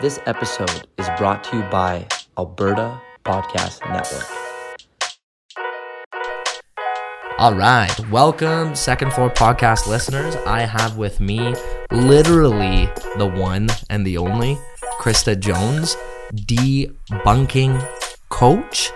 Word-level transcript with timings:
This 0.00 0.18
episode 0.26 0.86
is 0.96 1.08
brought 1.16 1.44
to 1.44 1.56
you 1.56 1.62
by 1.64 2.06
Alberta 2.36 3.00
Podcast 3.24 3.80
Network. 3.90 4.26
All 7.38 7.54
right, 7.54 7.94
welcome, 8.10 8.74
second 8.74 9.12
floor 9.12 9.30
podcast 9.30 9.86
listeners. 9.86 10.36
I 10.46 10.62
have 10.62 10.96
with 10.96 11.20
me 11.20 11.54
literally 11.92 12.90
the 13.16 13.26
one 13.26 13.68
and 13.90 14.06
the 14.06 14.18
only 14.18 14.58
Christa 15.00 15.38
Jones, 15.38 15.96
debunking 16.34 17.86
coach. 18.28 18.90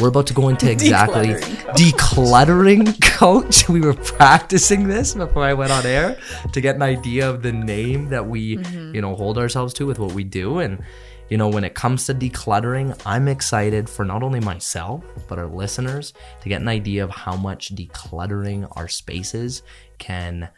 We're 0.00 0.08
about 0.08 0.26
to 0.28 0.34
go 0.34 0.48
into 0.48 0.70
exactly 0.70 1.28
Decluttering 1.28 1.58
decluttering 1.74 3.02
coach. 3.02 3.68
We 3.68 3.80
were 3.80 3.94
practicing 3.94 4.86
this 4.86 5.14
before 5.14 5.42
I 5.42 5.54
went 5.54 5.72
on 5.72 5.84
air 5.86 6.18
to 6.52 6.60
get 6.60 6.76
an 6.76 6.82
idea 6.82 7.28
of 7.28 7.42
the 7.42 7.52
name 7.52 8.08
that 8.10 8.26
we, 8.26 8.56
mm-hmm. 8.56 8.94
you 8.94 9.00
know, 9.00 9.16
hold 9.16 9.38
ourselves 9.38 9.74
to 9.74 9.86
with 9.86 9.98
what 9.98 10.12
we 10.12 10.24
do. 10.24 10.58
And, 10.58 10.82
you 11.28 11.36
know, 11.36 11.48
when 11.48 11.64
it 11.64 11.74
comes 11.74 12.06
to 12.06 12.14
decluttering, 12.14 13.00
I'm 13.04 13.28
excited 13.28 13.88
for 13.88 14.04
not 14.04 14.22
only 14.22 14.40
myself, 14.40 15.04
but 15.28 15.38
our 15.38 15.46
listeners 15.46 16.12
to 16.42 16.48
get 16.48 16.60
an 16.60 16.68
idea 16.68 17.02
of 17.02 17.10
how 17.10 17.36
much 17.36 17.74
decluttering 17.74 18.70
our 18.76 18.88
spaces 18.88 19.62
can 19.98 20.48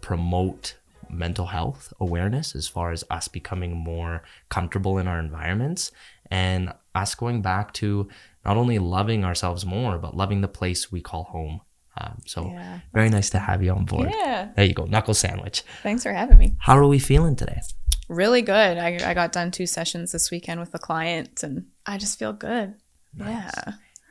promote 0.00 0.76
mental 1.08 1.46
health 1.46 1.92
awareness 2.00 2.54
as 2.54 2.66
far 2.66 2.90
as 2.90 3.04
us 3.10 3.28
becoming 3.28 3.76
more 3.76 4.22
comfortable 4.48 4.98
in 4.98 5.06
our 5.06 5.20
environments 5.20 5.92
and 6.30 6.72
us 6.94 7.14
going 7.14 7.42
back 7.42 7.72
to 7.74 8.08
not 8.46 8.56
only 8.56 8.78
loving 8.78 9.24
ourselves 9.24 9.66
more, 9.66 9.98
but 9.98 10.16
loving 10.16 10.40
the 10.40 10.48
place 10.48 10.92
we 10.92 11.00
call 11.00 11.24
home. 11.24 11.60
Um, 11.98 12.22
so 12.26 12.46
Yeah. 12.46 12.80
very 12.92 13.08
nice 13.08 13.30
to 13.30 13.38
have 13.38 13.62
you 13.62 13.72
on 13.72 13.84
board. 13.86 14.10
Yeah. 14.10 14.50
There 14.54 14.64
you 14.64 14.74
go, 14.74 14.84
knuckle 14.84 15.14
sandwich. 15.14 15.62
Thanks 15.82 16.02
for 16.04 16.12
having 16.12 16.38
me. 16.38 16.54
How 16.60 16.78
are 16.78 16.86
we 16.86 16.98
feeling 16.98 17.34
today? 17.36 17.60
Really 18.08 18.42
good. 18.42 18.78
I, 18.78 18.98
I 19.10 19.14
got 19.14 19.32
done 19.32 19.50
two 19.50 19.66
sessions 19.66 20.12
this 20.12 20.30
weekend 20.30 20.60
with 20.60 20.72
a 20.74 20.78
client 20.78 21.42
and 21.42 21.66
I 21.86 21.98
just 21.98 22.18
feel 22.18 22.32
good. 22.32 22.74
Yeah. 23.16 23.50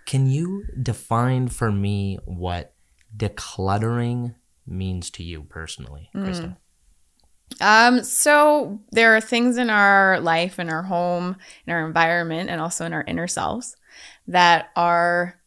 Can 0.06 0.28
you 0.28 0.66
define 0.82 1.48
for 1.48 1.72
me 1.72 2.18
what 2.26 2.74
decluttering 3.16 4.36
means 4.68 5.10
to 5.12 5.24
you 5.24 5.44
personally, 5.44 6.10
Christa? 6.14 6.58
Um, 7.62 8.04
so 8.04 8.82
there 8.92 9.16
are 9.16 9.22
things 9.22 9.58
in 9.58 9.70
our 9.70 10.20
life, 10.20 10.60
in 10.60 10.70
our 10.70 10.84
home, 10.84 11.38
in 11.68 11.74
our 11.74 11.86
environment, 11.86 12.50
and 12.50 12.60
also 12.60 12.86
in 12.86 12.94
our 12.94 13.04
inner 13.08 13.28
selves 13.28 13.78
that 14.28 14.70
are 14.76 15.40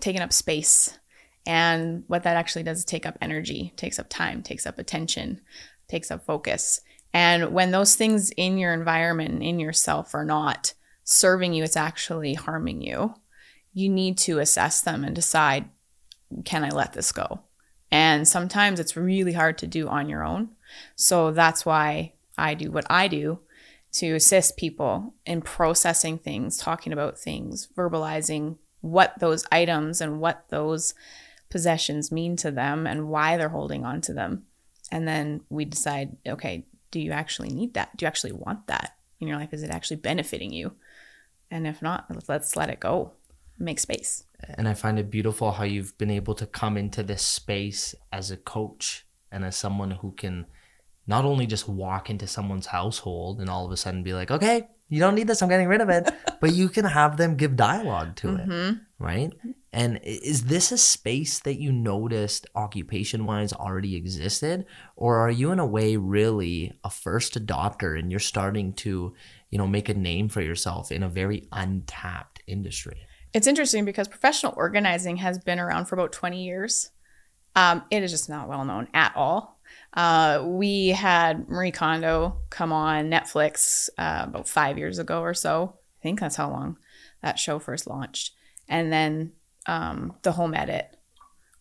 taking 0.00 0.22
up 0.22 0.32
space. 0.32 0.98
And 1.46 2.04
what 2.08 2.24
that 2.24 2.36
actually 2.36 2.64
does 2.64 2.78
is 2.78 2.84
take 2.84 3.06
up 3.06 3.16
energy, 3.20 3.72
takes 3.76 3.98
up 3.98 4.08
time, 4.08 4.42
takes 4.42 4.66
up 4.66 4.78
attention, 4.78 5.40
takes 5.88 6.10
up 6.10 6.24
focus. 6.24 6.80
And 7.12 7.52
when 7.52 7.70
those 7.70 7.94
things 7.94 8.30
in 8.30 8.58
your 8.58 8.74
environment 8.74 9.30
and 9.30 9.42
in 9.42 9.58
yourself 9.58 10.14
are 10.14 10.24
not 10.24 10.74
serving 11.04 11.54
you, 11.54 11.64
it's 11.64 11.76
actually 11.76 12.34
harming 12.34 12.82
you. 12.82 13.14
You 13.72 13.88
need 13.88 14.18
to 14.18 14.40
assess 14.40 14.80
them 14.82 15.04
and 15.04 15.14
decide 15.14 15.70
can 16.44 16.62
I 16.62 16.68
let 16.68 16.92
this 16.92 17.10
go? 17.10 17.40
And 17.90 18.28
sometimes 18.28 18.78
it's 18.78 18.96
really 18.96 19.32
hard 19.32 19.56
to 19.58 19.66
do 19.66 19.88
on 19.88 20.10
your 20.10 20.22
own. 20.22 20.50
So 20.94 21.30
that's 21.30 21.64
why 21.64 22.12
I 22.36 22.52
do 22.52 22.70
what 22.70 22.84
I 22.90 23.08
do 23.08 23.40
to 23.92 24.14
assist 24.14 24.56
people 24.56 25.14
in 25.24 25.40
processing 25.40 26.18
things, 26.18 26.56
talking 26.56 26.92
about 26.92 27.18
things, 27.18 27.68
verbalizing 27.76 28.58
what 28.80 29.18
those 29.18 29.46
items 29.50 30.00
and 30.00 30.20
what 30.20 30.44
those 30.50 30.94
possessions 31.50 32.12
mean 32.12 32.36
to 32.36 32.50
them 32.50 32.86
and 32.86 33.08
why 33.08 33.36
they're 33.36 33.48
holding 33.48 33.84
on 33.84 34.00
to 34.02 34.12
them. 34.12 34.44
And 34.90 35.06
then 35.06 35.42
we 35.48 35.64
decide, 35.64 36.16
okay, 36.26 36.66
do 36.90 37.00
you 37.00 37.12
actually 37.12 37.50
need 37.50 37.74
that? 37.74 37.96
Do 37.96 38.04
you 38.04 38.08
actually 38.08 38.32
want 38.32 38.66
that 38.66 38.96
in 39.20 39.28
your 39.28 39.38
life? 39.38 39.52
Is 39.52 39.62
it 39.62 39.70
actually 39.70 39.96
benefiting 39.96 40.52
you? 40.52 40.72
And 41.50 41.66
if 41.66 41.82
not, 41.82 42.06
let's 42.28 42.56
let 42.56 42.70
it 42.70 42.80
go. 42.80 43.12
Make 43.58 43.80
space. 43.80 44.24
And 44.40 44.68
I 44.68 44.74
find 44.74 44.98
it 44.98 45.10
beautiful 45.10 45.52
how 45.52 45.64
you've 45.64 45.96
been 45.98 46.10
able 46.10 46.34
to 46.34 46.46
come 46.46 46.76
into 46.76 47.02
this 47.02 47.22
space 47.22 47.94
as 48.12 48.30
a 48.30 48.36
coach 48.36 49.06
and 49.32 49.44
as 49.44 49.56
someone 49.56 49.90
who 49.90 50.12
can 50.12 50.46
not 51.08 51.24
only 51.24 51.46
just 51.46 51.68
walk 51.68 52.10
into 52.10 52.26
someone's 52.26 52.66
household 52.66 53.40
and 53.40 53.50
all 53.50 53.66
of 53.66 53.72
a 53.72 53.76
sudden 53.76 54.04
be 54.04 54.12
like, 54.12 54.30
okay, 54.30 54.68
you 54.88 55.00
don't 55.00 55.14
need 55.14 55.26
this, 55.26 55.42
I'm 55.42 55.48
getting 55.48 55.66
rid 55.66 55.80
of 55.80 55.88
it, 55.88 56.08
but 56.40 56.54
you 56.54 56.68
can 56.68 56.84
have 56.84 57.16
them 57.16 57.36
give 57.36 57.56
dialogue 57.56 58.14
to 58.16 58.36
it, 58.36 58.78
right? 58.98 59.32
And 59.72 60.00
is 60.02 60.44
this 60.44 60.72
a 60.72 60.78
space 60.78 61.40
that 61.40 61.60
you 61.60 61.72
noticed 61.72 62.46
occupation 62.54 63.26
wise 63.26 63.52
already 63.52 63.96
existed? 63.96 64.64
Or 64.96 65.18
are 65.18 65.30
you, 65.30 65.50
in 65.50 65.58
a 65.58 65.66
way, 65.66 65.96
really 65.96 66.78
a 66.84 66.90
first 66.90 67.34
adopter 67.34 67.98
and 67.98 68.10
you're 68.10 68.20
starting 68.20 68.72
to, 68.74 69.14
you 69.50 69.58
know, 69.58 69.66
make 69.66 69.90
a 69.90 69.94
name 69.94 70.28
for 70.28 70.40
yourself 70.40 70.90
in 70.90 71.02
a 71.02 71.08
very 71.08 71.48
untapped 71.52 72.42
industry? 72.46 73.06
It's 73.34 73.46
interesting 73.46 73.84
because 73.84 74.08
professional 74.08 74.54
organizing 74.56 75.18
has 75.18 75.38
been 75.38 75.58
around 75.58 75.84
for 75.84 75.96
about 75.96 76.12
20 76.12 76.44
years. 76.44 76.90
Um, 77.54 77.84
it 77.90 78.02
is 78.02 78.10
just 78.10 78.30
not 78.30 78.48
well 78.48 78.64
known 78.64 78.88
at 78.94 79.12
all. 79.14 79.57
Uh, 79.94 80.44
we 80.46 80.88
had 80.88 81.48
Marie 81.48 81.72
Kondo 81.72 82.38
come 82.50 82.72
on 82.72 83.10
Netflix 83.10 83.88
uh, 83.98 84.24
about 84.28 84.48
five 84.48 84.78
years 84.78 84.98
ago 84.98 85.20
or 85.20 85.34
so. 85.34 85.74
I 86.00 86.02
think 86.02 86.20
that's 86.20 86.36
how 86.36 86.50
long 86.50 86.76
that 87.22 87.38
show 87.38 87.58
first 87.58 87.86
launched. 87.86 88.34
And 88.68 88.92
then 88.92 89.32
um, 89.66 90.14
The 90.22 90.32
Home 90.32 90.54
Edit, 90.54 90.96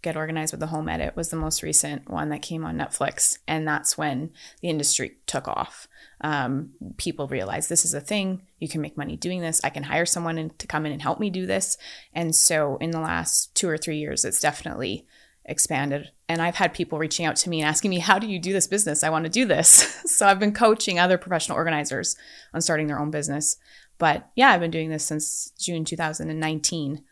Get 0.02 0.18
Organized 0.18 0.54
with 0.54 0.60
the 0.60 0.68
Home 0.68 0.90
Edit, 0.90 1.16
was 1.16 1.30
the 1.30 1.38
most 1.38 1.64
recent 1.64 2.10
one 2.10 2.30
that 2.30 2.42
came 2.42 2.64
on 2.64 2.78
Netflix. 2.78 3.40
And 3.48 3.68
that's 3.68 3.98
when 3.98 4.32
the 4.62 4.70
industry 4.70 5.18
took 5.26 5.48
off. 5.48 5.88
Um, 6.22 6.72
people 6.98 7.28
realized 7.28 7.70
this 7.70 7.86
is 7.86 7.94
a 7.94 8.02
thing. 8.02 8.44
You 8.60 8.68
can 8.68 8.82
make 8.82 8.98
money 8.98 9.16
doing 9.16 9.42
this. 9.42 9.62
I 9.64 9.70
can 9.70 9.84
hire 9.84 10.06
someone 10.06 10.38
in, 10.38 10.52
to 10.58 10.68
come 10.68 10.86
in 10.86 10.92
and 10.92 11.02
help 11.02 11.20
me 11.20 11.30
do 11.30 11.46
this. 11.46 11.78
And 12.14 12.36
so 12.36 12.78
in 12.78 12.92
the 12.92 13.00
last 13.00 13.56
two 13.56 13.70
or 13.70 13.78
three 13.78 13.98
years, 13.98 14.26
it's 14.26 14.42
definitely 14.42 15.08
expanded. 15.48 16.12
And 16.30 16.42
I've 16.42 16.56
had 16.56 16.74
people 16.74 17.00
reaching 17.00 17.26
out 17.26 17.36
to 17.38 17.50
me 17.50 17.62
and 17.62 17.68
asking 17.70 17.90
me, 17.90 18.00
How 18.00 18.20
do 18.20 18.28
you 18.28 18.40
do 18.40 18.52
this 18.54 18.68
business? 18.68 19.04
I 19.04 19.10
want 19.10 19.24
to 19.26 19.30
do 19.32 19.46
this. 19.46 19.70
so 20.06 20.28
I've 20.28 20.40
been 20.40 20.54
coaching 20.54 21.00
other 21.00 21.18
professional 21.18 21.58
organizers 21.58 22.16
on 22.54 22.62
starting 22.62 22.88
their 22.88 23.00
own 23.00 23.12
business. 23.12 23.58
But 23.98 24.30
yeah, 24.36 24.50
I've 24.52 24.60
been 24.60 24.72
doing 24.72 24.90
this 24.90 25.06
since 25.06 25.52
June 25.58 25.86
2019. 25.86 27.04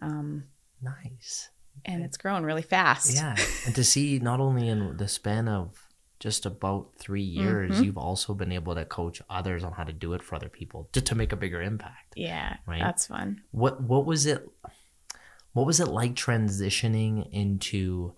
Um, 0.00 0.44
Nice. 0.80 1.48
and 1.84 2.04
it's 2.04 2.16
grown 2.16 2.44
really 2.44 2.62
fast. 2.62 3.14
Yeah. 3.14 3.34
and 3.66 3.74
to 3.74 3.82
see 3.82 4.18
not 4.20 4.38
only 4.40 4.68
in 4.68 4.96
the 4.96 5.08
span 5.08 5.48
of 5.48 5.88
just 6.20 6.46
about 6.46 6.90
three 6.98 7.22
years, 7.22 7.72
Mm-hmm. 7.72 7.84
you've 7.84 7.98
also 7.98 8.34
been 8.34 8.52
able 8.52 8.74
to 8.74 8.84
coach 8.84 9.20
others 9.30 9.64
on 9.64 9.72
how 9.72 9.84
to 9.84 9.92
do 9.92 10.12
it 10.12 10.22
for 10.22 10.34
other 10.36 10.48
people 10.48 10.88
to, 10.92 11.00
to 11.00 11.14
make 11.14 11.32
a 11.32 11.36
bigger 11.36 11.62
impact. 11.62 12.12
Yeah, 12.16 12.56
Right. 12.66 12.80
that's 12.80 13.06
fun. 13.06 13.42
What 13.50 13.80
what 13.82 14.04
was 14.06 14.26
it 14.26 14.48
what 15.58 15.66
was 15.66 15.80
it 15.80 15.88
like 15.88 16.14
transitioning 16.14 17.28
into 17.32 18.14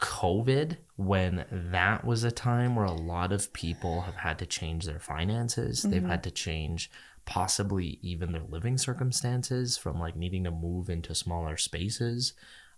COVID 0.00 0.76
when 0.96 1.44
that 1.50 2.04
was 2.04 2.24
a 2.24 2.30
time 2.32 2.74
where 2.76 2.84
a 2.84 2.92
lot 2.92 3.32
of 3.32 3.52
people 3.52 4.02
have 4.02 4.16
had 4.16 4.38
to 4.40 4.46
change 4.46 4.84
their 4.84 4.98
finances. 4.98 5.82
They've 5.82 6.02
Mm-hmm. 6.02 6.10
had 6.10 6.22
to 6.24 6.30
change 6.30 6.90
possibly 7.24 7.98
even 8.02 8.32
their 8.32 8.42
living 8.42 8.76
circumstances 8.76 9.78
from 9.78 9.98
like 10.00 10.16
needing 10.16 10.44
to 10.44 10.50
move 10.50 10.90
into 10.90 11.14
smaller 11.14 11.56
spaces. 11.56 12.34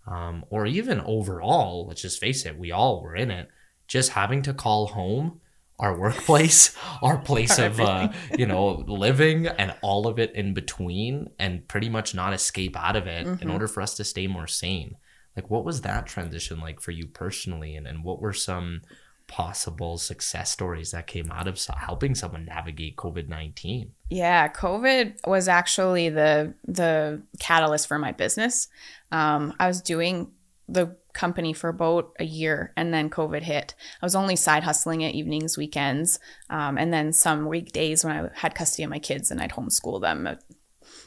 Um, 0.06 0.44
or 0.50 0.66
even 0.66 1.00
overall, 1.00 1.86
let's 1.88 2.02
just 2.02 2.20
face 2.20 2.46
it, 2.46 2.58
we 2.58 2.70
all 2.70 3.02
were 3.02 3.16
in 3.16 3.30
it, 3.30 3.48
just 3.88 4.10
having 4.10 4.42
to 4.42 4.54
call 4.54 4.88
home 4.88 5.40
our 5.78 5.98
workplace, 5.98 6.76
our 7.02 7.18
place 7.18 7.58
of 7.58 7.80
uh, 7.80 8.12
you 8.38 8.46
know 8.46 8.84
living, 8.86 9.46
and 9.46 9.74
all 9.82 10.06
of 10.06 10.18
it 10.18 10.34
in 10.34 10.54
between, 10.54 11.30
and 11.38 11.66
pretty 11.68 11.88
much 11.88 12.14
not 12.14 12.32
escape 12.32 12.76
out 12.76 12.96
of 12.96 13.06
it 13.06 13.26
in 13.40 13.50
order 13.50 13.68
for 13.68 13.80
us 13.80 13.94
to 13.94 14.04
stay 14.04 14.26
more 14.26 14.46
sane. 14.46 14.96
Like, 15.36 15.50
what 15.50 15.64
was 15.64 15.82
that 15.82 16.06
transition 16.06 16.60
like 16.60 16.80
for 16.80 16.92
you 16.92 17.06
personally, 17.06 17.76
and, 17.76 17.86
and 17.86 18.04
what 18.04 18.20
were 18.20 18.32
some 18.32 18.82
possible 19.28 19.98
success 19.98 20.52
stories 20.52 20.92
that 20.92 21.08
came 21.08 21.32
out 21.32 21.48
of 21.48 21.62
helping 21.64 22.14
someone 22.14 22.46
navigate 22.46 22.96
COVID 22.96 23.28
nineteen? 23.28 23.92
Yeah, 24.08 24.48
COVID 24.48 25.26
was 25.26 25.48
actually 25.48 26.08
the 26.08 26.54
the 26.66 27.22
catalyst 27.38 27.86
for 27.86 27.98
my 27.98 28.12
business. 28.12 28.68
Um, 29.12 29.52
I 29.58 29.66
was 29.66 29.82
doing 29.82 30.32
the 30.68 30.96
company 31.16 31.52
for 31.52 31.68
about 31.68 32.12
a 32.20 32.24
year, 32.24 32.72
and 32.76 32.94
then 32.94 33.10
COVID 33.10 33.42
hit. 33.42 33.74
I 34.00 34.06
was 34.06 34.14
only 34.14 34.36
side 34.36 34.62
hustling 34.62 35.02
at 35.02 35.14
evenings, 35.14 35.58
weekends, 35.58 36.20
um, 36.50 36.78
and 36.78 36.92
then 36.92 37.12
some 37.12 37.46
weekdays 37.46 38.04
when 38.04 38.16
I 38.16 38.28
had 38.34 38.54
custody 38.54 38.84
of 38.84 38.90
my 38.90 39.00
kids 39.00 39.30
and 39.30 39.40
I'd 39.40 39.52
homeschool 39.52 40.00
them. 40.00 40.38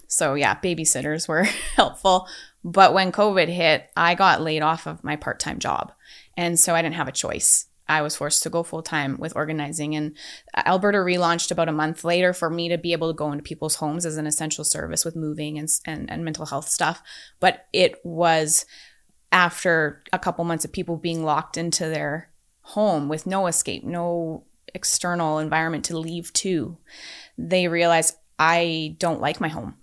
So 0.07 0.33
yeah, 0.33 0.55
babysitters 0.55 1.27
were 1.27 1.43
helpful. 1.75 2.27
But 2.63 2.93
when 2.93 3.13
COVID 3.13 3.47
hit, 3.47 3.89
I 3.95 4.15
got 4.15 4.41
laid 4.41 4.61
off 4.61 4.85
of 4.85 5.03
my 5.03 5.15
part 5.15 5.39
time 5.39 5.59
job, 5.59 5.93
and 6.35 6.59
so 6.59 6.75
I 6.75 6.81
didn't 6.81 6.95
have 6.95 7.07
a 7.07 7.13
choice. 7.13 7.67
I 7.89 8.03
was 8.03 8.15
forced 8.15 8.43
to 8.43 8.51
go 8.51 8.61
full 8.61 8.83
time 8.83 9.17
with 9.17 9.35
organizing. 9.35 9.95
And 9.95 10.15
Alberta 10.55 10.99
relaunched 10.99 11.49
about 11.49 11.67
a 11.67 11.73
month 11.73 12.03
later 12.03 12.33
for 12.33 12.49
me 12.49 12.69
to 12.69 12.77
be 12.77 12.93
able 12.93 13.11
to 13.11 13.17
go 13.17 13.31
into 13.31 13.43
people's 13.43 13.75
homes 13.75 14.05
as 14.05 14.17
an 14.17 14.27
essential 14.27 14.63
service 14.63 15.03
with 15.03 15.15
moving 15.15 15.57
and, 15.57 15.67
and, 15.85 16.09
and 16.09 16.23
mental 16.23 16.45
health 16.45 16.69
stuff. 16.69 17.01
But 17.39 17.65
it 17.73 17.99
was 18.03 18.67
after 19.31 20.03
a 20.11 20.19
couple 20.19 20.43
months 20.43 20.65
of 20.65 20.71
people 20.71 20.97
being 20.97 21.23
locked 21.23 21.57
into 21.57 21.85
their 21.85 22.29
home 22.61 23.09
with 23.09 23.25
no 23.25 23.47
escape, 23.47 23.83
no 23.83 24.43
external 24.73 25.39
environment 25.39 25.85
to 25.85 25.97
leave 25.97 26.31
to, 26.33 26.77
they 27.37 27.67
realize 27.67 28.17
I 28.37 28.95
don't 28.99 29.21
like 29.21 29.41
my 29.41 29.47
home. 29.47 29.75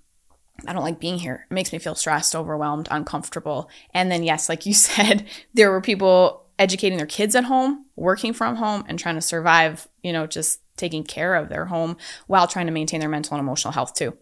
I 0.67 0.73
don't 0.73 0.85
like 0.85 1.01
being 1.01 1.19
here. 1.19 1.47
It 1.51 1.55
makes 1.55 1.73
me 1.73 1.79
feel 1.79 1.95
stressed, 1.95 2.35
overwhelmed, 2.35 2.89
uncomfortable. 2.91 3.69
And 3.93 4.11
then, 4.11 4.23
yes, 4.23 4.49
like 4.49 4.65
you 4.67 4.75
said, 4.75 5.27
there 5.55 5.71
were 5.71 5.81
people 5.81 6.45
educating 6.59 6.97
their 6.97 7.07
kids 7.07 7.35
at 7.35 7.45
home, 7.45 7.85
working 7.97 8.33
from 8.33 8.57
home, 8.57 8.85
and 8.89 8.99
trying 8.99 9.17
to 9.17 9.21
survive, 9.21 9.89
you 10.03 10.13
know, 10.13 10.27
just 10.27 10.61
taking 10.77 11.05
care 11.05 11.35
of 11.35 11.49
their 11.49 11.67
home 11.67 11.97
while 12.27 12.47
trying 12.47 12.67
to 12.67 12.73
maintain 12.73 13.01
their 13.01 13.09
mental 13.09 13.35
and 13.37 13.43
emotional 13.43 13.73
health 13.73 13.95
too 13.95 14.17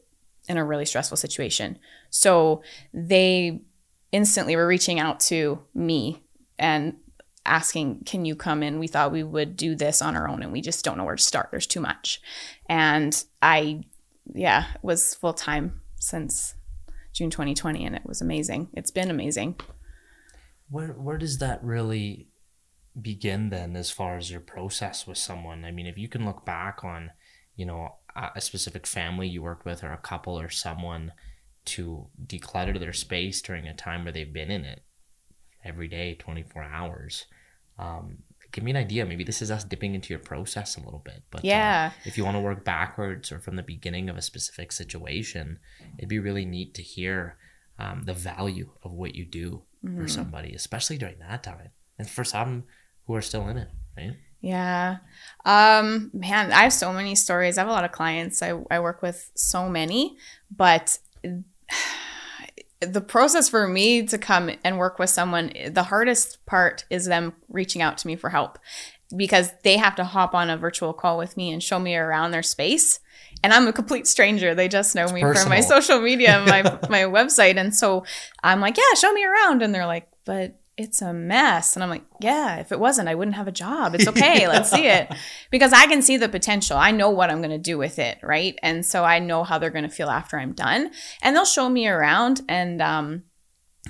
in 0.48 0.56
a 0.56 0.64
really 0.64 0.84
stressful 0.84 1.16
situation. 1.16 1.78
So 2.10 2.62
they 2.92 3.60
instantly 4.14 4.54
were 4.54 4.66
reaching 4.66 5.00
out 5.00 5.18
to 5.18 5.60
me 5.74 6.22
and 6.56 6.94
asking, 7.44 8.04
Can 8.06 8.24
you 8.24 8.36
come 8.36 8.62
in? 8.62 8.78
We 8.78 8.86
thought 8.86 9.10
we 9.10 9.24
would 9.24 9.56
do 9.56 9.74
this 9.74 10.00
on 10.00 10.16
our 10.16 10.28
own 10.28 10.42
and 10.42 10.52
we 10.52 10.60
just 10.60 10.84
don't 10.84 10.96
know 10.96 11.04
where 11.04 11.16
to 11.16 11.22
start. 11.22 11.48
There's 11.50 11.66
too 11.66 11.80
much. 11.80 12.20
And 12.68 13.22
I, 13.42 13.82
yeah, 14.32 14.66
was 14.82 15.14
full 15.14 15.34
time 15.34 15.80
since 15.96 16.54
June 17.12 17.28
2020 17.28 17.84
and 17.84 17.96
it 17.96 18.06
was 18.06 18.20
amazing. 18.20 18.68
It's 18.74 18.92
been 18.92 19.10
amazing. 19.10 19.56
Where 20.70 20.92
where 20.92 21.18
does 21.18 21.38
that 21.38 21.62
really 21.64 22.28
begin 23.00 23.50
then 23.50 23.74
as 23.74 23.90
far 23.90 24.16
as 24.16 24.30
your 24.30 24.40
process 24.40 25.08
with 25.08 25.18
someone? 25.18 25.64
I 25.64 25.72
mean, 25.72 25.86
if 25.86 25.98
you 25.98 26.08
can 26.08 26.24
look 26.24 26.46
back 26.46 26.84
on, 26.84 27.10
you 27.56 27.66
know, 27.66 27.96
a 28.14 28.40
specific 28.40 28.86
family 28.86 29.26
you 29.26 29.42
worked 29.42 29.66
with 29.66 29.82
or 29.82 29.92
a 29.92 29.98
couple 29.98 30.38
or 30.38 30.48
someone 30.48 31.12
to 31.64 32.06
declutter 32.26 32.78
their 32.78 32.92
space 32.92 33.40
during 33.42 33.66
a 33.66 33.74
time 33.74 34.04
where 34.04 34.12
they've 34.12 34.32
been 34.32 34.50
in 34.50 34.64
it 34.64 34.82
every 35.64 35.88
day 35.88 36.14
24 36.14 36.62
hours 36.62 37.26
um, 37.78 38.18
give 38.52 38.62
me 38.62 38.70
an 38.70 38.76
idea 38.76 39.04
maybe 39.04 39.24
this 39.24 39.42
is 39.42 39.50
us 39.50 39.64
dipping 39.64 39.94
into 39.94 40.12
your 40.12 40.20
process 40.20 40.76
a 40.76 40.80
little 40.80 41.02
bit 41.04 41.22
but 41.30 41.40
uh, 41.40 41.42
yeah 41.44 41.90
uh, 41.92 42.00
if 42.04 42.16
you 42.16 42.24
want 42.24 42.36
to 42.36 42.40
work 42.40 42.64
backwards 42.64 43.32
or 43.32 43.38
from 43.38 43.56
the 43.56 43.62
beginning 43.62 44.08
of 44.08 44.16
a 44.16 44.22
specific 44.22 44.70
situation 44.72 45.58
it'd 45.98 46.08
be 46.08 46.18
really 46.18 46.44
neat 46.44 46.74
to 46.74 46.82
hear 46.82 47.36
um, 47.78 48.02
the 48.04 48.14
value 48.14 48.70
of 48.82 48.92
what 48.92 49.14
you 49.14 49.24
do 49.24 49.62
mm-hmm. 49.84 50.00
for 50.00 50.08
somebody 50.08 50.54
especially 50.54 50.98
during 50.98 51.18
that 51.18 51.42
time 51.42 51.70
and 51.98 52.08
for 52.08 52.24
some 52.24 52.64
who 53.06 53.14
are 53.14 53.22
still 53.22 53.48
in 53.48 53.56
it 53.56 53.68
right 53.96 54.16
yeah. 54.44 54.98
Um, 55.46 56.10
man, 56.12 56.52
I 56.52 56.64
have 56.64 56.72
so 56.74 56.92
many 56.92 57.14
stories. 57.14 57.56
I 57.56 57.62
have 57.62 57.68
a 57.68 57.72
lot 57.72 57.86
of 57.86 57.92
clients. 57.92 58.42
I, 58.42 58.52
I 58.70 58.78
work 58.78 59.00
with 59.00 59.30
so 59.34 59.70
many, 59.70 60.18
but 60.54 60.98
the 62.80 63.00
process 63.00 63.48
for 63.48 63.66
me 63.66 64.06
to 64.06 64.18
come 64.18 64.50
and 64.62 64.78
work 64.78 64.98
with 64.98 65.10
someone, 65.10 65.52
the 65.70 65.84
hardest 65.84 66.44
part 66.46 66.84
is 66.90 67.06
them 67.06 67.34
reaching 67.48 67.82
out 67.82 67.98
to 67.98 68.06
me 68.06 68.16
for 68.16 68.30
help 68.30 68.58
because 69.16 69.52
they 69.62 69.76
have 69.76 69.94
to 69.96 70.04
hop 70.04 70.34
on 70.34 70.50
a 70.50 70.56
virtual 70.56 70.92
call 70.92 71.18
with 71.18 71.36
me 71.36 71.52
and 71.52 71.62
show 71.62 71.78
me 71.78 71.96
around 71.96 72.30
their 72.30 72.42
space. 72.42 73.00
And 73.42 73.52
I'm 73.52 73.66
a 73.68 73.72
complete 73.72 74.06
stranger. 74.06 74.54
They 74.54 74.68
just 74.68 74.94
know 74.94 75.04
it's 75.04 75.12
me 75.12 75.20
personal. 75.20 75.44
from 75.44 75.50
my 75.50 75.60
social 75.60 76.00
media, 76.00 76.42
my 76.46 76.62
my 76.88 77.02
website. 77.02 77.56
And 77.56 77.74
so 77.74 78.04
I'm 78.42 78.60
like, 78.60 78.76
yeah, 78.76 78.98
show 78.98 79.12
me 79.12 79.24
around. 79.24 79.62
And 79.62 79.74
they're 79.74 79.86
like, 79.86 80.08
but 80.24 80.58
it's 80.76 81.00
a 81.02 81.12
mess. 81.12 81.76
And 81.76 81.82
I'm 81.82 81.90
like, 81.90 82.04
yeah, 82.20 82.56
if 82.56 82.72
it 82.72 82.80
wasn't, 82.80 83.08
I 83.08 83.14
wouldn't 83.14 83.36
have 83.36 83.48
a 83.48 83.52
job. 83.52 83.94
It's 83.94 84.08
okay. 84.08 84.48
Let's 84.48 84.70
see 84.70 84.86
it. 84.86 85.12
Because 85.50 85.72
I 85.72 85.86
can 85.86 86.02
see 86.02 86.16
the 86.16 86.28
potential. 86.28 86.76
I 86.76 86.90
know 86.90 87.10
what 87.10 87.30
I'm 87.30 87.38
going 87.38 87.50
to 87.50 87.58
do 87.58 87.78
with 87.78 87.98
it. 87.98 88.18
Right. 88.22 88.58
And 88.62 88.84
so 88.84 89.04
I 89.04 89.18
know 89.18 89.44
how 89.44 89.58
they're 89.58 89.70
going 89.70 89.88
to 89.88 89.90
feel 89.90 90.10
after 90.10 90.38
I'm 90.38 90.52
done. 90.52 90.90
And 91.22 91.34
they'll 91.36 91.44
show 91.44 91.68
me 91.68 91.86
around 91.86 92.42
and, 92.48 92.82
um, 92.82 93.22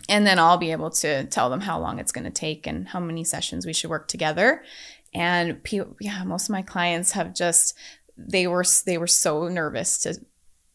and 0.09 0.27
then 0.27 0.39
I'll 0.39 0.59
be 0.59 0.73
able 0.73 0.91
to 0.91 1.25
tell 1.27 1.51
them 1.51 1.61
how 1.61 1.79
long 1.79 1.99
it's 1.99 2.13
going 2.13 2.25
to 2.25 2.31
take 2.31 2.67
and 2.67 2.89
how 2.89 3.01
many 3.01 3.25
sessions 3.25 3.65
we 3.65 3.73
should 3.73 3.91
work 3.91 4.09
together. 4.09 4.63
And 5.15 5.63
people, 5.63 5.97
yeah, 6.01 6.25
most 6.25 6.49
of 6.49 6.51
my 6.51 6.63
clients 6.63 7.13
have 7.13 7.35
just, 7.35 7.77
they 8.17 8.47
were, 8.47 8.65
they 8.85 8.99
were 8.99 9.07
so 9.07 9.49
nervous 9.49 9.99
to, 9.99 10.21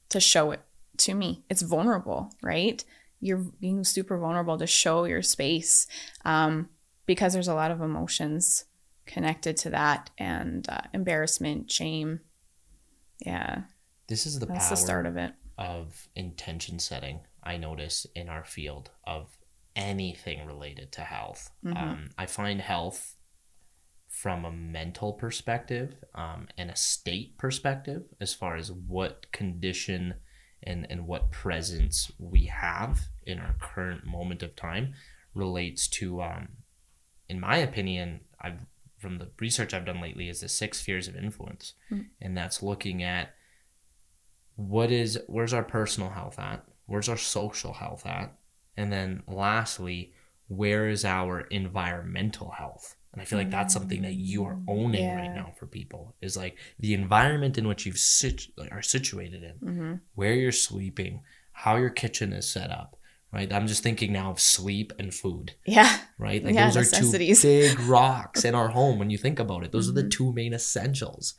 to 0.10 0.20
show 0.20 0.52
it 0.52 0.62
to 1.00 1.14
me. 1.14 1.44
It's 1.50 1.62
vulnerable, 1.62 2.34
right? 2.42 2.84
You're 3.22 3.46
being 3.60 3.84
super 3.84 4.18
vulnerable 4.18 4.58
to 4.58 4.68
show 4.68 5.06
your 5.06 5.22
space 5.22 5.88
um, 6.26 6.70
because 7.06 7.34
there's 7.34 7.48
a 7.48 7.54
lot 7.54 7.72
of 7.72 7.82
emotions 7.82 8.66
connected 9.06 9.58
to 9.58 9.70
that 9.72 10.10
and 10.18 10.68
uh, 10.70 10.82
embarrassment, 10.94 11.72
shame. 11.72 12.22
Yeah. 13.26 13.64
This 14.08 14.26
is 14.26 14.40
the 14.40 14.46
That's 14.46 14.70
the 14.70 14.76
start 14.76 15.06
of 15.06 15.18
it. 15.18 15.34
Of 15.58 16.08
intention 16.16 16.80
setting, 16.80 17.20
I 17.44 17.58
notice 17.58 18.06
in 18.16 18.30
our 18.30 18.46
field 18.46 18.92
of 19.06 19.38
anything 19.76 20.46
related 20.46 20.92
to 20.94 21.02
health. 21.02 21.52
Mm-hmm. 21.66 21.78
Um, 21.78 22.10
I 22.18 22.26
find 22.26 22.62
health 22.62 23.16
from 24.08 24.44
a 24.46 24.52
mental 24.52 25.14
perspective 25.14 25.96
um, 26.16 26.48
and 26.58 26.70
a 26.70 26.76
state 26.76 27.38
perspective 27.38 28.04
as 28.20 28.34
far 28.34 28.56
as 28.56 28.72
what 28.72 29.32
condition 29.32 30.16
and 30.64 30.86
and 30.90 31.08
what 31.08 31.32
presence 31.32 32.12
we 32.20 32.46
have 32.46 33.08
in 33.26 33.40
our 33.40 33.56
current 33.60 34.06
moment 34.06 34.44
of 34.44 34.56
time 34.56 34.94
relates 35.34 35.88
to 35.88 36.22
um 36.22 36.48
in 37.28 37.40
my 37.40 37.58
opinion 37.58 38.20
i've 38.42 38.66
from 38.98 39.18
the 39.18 39.30
research 39.40 39.74
i've 39.74 39.86
done 39.86 40.02
lately 40.02 40.28
is 40.28 40.42
the 40.42 40.50
six 40.50 40.80
spheres 40.82 41.08
of 41.08 41.16
influence. 41.16 41.74
Mm-hmm. 41.92 42.04
and 42.22 42.38
that's 42.38 42.62
looking 42.62 43.02
at 43.04 43.34
what 44.60 44.92
is 44.92 45.18
where's 45.28 45.54
our 45.54 45.64
personal 45.64 46.10
health 46.10 46.38
at? 46.38 46.66
Where's 46.86 47.08
our 47.08 47.18
social 47.18 47.72
health 47.72 48.06
at? 48.06 48.36
And 48.76 48.92
then 48.92 49.24
lastly 49.26 50.14
where 50.50 50.90
is 50.90 51.06
our 51.06 51.42
environmental 51.42 52.52
health 52.52 52.96
and 53.12 53.22
I 53.22 53.26
feel 53.26 53.40
like 53.40 53.50
that's 53.50 53.74
something 53.74 54.04
that 54.04 54.14
you 54.14 54.46
are 54.46 54.60
owning 54.68 55.04
yeah. 55.04 55.16
right 55.16 55.36
now 55.36 55.52
for 55.58 55.66
people 55.66 56.16
is 56.22 56.38
like 56.38 56.58
the 56.80 56.94
environment 56.94 57.58
in 57.58 57.68
which 57.68 57.86
you've 57.86 57.98
situ- 57.98 58.52
are 58.72 58.84
situated 58.84 59.44
in, 59.44 59.68
mm-hmm. 59.68 59.94
where 60.14 60.34
you're 60.34 60.52
sleeping, 60.52 61.24
how 61.52 61.78
your 61.78 61.90
kitchen 61.90 62.34
is 62.34 62.48
set 62.48 62.70
up, 62.70 62.98
right? 63.34 63.52
I'm 63.52 63.66
just 63.66 63.82
thinking 63.82 64.14
now 64.14 64.30
of 64.30 64.40
sleep 64.40 64.94
and 65.00 65.14
food. 65.14 65.56
Yeah. 65.66 66.00
Right? 66.20 66.44
Like 66.44 66.54
yeah, 66.54 66.70
those 66.70 66.94
are 66.94 67.02
two 67.02 67.12
big 67.12 67.80
rocks 67.88 68.46
in 68.46 68.54
our 68.54 68.68
home 68.68 69.00
when 69.00 69.10
you 69.10 69.18
think 69.18 69.40
about 69.40 69.64
it. 69.64 69.72
Those 69.72 69.90
mm-hmm. 69.90 69.98
are 69.98 70.02
the 70.02 70.08
mm-hmm. 70.08 70.26
two 70.26 70.34
main 70.34 70.54
essentials. 70.54 71.34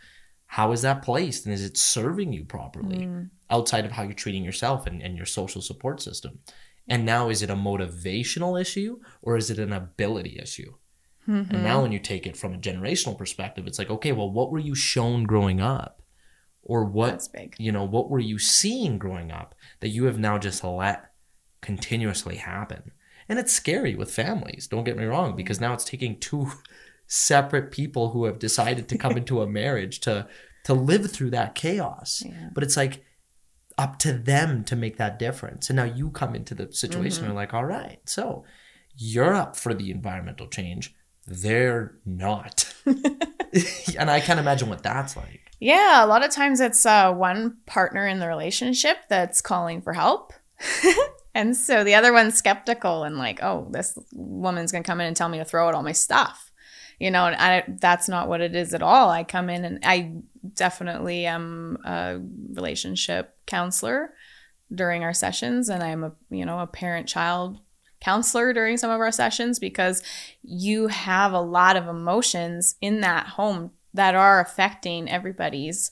How 0.47 0.73
is 0.73 0.83
that 0.83 1.03
placed 1.03 1.45
and 1.47 1.55
is 1.55 1.65
it 1.65 1.77
serving 1.77 2.33
you 2.33 2.45
properly 2.45 3.07
mm. 3.07 3.31
outside 3.49 3.85
of 3.85 3.93
how 3.93 4.03
you're 4.03 4.15
treating 4.15 4.43
yourself 4.43 4.85
and, 4.85 5.01
and 5.01 5.17
your 5.17 5.27
social 5.27 5.63
support 5.63 6.03
system? 6.03 6.41
And 6.89 7.07
now 7.07 7.29
is 7.29 7.41
it 7.41 7.51
a 7.51 7.55
motivational 7.55 8.61
issue 8.61 8.99
or 9.23 9.37
is 9.37 9.49
it 9.49 9.61
an 9.61 9.73
ability 9.73 10.41
issue? 10.43 10.75
Mm-hmm. 11.31 11.55
And 11.55 11.65
now 11.65 11.83
when 11.83 11.93
you 11.93 12.01
take 12.01 12.27
it 12.27 12.37
from 12.37 12.55
a 12.55 12.59
generational 12.59 13.17
perspective, 13.17 13.67
it's 13.67 13.79
like, 13.79 13.91
okay, 13.91 14.11
well, 14.11 14.31
what 14.31 14.51
were 14.51 14.59
you 14.59 14.75
shown 14.75 15.25
growing 15.25 15.61
up? 15.61 16.03
Or 16.63 16.85
what 16.85 17.27
you 17.59 17.73
know, 17.73 17.85
what 17.85 18.11
were 18.11 18.19
you 18.19 18.39
seeing 18.39 18.99
growing 18.99 19.31
up 19.31 19.55
that 19.81 19.89
you 19.89 20.05
have 20.05 20.19
now 20.19 20.39
just 20.39 20.63
let 20.63 21.11
continuously 21.63 22.37
happen? 22.37 22.91
And 23.29 23.39
it's 23.39 23.53
scary 23.53 23.95
with 23.95 24.13
families, 24.13 24.67
don't 24.67 24.85
get 24.85 24.97
me 24.97 25.05
wrong, 25.05 25.37
because 25.37 25.61
now 25.61 25.73
it's 25.73 25.85
taking 25.85 26.19
two 26.19 26.51
separate 27.07 27.71
people 27.71 28.11
who 28.11 28.25
have 28.25 28.39
decided 28.39 28.89
to 28.89 28.99
come 28.99 29.17
into 29.17 29.41
a 29.41 29.47
marriage 29.61 30.01
to 30.01 30.29
to 30.65 30.75
live 30.75 31.11
through 31.11 31.31
that 31.31 31.55
chaos. 31.55 32.23
Yeah. 32.27 32.51
But 32.53 32.63
it's 32.63 32.77
like 32.77 33.03
up 33.79 33.99
to 34.01 34.13
them 34.13 34.63
to 34.65 34.77
make 34.77 34.99
that 34.99 35.19
difference. 35.19 35.71
And 35.71 35.77
now 35.77 35.85
you 35.85 36.11
come 36.11 36.35
into 36.35 36.55
the 36.55 36.71
situation 36.73 37.23
mm-hmm. 37.23 37.25
and 37.25 37.33
you're 37.33 37.43
like, 37.43 37.55
all 37.55 37.65
right, 37.65 38.01
so 38.05 38.45
you're 38.95 39.35
up 39.35 39.57
for 39.57 39.73
the 39.73 39.91
environmental 39.91 40.47
change 40.49 40.95
they're 41.31 41.95
not. 42.05 42.75
and 42.85 44.11
I 44.11 44.21
can't 44.21 44.41
imagine 44.41 44.69
what 44.69 44.83
that's 44.83 45.17
like. 45.17 45.53
Yeah, 45.61 46.05
a 46.05 46.07
lot 46.07 46.25
of 46.25 46.31
times 46.31 46.61
it's 46.61 46.85
uh, 46.85 47.13
one 47.13 47.59
partner 47.67 48.07
in 48.07 48.19
the 48.19 48.27
relationship 48.27 48.97
that's 49.09 49.41
calling 49.41 49.81
for 49.81 49.93
help. 49.93 50.33
and 51.35 51.57
so 51.57 51.85
the 51.85 51.95
other 51.95 52.13
one's 52.13 52.35
skeptical 52.35 53.05
and 53.05 53.17
like, 53.17 53.43
oh, 53.43 53.69
this 53.71 53.97
woman's 54.13 54.73
going 54.73 54.83
to 54.83 54.87
come 54.87 55.01
in 55.01 55.07
and 55.07 55.17
tell 55.17 55.29
me 55.29 55.39
to 55.39 55.45
throw 55.45 55.69
out 55.69 55.75
all 55.75 55.83
my 55.83 55.93
stuff. 55.93 56.51
You 56.99 57.11
know, 57.11 57.27
and 57.27 57.37
I, 57.37 57.65
that's 57.81 58.09
not 58.09 58.29
what 58.29 58.41
it 58.41 58.55
is 58.55 58.75
at 58.75 58.83
all. 58.83 59.09
I 59.09 59.25
come 59.25 59.49
in 59.49 59.65
and 59.65 59.79
I 59.85 60.13
definitely 60.55 61.27
am 61.27 61.79
a 61.85 62.21
relationship 62.53 63.37
counselor 63.47 64.15
during 64.75 65.05
our 65.05 65.15
sessions 65.15 65.69
and 65.69 65.83
I'm 65.83 66.05
a, 66.05 66.13
you 66.31 66.45
know, 66.45 66.59
a 66.59 66.67
parent 66.67 67.09
child 67.09 67.61
counselor 68.01 68.53
during 68.53 68.77
some 68.77 68.91
of 68.91 69.01
our 69.01 69.13
sessions 69.13 69.59
because 69.59 70.03
you 70.43 70.89
have 70.89 71.33
a 71.33 71.41
lot 71.41 71.77
of 71.77 71.87
emotions 71.89 72.77
in 72.81 73.01
that 73.01 73.27
home 73.27 73.73
that 73.95 74.15
are 74.15 74.41
affecting 74.41 75.11
everybody's 75.11 75.91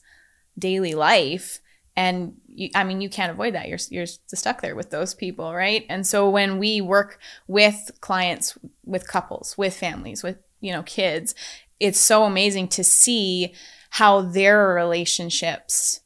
daily 0.57 0.95
life. 0.95 1.59
And 1.95 2.35
you, 2.47 2.69
i 2.75 2.83
mean 2.83 3.01
you 3.01 3.09
can't 3.09 3.31
avoid 3.31 3.53
that. 3.55 3.67
You're 3.67 3.79
you're 3.89 4.05
stuck 4.05 4.61
there 4.61 4.75
with 4.75 4.89
those 4.89 5.13
people 5.13 5.53
right? 5.53 5.85
And 5.89 6.05
so 6.05 6.29
when 6.29 6.57
we 6.57 6.81
work 6.81 7.19
with 7.47 7.91
clients 8.01 8.57
with 8.85 9.07
couples 9.07 9.57
with 9.57 9.75
families 9.75 10.23
with 10.23 10.37
you 10.61 10.71
know 10.73 10.83
kids 10.83 11.35
it's 11.79 11.99
so 11.99 12.23
amazing 12.25 12.67
to 12.67 12.83
see 12.83 13.53
how 13.91 14.21
their 14.21 14.73
relationships 14.73 16.01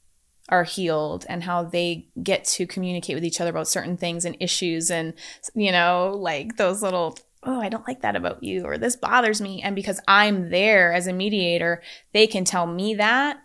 are 0.49 0.63
healed 0.63 1.25
and 1.29 1.43
how 1.43 1.63
they 1.63 2.07
get 2.21 2.43
to 2.43 2.67
communicate 2.67 3.15
with 3.15 3.23
each 3.23 3.39
other 3.39 3.49
about 3.51 3.67
certain 3.67 3.95
things 3.95 4.25
and 4.25 4.35
issues 4.41 4.91
and 4.91 5.13
you 5.55 5.71
know 5.71 6.13
like 6.19 6.57
those 6.57 6.81
little 6.83 7.17
oh, 7.45 7.59
I 7.59 7.69
don't 7.69 7.87
like 7.87 8.01
that 8.01 8.15
about 8.15 8.43
you, 8.43 8.63
or 8.63 8.77
this 8.77 8.95
bothers 8.95 9.41
me. 9.41 9.61
And 9.61 9.75
because 9.75 9.99
I'm 10.07 10.49
there 10.49 10.93
as 10.93 11.07
a 11.07 11.13
mediator, 11.13 11.81
they 12.13 12.27
can 12.27 12.45
tell 12.45 12.65
me 12.65 12.95
that 12.95 13.37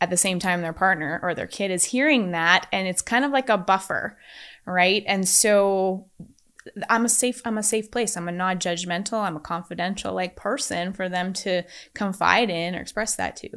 at 0.00 0.10
the 0.10 0.16
same 0.16 0.38
time 0.38 0.60
their 0.60 0.72
partner 0.72 1.18
or 1.22 1.34
their 1.34 1.46
kid 1.46 1.70
is 1.70 1.84
hearing 1.84 2.32
that. 2.32 2.66
And 2.72 2.86
it's 2.86 3.02
kind 3.02 3.24
of 3.24 3.30
like 3.30 3.48
a 3.48 3.56
buffer, 3.56 4.18
right? 4.66 5.02
And 5.06 5.26
so 5.26 6.06
I'm 6.90 7.04
a 7.04 7.08
safe 7.08 7.40
I'm 7.44 7.58
a 7.58 7.62
safe 7.62 7.90
place. 7.90 8.16
I'm 8.16 8.28
a 8.28 8.32
non-judgmental, 8.32 9.20
I'm 9.20 9.36
a 9.36 9.40
confidential 9.40 10.12
like 10.14 10.36
person 10.36 10.92
for 10.92 11.08
them 11.08 11.32
to 11.34 11.62
confide 11.94 12.50
in 12.50 12.74
or 12.74 12.80
express 12.80 13.16
that 13.16 13.36
to. 13.36 13.50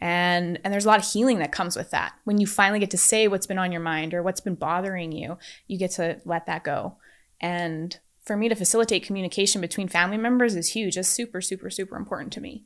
And 0.00 0.58
and 0.64 0.72
there's 0.72 0.86
a 0.86 0.88
lot 0.88 0.98
of 0.98 1.10
healing 1.10 1.38
that 1.40 1.52
comes 1.52 1.76
with 1.76 1.90
that. 1.90 2.14
When 2.24 2.38
you 2.38 2.46
finally 2.46 2.78
get 2.78 2.90
to 2.92 2.98
say 2.98 3.28
what's 3.28 3.46
been 3.46 3.58
on 3.58 3.72
your 3.72 3.82
mind 3.82 4.14
or 4.14 4.22
what's 4.22 4.40
been 4.40 4.54
bothering 4.54 5.12
you, 5.12 5.38
you 5.66 5.78
get 5.78 5.92
to 5.92 6.20
let 6.24 6.46
that 6.46 6.64
go. 6.64 6.96
And 7.40 7.98
for 8.24 8.36
me 8.36 8.48
to 8.48 8.54
facilitate 8.54 9.04
communication 9.04 9.60
between 9.60 9.88
family 9.88 10.16
members 10.16 10.54
is 10.54 10.72
huge. 10.72 10.96
It's 10.96 11.08
super 11.08 11.40
super 11.40 11.70
super 11.70 11.96
important 11.96 12.32
to 12.34 12.40
me. 12.40 12.64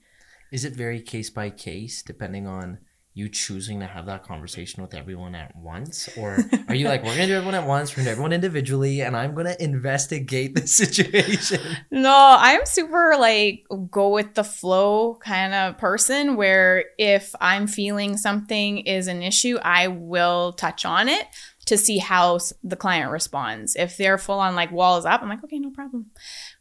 Is 0.53 0.65
it 0.65 0.75
very 0.75 1.01
case 1.01 1.31
by 1.31 1.51
case 1.51 2.03
depending 2.03 2.47
on 2.47 2.79
you 3.15 3.29
choosing 3.29 3.81
to 3.81 3.87
have 3.87 4.07
that 4.07 4.25
conversation 4.25 4.83
with 4.83 4.95
everyone 4.95 5.35
at 5.35 5.55
once? 5.57 6.09
Or 6.17 6.37
are 6.69 6.75
you 6.75 6.89
like 6.89 7.03
we're 7.03 7.15
gonna 7.15 7.27
do 7.27 7.35
everyone 7.35 7.55
at 7.55 7.67
once. 7.67 7.93
We're 7.93 8.03
gonna 8.03 8.11
do 8.11 8.13
everyone 8.13 8.33
individually 8.33 9.01
and 9.01 9.17
i'm 9.17 9.35
gonna 9.35 9.57
investigate 9.61 10.55
the 10.55 10.67
situation 10.67 11.61
no 11.91 12.37
i'm 12.39 12.65
super 12.67 13.17
like 13.19 13.65
go 13.91 14.11
with 14.11 14.35
the 14.35 14.45
flow 14.45 15.15
kind 15.17 15.55
of 15.55 15.79
person 15.79 16.37
where 16.37 16.85
if 16.99 17.35
i'm 17.41 17.67
feeling 17.67 18.17
something 18.17 18.79
is 18.79 19.07
an 19.07 19.23
issue 19.23 19.57
i 19.63 19.89
will 19.89 20.53
touch 20.53 20.85
on 20.85 21.09
it 21.09 21.27
to 21.67 21.79
see 21.79 21.97
how 21.97 22.39
the 22.63 22.77
client 22.77 23.11
responds. 23.11 23.75
If 23.75 23.97
they're 23.97 24.19
full 24.19 24.39
on 24.39 24.55
like 24.55 24.71
walls 24.71 25.07
up 25.07 25.23
i'm 25.23 25.29
like 25.29 25.45
okay 25.45 25.59
no 25.59 25.71
problem 25.71 26.11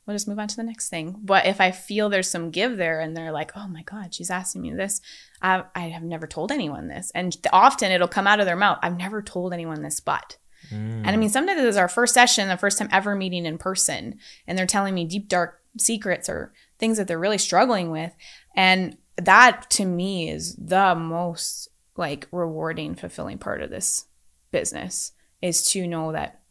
we'll 0.06 0.16
just 0.16 0.28
move 0.28 0.40
on 0.40 0.48
to 0.48 0.56
the 0.56 0.64
next 0.64 0.90
thing. 0.90 1.16
But 1.22 1.46
if 1.46 1.62
I 1.62 1.72
feel 1.72 2.10
there's 2.10 2.30
some 2.30 2.52
give 2.52 2.78
there 2.78 3.00
and 3.00 3.16
they're 3.16 3.32
like, 3.32 3.52
oh 3.56 3.68
my 3.68 3.84
God, 3.84 4.14
she's 4.14 4.30
asking 4.30 4.62
me 4.62 4.74
this, 4.74 5.02
I, 5.42 5.64
I 5.76 5.90
have 5.90 6.04
never 6.04 6.28
told 6.28 6.52
anyone 6.52 6.88
this. 6.88 7.12
And 7.16 7.36
often 7.52 7.92
it'll 7.92 8.08
come 8.08 8.28
out 8.28 8.40
of 8.40 8.46
their 8.46 8.56
mouth, 8.56 8.80
I've 8.82 8.98
never 8.98 9.22
told 9.22 9.54
anyone 9.54 9.82
this, 9.82 10.00
but. 10.00 10.38
Mm. 10.72 11.04
And 11.06 11.10
I 11.10 11.16
mean, 11.18 11.30
sometimes 11.30 11.62
this 11.62 11.72
is 11.72 11.78
our 11.78 11.90
first 11.90 12.14
session, 12.14 12.48
the 12.48 12.58
first 12.58 12.78
time 12.78 12.90
ever 12.92 13.16
meeting 13.16 13.46
in 13.46 13.58
person, 13.58 14.20
and 14.48 14.58
they're 14.58 14.66
telling 14.66 14.94
me 14.94 15.06
deep, 15.06 15.28
dark 15.28 15.62
secrets 15.78 16.30
or 16.30 16.54
things 16.80 16.98
that 16.98 17.08
they're 17.08 17.20
really 17.20 17.38
struggling 17.38 17.92
with. 17.92 18.14
And 18.56 18.98
that 19.18 19.70
to 19.72 19.86
me 19.86 20.30
is 20.30 20.56
the 20.56 20.96
most 20.96 21.70
like 21.96 22.28
rewarding, 22.32 22.96
fulfilling 22.96 23.38
part 23.38 23.62
of 23.62 23.70
this 23.70 24.06
business 24.52 25.12
is 25.42 25.64
to 25.72 25.86
know 25.86 26.12
that 26.12 26.42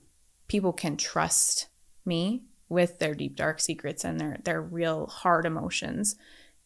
people 0.48 0.72
can 0.72 0.96
trust 0.96 1.68
me 2.04 2.42
with 2.72 2.98
their 2.98 3.14
deep 3.14 3.36
dark 3.36 3.60
secrets 3.60 4.04
and 4.04 4.20
their 4.20 4.38
their 4.44 4.62
real 4.62 5.06
hard 5.06 5.46
emotions. 5.46 6.16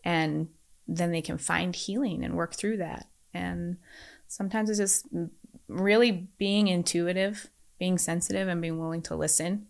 And 0.05 0.49
then 0.89 1.11
they 1.11 1.23
can 1.23 1.39
find 1.39 1.75
healing 1.75 2.25
and 2.25 2.35
work 2.35 2.55
through 2.55 2.77
that. 2.79 3.09
And 3.35 3.79
sometimes 4.29 4.71
it's 4.71 4.79
just 4.79 5.07
really 5.69 6.29
being 6.39 6.69
intuitive 6.69 7.51
being 7.79 7.99
sensitive 7.99 8.49
and 8.49 8.61
being 8.61 8.79
willing 8.79 9.03
to 9.03 9.15
listen. 9.15 9.67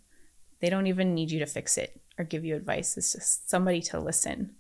They 0.60 0.70
don't 0.70 0.86
even 0.86 1.14
need 1.14 1.30
you 1.30 1.38
to 1.40 1.46
fix 1.46 1.76
it 1.76 2.00
or 2.18 2.24
give 2.24 2.44
you 2.44 2.56
advice. 2.56 2.96
It's 2.96 3.12
just 3.12 3.50
somebody 3.50 3.80
to 3.82 4.00
listen 4.00 4.54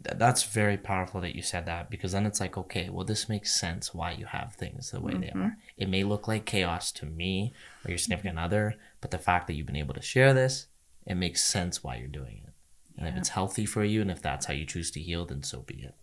that's 0.00 0.44
very 0.44 0.76
powerful 0.76 1.20
that 1.20 1.34
you 1.34 1.42
said 1.42 1.66
that 1.66 1.90
because 1.90 2.12
then 2.12 2.26
it's 2.26 2.40
like 2.40 2.56
okay 2.56 2.88
well 2.88 3.04
this 3.04 3.28
makes 3.28 3.52
sense 3.52 3.94
why 3.94 4.10
you 4.12 4.26
have 4.26 4.54
things 4.54 4.90
the 4.90 5.00
way 5.00 5.12
mm-hmm. 5.12 5.20
they 5.20 5.30
are 5.30 5.56
it 5.76 5.88
may 5.88 6.04
look 6.04 6.28
like 6.28 6.44
chaos 6.44 6.92
to 6.92 7.06
me 7.06 7.52
or 7.84 7.90
your 7.90 7.98
significant 7.98 8.36
mm-hmm. 8.36 8.44
other 8.44 8.76
but 9.00 9.10
the 9.10 9.18
fact 9.18 9.46
that 9.46 9.54
you've 9.54 9.66
been 9.66 9.76
able 9.76 9.94
to 9.94 10.02
share 10.02 10.32
this 10.32 10.66
it 11.06 11.14
makes 11.14 11.42
sense 11.42 11.82
why 11.82 11.96
you're 11.96 12.08
doing 12.08 12.40
it 12.44 12.52
and 12.96 13.06
yeah. 13.06 13.12
if 13.12 13.16
it's 13.16 13.30
healthy 13.30 13.66
for 13.66 13.84
you 13.84 14.00
and 14.00 14.10
if 14.10 14.22
that's 14.22 14.46
how 14.46 14.54
you 14.54 14.64
choose 14.64 14.90
to 14.90 15.00
heal 15.00 15.24
then 15.24 15.42
so 15.42 15.60
be 15.60 15.82
it 15.82 15.94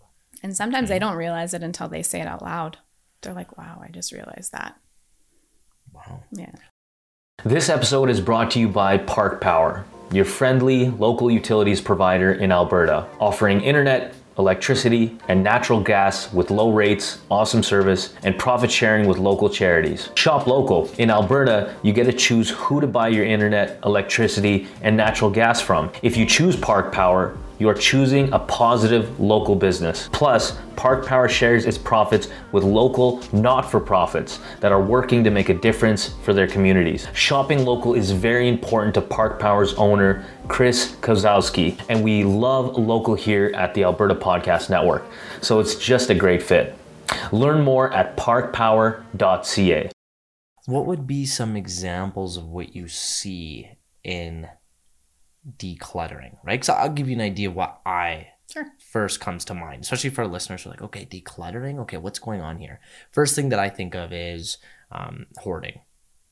and 0.43 0.55
sometimes 0.55 0.85
okay. 0.85 0.95
they 0.95 0.99
don't 0.99 1.17
realize 1.17 1.53
it 1.53 1.63
until 1.63 1.87
they 1.87 2.03
say 2.03 2.21
it 2.21 2.27
out 2.27 2.41
loud 2.41 2.77
they're 3.21 3.33
like 3.33 3.57
wow 3.57 3.81
i 3.83 3.89
just 3.89 4.11
realized 4.11 4.51
that 4.51 4.79
wow 5.93 6.23
yeah 6.31 6.51
this 7.45 7.69
episode 7.69 8.09
is 8.09 8.19
brought 8.19 8.51
to 8.51 8.59
you 8.59 8.67
by 8.67 8.97
park 8.97 9.41
power 9.41 9.85
your 10.11 10.25
friendly 10.25 10.89
local 10.89 11.29
utilities 11.29 11.81
provider 11.81 12.33
in 12.33 12.51
Alberta, 12.51 13.07
offering 13.19 13.61
internet, 13.61 14.15
electricity, 14.39 15.17
and 15.27 15.43
natural 15.43 15.81
gas 15.81 16.31
with 16.33 16.49
low 16.49 16.71
rates, 16.71 17.19
awesome 17.29 17.61
service, 17.61 18.13
and 18.23 18.37
profit 18.39 18.71
sharing 18.71 19.07
with 19.07 19.17
local 19.17 19.49
charities. 19.49 20.09
Shop 20.15 20.47
local. 20.47 20.89
In 20.97 21.11
Alberta, 21.11 21.75
you 21.83 21.93
get 21.93 22.05
to 22.05 22.13
choose 22.13 22.49
who 22.49 22.79
to 22.81 22.87
buy 22.87 23.09
your 23.09 23.25
internet, 23.25 23.79
electricity, 23.83 24.67
and 24.81 24.95
natural 24.95 25.29
gas 25.29 25.61
from. 25.61 25.91
If 26.01 26.15
you 26.15 26.25
choose 26.25 26.55
Park 26.55 26.91
Power, 26.91 27.37
you 27.59 27.69
are 27.69 27.73
choosing 27.73 28.31
a 28.33 28.39
positive 28.39 29.19
local 29.19 29.55
business. 29.55 30.09
Plus, 30.11 30.57
Park 30.75 31.05
Power 31.05 31.27
shares 31.27 31.65
its 31.65 31.77
profits 31.77 32.29
with 32.53 32.63
local 32.63 33.21
not 33.33 33.69
for 33.69 33.79
profits 33.79 34.39
that 34.61 34.71
are 34.71 34.81
working 34.81 35.23
to 35.25 35.29
make 35.29 35.49
a 35.49 35.53
difference 35.53 36.13
for 36.23 36.33
their 36.33 36.47
communities. 36.47 37.07
Shopping 37.13 37.65
local 37.65 37.93
is 37.95 38.11
very 38.11 38.47
important 38.47 38.93
to 38.93 39.01
Park 39.01 39.39
Power's 39.39 39.73
owner, 39.73 40.25
Chris 40.47 40.95
Kozowski, 41.01 41.79
and 41.89 42.01
we 42.03 42.23
love 42.23 42.77
local 42.77 43.13
here 43.13 43.51
at 43.55 43.73
the 43.73 43.83
Alberta 43.83 44.15
Podcast 44.15 44.69
Network. 44.69 45.03
So 45.41 45.59
it's 45.59 45.75
just 45.75 46.09
a 46.09 46.15
great 46.15 46.41
fit. 46.41 46.75
Learn 47.31 47.61
more 47.61 47.91
at 47.93 48.15
parkpower.ca. 48.15 49.89
What 50.65 50.85
would 50.85 51.07
be 51.07 51.25
some 51.25 51.57
examples 51.57 52.37
of 52.37 52.45
what 52.47 52.75
you 52.75 52.87
see 52.87 53.71
in 54.03 54.47
decluttering, 55.57 56.37
right? 56.43 56.63
So 56.63 56.73
I'll 56.73 56.89
give 56.89 57.09
you 57.09 57.15
an 57.15 57.21
idea 57.21 57.49
of 57.49 57.55
what 57.55 57.81
I 57.85 58.27
sure. 58.51 58.65
first 58.79 59.19
comes 59.19 59.45
to 59.45 59.53
mind, 59.53 59.83
especially 59.83 60.09
for 60.09 60.27
listeners 60.27 60.63
who 60.63 60.69
are 60.69 60.73
like, 60.73 60.81
okay, 60.81 61.05
decluttering, 61.05 61.79
okay, 61.79 61.97
what's 61.97 62.19
going 62.19 62.41
on 62.41 62.57
here? 62.57 62.79
First 63.11 63.35
thing 63.35 63.49
that 63.49 63.59
I 63.59 63.69
think 63.69 63.95
of 63.95 64.11
is 64.11 64.57
um, 64.91 65.27
hoarding, 65.37 65.81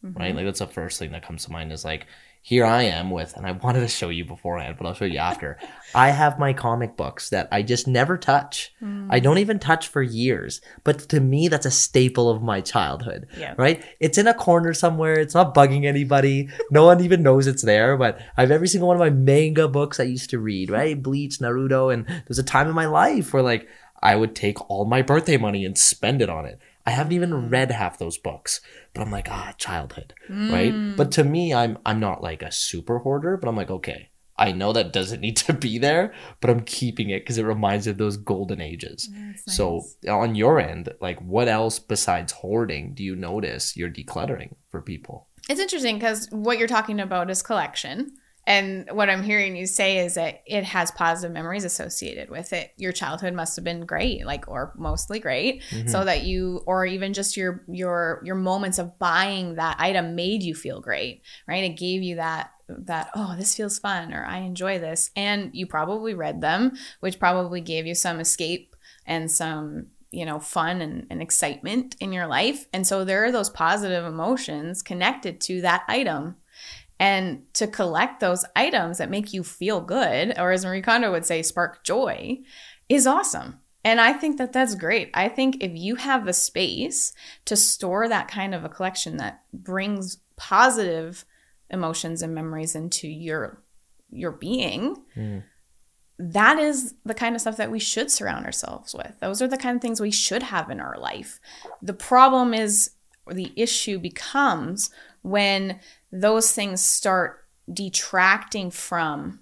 mm-hmm. 0.04 0.18
right? 0.18 0.36
Like 0.36 0.46
that's 0.46 0.60
the 0.60 0.68
first 0.68 1.00
thing 1.00 1.12
that 1.12 1.26
comes 1.26 1.46
to 1.46 1.52
mind 1.52 1.72
is 1.72 1.86
like 1.86 2.08
here 2.42 2.66
I 2.66 2.84
am 2.84 3.12
with, 3.12 3.36
and 3.36 3.46
I 3.46 3.52
wanted 3.52 3.82
to 3.82 3.88
show 3.88 4.10
you 4.10 4.24
beforehand, 4.24 4.76
but 4.78 4.88
I'll 4.88 4.94
show 4.94 5.06
you 5.06 5.18
after. 5.18 5.58
I 5.94 6.12
have 6.12 6.40
my 6.40 6.54
comic 6.54 6.96
books 6.96 7.30
that 7.30 7.50
I 7.52 7.62
just 7.62 7.88
never 7.88 8.18
touch. 8.18 8.74
Mm. 8.82 9.08
I 9.10 9.20
don't 9.20 9.40
even 9.40 9.60
touch 9.60 9.88
for 9.88 10.02
years. 10.02 10.62
But 10.84 11.00
to 11.10 11.20
me, 11.20 11.50
that's 11.50 11.66
a 11.66 11.72
staple 11.72 12.30
of 12.30 12.42
my 12.42 12.62
childhood, 12.62 13.28
yeah. 13.38 13.54
right? 13.58 13.84
It's 14.00 14.18
in 14.18 14.28
a 14.28 14.34
corner 14.34 14.74
somewhere. 14.74 15.20
It's 15.20 15.34
not 15.34 15.54
bugging 15.54 15.86
anybody. 15.86 16.50
no 16.72 16.86
one 16.86 17.02
even 17.02 17.22
knows 17.22 17.48
it's 17.48 17.64
there, 17.64 17.98
but 17.98 18.20
I 18.38 18.42
have 18.42 18.52
every 18.52 18.68
single 18.68 18.88
one 18.88 18.96
of 18.96 19.02
my 19.02 19.10
manga 19.10 19.68
books 19.68 20.00
I 20.00 20.04
used 20.04 20.30
to 20.30 20.40
read, 20.40 20.70
right? 20.70 21.02
Bleach, 21.02 21.40
Naruto. 21.40 21.94
And 21.94 22.06
there's 22.28 22.40
a 22.40 22.44
time 22.44 22.68
in 22.68 22.76
my 22.76 22.86
life 22.86 23.34
where 23.34 23.44
like 23.44 23.68
I 24.02 24.16
would 24.16 24.36
take 24.36 24.70
all 24.70 24.86
my 24.86 25.02
birthday 25.02 25.38
money 25.38 25.66
and 25.66 25.78
spend 25.78 26.22
it 26.22 26.30
on 26.30 26.46
it. 26.46 26.60
I 26.88 26.92
haven't 26.92 27.12
even 27.12 27.50
read 27.50 27.70
half 27.70 28.00
those 28.00 28.18
books, 28.18 28.62
but 28.94 29.02
I'm 29.02 29.12
like, 29.12 29.28
ah, 29.30 29.54
childhood, 29.58 30.14
mm. 30.30 30.50
right? 30.50 30.96
But 30.96 31.12
to 31.12 31.26
me, 31.26 31.54
I'm 31.54 31.78
I'm 31.86 32.00
not 32.00 32.24
like 32.24 32.42
a 32.42 32.50
super 32.50 33.00
hoarder, 33.00 33.36
but 33.36 33.50
I'm 33.50 33.58
like, 33.58 33.70
okay, 33.70 34.10
I 34.38 34.54
know 34.54 34.72
that 34.72 34.94
doesn't 34.94 35.20
need 35.20 35.36
to 35.38 35.54
be 35.54 35.80
there, 35.80 36.14
but 36.40 36.50
I'm 36.50 36.62
keeping 36.62 37.10
it 37.10 37.20
because 37.20 37.38
it 37.38 37.44
reminds 37.44 37.88
me 37.88 37.92
of 37.92 37.98
those 37.98 38.16
golden 38.16 38.62
ages. 38.62 39.10
Nice. 39.12 39.44
So 39.48 39.82
on 40.08 40.36
your 40.36 40.62
end, 40.62 40.94
like 41.02 41.20
what 41.20 41.50
else 41.50 41.78
besides 41.78 42.32
hoarding 42.32 42.94
do 42.94 43.04
you 43.04 43.18
notice 43.18 43.76
you're 43.76 43.90
decluttering 43.90 44.56
for 44.70 44.82
people? 44.82 45.28
It's 45.50 45.60
interesting 45.60 45.98
because 45.98 46.30
what 46.32 46.58
you're 46.58 46.70
talking 46.70 47.02
about 47.02 47.30
is 47.30 47.42
collection. 47.42 48.14
And 48.48 48.90
what 48.94 49.10
I'm 49.10 49.24
hearing 49.24 49.58
you 49.58 49.68
say 49.68 50.06
is 50.06 50.14
that 50.14 50.42
it 50.46 50.64
has 50.64 50.90
positive 50.90 51.34
memories 51.34 51.66
associated 51.66 52.30
with 52.30 52.54
it. 52.54 52.72
Your 52.78 52.94
childhood 52.94 53.34
must 53.34 53.58
have 53.58 53.66
been 53.66 53.86
great, 53.86 54.26
like 54.26 54.48
or 54.48 54.72
mostly 54.78 55.20
great, 55.20 55.64
mm-hmm. 55.64 55.90
so 55.90 56.06
that 56.06 56.24
you 56.24 56.64
or 56.66 56.86
even 56.86 57.14
just 57.14 57.36
your 57.36 57.66
your 57.68 58.22
your 58.24 58.36
moments 58.36 58.80
of 58.80 58.98
buying 59.00 59.56
that 59.56 59.76
item 59.80 60.16
made 60.16 60.44
you 60.44 60.56
feel 60.56 60.80
great, 60.80 61.24
right? 61.46 61.66
It 61.66 61.78
gave 61.78 62.02
you 62.02 62.16
that 62.16 62.52
that 62.70 63.10
oh 63.16 63.36
this 63.38 63.54
feels 63.54 63.80
fun 63.80 64.14
or 64.14 64.24
I 64.24 64.38
enjoy 64.38 64.80
this, 64.80 65.12
and 65.18 65.54
you 65.54 65.68
probably 65.68 66.14
read 66.14 66.40
them, 66.40 66.78
which 67.02 67.20
probably 67.20 67.60
gave 67.60 67.86
you 67.86 67.96
some 67.96 68.22
escape 68.22 68.78
and 69.06 69.30
some 69.30 69.88
you 70.12 70.26
know 70.26 70.40
fun 70.40 70.80
and, 70.80 71.06
and 71.10 71.22
excitement 71.22 71.98
in 72.00 72.14
your 72.14 72.28
life 72.28 72.66
and 72.72 72.88
so 72.88 73.04
there 73.04 73.26
are 73.26 73.32
those 73.32 73.50
positive 73.50 74.06
emotions 74.06 74.82
connected 74.82 75.42
to 75.42 75.60
that 75.60 75.84
item 75.90 76.38
and 77.00 77.44
to 77.54 77.68
collect 77.68 78.20
those 78.20 78.46
items 78.56 78.98
that 78.98 79.10
make 79.10 79.34
you 79.34 79.44
feel 79.44 79.82
good, 79.82 80.38
or 80.38 80.52
as 80.52 80.66
Marie 80.66 80.82
Kondo 80.82 81.12
would 81.12 81.26
say, 81.26 81.42
spark 81.42 81.84
joy, 81.84 82.40
is 82.90 83.06
awesome. 83.06 83.60
And 83.84 84.02
I 84.02 84.14
think 84.14 84.38
that 84.38 84.52
that's 84.52 84.76
great. 84.76 85.12
I 85.14 85.30
think 85.30 85.64
if 85.64 85.72
you 85.74 85.96
have 85.96 86.26
the 86.26 86.34
space 86.34 87.14
to 87.46 87.56
store 87.56 88.10
that 88.10 88.28
kind 88.28 88.54
of 88.54 88.66
a 88.66 88.70
collection 88.70 89.18
that 89.18 89.44
brings 89.54 90.18
positive 90.36 91.24
emotions 91.70 92.22
and 92.22 92.34
memories 92.34 92.76
into 92.76 93.08
your 93.08 93.64
your 94.10 94.32
being, 94.32 94.96
mm. 95.16 95.44
that 96.18 96.58
is 96.58 96.96
the 97.06 97.14
kind 97.14 97.36
of 97.36 97.42
stuff 97.42 97.58
that 97.58 97.72
we 97.72 97.80
should 97.80 98.10
surround 98.12 98.46
ourselves 98.46 98.94
with. 98.94 99.14
Those 99.20 99.42
are 99.42 99.48
the 99.48 99.58
kind 99.58 99.76
of 99.76 99.82
things 99.82 100.02
we 100.02 100.12
should 100.12 100.44
have 100.44 100.70
in 100.70 100.80
our 100.80 100.98
life. 100.98 101.40
The 101.82 101.94
problem 101.94 102.54
is, 102.54 102.92
or 103.26 103.34
the 103.34 103.52
issue 103.56 104.00
becomes 104.00 104.90
when 105.22 105.80
those 106.12 106.52
things 106.52 106.82
start 106.82 107.46
detracting 107.72 108.72
from 108.72 109.42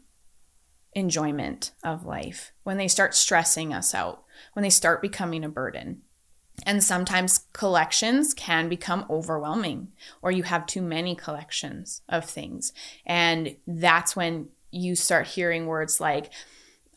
enjoyment 0.94 1.72
of 1.84 2.06
life, 2.06 2.54
when 2.64 2.78
they 2.78 2.88
start 2.88 3.14
stressing 3.14 3.74
us 3.74 3.94
out, 3.94 4.24
when 4.54 4.64
they 4.64 4.70
start 4.70 5.02
becoming 5.02 5.44
a 5.44 5.50
burden. 5.50 6.02
And 6.66 6.82
sometimes 6.82 7.46
collections 7.52 8.34
can 8.34 8.70
become 8.70 9.06
overwhelming, 9.10 9.90
or 10.22 10.32
you 10.32 10.44
have 10.44 10.66
too 10.66 10.82
many 10.82 11.14
collections 11.14 12.02
of 12.08 12.26
things. 12.26 12.72
And 13.06 13.58
that's 13.68 14.16
when 14.16 14.48
you 14.72 14.96
start 14.96 15.28
hearing 15.28 15.68
words 15.68 16.00
like, 16.00 16.32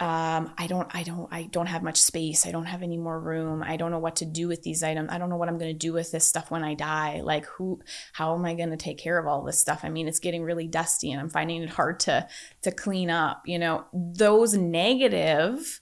um, 0.00 0.54
I 0.56 0.68
don't, 0.68 0.88
I 0.94 1.02
don't, 1.02 1.28
I 1.32 1.44
don't 1.44 1.66
have 1.66 1.82
much 1.82 2.00
space. 2.00 2.46
I 2.46 2.52
don't 2.52 2.66
have 2.66 2.82
any 2.84 2.96
more 2.96 3.18
room. 3.18 3.64
I 3.64 3.76
don't 3.76 3.90
know 3.90 3.98
what 3.98 4.16
to 4.16 4.24
do 4.24 4.46
with 4.46 4.62
these 4.62 4.84
items. 4.84 5.10
I 5.10 5.18
don't 5.18 5.28
know 5.28 5.36
what 5.36 5.48
I'm 5.48 5.58
going 5.58 5.72
to 5.72 5.78
do 5.78 5.92
with 5.92 6.12
this 6.12 6.26
stuff 6.26 6.52
when 6.52 6.62
I 6.62 6.74
die. 6.74 7.20
Like, 7.20 7.46
who, 7.46 7.80
how 8.12 8.34
am 8.34 8.44
I 8.44 8.54
going 8.54 8.70
to 8.70 8.76
take 8.76 8.98
care 8.98 9.18
of 9.18 9.26
all 9.26 9.42
this 9.42 9.58
stuff? 9.58 9.80
I 9.82 9.88
mean, 9.88 10.06
it's 10.06 10.20
getting 10.20 10.44
really 10.44 10.68
dusty, 10.68 11.10
and 11.10 11.20
I'm 11.20 11.28
finding 11.28 11.62
it 11.62 11.70
hard 11.70 11.98
to 12.00 12.28
to 12.62 12.70
clean 12.70 13.10
up. 13.10 13.42
You 13.44 13.58
know, 13.58 13.86
those 13.92 14.54
negative 14.54 15.80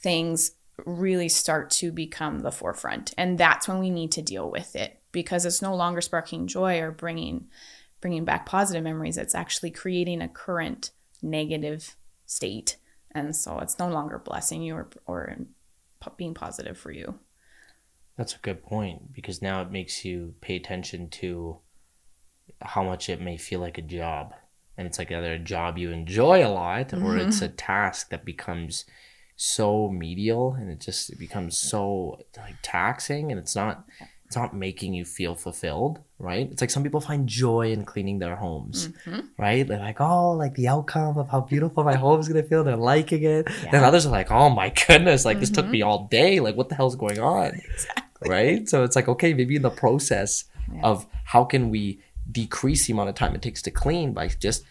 things 0.00 0.52
really 0.86 1.28
start 1.28 1.70
to 1.70 1.90
become 1.90 2.40
the 2.40 2.52
forefront, 2.52 3.12
and 3.18 3.38
that's 3.38 3.66
when 3.66 3.80
we 3.80 3.90
need 3.90 4.12
to 4.12 4.22
deal 4.22 4.48
with 4.48 4.76
it 4.76 5.00
because 5.10 5.44
it's 5.44 5.62
no 5.62 5.74
longer 5.74 6.00
sparking 6.00 6.46
joy 6.46 6.78
or 6.78 6.92
bringing 6.92 7.48
bringing 8.00 8.24
back 8.24 8.46
positive 8.46 8.84
memories. 8.84 9.18
It's 9.18 9.34
actually 9.34 9.72
creating 9.72 10.22
a 10.22 10.28
current 10.28 10.92
negative 11.20 11.96
state 12.24 12.76
and 13.18 13.36
so 13.36 13.58
it's 13.58 13.78
no 13.78 13.88
longer 13.88 14.18
blessing 14.18 14.62
you 14.62 14.74
or 14.74 14.88
or 15.06 15.36
being 16.16 16.34
positive 16.34 16.78
for 16.78 16.90
you 16.90 17.18
that's 18.16 18.34
a 18.34 18.38
good 18.38 18.62
point 18.62 19.12
because 19.12 19.42
now 19.42 19.60
it 19.62 19.70
makes 19.70 20.04
you 20.04 20.34
pay 20.40 20.56
attention 20.56 21.08
to 21.08 21.58
how 22.62 22.82
much 22.82 23.08
it 23.08 23.20
may 23.20 23.36
feel 23.36 23.60
like 23.60 23.78
a 23.78 23.82
job 23.82 24.34
and 24.76 24.86
it's 24.86 24.98
like 24.98 25.10
either 25.10 25.32
a 25.32 25.38
job 25.38 25.76
you 25.76 25.90
enjoy 25.90 26.44
a 26.44 26.48
lot 26.48 26.92
or 26.92 26.96
mm-hmm. 26.96 27.28
it's 27.28 27.42
a 27.42 27.48
task 27.48 28.10
that 28.10 28.24
becomes 28.24 28.84
so 29.36 29.88
medial 29.88 30.54
and 30.54 30.70
it 30.70 30.80
just 30.80 31.10
it 31.10 31.18
becomes 31.18 31.56
so 31.56 32.18
like 32.36 32.56
taxing 32.62 33.30
and 33.30 33.38
it's 33.38 33.54
not 33.54 33.84
it's 34.28 34.36
not 34.36 34.54
making 34.54 34.92
you 34.92 35.06
feel 35.06 35.34
fulfilled, 35.34 36.00
right? 36.18 36.50
It's 36.52 36.60
like 36.60 36.68
some 36.68 36.82
people 36.82 37.00
find 37.00 37.26
joy 37.26 37.72
in 37.72 37.86
cleaning 37.86 38.18
their 38.18 38.36
homes, 38.36 38.88
mm-hmm. 38.88 39.20
right? 39.38 39.66
They're 39.66 39.78
like, 39.78 40.02
oh, 40.02 40.32
like 40.32 40.54
the 40.54 40.68
outcome 40.68 41.16
of 41.16 41.30
how 41.30 41.40
beautiful 41.40 41.82
my 41.82 41.94
home 41.94 42.20
is 42.20 42.28
gonna 42.28 42.42
feel. 42.42 42.62
They're 42.62 42.76
liking 42.76 43.22
it. 43.22 43.48
Yeah. 43.64 43.70
And 43.72 43.86
others 43.86 44.04
are 44.04 44.10
like, 44.10 44.30
oh 44.30 44.50
my 44.50 44.68
goodness, 44.86 45.24
like 45.24 45.36
mm-hmm. 45.36 45.40
this 45.40 45.50
took 45.50 45.66
me 45.66 45.80
mm-hmm. 45.80 45.88
all 45.88 46.08
day. 46.08 46.40
Like 46.40 46.56
what 46.56 46.68
the 46.68 46.74
hell's 46.74 46.94
going 46.94 47.18
on? 47.18 47.54
Exactly. 47.54 48.28
Right? 48.28 48.68
So 48.68 48.84
it's 48.84 48.96
like, 48.96 49.08
okay, 49.08 49.32
maybe 49.32 49.56
in 49.56 49.62
the 49.62 49.70
process 49.70 50.44
yeah. 50.70 50.82
of 50.82 51.06
how 51.24 51.44
can 51.44 51.70
we 51.70 52.02
decrease 52.30 52.86
the 52.86 52.92
amount 52.92 53.08
of 53.08 53.14
time 53.14 53.34
it 53.34 53.40
takes 53.40 53.62
to 53.62 53.70
clean 53.70 54.12
by 54.12 54.28
just 54.28 54.62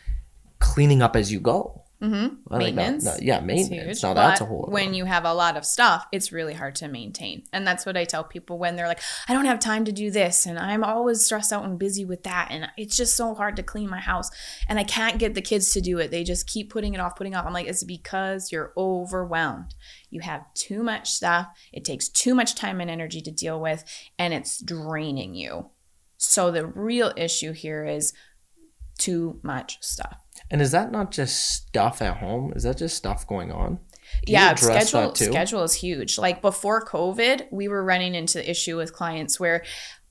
cleaning 0.59 1.01
up 1.01 1.15
as 1.15 1.31
you 1.31 1.39
go 1.39 1.83
Mm-hmm. 2.01 2.55
maintenance. 2.55 3.21
Yeah, 3.21 3.39
maintenance. 3.39 4.03
Now 4.03 4.13
that's 4.13 4.41
a 4.41 4.45
whole. 4.45 4.67
When 4.69 4.93
you 4.93 5.05
have 5.05 5.25
a 5.25 5.33
lot 5.33 5.57
of 5.57 5.65
stuff, 5.65 6.05
it's 6.11 6.31
really 6.31 6.53
hard 6.53 6.75
to 6.75 6.87
maintain, 6.87 7.43
and 7.51 7.65
that's 7.65 7.87
what 7.87 7.97
I 7.97 8.05
tell 8.05 8.23
people 8.23 8.59
when 8.59 8.75
they're 8.75 8.87
like, 8.87 9.01
"I 9.27 9.33
don't 9.33 9.45
have 9.45 9.59
time 9.59 9.83
to 9.85 9.91
do 9.91 10.11
this," 10.11 10.45
and 10.45 10.59
I'm 10.59 10.83
always 10.83 11.25
stressed 11.25 11.51
out 11.51 11.65
and 11.65 11.79
busy 11.79 12.05
with 12.05 12.21
that, 12.23 12.49
and 12.51 12.69
it's 12.77 12.95
just 12.95 13.17
so 13.17 13.33
hard 13.33 13.55
to 13.55 13.63
clean 13.63 13.89
my 13.89 13.99
house, 13.99 14.29
and 14.69 14.77
I 14.77 14.83
can't 14.83 15.17
get 15.17 15.33
the 15.33 15.41
kids 15.41 15.73
to 15.73 15.81
do 15.81 15.97
it. 15.97 16.11
They 16.11 16.23
just 16.23 16.45
keep 16.45 16.71
putting 16.71 16.93
it 16.93 16.99
off, 16.99 17.15
putting 17.15 17.33
off. 17.33 17.47
I'm 17.47 17.53
like, 17.53 17.67
it's 17.67 17.83
because 17.83 18.51
you're 18.51 18.73
overwhelmed. 18.77 19.73
You 20.11 20.21
have 20.21 20.53
too 20.53 20.83
much 20.83 21.09
stuff. 21.09 21.47
It 21.73 21.83
takes 21.83 22.09
too 22.09 22.35
much 22.35 22.53
time 22.53 22.79
and 22.79 22.91
energy 22.91 23.21
to 23.21 23.31
deal 23.31 23.59
with, 23.59 23.83
and 24.19 24.35
it's 24.35 24.61
draining 24.61 25.33
you. 25.33 25.71
So 26.17 26.51
the 26.51 26.65
real 26.65 27.11
issue 27.17 27.53
here 27.53 27.85
is 27.85 28.13
too 28.99 29.39
much 29.43 29.77
stuff. 29.81 30.17
And 30.49 30.61
is 30.61 30.71
that 30.71 30.91
not 30.91 31.11
just 31.11 31.37
stuff 31.39 32.01
at 32.01 32.17
home? 32.17 32.53
Is 32.55 32.63
that 32.63 32.77
just 32.77 32.97
stuff 32.97 33.27
going 33.27 33.51
on? 33.51 33.79
Do 34.25 34.31
yeah, 34.31 34.55
schedule 34.55 35.13
schedule 35.15 35.63
is 35.63 35.73
huge. 35.73 36.17
Like 36.17 36.41
before 36.41 36.85
COVID, 36.85 37.51
we 37.51 37.67
were 37.67 37.83
running 37.83 38.15
into 38.15 38.37
the 38.37 38.49
issue 38.49 38.77
with 38.77 38.93
clients 38.93 39.39
where 39.39 39.63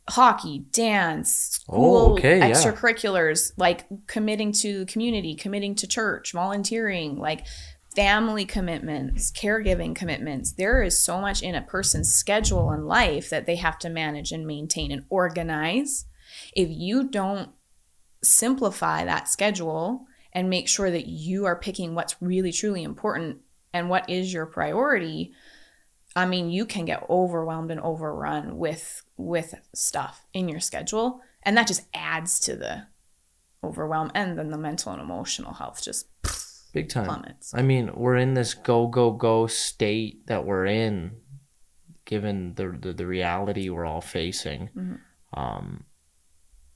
hockey, 0.09 0.67
dance, 0.71 1.61
oh, 1.69 1.73
school 1.73 1.97
oh, 1.97 2.13
okay, 2.13 2.41
extracurriculars, 2.41 3.51
yeah. 3.51 3.55
like 3.57 3.87
committing 4.07 4.53
to 4.53 4.81
the 4.81 4.87
community, 4.87 5.35
committing 5.35 5.75
to 5.77 5.87
church, 5.87 6.33
volunteering, 6.33 7.17
like 7.17 7.47
family 7.95 8.45
commitments, 8.45 9.33
caregiving 9.33 9.97
commitments. 9.97 10.53
There 10.53 10.83
is 10.83 11.03
so 11.03 11.21
much 11.21 11.43
in 11.43 11.55
a 11.55 11.63
person's 11.63 12.15
schedule 12.15 12.71
and 12.71 12.87
life 12.87 13.31
that 13.31 13.47
they 13.47 13.57
have 13.57 13.79
to 13.81 13.89
manage 13.89 14.33
and 14.33 14.47
maintain 14.47 14.93
and 14.93 15.05
organize. 15.09 16.05
If 16.55 16.69
you 16.71 17.09
don't 17.09 17.51
simplify 18.23 19.05
that 19.05 19.29
schedule 19.29 20.07
and 20.37 20.51
make 20.51 20.69
sure 20.69 20.91
that 20.91 21.07
you 21.07 21.47
are 21.47 21.57
picking 21.57 21.95
what's 21.95 22.21
really 22.21 22.53
truly 22.53 22.83
important 22.83 23.39
and 23.73 23.89
what 23.89 24.09
is 24.09 24.33
your 24.33 24.47
priority 24.47 25.33
i 26.15 26.27
mean 26.27 26.51
you 26.51 26.67
can 26.67 26.85
get 26.85 27.05
overwhelmed 27.11 27.71
and 27.71 27.81
overrun 27.81 28.59
with 28.59 29.03
with 29.17 29.55
stuff 29.75 30.27
in 30.35 30.49
your 30.49 30.61
schedule 30.61 31.21
and 31.43 31.57
that 31.57 31.67
just 31.67 31.87
adds 31.95 32.39
to 32.39 32.55
the 32.55 32.87
overwhelm 33.65 34.13
and 34.15 34.39
then 34.39 34.51
the 34.51 34.59
mental 34.59 34.93
and 34.93 35.01
emotional 35.01 35.55
health 35.55 35.83
just 35.83 36.07
big 36.73 36.91
time 36.91 37.07
plummets. 37.07 37.55
i 37.55 37.63
mean 37.63 37.91
we're 37.95 38.17
in 38.17 38.35
this 38.35 38.53
go 38.53 38.87
go 38.87 39.11
go 39.11 39.47
state 39.47 40.27
that 40.27 40.45
we're 40.45 40.67
in 40.67 41.11
given 42.05 42.55
the 42.55 42.77
the, 42.79 42.93
the 42.93 43.07
reality 43.07 43.71
we're 43.71 43.87
all 43.87 44.03
facing 44.03 44.69
mm-hmm. 44.77 45.41
um 45.41 45.85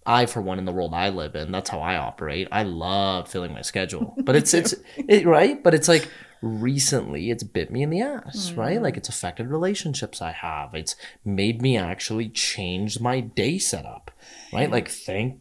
I, 0.06 0.26
for 0.26 0.40
one, 0.40 0.58
in 0.58 0.64
the 0.64 0.72
world 0.72 0.94
I 0.94 1.10
live 1.10 1.34
in, 1.34 1.52
that's 1.52 1.70
how 1.70 1.80
I 1.80 1.96
operate. 1.96 2.48
I 2.50 2.62
love 2.62 3.28
filling 3.28 3.52
my 3.52 3.62
schedule, 3.62 4.14
but 4.24 4.34
it's 4.34 4.54
it's 4.54 4.74
it, 4.96 5.26
right. 5.26 5.62
But 5.62 5.74
it's 5.74 5.88
like 5.88 6.08
recently, 6.42 7.30
it's 7.30 7.42
bit 7.42 7.70
me 7.70 7.82
in 7.82 7.90
the 7.90 8.00
ass, 8.00 8.50
mm. 8.50 8.56
right? 8.56 8.82
Like 8.82 8.96
it's 8.96 9.08
affected 9.08 9.48
relationships 9.48 10.22
I 10.22 10.32
have. 10.32 10.74
It's 10.74 10.96
made 11.24 11.60
me 11.60 11.76
actually 11.76 12.28
change 12.30 13.00
my 13.00 13.20
day 13.20 13.58
setup, 13.58 14.10
right? 14.52 14.70
Like 14.70 14.88
thank 14.88 15.40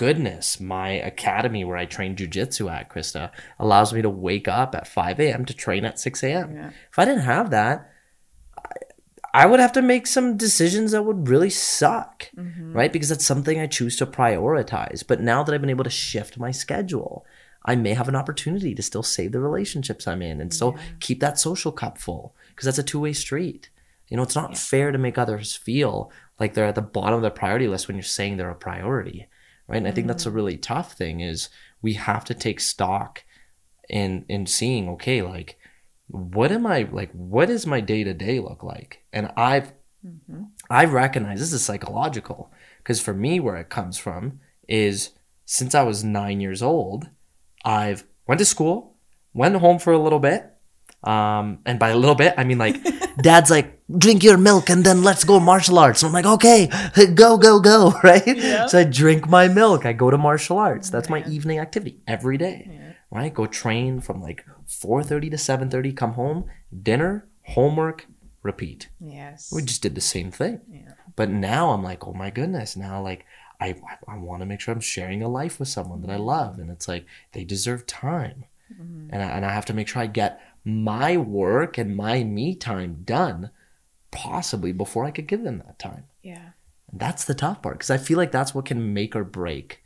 goodness 0.00 0.58
my 0.58 0.88
academy 0.88 1.62
where 1.62 1.76
I 1.76 1.84
train 1.84 2.16
jujitsu 2.16 2.72
at 2.72 2.88
Christa 2.88 3.30
allows 3.58 3.92
me 3.92 4.00
to 4.00 4.08
wake 4.08 4.48
up 4.48 4.74
at 4.74 4.88
5 4.88 5.20
a.m. 5.20 5.44
to 5.44 5.54
train 5.54 5.84
at 5.84 5.98
6 5.98 6.22
a.m. 6.22 6.54
Yeah. 6.54 6.70
If 6.90 6.98
I 6.98 7.04
didn't 7.04 7.24
have 7.24 7.50
that, 7.50 7.89
I 9.32 9.46
would 9.46 9.60
have 9.60 9.72
to 9.72 9.82
make 9.82 10.06
some 10.06 10.36
decisions 10.36 10.92
that 10.92 11.04
would 11.04 11.28
really 11.28 11.50
suck, 11.50 12.30
mm-hmm. 12.36 12.72
right? 12.72 12.92
Because 12.92 13.10
that's 13.10 13.24
something 13.24 13.60
I 13.60 13.66
choose 13.66 13.96
to 13.96 14.06
prioritize. 14.06 15.04
But 15.06 15.20
now 15.20 15.42
that 15.42 15.54
I've 15.54 15.60
been 15.60 15.70
able 15.70 15.84
to 15.84 15.90
shift 15.90 16.38
my 16.38 16.50
schedule, 16.50 17.24
I 17.64 17.76
may 17.76 17.94
have 17.94 18.08
an 18.08 18.16
opportunity 18.16 18.74
to 18.74 18.82
still 18.82 19.02
save 19.02 19.32
the 19.32 19.40
relationships 19.40 20.08
I'm 20.08 20.22
in 20.22 20.40
and 20.40 20.52
still 20.52 20.74
yeah. 20.76 20.82
keep 20.98 21.20
that 21.20 21.38
social 21.38 21.72
cup 21.72 21.98
full 21.98 22.34
because 22.48 22.66
that's 22.66 22.78
a 22.78 22.82
two 22.82 23.00
way 23.00 23.12
street. 23.12 23.70
You 24.08 24.16
know, 24.16 24.24
it's 24.24 24.34
not 24.34 24.50
yeah. 24.50 24.56
fair 24.56 24.92
to 24.92 24.98
make 24.98 25.18
others 25.18 25.54
feel 25.54 26.10
like 26.40 26.54
they're 26.54 26.64
at 26.64 26.74
the 26.74 26.82
bottom 26.82 27.14
of 27.14 27.22
the 27.22 27.30
priority 27.30 27.68
list 27.68 27.86
when 27.86 27.96
you're 27.96 28.02
saying 28.02 28.36
they're 28.36 28.50
a 28.50 28.56
priority, 28.56 29.28
right? 29.68 29.76
And 29.76 29.86
mm-hmm. 29.86 29.92
I 29.92 29.94
think 29.94 30.06
that's 30.08 30.26
a 30.26 30.28
mm-hmm. 30.28 30.36
really 30.36 30.56
tough 30.56 30.94
thing 30.94 31.20
is 31.20 31.48
we 31.82 31.94
have 31.94 32.24
to 32.24 32.34
take 32.34 32.60
stock 32.60 33.22
in 33.88 34.24
in 34.28 34.46
seeing 34.46 34.88
okay, 34.88 35.22
like 35.22 35.58
what 36.10 36.52
am 36.52 36.66
I 36.66 36.88
like? 36.90 37.10
What 37.12 37.46
does 37.46 37.66
my 37.66 37.80
day 37.80 38.04
to 38.04 38.14
day 38.14 38.40
look 38.40 38.62
like? 38.62 39.04
And 39.12 39.32
I've 39.36 39.72
mm-hmm. 40.04 40.44
I 40.68 40.84
recognize 40.84 41.40
this 41.40 41.52
is 41.52 41.64
psychological 41.64 42.52
because 42.78 43.00
for 43.00 43.14
me, 43.14 43.40
where 43.40 43.56
it 43.56 43.70
comes 43.70 43.96
from 43.96 44.40
is 44.68 45.10
since 45.44 45.74
I 45.74 45.82
was 45.82 46.04
nine 46.04 46.40
years 46.40 46.62
old, 46.62 47.08
I've 47.64 48.04
went 48.26 48.38
to 48.38 48.44
school, 48.44 48.96
went 49.34 49.56
home 49.56 49.78
for 49.78 49.92
a 49.92 49.98
little 49.98 50.20
bit, 50.20 50.52
um, 51.04 51.60
and 51.64 51.78
by 51.78 51.90
a 51.90 51.96
little 51.96 52.14
bit, 52.14 52.34
I 52.36 52.44
mean 52.44 52.58
like 52.58 52.76
dad's 53.22 53.50
like, 53.50 53.80
drink 53.98 54.22
your 54.22 54.36
milk 54.36 54.70
and 54.70 54.84
then 54.84 55.02
let's 55.02 55.24
go 55.24 55.40
martial 55.40 55.78
arts. 55.78 56.02
And 56.02 56.08
I'm 56.08 56.12
like, 56.12 56.26
okay, 56.34 56.68
go, 57.14 57.36
go, 57.38 57.60
go, 57.60 57.94
right? 58.02 58.26
Yeah. 58.26 58.66
So 58.66 58.80
I 58.80 58.84
drink 58.84 59.28
my 59.28 59.48
milk. 59.48 59.86
I 59.86 59.92
go 59.92 60.10
to 60.10 60.18
martial 60.18 60.58
arts. 60.58 60.90
That's 60.90 61.08
my 61.08 61.24
evening 61.24 61.58
activity 61.58 62.00
every 62.06 62.38
day, 62.38 62.68
yeah. 62.70 62.92
right? 63.10 63.32
Go 63.32 63.46
train 63.46 64.00
from 64.00 64.20
like 64.20 64.44
4.30 64.70 65.30
to 65.32 65.36
7.30 65.36 65.96
come 65.96 66.12
home 66.12 66.44
dinner 66.82 67.26
homework 67.42 68.06
repeat. 68.42 68.88
Yes. 69.00 69.52
We 69.52 69.62
just 69.62 69.82
did 69.82 69.94
the 69.94 70.00
same 70.00 70.30
thing. 70.30 70.60
Yeah. 70.72 70.92
but 71.16 71.28
now 71.28 71.70
i'm 71.70 71.82
like 71.82 72.06
oh 72.06 72.12
my 72.14 72.30
goodness 72.30 72.76
now 72.76 73.02
like 73.02 73.26
i 73.60 73.74
i 74.08 74.16
want 74.16 74.40
to 74.40 74.46
make 74.46 74.60
sure 74.60 74.72
i'm 74.72 74.80
sharing 74.80 75.22
a 75.22 75.28
life 75.28 75.58
with 75.58 75.68
someone 75.68 76.00
that 76.02 76.10
i 76.10 76.16
love 76.16 76.58
and 76.58 76.70
it's 76.70 76.86
like 76.88 77.04
they 77.32 77.44
deserve 77.44 77.86
time. 77.86 78.44
Mm-hmm. 78.72 79.08
and, 79.12 79.22
I, 79.22 79.26
and 79.26 79.44
i 79.44 79.52
have 79.52 79.64
to 79.66 79.74
make 79.74 79.88
sure 79.88 80.00
i 80.00 80.06
get 80.06 80.40
my 80.64 81.16
work 81.16 81.76
and 81.76 81.96
my 81.96 82.22
me 82.22 82.54
time 82.54 83.02
done 83.04 83.50
possibly 84.12 84.72
before 84.72 85.04
i 85.04 85.10
could 85.10 85.26
give 85.26 85.42
them 85.42 85.58
that 85.58 85.78
time. 85.78 86.04
Yeah. 86.22 86.50
And 86.90 87.00
that's 87.00 87.24
the 87.24 87.34
tough 87.34 87.60
part 87.62 87.78
because 87.78 87.90
i 87.90 87.98
feel 87.98 88.16
like 88.16 88.30
that's 88.32 88.54
what 88.54 88.66
can 88.66 88.94
make 88.94 89.16
or 89.16 89.24
break 89.24 89.82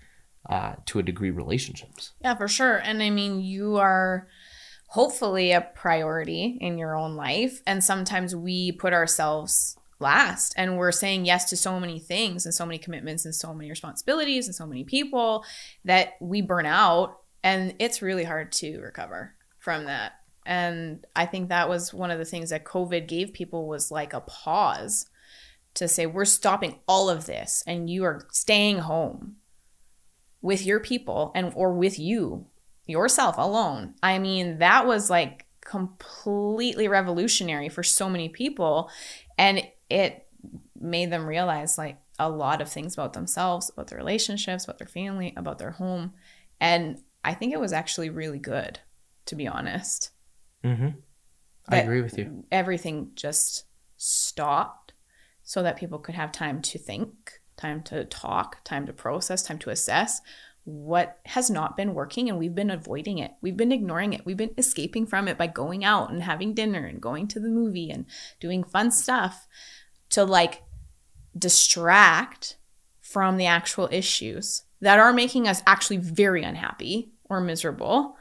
uh, 0.49 0.75
to 0.85 0.99
a 0.99 1.03
degree 1.03 1.31
relationships. 1.31 2.13
Yeah 2.21 2.35
for 2.35 2.49
sure. 2.49 2.77
And 2.77 3.03
i 3.03 3.09
mean 3.11 3.41
you 3.41 3.77
are 3.77 4.29
hopefully 4.95 5.51
a 5.51 5.61
priority 5.61 6.57
in 6.61 6.79
your 6.79 6.95
own 6.95 7.17
life. 7.17 7.61
And 7.67 7.83
sometimes 7.83 8.37
we 8.37 8.71
put 8.71 8.93
ourselves 8.93 9.77
last 9.99 10.55
and 10.57 10.79
we're 10.79 10.93
saying 10.93 11.25
yes 11.25 11.51
to 11.51 11.57
so 11.57 11.81
many 11.81 11.99
things 11.99 12.45
and 12.45 12.55
so 12.55 12.65
many 12.65 12.79
commitments 12.79 13.25
and 13.25 13.35
so 13.35 13.53
many 13.53 13.69
responsibilities 13.69 14.47
and 14.47 14.55
so 14.55 14.69
many 14.69 14.85
people 14.85 15.45
that 15.85 16.11
we 16.21 16.43
burn 16.43 16.65
out 16.65 17.19
and 17.43 17.75
it's 17.81 18.03
really 18.03 18.23
hard 18.23 18.53
to 18.53 18.79
recover 18.79 19.35
from 19.59 19.87
that. 19.87 20.13
And 20.47 21.05
I 21.17 21.27
think 21.27 21.49
that 21.49 21.69
was 21.69 21.93
one 21.93 22.13
of 22.13 22.21
the 22.21 22.25
things 22.25 22.51
that 22.51 22.65
COVID 22.65 23.09
gave 23.09 23.33
people 23.33 23.67
was 23.67 23.91
like 23.91 24.13
a 24.13 24.21
pause 24.21 25.07
to 25.75 25.89
say, 25.89 26.07
we're 26.07 26.25
stopping 26.25 26.79
all 26.87 27.11
of 27.11 27.27
this 27.27 27.65
and 27.67 27.91
you 27.91 28.05
are 28.05 28.29
staying 28.31 28.79
home 28.79 29.39
with 30.41 30.65
your 30.65 30.79
people 30.79 31.33
and 31.35 31.53
or 31.57 31.73
with 31.73 31.99
you 31.99 32.47
yourself 32.87 33.37
alone. 33.39 33.95
I 34.03 34.19
mean, 34.19 34.59
that 34.59 34.87
was 34.87 35.11
like 35.11 35.47
completely 35.65 36.89
revolutionary 36.89 37.69
for 37.69 37.83
so 37.83 38.09
many 38.09 38.29
people 38.29 38.91
and 39.39 39.63
it 39.89 40.27
made 40.79 41.11
them 41.11 41.27
realize 41.27 41.79
like 41.79 41.99
a 42.19 42.29
lot 42.29 42.61
of 42.61 42.69
things 42.69 42.95
about 42.95 43.15
themselves, 43.15 43.71
about 43.71 43.89
their 43.89 43.99
relationships, 43.99 44.65
about 44.65 44.79
their 44.79 44.87
family, 44.87 45.33
about 45.37 45.59
their 45.59 45.73
home. 45.73 46.13
And 46.61 46.99
I 47.25 47.35
think 47.35 47.53
it 47.53 47.61
was 47.61 47.73
actually 47.73 48.11
really 48.11 48.39
good, 48.39 48.81
to 49.27 49.35
be 49.35 49.49
honest. 49.49 50.11
Mm-hmm. 50.63 50.89
I 51.69 51.77
agree 51.79 52.03
with 52.03 52.19
you. 52.19 52.45
Everything 52.53 53.13
just 53.15 53.65
stopped 53.97 54.93
so 55.43 55.63
that 55.63 55.77
people 55.77 55.99
could 55.99 56.15
have 56.15 56.31
time 56.31 56.61
to 56.63 56.79
think, 56.79 57.41
time 57.57 57.83
to 57.85 58.05
talk, 58.05 58.63
time 58.65 58.87
to 58.87 58.93
process, 58.93 59.43
time 59.43 59.59
to 59.61 59.71
assess 59.71 60.21
what 60.65 61.19
has 61.27 61.51
not 61.51 61.77
been 61.77 61.93
working 61.93 62.29
and 62.29 62.39
we've 62.39 62.55
been 62.55 62.71
avoiding 62.71 63.19
it. 63.19 63.33
We've 63.43 63.57
been 63.57 63.73
ignoring 63.73 64.15
it. 64.15 64.25
We've 64.25 64.37
been 64.37 64.55
escaping 64.57 65.07
from 65.07 65.29
it 65.29 65.37
by 65.37 65.47
going 65.47 65.85
out 65.85 66.11
and 66.11 66.23
having 66.23 66.55
dinner 66.55 66.87
and 66.87 67.01
going 67.01 67.29
to 67.29 67.41
the 67.41 67.51
movie 67.51 67.91
and 67.91 68.07
doing 68.41 68.65
fun 68.65 68.91
stuff 68.91 69.47
to 70.11 70.25
like 70.25 70.63
distract 71.37 72.57
from 73.01 73.37
the 73.37 73.47
actual 73.47 73.89
issues 73.93 74.63
that 74.81 74.99
are 74.99 75.13
making 75.13 75.47
us 75.47 75.63
actually 75.67 75.99
very 75.99 76.43
unhappy 76.43 77.13
or 77.25 77.41
miserable. 77.41 78.17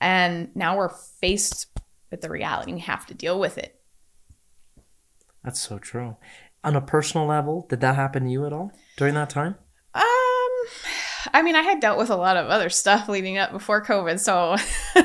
And 0.00 0.54
now 0.56 0.76
we're 0.76 0.88
faced 0.88 1.66
with 2.10 2.20
the 2.20 2.30
reality 2.30 2.72
and 2.72 2.80
we 2.80 2.84
have 2.84 3.06
to 3.06 3.14
deal 3.14 3.38
with 3.38 3.58
it. 3.58 3.80
That's 5.44 5.60
so 5.60 5.78
true. 5.78 6.16
On 6.64 6.74
a 6.74 6.80
personal 6.80 7.26
level, 7.26 7.66
did 7.68 7.80
that 7.80 7.94
happen 7.94 8.24
to 8.24 8.30
you 8.30 8.44
at 8.44 8.52
all 8.52 8.72
during 8.96 9.14
that 9.14 9.30
time? 9.30 9.54
Um, 9.94 10.04
I 11.32 11.42
mean, 11.42 11.56
I 11.56 11.62
had 11.62 11.80
dealt 11.80 11.98
with 11.98 12.10
a 12.10 12.16
lot 12.16 12.36
of 12.36 12.48
other 12.48 12.70
stuff 12.70 13.08
leading 13.08 13.38
up 13.38 13.52
before 13.52 13.84
COVID, 13.84 14.20
so 14.20 14.56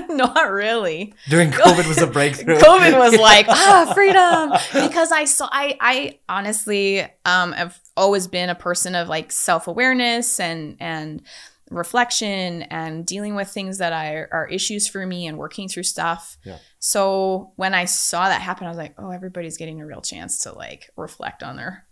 not 0.14 0.52
really. 0.52 1.14
During 1.30 1.52
COVID 1.52 1.88
was 1.88 2.02
a 2.02 2.08
breakthrough. 2.08 2.58
COVID 2.58 2.98
was 2.98 3.16
like 3.20 3.48
ah 3.50 3.92
freedom 3.94 4.84
because 4.86 5.12
I 5.12 5.26
saw 5.26 5.50
I 5.52 5.78
I 5.80 6.20
honestly 6.30 7.02
um 7.26 7.52
have 7.54 7.80
always 7.96 8.28
been 8.28 8.50
a 8.50 8.56
person 8.56 8.96
of 8.96 9.08
like 9.08 9.32
self 9.32 9.68
awareness 9.68 10.40
and 10.40 10.78
and 10.80 11.22
reflection 11.70 12.64
and 12.64 13.06
dealing 13.06 13.36
with 13.36 13.50
things 13.50 13.80
that 13.80 13.94
I 13.94 14.16
are 14.16 14.48
issues 14.52 14.88
for 14.88 15.06
me 15.06 15.28
and 15.28 15.38
working 15.38 15.68
through 15.68 15.84
stuff. 15.84 16.38
Yeah. 16.44 16.58
So 16.80 17.54
when 17.56 17.74
I 17.74 17.86
saw 17.86 18.28
that 18.28 18.42
happen, 18.42 18.68
I 18.68 18.70
was 18.70 18.78
like, 18.78 18.94
oh, 18.98 19.10
everybody's 19.10 19.58
getting 19.58 19.82
a 19.82 19.86
real 19.86 20.02
chance 20.02 20.40
to 20.40 20.54
like 20.54 20.90
reflect 20.96 21.44
on 21.44 21.56
their 21.56 21.86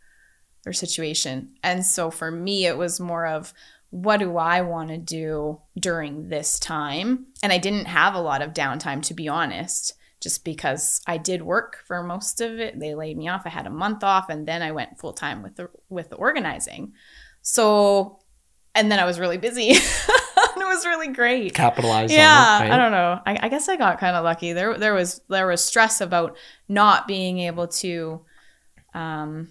their 0.63 0.73
situation. 0.73 1.53
And 1.63 1.85
so 1.85 2.11
for 2.11 2.29
me, 2.29 2.65
it 2.65 2.77
was 2.77 2.99
more 2.99 3.25
of 3.25 3.53
what 3.91 4.17
do 4.17 4.37
I 4.37 4.61
want 4.61 4.89
to 4.89 4.97
do 4.97 5.59
during 5.77 6.29
this 6.29 6.57
time? 6.57 7.27
And 7.43 7.51
I 7.51 7.57
didn't 7.57 7.85
have 7.85 8.15
a 8.15 8.21
lot 8.21 8.41
of 8.41 8.53
downtime, 8.53 9.03
to 9.03 9.13
be 9.13 9.27
honest, 9.27 9.95
just 10.21 10.45
because 10.45 11.01
I 11.05 11.17
did 11.17 11.41
work 11.41 11.83
for 11.85 12.01
most 12.01 12.39
of 12.39 12.57
it. 12.59 12.79
They 12.79 12.95
laid 12.95 13.17
me 13.17 13.27
off. 13.27 13.41
I 13.45 13.49
had 13.49 13.67
a 13.67 13.71
month 13.71 14.03
off, 14.03 14.29
and 14.29 14.47
then 14.47 14.61
I 14.61 14.71
went 14.71 14.97
full 14.97 15.13
time 15.13 15.43
with 15.43 15.57
the 15.57 15.69
with 15.89 16.09
the 16.09 16.15
organizing. 16.15 16.93
So, 17.41 18.19
and 18.73 18.89
then 18.89 18.99
I 18.99 19.05
was 19.05 19.19
really 19.19 19.37
busy. 19.37 19.71
it 20.61 20.67
was 20.67 20.85
really 20.85 21.09
great 21.09 21.53
Capitalize 21.53 22.11
yeah 22.11 22.59
on 22.61 22.67
it. 22.67 22.71
i 22.71 22.77
don't 22.77 22.91
know 22.91 23.19
I, 23.25 23.39
I 23.43 23.49
guess 23.49 23.67
i 23.67 23.75
got 23.75 23.99
kind 23.99 24.15
of 24.15 24.23
lucky 24.23 24.53
there 24.53 24.77
there 24.77 24.93
was 24.93 25.21
there 25.27 25.47
was 25.47 25.63
stress 25.63 26.01
about 26.01 26.37
not 26.67 27.07
being 27.07 27.39
able 27.39 27.67
to 27.67 28.21
um 28.93 29.49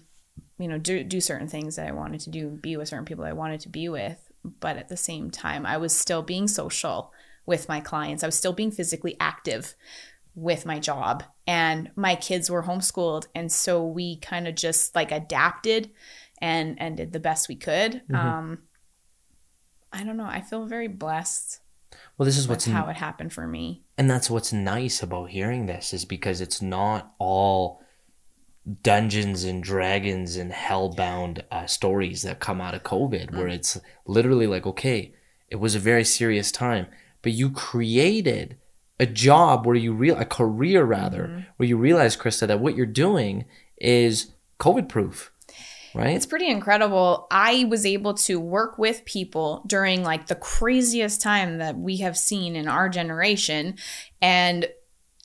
you 0.57 0.67
know 0.67 0.77
do, 0.77 1.03
do 1.03 1.21
certain 1.21 1.47
things 1.47 1.75
that 1.75 1.87
i 1.87 1.91
wanted 1.91 2.21
to 2.21 2.29
do 2.29 2.49
be 2.49 2.77
with 2.77 2.87
certain 2.87 3.05
people 3.05 3.23
i 3.23 3.33
wanted 3.33 3.61
to 3.61 3.69
be 3.69 3.89
with 3.89 4.30
but 4.43 4.77
at 4.77 4.89
the 4.89 4.97
same 4.97 5.29
time 5.31 5.65
i 5.65 5.77
was 5.77 5.95
still 5.95 6.21
being 6.21 6.47
social 6.47 7.13
with 7.43 7.67
my 7.67 7.79
clients. 7.79 8.23
I 8.23 8.27
was 8.27 8.35
still 8.35 8.53
being 8.53 8.69
physically 8.69 9.17
active 9.19 9.73
with 10.35 10.63
my 10.63 10.77
job. 10.79 11.23
And 11.47 11.89
my 11.95 12.13
kids 12.15 12.51
were 12.51 12.63
homeschooled. 12.63 13.25
And 13.33 13.51
so 13.51 13.83
we 13.83 14.17
kind 14.17 14.47
of 14.47 14.53
just 14.53 14.93
like 14.95 15.11
adapted 15.11 15.89
and 16.37 16.79
and 16.79 16.95
did 16.97 17.13
the 17.13 17.19
best 17.19 17.49
we 17.49 17.55
could. 17.55 18.03
Um 18.13 18.59
i 19.91 20.03
don't 20.03 20.17
know. 20.17 20.25
I 20.25 20.41
feel 20.41 20.65
very 20.67 20.87
blessed 20.87 21.59
Well, 22.17 22.25
this 22.27 22.37
is 22.37 22.47
what's 22.47 22.65
how 22.65 22.87
it 22.89 22.95
happened 22.95 23.33
for 23.33 23.47
me. 23.47 23.83
and 23.97 24.09
that's 24.09 24.29
what's 24.29 24.53
nice 24.53 25.01
about 25.01 25.31
hearing 25.31 25.65
this 25.65 25.93
is 25.93 26.05
because 26.05 26.41
it's 26.41 26.61
not 26.61 27.13
all 27.17 27.81
dungeons 28.83 29.43
and 29.43 29.63
dragons 29.63 30.35
and 30.35 30.51
hellbound 30.51 31.43
uh, 31.51 31.65
stories 31.65 32.21
that 32.21 32.39
come 32.39 32.61
out 32.61 32.75
of 32.75 32.83
COVID, 32.83 33.35
where 33.35 33.47
it's 33.47 33.79
literally 34.05 34.47
like, 34.47 34.67
okay, 34.67 35.13
it 35.49 35.55
was 35.55 35.75
a 35.75 35.79
very 35.79 36.03
serious 36.03 36.51
time, 36.51 36.87
but 37.21 37.31
you 37.31 37.49
created 37.49 38.57
a 38.99 39.05
job 39.05 39.65
where 39.65 39.75
you 39.75 39.93
real 39.93 40.17
a 40.17 40.25
career 40.25 40.83
rather 40.83 41.47
where 41.57 41.67
you 41.67 41.75
realize, 41.75 42.15
Christa, 42.15 42.47
that 42.47 42.59
what 42.59 42.75
you're 42.75 42.85
doing 42.85 43.45
is 43.77 44.31
COVID 44.59 44.87
proof, 44.87 45.31
right? 45.95 46.15
It's 46.15 46.27
pretty 46.27 46.47
incredible. 46.47 47.25
I 47.31 47.65
was 47.67 47.83
able 47.83 48.13
to 48.13 48.39
work 48.39 48.77
with 48.77 49.03
people 49.05 49.63
during 49.65 50.03
like 50.03 50.27
the 50.27 50.35
craziest 50.35 51.19
time 51.19 51.57
that 51.57 51.77
we 51.77 51.97
have 51.97 52.15
seen 52.15 52.55
in 52.55 52.67
our 52.67 52.89
generation 52.89 53.75
and 54.21 54.69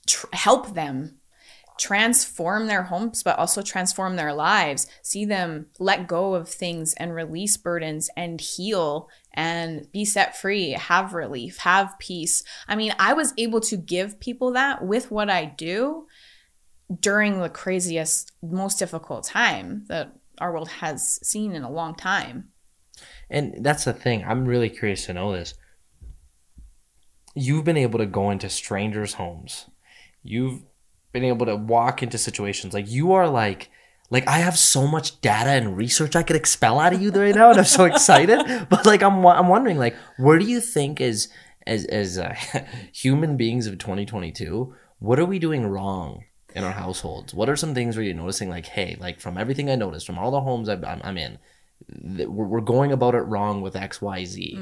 tr- 0.07 0.27
help 0.33 0.75
them 0.75 1.19
transform 1.79 2.67
their 2.67 2.85
homes 2.85 3.23
but 3.23 3.39
also 3.39 3.63
transform 3.63 4.17
their 4.17 4.33
lives 4.33 4.87
see 5.03 5.25
them 5.25 5.67
let 5.79 6.07
go 6.07 6.35
of 6.35 6.49
things 6.49 6.95
and 6.95 7.15
release 7.15 7.57
burdens 7.57 8.09
and 8.17 8.41
heal 8.41 9.09
and 9.35 9.91
be 9.93 10.05
set 10.05 10.37
free 10.37 10.73
have 10.73 11.13
relief 11.13 11.59
have 11.59 11.99
peace 11.99 12.43
i 12.69 12.75
mean 12.75 12.95
i 12.99 13.13
was 13.13 13.35
able 13.37 13.61
to 13.61 13.77
give 13.77 14.19
people 14.21 14.53
that 14.53 14.85
with 14.85 15.11
what 15.11 15.29
i 15.29 15.45
do 15.45 16.07
during 17.01 17.41
the 17.41 17.49
craziest 17.49 18.33
most 18.43 18.79
difficult 18.79 19.25
time 19.25 19.85
that 19.89 20.13
our 20.39 20.53
world 20.53 20.69
has 20.69 21.19
seen 21.27 21.53
in 21.53 21.63
a 21.63 21.71
long 21.71 21.95
time 21.95 22.49
And 23.31 23.65
that's 23.65 23.85
the 23.85 23.93
thing. 23.93 24.25
I'm 24.25 24.45
really 24.47 24.71
curious 24.71 25.07
to 25.07 25.15
know 25.15 25.33
this. 25.33 25.55
You've 27.35 27.65
been 27.65 27.77
able 27.77 27.99
to 27.99 28.07
go 28.07 28.31
into 28.31 28.49
strangers' 28.49 29.15
homes. 29.15 29.67
You've 30.23 30.63
been 31.17 31.25
able 31.25 31.47
to 31.47 31.57
walk 31.57 32.03
into 32.03 32.19
situations 32.19 32.75
like 32.75 32.91
you 32.91 33.13
are 33.13 33.27
like 33.27 33.71
like 34.11 34.29
I 34.29 34.39
have 34.39 34.59
so 34.59 34.87
much 34.87 35.21
data 35.21 35.51
and 35.51 35.77
research 35.77 36.15
I 36.15 36.23
could 36.23 36.37
expel 36.37 36.79
out 36.79 36.93
of 36.93 37.03
you 37.03 37.11
right 37.11 37.35
now, 37.35 37.51
and 37.51 37.59
I'm 37.59 37.65
so 37.65 37.85
excited. 37.93 38.69
But 38.69 38.87
like 38.87 39.03
I'm 39.03 39.27
I'm 39.27 39.49
wondering 39.49 39.79
like 39.79 39.97
where 40.17 40.39
do 40.39 40.45
you 40.45 40.61
think 40.61 41.01
as 41.01 41.29
as 41.67 41.85
as 41.87 42.19
uh, 42.19 42.35
human 42.93 43.37
beings 43.37 43.67
of 43.67 43.79
2022, 43.79 44.75
what 44.99 45.19
are 45.19 45.25
we 45.25 45.39
doing 45.39 45.67
wrong 45.67 46.25
in 46.55 46.65
our 46.65 46.73
households? 46.73 47.35
What 47.35 47.49
are 47.49 47.57
some 47.57 47.75
things 47.75 47.97
where 47.97 48.05
you're 48.05 48.15
noticing 48.15 48.49
like 48.49 48.67
hey, 48.67 48.97
like 49.01 49.21
from 49.21 49.37
everything 49.39 49.71
I 49.71 49.75
noticed 49.75 50.07
from 50.07 50.19
all 50.19 50.31
the 50.31 50.41
homes 50.41 50.69
I've, 50.69 50.85
I'm, 50.85 51.01
I'm 51.03 51.19
in, 51.19 51.39
we're, 51.89 52.47
we're 52.47 52.61
going 52.61 52.93
about 52.93 53.15
it 53.15 53.23
wrong 53.23 53.61
with 53.61 53.75
X, 53.75 54.01
Y, 54.01 54.25
Z, 54.25 54.55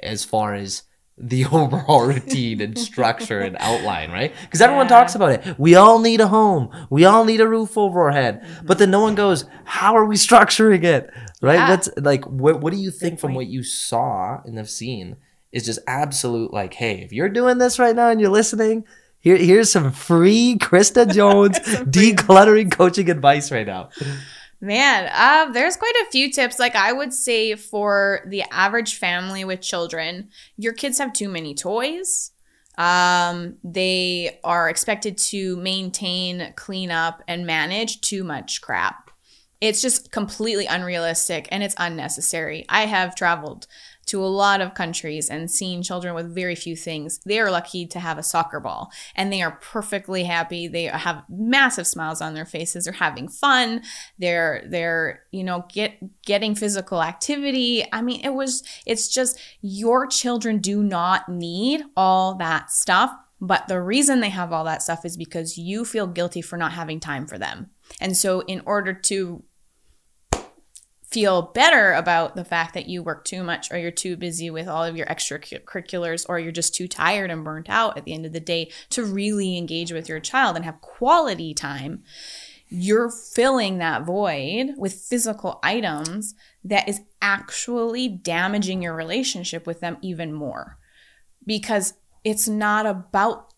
as 0.00 0.24
far 0.24 0.54
as 0.54 0.84
the 1.16 1.44
overall 1.52 2.06
routine 2.06 2.60
and 2.60 2.78
structure 2.78 3.40
and 3.40 3.56
outline, 3.60 4.10
right? 4.10 4.32
Because 4.42 4.60
everyone 4.60 4.86
Yeah. 4.86 4.98
talks 4.98 5.14
about 5.14 5.30
it. 5.30 5.58
We 5.58 5.74
all 5.76 6.00
need 6.00 6.20
a 6.20 6.26
home. 6.28 6.70
We 6.90 7.04
all 7.04 7.24
need 7.24 7.40
a 7.40 7.48
roof 7.48 7.78
over 7.78 8.02
our 8.02 8.10
head. 8.10 8.44
But 8.64 8.78
then 8.78 8.90
no 8.90 9.00
one 9.00 9.14
goes, 9.14 9.44
how 9.64 9.94
are 9.96 10.04
we 10.04 10.16
structuring 10.16 10.82
it? 10.82 11.10
Right? 11.40 11.54
Yeah. 11.54 11.68
That's 11.68 11.88
like, 11.96 12.24
what, 12.24 12.60
what 12.60 12.72
do 12.72 12.78
you 12.78 12.90
think 12.90 13.20
from 13.20 13.30
point. 13.30 13.36
what 13.36 13.46
you 13.46 13.62
saw 13.62 14.40
and 14.44 14.58
have 14.58 14.68
seen 14.70 15.16
is 15.52 15.64
just 15.64 15.78
absolute 15.86 16.52
like, 16.52 16.74
hey, 16.74 17.02
if 17.02 17.12
you're 17.12 17.28
doing 17.28 17.58
this 17.58 17.78
right 17.78 17.94
now 17.94 18.08
and 18.10 18.20
you're 18.20 18.30
listening, 18.30 18.84
here, 19.20 19.36
here's 19.36 19.70
some 19.70 19.92
free 19.92 20.56
Christa 20.60 21.10
Jones 21.14 21.58
decluttering 21.60 22.72
coaching 22.72 23.08
advice 23.08 23.50
right 23.52 23.66
now. 23.66 23.88
Man, 24.64 25.10
uh, 25.12 25.52
there's 25.52 25.76
quite 25.76 25.92
a 26.06 26.10
few 26.10 26.32
tips. 26.32 26.58
Like 26.58 26.74
I 26.74 26.90
would 26.90 27.12
say 27.12 27.54
for 27.54 28.22
the 28.26 28.44
average 28.50 28.96
family 28.96 29.44
with 29.44 29.60
children, 29.60 30.30
your 30.56 30.72
kids 30.72 30.96
have 30.96 31.12
too 31.12 31.28
many 31.28 31.54
toys. 31.54 32.30
Um, 32.78 33.56
they 33.62 34.40
are 34.42 34.70
expected 34.70 35.18
to 35.18 35.56
maintain, 35.58 36.54
clean 36.56 36.90
up, 36.90 37.22
and 37.28 37.46
manage 37.46 38.00
too 38.00 38.24
much 38.24 38.62
crap. 38.62 39.10
it's 39.60 39.82
just 39.82 40.10
completely 40.10 40.64
unrealistic 40.64 41.46
and 41.50 41.62
it's 41.62 41.74
unnecessary. 41.78 42.64
I 42.70 42.86
have 42.86 43.14
traveled 43.14 43.66
to 44.06 44.22
a 44.22 44.26
lot 44.26 44.60
of 44.60 44.74
countries 44.74 45.28
and 45.28 45.50
seen 45.50 45.82
children 45.82 46.14
with 46.14 46.34
very 46.34 46.54
few 46.54 46.76
things. 46.76 47.18
They 47.24 47.38
are 47.40 47.50
lucky 47.50 47.86
to 47.86 48.00
have 48.00 48.18
a 48.18 48.22
soccer 48.22 48.60
ball 48.60 48.90
and 49.14 49.32
they 49.32 49.42
are 49.42 49.58
perfectly 49.62 50.24
happy. 50.24 50.68
They 50.68 50.84
have 50.84 51.24
massive 51.28 51.86
smiles 51.86 52.20
on 52.20 52.34
their 52.34 52.46
faces. 52.46 52.84
They're 52.84 52.94
having 52.94 53.28
fun. 53.28 53.82
They're 54.18 54.64
they're, 54.68 55.22
you 55.30 55.44
know, 55.44 55.66
get 55.72 55.98
getting 56.22 56.54
physical 56.54 57.02
activity. 57.02 57.84
I 57.92 58.02
mean, 58.02 58.20
it 58.24 58.34
was 58.34 58.62
it's 58.86 59.08
just 59.08 59.38
your 59.60 60.06
children 60.06 60.58
do 60.58 60.82
not 60.82 61.28
need 61.28 61.82
all 61.96 62.34
that 62.36 62.70
stuff. 62.70 63.12
But 63.40 63.68
the 63.68 63.80
reason 63.80 64.20
they 64.20 64.30
have 64.30 64.52
all 64.52 64.64
that 64.64 64.82
stuff 64.82 65.04
is 65.04 65.16
because 65.16 65.58
you 65.58 65.84
feel 65.84 66.06
guilty 66.06 66.40
for 66.40 66.56
not 66.56 66.72
having 66.72 66.98
time 66.98 67.26
for 67.26 67.36
them. 67.36 67.70
And 68.00 68.16
so, 68.16 68.40
in 68.40 68.62
order 68.64 68.94
to 68.94 69.42
feel 71.14 71.42
better 71.42 71.92
about 71.92 72.34
the 72.34 72.44
fact 72.44 72.74
that 72.74 72.88
you 72.88 73.00
work 73.00 73.24
too 73.24 73.44
much 73.44 73.70
or 73.70 73.78
you're 73.78 73.92
too 73.92 74.16
busy 74.16 74.50
with 74.50 74.66
all 74.66 74.82
of 74.82 74.96
your 74.96 75.06
extracurriculars 75.06 76.26
or 76.28 76.40
you're 76.40 76.50
just 76.50 76.74
too 76.74 76.88
tired 76.88 77.30
and 77.30 77.44
burnt 77.44 77.70
out 77.70 77.96
at 77.96 78.04
the 78.04 78.12
end 78.12 78.26
of 78.26 78.32
the 78.32 78.40
day 78.40 78.68
to 78.90 79.04
really 79.04 79.56
engage 79.56 79.92
with 79.92 80.08
your 80.08 80.18
child 80.18 80.56
and 80.56 80.64
have 80.64 80.80
quality 80.80 81.54
time, 81.54 82.02
you're 82.68 83.08
filling 83.08 83.78
that 83.78 84.02
void 84.02 84.74
with 84.76 84.92
physical 84.92 85.60
items 85.62 86.34
that 86.64 86.88
is 86.88 87.00
actually 87.22 88.08
damaging 88.08 88.82
your 88.82 88.96
relationship 88.96 89.68
with 89.68 89.78
them 89.78 89.96
even 90.02 90.32
more. 90.32 90.78
Because 91.46 91.94
it's 92.24 92.48
not 92.48 92.86
about 92.86 93.54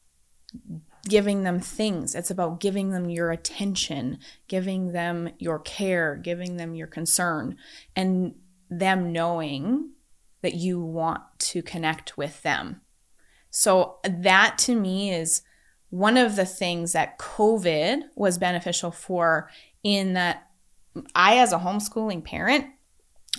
giving 1.08 1.44
them 1.44 1.60
things. 1.60 2.14
It's 2.14 2.30
about 2.30 2.60
giving 2.60 2.90
them 2.90 3.08
your 3.10 3.30
attention, 3.30 4.18
giving 4.48 4.92
them 4.92 5.30
your 5.38 5.58
care, 5.58 6.16
giving 6.16 6.56
them 6.56 6.74
your 6.74 6.86
concern, 6.86 7.56
and 7.94 8.34
them 8.68 9.12
knowing 9.12 9.90
that 10.42 10.54
you 10.54 10.80
want 10.80 11.22
to 11.38 11.62
connect 11.62 12.16
with 12.16 12.42
them. 12.42 12.80
So, 13.50 13.98
that 14.04 14.58
to 14.58 14.74
me 14.74 15.12
is 15.12 15.42
one 15.90 16.16
of 16.16 16.36
the 16.36 16.44
things 16.44 16.92
that 16.92 17.18
COVID 17.18 18.02
was 18.14 18.38
beneficial 18.38 18.90
for, 18.90 19.48
in 19.82 20.14
that 20.14 20.48
I, 21.14 21.38
as 21.38 21.52
a 21.52 21.58
homeschooling 21.58 22.24
parent, 22.24 22.66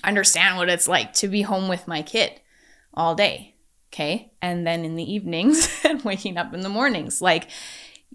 understand 0.03 0.57
what 0.57 0.69
it's 0.69 0.87
like 0.87 1.13
to 1.13 1.27
be 1.27 1.41
home 1.41 1.67
with 1.67 1.87
my 1.87 2.01
kid 2.01 2.39
all 2.93 3.15
day 3.15 3.56
Okay. 3.97 4.31
And 4.43 4.67
then 4.67 4.85
in 4.85 4.95
the 4.95 5.11
evenings 5.11 5.81
and 5.83 6.03
waking 6.03 6.37
up 6.37 6.53
in 6.53 6.61
the 6.61 6.69
mornings, 6.69 7.19
like 7.19 7.49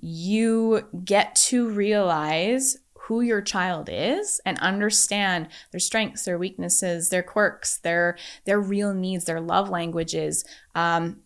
you 0.00 0.88
get 1.04 1.34
to 1.34 1.68
realize 1.68 2.76
who 2.94 3.20
your 3.20 3.42
child 3.42 3.88
is 3.90 4.40
and 4.46 4.60
understand 4.60 5.48
their 5.72 5.80
strengths, 5.80 6.24
their 6.24 6.38
weaknesses, 6.38 7.08
their 7.08 7.24
quirks, 7.24 7.78
their 7.78 8.16
their 8.44 8.60
real 8.60 8.94
needs, 8.94 9.24
their 9.24 9.40
love 9.40 9.70
languages. 9.70 10.44
Um, 10.76 11.22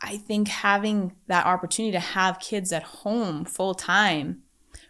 I 0.00 0.18
think 0.18 0.46
having 0.46 1.16
that 1.26 1.46
opportunity 1.46 1.90
to 1.92 1.98
have 1.98 2.38
kids 2.38 2.72
at 2.72 2.84
home 2.84 3.44
full 3.44 3.74
time 3.74 4.42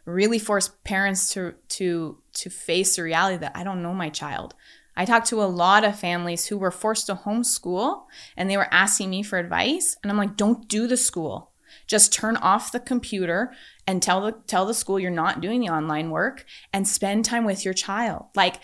really 0.05 0.38
force 0.38 0.68
parents 0.85 1.33
to 1.33 1.55
to 1.68 2.18
to 2.35 2.51
face 2.51 2.97
the 2.97 3.03
reality 3.03 3.38
that 3.38 3.53
I 3.55 3.64
don't 3.64 3.83
know 3.83 3.94
my 3.94 4.11
child. 4.11 4.55
I 4.96 5.04
talked 5.04 5.26
to 5.28 5.42
a 5.42 5.44
lot 5.44 5.85
of 5.85 5.98
families 5.98 6.46
who 6.46 6.59
were 6.59 6.70
forced 6.70 7.07
to 7.07 7.14
homeschool 7.14 8.04
and 8.37 8.48
they 8.48 8.57
were 8.57 8.72
asking 8.72 9.11
me 9.11 9.22
for 9.22 9.38
advice. 9.38 9.96
And 10.02 10.11
I'm 10.11 10.18
like, 10.18 10.37
don't 10.37 10.68
do 10.68 10.87
the 10.87 10.96
school. 10.96 11.50
Just 11.87 12.12
turn 12.12 12.37
off 12.37 12.72
the 12.72 12.80
computer 12.80 13.52
and 13.87 14.02
tell 14.02 14.20
the 14.20 14.33
tell 14.46 14.64
the 14.64 14.74
school 14.74 14.98
you're 14.98 15.11
not 15.11 15.40
doing 15.40 15.61
the 15.61 15.68
online 15.68 16.11
work 16.11 16.46
and 16.72 16.87
spend 16.87 17.24
time 17.24 17.44
with 17.44 17.64
your 17.64 17.74
child. 17.74 18.26
Like 18.35 18.57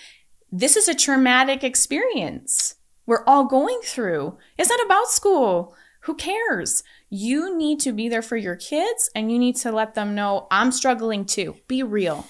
this 0.53 0.77
is 0.77 0.89
a 0.89 0.95
traumatic 0.95 1.65
experience 1.65 2.77
we're 3.11 3.25
all 3.27 3.45
going 3.45 3.81
through. 3.83 4.39
It's 4.57 4.71
not 4.71 4.85
about 4.85 5.09
school. 5.09 5.75
Who 6.03 6.15
cares? 6.15 6.85
You 7.09 7.59
need 7.59 7.81
to 7.81 7.93
be 7.93 8.09
there 8.09 8.23
for 8.23 8.37
your 8.37 8.55
kids 8.55 9.11
and 9.17 9.33
you 9.33 9.39
need 9.39 9.57
to 9.57 9.73
let 9.73 9.95
them 9.95 10.15
know 10.15 10.47
I'm 10.49 10.71
struggling 10.71 11.25
too. 11.25 11.57
Be 11.67 11.83
real 11.83 12.25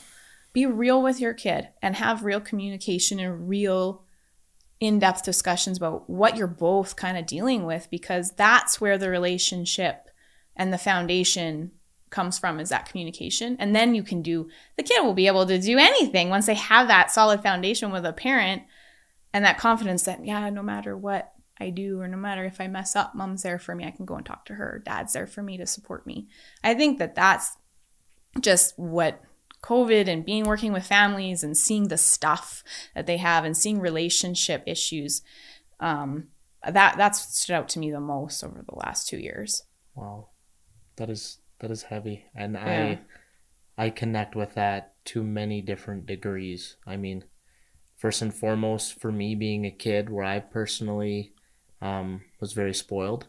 be 0.52 0.66
real 0.66 1.02
with 1.02 1.20
your 1.20 1.34
kid 1.34 1.68
and 1.80 1.96
have 1.96 2.24
real 2.24 2.40
communication 2.40 3.20
and 3.20 3.48
real 3.48 4.04
in-depth 4.80 5.22
discussions 5.22 5.76
about 5.76 6.08
what 6.08 6.36
you're 6.36 6.46
both 6.46 6.96
kind 6.96 7.18
of 7.18 7.26
dealing 7.26 7.66
with 7.66 7.88
because 7.90 8.32
that's 8.32 8.80
where 8.80 8.96
the 8.96 9.10
relationship 9.10 10.08
and 10.56 10.72
the 10.72 10.78
foundation 10.78 11.70
comes 12.08 12.38
from 12.38 12.58
is 12.58 12.70
that 12.70 12.88
communication. 12.88 13.56
And 13.60 13.74
then 13.74 13.94
you 13.94 14.02
can 14.02 14.22
do 14.22 14.48
the 14.76 14.82
kid 14.82 15.02
will 15.04 15.14
be 15.14 15.26
able 15.26 15.46
to 15.46 15.58
do 15.58 15.78
anything 15.78 16.28
once 16.28 16.46
they 16.46 16.54
have 16.54 16.88
that 16.88 17.10
solid 17.10 17.42
foundation 17.42 17.92
with 17.92 18.04
a 18.04 18.12
parent 18.12 18.62
and 19.32 19.44
that 19.44 19.58
confidence 19.58 20.02
that 20.04 20.24
yeah 20.24 20.50
no 20.50 20.62
matter 20.62 20.96
what 20.96 21.32
I 21.60 21.70
do 21.70 22.00
or 22.00 22.08
no 22.08 22.16
matter 22.16 22.44
if 22.44 22.60
I 22.60 22.66
mess 22.66 22.96
up 22.96 23.14
mom's 23.14 23.42
there 23.42 23.58
for 23.58 23.74
me. 23.74 23.84
I 23.84 23.90
can 23.90 24.06
go 24.06 24.16
and 24.16 24.24
talk 24.24 24.46
to 24.46 24.54
her. 24.54 24.82
Dad's 24.84 25.12
there 25.12 25.26
for 25.26 25.42
me 25.42 25.58
to 25.58 25.66
support 25.66 26.06
me. 26.06 26.26
I 26.64 26.74
think 26.74 26.98
that 26.98 27.14
that's 27.14 27.56
just 28.40 28.78
what 28.78 29.22
COVID 29.62 30.08
and 30.08 30.24
being 30.24 30.44
working 30.44 30.72
with 30.72 30.86
families 30.86 31.42
and 31.42 31.56
seeing 31.56 31.88
the 31.88 31.98
stuff 31.98 32.64
that 32.94 33.06
they 33.06 33.18
have 33.18 33.44
and 33.44 33.56
seeing 33.56 33.80
relationship 33.80 34.62
issues, 34.66 35.22
um, 35.80 36.28
that 36.66 36.96
that's 36.96 37.38
stood 37.38 37.54
out 37.54 37.68
to 37.70 37.78
me 37.78 37.90
the 37.90 38.00
most 38.00 38.42
over 38.44 38.62
the 38.66 38.76
last 38.76 39.08
two 39.08 39.18
years. 39.18 39.64
Wow, 39.94 40.28
that 40.96 41.10
is 41.10 41.38
that 41.60 41.70
is 41.70 41.84
heavy, 41.84 42.26
and 42.34 42.54
yeah. 42.54 42.96
I 43.78 43.84
I 43.86 43.90
connect 43.90 44.34
with 44.36 44.54
that 44.54 44.94
to 45.06 45.22
many 45.22 45.62
different 45.62 46.06
degrees. 46.06 46.76
I 46.86 46.96
mean, 46.96 47.24
first 47.96 48.22
and 48.22 48.34
foremost, 48.34 49.00
for 49.00 49.10
me 49.10 49.34
being 49.34 49.64
a 49.64 49.70
kid, 49.70 50.10
where 50.10 50.24
I 50.24 50.40
personally 50.40 51.32
um, 51.80 52.22
was 52.40 52.52
very 52.52 52.74
spoiled 52.74 53.26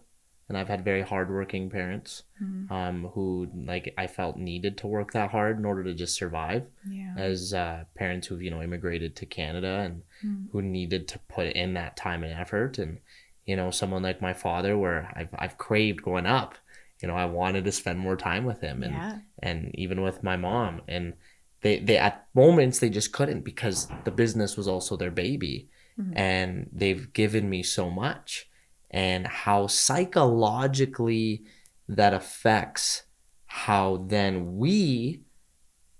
and 0.51 0.57
I've 0.57 0.67
had 0.67 0.83
very 0.83 1.01
hardworking 1.01 1.69
parents 1.69 2.23
mm-hmm. 2.43 2.73
um, 2.73 3.09
who 3.13 3.47
like 3.55 3.93
I 3.97 4.07
felt 4.07 4.35
needed 4.35 4.77
to 4.79 4.87
work 4.87 5.13
that 5.13 5.31
hard 5.31 5.57
in 5.57 5.63
order 5.63 5.81
to 5.85 5.93
just 5.93 6.13
survive. 6.13 6.65
Yeah. 6.85 7.13
As 7.15 7.53
uh, 7.53 7.85
parents 7.95 8.27
who've 8.27 8.41
you 8.41 8.51
know 8.51 8.61
immigrated 8.61 9.15
to 9.15 9.25
Canada 9.25 9.79
and 9.79 10.01
mm-hmm. 10.21 10.51
who 10.51 10.61
needed 10.61 11.07
to 11.07 11.19
put 11.19 11.47
in 11.47 11.75
that 11.75 11.95
time 11.95 12.25
and 12.25 12.33
effort, 12.37 12.79
and 12.79 12.97
you 13.45 13.55
know 13.55 13.71
someone 13.71 14.03
like 14.03 14.21
my 14.21 14.33
father, 14.33 14.77
where 14.77 15.09
I've 15.15 15.33
I've 15.39 15.57
craved 15.57 16.01
growing 16.01 16.25
up. 16.25 16.55
You 17.01 17.07
know, 17.07 17.15
I 17.15 17.25
wanted 17.27 17.63
to 17.63 17.71
spend 17.71 17.99
more 17.99 18.17
time 18.17 18.43
with 18.43 18.59
him, 18.59 18.83
and 18.83 18.93
yeah. 18.93 19.19
and 19.41 19.71
even 19.75 20.01
with 20.01 20.21
my 20.21 20.35
mom, 20.35 20.81
and 20.85 21.13
they 21.61 21.79
they 21.79 21.97
at 21.97 22.27
moments 22.35 22.79
they 22.79 22.89
just 22.89 23.13
couldn't 23.13 23.45
because 23.45 23.87
the 24.03 24.11
business 24.11 24.57
was 24.57 24.67
also 24.67 24.97
their 24.97 25.11
baby, 25.11 25.69
mm-hmm. 25.97 26.11
and 26.17 26.69
they've 26.73 27.13
given 27.13 27.49
me 27.49 27.63
so 27.63 27.89
much 27.89 28.49
and 28.91 29.25
how 29.25 29.67
psychologically 29.67 31.43
that 31.87 32.13
affects 32.13 33.03
how 33.45 34.05
then 34.07 34.57
we 34.57 35.21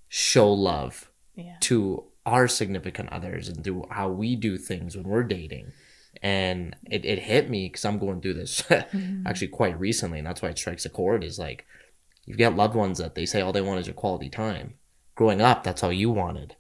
show 0.08 0.52
love 0.52 1.10
yeah. 1.36 1.56
to 1.62 2.04
our 2.26 2.48
significant 2.48 3.10
others 3.10 3.48
and 3.48 3.64
do 3.64 3.84
how 3.90 4.10
we 4.10 4.36
do 4.36 4.58
things 4.58 4.96
when 4.96 5.08
we're 5.08 5.24
dating. 5.24 5.72
And 6.22 6.76
it, 6.90 7.06
it 7.06 7.20
hit 7.20 7.50
me 7.50 7.68
because 7.68 7.86
I'm 7.86 7.98
going 7.98 8.22
through 8.22 8.36
this 8.36 8.62
mm-hmm. 8.70 9.26
actually 9.26 9.48
quite 9.48 9.80
recently, 9.80 10.20
and 10.20 10.28
that's 10.28 10.42
why 10.42 10.50
it 10.50 10.58
strikes 10.58 10.86
a 10.86 10.90
chord 10.90 11.24
is 11.24 11.40
like 11.40 11.66
you've 12.26 12.38
got 12.38 12.56
loved 12.56 12.76
ones 12.76 13.00
that 13.00 13.16
they 13.16 13.26
say 13.26 13.42
all 13.42 13.54
they 13.54 13.62
want 13.62 13.80
is 13.80 13.88
your 13.88 13.94
quality 13.96 14.30
time. 14.30 14.76
Growing 15.16 15.42
up, 15.42 15.64
that's 15.64 15.84
all 15.84 15.92
you 15.92 16.12
wanted 16.12 16.56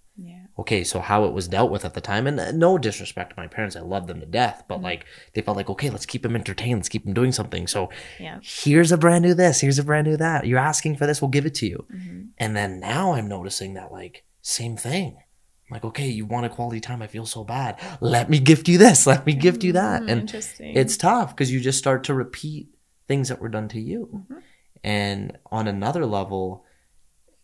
okay, 0.57 0.83
so 0.83 0.99
how 0.99 1.25
it 1.25 1.33
was 1.33 1.47
dealt 1.47 1.71
with 1.71 1.85
at 1.85 1.93
the 1.93 2.01
time, 2.01 2.27
and 2.27 2.39
uh, 2.39 2.51
no 2.51 2.77
disrespect 2.77 3.31
to 3.31 3.39
my 3.39 3.47
parents, 3.47 3.75
I 3.75 3.81
love 3.81 4.07
them 4.07 4.19
to 4.19 4.25
death, 4.25 4.63
but 4.67 4.75
mm-hmm. 4.75 4.85
like 4.85 5.05
they 5.33 5.41
felt 5.41 5.57
like, 5.57 5.69
okay, 5.69 5.89
let's 5.89 6.05
keep 6.05 6.23
them 6.23 6.35
entertained, 6.35 6.79
let's 6.79 6.89
keep 6.89 7.05
them 7.05 7.13
doing 7.13 7.31
something. 7.31 7.67
So 7.67 7.89
yeah. 8.19 8.39
here's 8.41 8.91
a 8.91 8.97
brand 8.97 9.23
new 9.23 9.33
this, 9.33 9.61
here's 9.61 9.79
a 9.79 9.83
brand 9.83 10.07
new 10.07 10.17
that. 10.17 10.45
You're 10.45 10.59
asking 10.59 10.97
for 10.97 11.07
this, 11.07 11.21
we'll 11.21 11.29
give 11.29 11.45
it 11.45 11.55
to 11.55 11.67
you. 11.67 11.85
Mm-hmm. 11.93 12.21
And 12.37 12.55
then 12.55 12.79
now 12.79 13.13
I'm 13.13 13.27
noticing 13.27 13.73
that 13.75 13.91
like 13.91 14.23
same 14.41 14.77
thing. 14.77 15.17
I'm 15.17 15.75
like, 15.75 15.85
okay, 15.85 16.07
you 16.07 16.25
want 16.25 16.45
a 16.45 16.49
quality 16.49 16.81
time. 16.81 17.01
I 17.01 17.07
feel 17.07 17.25
so 17.25 17.45
bad. 17.45 17.79
Let 18.01 18.29
me 18.29 18.39
gift 18.39 18.67
you 18.67 18.77
this. 18.77 19.07
Let 19.07 19.25
me 19.25 19.33
gift 19.33 19.63
you 19.63 19.73
that. 19.73 20.01
Mm-hmm. 20.01 20.09
And 20.09 20.75
it's 20.77 20.97
tough 20.97 21.33
because 21.33 21.51
you 21.51 21.61
just 21.61 21.77
start 21.77 22.03
to 22.05 22.13
repeat 22.13 22.67
things 23.07 23.29
that 23.29 23.39
were 23.39 23.47
done 23.47 23.69
to 23.69 23.79
you. 23.79 24.09
Mm-hmm. 24.13 24.39
And 24.83 25.37
on 25.49 25.67
another 25.67 26.05
level, 26.05 26.65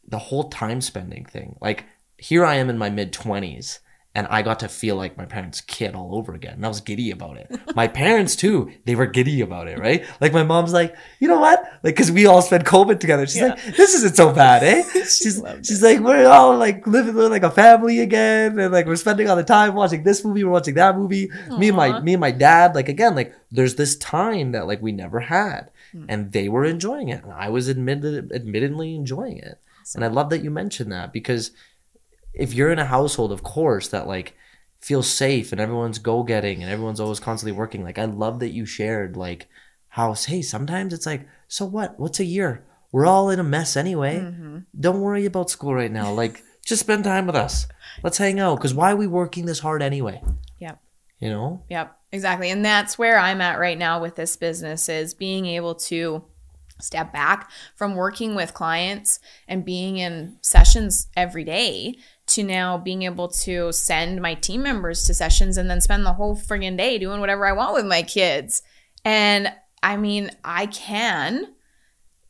the 0.05 0.19
whole 0.19 0.49
time 0.49 0.81
spending 0.81 1.25
thing, 1.25 1.57
like 1.61 1.85
here 2.17 2.45
I 2.45 2.55
am 2.55 2.69
in 2.69 2.77
my 2.77 2.89
mid 2.89 3.13
20s 3.13 3.79
and 4.17 4.25
I 4.31 4.41
got 4.41 4.61
to 4.61 4.67
feel 4.67 4.95
like 4.95 5.15
my 5.15 5.27
parents' 5.27 5.61
kid 5.61 5.93
all 5.93 6.15
over 6.15 6.33
again. 6.33 6.53
And 6.53 6.65
I 6.65 6.69
was 6.69 6.81
giddy 6.81 7.11
about 7.11 7.37
it. 7.37 7.51
my 7.75 7.87
parents 7.87 8.35
too, 8.35 8.71
they 8.83 8.95
were 8.95 9.05
giddy 9.05 9.41
about 9.41 9.67
it, 9.67 9.77
right? 9.77 10.07
Like 10.19 10.33
my 10.33 10.41
mom's 10.41 10.73
like, 10.73 10.95
you 11.19 11.27
know 11.27 11.39
what? 11.39 11.61
Like, 11.83 11.95
cause 11.95 12.11
we 12.11 12.25
all 12.25 12.41
spent 12.41 12.65
COVID 12.65 12.99
together. 12.99 13.27
She's 13.27 13.41
yeah. 13.41 13.49
like, 13.49 13.63
this 13.77 13.93
isn't 13.93 14.15
so 14.15 14.33
bad, 14.33 14.63
eh? 14.63 14.81
she's, 15.03 15.39
she's 15.61 15.83
like, 15.83 15.99
we're 15.99 16.27
all 16.27 16.57
like 16.57 16.87
living 16.87 17.13
like 17.13 17.43
a 17.43 17.51
family 17.51 17.99
again. 17.99 18.57
And 18.57 18.73
like, 18.73 18.87
we're 18.87 18.95
spending 18.95 19.29
all 19.29 19.35
the 19.35 19.43
time 19.43 19.75
watching 19.75 20.01
this 20.01 20.25
movie, 20.25 20.43
we're 20.43 20.49
watching 20.49 20.73
that 20.73 20.97
movie. 20.97 21.27
Aww. 21.27 21.59
Me 21.59 21.67
and 21.67 21.77
my, 21.77 21.99
me 21.99 22.13
and 22.13 22.21
my 22.21 22.31
dad, 22.31 22.73
like 22.73 22.89
again, 22.89 23.13
like 23.13 23.35
there's 23.51 23.75
this 23.75 23.95
time 23.97 24.51
that 24.53 24.65
like 24.65 24.81
we 24.81 24.93
never 24.93 25.19
had 25.19 25.69
mm. 25.93 26.07
and 26.09 26.31
they 26.31 26.49
were 26.49 26.65
enjoying 26.65 27.09
it. 27.09 27.23
And 27.23 27.33
I 27.33 27.49
was 27.49 27.67
admitted, 27.67 28.31
admittedly 28.31 28.95
enjoying 28.95 29.37
it. 29.37 29.59
And 29.93 30.03
I 30.03 30.07
love 30.07 30.31
that 30.31 30.43
you 30.43 30.49
mentioned 30.49 30.91
that 30.91 31.13
because 31.13 31.51
if 32.37 32.53
you're 32.53 32.71
in 32.71 32.79
a 32.79 32.85
household, 32.85 33.31
of 33.31 33.43
course, 33.43 33.87
that 33.89 34.07
like 34.07 34.35
feels 34.79 35.09
safe 35.09 35.51
and 35.51 35.59
everyone's 35.59 35.99
go 35.99 36.23
getting 36.23 36.61
and 36.61 36.71
everyone's 36.71 36.99
always 36.99 37.19
constantly 37.19 37.57
working. 37.57 37.83
Like 37.83 37.97
I 37.97 38.05
love 38.05 38.39
that 38.39 38.53
you 38.53 38.65
shared 38.65 39.17
like 39.17 39.47
how 39.89 40.13
hey, 40.13 40.41
sometimes 40.41 40.93
it's 40.93 41.05
like, 41.05 41.27
so 41.47 41.65
what? 41.65 41.99
What's 41.99 42.19
a 42.19 42.25
year? 42.25 42.63
We're 42.91 43.05
all 43.05 43.29
in 43.29 43.39
a 43.39 43.43
mess 43.43 43.75
anyway. 43.75 44.19
Mm-hmm. 44.19 44.59
Don't 44.79 45.01
worry 45.01 45.25
about 45.25 45.49
school 45.49 45.73
right 45.73 45.91
now. 45.91 46.13
Like 46.13 46.43
just 46.65 46.81
spend 46.81 47.03
time 47.03 47.25
with 47.25 47.35
us. 47.35 47.67
Let's 48.03 48.17
hang 48.17 48.39
out. 48.39 48.59
Cause 48.61 48.73
why 48.73 48.91
are 48.91 48.95
we 48.95 49.07
working 49.07 49.45
this 49.45 49.59
hard 49.59 49.81
anyway? 49.81 50.21
Yep. 50.59 50.79
You 51.19 51.29
know? 51.29 51.63
Yep, 51.69 51.97
exactly. 52.11 52.51
And 52.51 52.63
that's 52.63 52.97
where 52.97 53.17
I'm 53.17 53.41
at 53.41 53.59
right 53.59 53.77
now 53.77 53.99
with 53.99 54.15
this 54.15 54.35
business 54.35 54.87
is 54.87 55.13
being 55.15 55.47
able 55.47 55.73
to 55.75 56.23
step 56.79 57.11
back 57.11 57.49
from 57.75 57.95
working 57.95 58.35
with 58.35 58.53
clients 58.53 59.19
and 59.47 59.65
being 59.65 59.97
in 59.97 60.37
sessions 60.41 61.07
every 61.15 61.43
day 61.43 61.95
to 62.27 62.43
now 62.43 62.77
being 62.77 63.03
able 63.03 63.29
to 63.29 63.71
send 63.71 64.21
my 64.21 64.33
team 64.33 64.61
members 64.61 65.03
to 65.05 65.13
sessions 65.13 65.57
and 65.57 65.69
then 65.69 65.81
spend 65.81 66.05
the 66.05 66.13
whole 66.13 66.35
friggin' 66.35 66.77
day 66.77 66.97
doing 66.97 67.19
whatever 67.19 67.45
I 67.45 67.53
want 67.53 67.73
with 67.73 67.85
my 67.85 68.03
kids. 68.03 68.61
And 69.05 69.51
I 69.81 69.97
mean, 69.97 70.31
I 70.43 70.65
can 70.65 71.53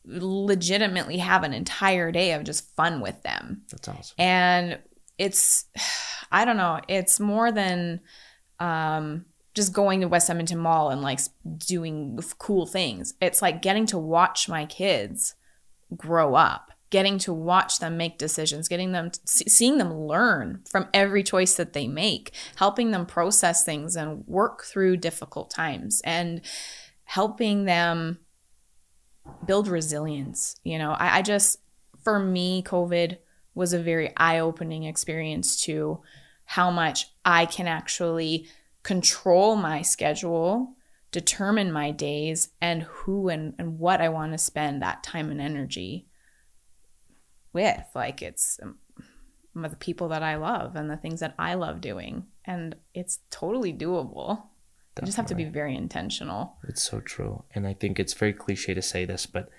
legitimately 0.06 1.18
have 1.18 1.44
an 1.44 1.54
entire 1.54 2.12
day 2.12 2.34
of 2.34 2.44
just 2.44 2.74
fun 2.76 3.02
with 3.02 3.22
them. 3.24 3.64
That's 3.70 3.88
awesome. 3.88 4.16
And 4.18 4.80
it's 5.18 5.66
I 6.32 6.46
don't 6.46 6.58
know, 6.58 6.82
it's 6.88 7.20
more 7.20 7.52
than 7.52 8.02
um 8.60 9.26
just 9.54 9.74
going 9.74 10.02
to 10.02 10.08
West 10.08 10.30
Edmonton 10.30 10.60
Mall 10.60 10.92
and 10.92 11.02
like 11.02 11.20
doing 11.58 12.20
cool 12.38 12.68
things. 12.68 13.16
It's 13.20 13.42
like 13.42 13.64
getting 13.64 13.88
to 13.88 13.98
watch 13.98 14.48
my 14.48 14.66
kids 14.68 15.34
grow 15.96 16.36
up, 16.36 16.72
getting 16.90 17.18
to 17.20 17.34
watch 17.34 17.80
them 17.80 17.98
make 17.98 18.18
decisions, 18.18 18.68
getting 18.68 18.92
them 18.92 19.12
seeing 19.26 19.78
them 19.78 19.94
learn 19.94 20.62
from 20.70 20.88
every 20.94 21.24
choice 21.24 21.56
that 21.56 21.74
they 21.74 21.88
make, 21.88 22.32
helping 22.56 22.92
them 22.92 23.06
process 23.06 23.64
things 23.64 23.96
and 23.96 24.26
work 24.28 24.64
through 24.64 24.98
difficult 24.98 25.50
times 25.50 26.02
and 26.06 26.42
helping 27.04 27.66
them 27.66 28.20
build 29.46 29.68
resilience. 29.68 30.56
You 30.64 30.78
know, 30.78 30.92
I, 30.92 31.18
I 31.18 31.22
just 31.22 31.60
for 32.04 32.20
me, 32.20 32.64
COVID 32.64 33.18
was 33.54 33.74
a 33.74 33.80
very 33.80 34.16
eye-opening 34.16 34.84
experience 34.84 35.62
to 35.64 36.00
how 36.46 36.72
much 36.72 37.08
I 37.26 37.46
can 37.46 37.68
actually 37.68 38.48
control 38.84 39.58
my 39.58 39.82
schedule, 39.82 40.76
determine 41.12 41.72
my 41.74 41.92
days, 41.92 42.50
and 42.62 42.84
who 42.84 43.28
and, 43.28 43.56
and 43.60 43.80
what 43.80 44.00
I 44.00 44.08
want 44.08 44.32
to 44.32 44.38
spend 44.38 44.82
that 44.82 45.04
time 45.04 45.30
and 45.30 45.42
energy 45.42 46.08
with. 47.58 47.84
Like 47.96 48.22
it's 48.22 48.60
um, 48.62 48.78
the 49.56 49.76
people 49.76 50.10
that 50.10 50.22
I 50.22 50.36
love 50.36 50.76
and 50.76 50.90
the 50.90 50.98
things 50.98 51.20
that 51.22 51.34
I 51.40 51.56
love 51.56 51.82
doing. 51.82 52.28
And 52.46 52.76
it's 52.94 53.20
totally 53.32 53.74
doable. 53.74 54.44
You 55.00 55.06
just 55.06 55.18
have 55.18 55.28
to 55.28 55.36
be 55.36 55.46
very 55.46 55.76
intentional. 55.76 56.58
It's 56.68 56.82
so 56.82 57.00
true. 57.00 57.44
And 57.54 57.68
I 57.68 57.74
think 57.74 58.00
it's 58.00 58.14
very 58.14 58.34
cliche 58.34 58.74
to 58.74 58.82
say 58.82 59.06
this, 59.06 59.26
but 59.26 59.50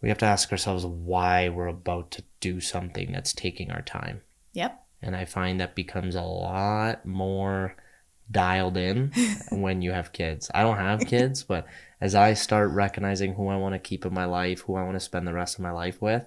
we 0.00 0.08
have 0.08 0.18
to 0.18 0.26
ask 0.26 0.50
ourselves 0.52 0.86
why 0.86 1.48
we're 1.48 1.66
about 1.66 2.10
to 2.12 2.22
do 2.40 2.60
something 2.60 3.12
that's 3.12 3.34
taking 3.34 3.70
our 3.70 3.82
time. 3.82 4.22
Yep. 4.54 4.82
And 5.02 5.16
I 5.16 5.24
find 5.24 5.60
that 5.60 5.74
becomes 5.74 6.14
a 6.14 6.22
lot 6.22 7.04
more 7.04 7.76
dialed 8.30 8.76
in 8.76 9.12
when 9.50 9.82
you 9.82 9.92
have 9.92 10.12
kids. 10.12 10.50
I 10.54 10.62
don't 10.62 10.78
have 10.78 11.06
kids, 11.06 11.42
but 11.42 11.66
as 12.00 12.14
I 12.14 12.34
start 12.34 12.70
recognizing 12.70 13.34
who 13.34 13.48
I 13.48 13.56
want 13.56 13.74
to 13.74 13.78
keep 13.78 14.06
in 14.06 14.14
my 14.14 14.24
life, 14.24 14.60
who 14.60 14.76
I 14.76 14.82
want 14.82 14.96
to 14.96 15.00
spend 15.00 15.26
the 15.26 15.34
rest 15.34 15.56
of 15.56 15.62
my 15.62 15.72
life 15.72 16.00
with, 16.00 16.24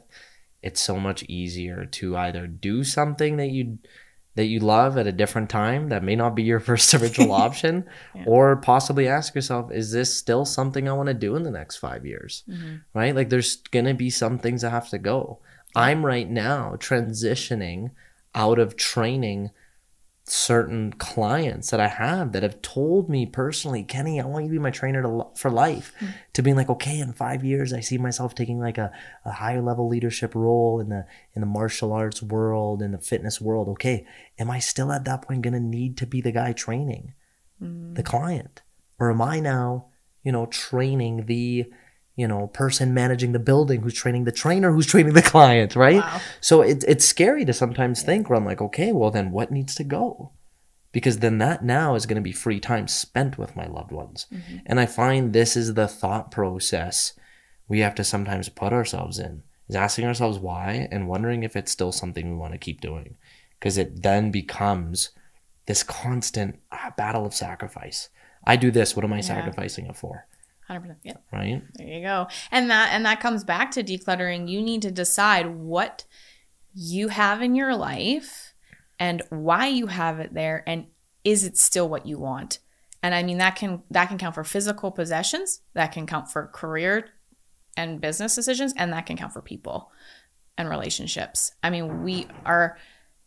it's 0.64 0.82
so 0.82 0.98
much 1.00 1.24
easier 1.24 1.86
to 1.86 2.16
either 2.18 2.48
do 2.48 2.84
something 2.84 3.38
that 3.38 3.50
you 3.50 3.78
that 4.36 4.46
you 4.46 4.60
love 4.60 4.98
at 4.98 5.06
a 5.06 5.12
different 5.12 5.48
time 5.48 5.90
that 5.90 6.04
may 6.04 6.16
not 6.16 6.34
be 6.36 6.42
your 6.42 6.60
first 6.70 6.94
original 6.96 7.32
option 7.48 7.86
Yeah. 8.16 8.24
or 8.26 8.56
possibly 8.56 9.08
ask 9.08 9.36
yourself 9.36 9.72
is 9.72 9.92
this 9.92 10.16
still 10.18 10.46
something 10.46 10.88
I 10.90 10.94
want 10.94 11.08
to 11.08 11.14
do 11.14 11.36
in 11.36 11.44
the 11.44 11.52
next 11.52 11.76
5 11.78 12.06
years 12.06 12.44
Mhm. 12.50 12.82
right 12.96 13.16
like 13.16 13.30
there's 13.30 13.58
going 13.76 13.86
to 13.86 13.94
be 13.94 14.10
some 14.10 14.40
things 14.40 14.62
that 14.62 14.72
have 14.72 14.90
to 14.90 14.98
go 14.98 15.40
I'm 15.76 16.06
right 16.06 16.30
now 16.30 16.76
transitioning 16.80 17.92
out 18.36 18.58
of 18.60 18.76
training 18.76 19.52
certain 20.26 20.94
clients 20.94 21.70
that 21.72 21.82
I 21.82 21.88
have 21.88 22.32
that 22.32 22.44
have 22.44 22.62
told 22.62 23.10
me 23.10 23.26
personally, 23.26 23.84
Kenny, 23.84 24.22
I 24.22 24.26
want 24.26 24.46
you 24.46 24.50
to 24.52 24.54
be 24.54 24.60
my 24.60 24.72
trainer 24.72 25.02
to, 25.02 25.28
for 25.36 25.52
life. 25.52 25.94
Hmm. 26.00 26.08
To 26.34 26.42
being 26.42 26.56
like, 26.56 26.70
okay, 26.70 27.00
in 27.00 27.14
five 27.14 27.44
years, 27.44 27.74
I 27.74 27.82
see 27.82 27.98
myself 27.98 28.34
taking 28.34 28.60
like 28.60 28.78
a, 28.78 28.92
a 29.26 29.32
higher 29.32 29.62
level 29.62 29.88
leadership 29.88 30.34
role 30.34 30.80
in 30.80 30.90
the 30.90 31.06
in 31.34 31.42
the 31.42 31.48
martial 31.48 31.92
arts 31.92 32.22
world, 32.22 32.82
in 32.82 32.92
the 32.92 32.98
fitness 32.98 33.42
world. 33.42 33.68
Okay, 33.70 34.06
am 34.40 34.50
I 34.50 34.60
still 34.60 34.92
at 34.92 35.06
that 35.06 35.24
point 35.24 35.42
gonna 35.42 35.60
need 35.60 35.98
to 35.98 36.08
be 36.08 36.22
the 36.22 36.32
guy 36.32 36.54
training 36.54 37.14
the 37.60 38.04
mm. 38.04 38.06
client, 38.06 38.62
or 39.00 39.12
am 39.12 39.22
I 39.22 39.40
now, 39.40 39.88
you 40.24 40.32
know, 40.32 40.46
training 40.48 41.26
the 41.28 41.66
you 42.16 42.28
know 42.28 42.48
person 42.48 42.94
managing 42.94 43.32
the 43.32 43.40
building 43.40 43.82
who's 43.82 43.94
training 43.94 44.24
the 44.26 44.32
trainer 44.32 44.72
who's 44.72 44.88
training 44.88 45.14
the 45.14 45.22
client, 45.22 45.76
right? 45.76 46.02
Wow. 46.02 46.22
So 46.42 46.62
it, 46.62 46.84
it's 46.88 47.06
scary 47.06 47.46
to 47.46 47.54
sometimes 47.54 48.02
think 48.02 48.30
where 48.30 48.38
I'm 48.38 48.46
like, 48.46 48.62
okay, 48.62 48.92
well 48.92 49.12
then 49.12 49.32
what 49.32 49.52
needs 49.52 49.76
to 49.76 49.84
go? 49.84 50.32
Because 50.92 51.20
then 51.20 51.40
that 51.40 51.64
now 51.64 51.96
is 51.96 52.06
going 52.06 52.18
to 52.18 52.22
be 52.22 52.32
free 52.32 52.60
time 52.60 52.88
spent 52.88 53.38
with 53.38 53.56
my 53.56 53.66
loved 53.66 53.92
ones. 53.92 54.28
And 54.66 54.80
I 54.80 54.86
find 54.86 55.34
this 55.34 55.58
is 55.58 55.74
the 55.74 55.88
thought 55.88 56.30
process 56.30 57.14
we 57.68 57.80
have 57.80 57.96
to 57.96 58.04
sometimes 58.04 58.48
put 58.50 58.74
ourselves 58.74 59.18
in 59.18 59.42
is 59.68 59.76
asking 59.76 60.06
ourselves 60.06 60.38
why 60.38 60.88
and 60.92 61.08
wondering 61.08 61.42
if 61.42 61.56
it's 61.56 61.72
still 61.72 61.92
something 61.92 62.30
we 62.30 62.38
want 62.38 62.54
to 62.54 62.60
keep 62.60 62.80
doing. 62.80 63.16
Because 63.60 63.78
it 63.78 64.04
then 64.04 64.30
becomes 64.30 65.10
this 65.66 65.84
constant 65.84 66.60
ah, 66.72 66.94
battle 66.96 67.26
of 67.26 67.34
sacrifice. 67.34 68.10
I 68.46 68.56
do 68.56 68.72
this. 68.72 68.96
What 68.96 69.06
am 69.06 69.14
I 69.14 69.22
sacrificing 69.22 69.86
it 69.86 69.96
for? 69.96 70.28
100%. 70.70 70.96
Yeah. 71.04 71.14
Right? 71.32 71.62
There 71.76 71.88
you 71.88 72.02
go. 72.02 72.28
And 72.52 72.70
that 72.70 72.90
and 72.94 73.06
that 73.06 73.20
comes 73.20 73.44
back 73.44 73.72
to 73.72 73.84
decluttering. 73.84 74.50
You 74.50 74.62
need 74.62 74.82
to 74.84 74.92
decide 74.92 75.48
what 75.56 76.06
you 76.74 77.10
have 77.10 77.42
in 77.42 77.56
your 77.56 77.76
life 77.76 78.54
and 79.00 79.22
why 79.30 79.68
you 79.68 79.88
have 79.88 80.20
it 80.20 80.34
there 80.34 80.64
and 80.66 80.88
is 81.24 81.44
it 81.44 81.58
still 81.58 81.88
what 81.88 82.06
you 82.06 82.18
want? 82.18 82.60
And 83.02 83.14
I 83.14 83.24
mean 83.24 83.38
that 83.40 83.56
can 83.56 83.84
that 83.92 84.08
can 84.08 84.18
count 84.18 84.36
for 84.36 84.44
physical 84.44 84.92
possessions, 84.92 85.62
that 85.74 85.92
can 85.92 86.06
count 86.06 86.32
for 86.32 86.48
career 86.48 87.10
and 87.76 88.00
business 88.00 88.36
decisions 88.36 88.74
and 88.78 88.94
that 88.94 89.06
can 89.06 89.18
count 89.18 89.34
for 89.34 89.42
people 89.42 89.92
and 90.58 90.70
relationships. 90.70 91.52
I 91.64 91.70
mean, 91.70 92.04
we 92.04 92.28
are 92.46 92.78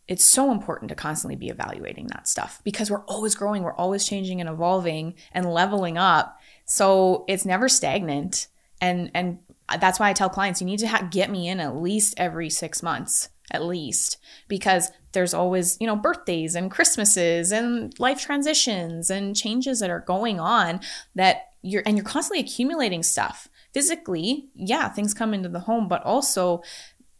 it's 0.07 0.23
so 0.23 0.51
important 0.51 0.87
to 0.89 0.95
constantly 0.95 1.35
be 1.35 1.49
evaluating 1.49 2.07
that 2.07 2.29
stuff 2.29 2.61
because 2.63 2.89
we're 2.89 3.03
always 3.05 3.35
growing, 3.35 3.61
we're 3.61 3.75
always 3.75 4.07
changing 4.07 4.39
and 4.39 4.49
evolving 4.49 5.15
and 5.33 5.51
leveling 5.51 5.97
up. 5.97 6.36
So 6.67 7.25
it's 7.27 7.45
never 7.45 7.67
stagnant. 7.67 8.47
And 8.79 9.09
and 9.15 9.39
that's 9.79 9.99
why 9.99 10.09
I 10.09 10.13
tell 10.13 10.29
clients 10.29 10.61
you 10.61 10.67
need 10.67 10.79
to 10.79 10.87
ha- 10.87 11.07
get 11.09 11.31
me 11.31 11.47
in 11.47 11.59
at 11.59 11.75
least 11.75 12.13
every 12.17 12.49
6 12.49 12.83
months 12.83 13.29
at 13.51 13.63
least 13.63 14.17
because 14.47 14.91
there's 15.13 15.33
always, 15.33 15.77
you 15.79 15.87
know, 15.87 15.95
birthdays 15.95 16.55
and 16.55 16.69
Christmases 16.69 17.51
and 17.51 17.97
life 17.99 18.19
transitions 18.19 19.09
and 19.09 19.35
changes 19.35 19.79
that 19.79 19.89
are 19.89 20.01
going 20.01 20.39
on 20.39 20.79
that 21.15 21.43
you're 21.61 21.83
and 21.85 21.97
you're 21.97 22.05
constantly 22.05 22.43
accumulating 22.43 23.03
stuff. 23.03 23.47
Physically, 23.73 24.49
yeah, 24.55 24.89
things 24.89 25.13
come 25.13 25.33
into 25.33 25.49
the 25.49 25.61
home, 25.61 25.87
but 25.87 26.03
also 26.03 26.61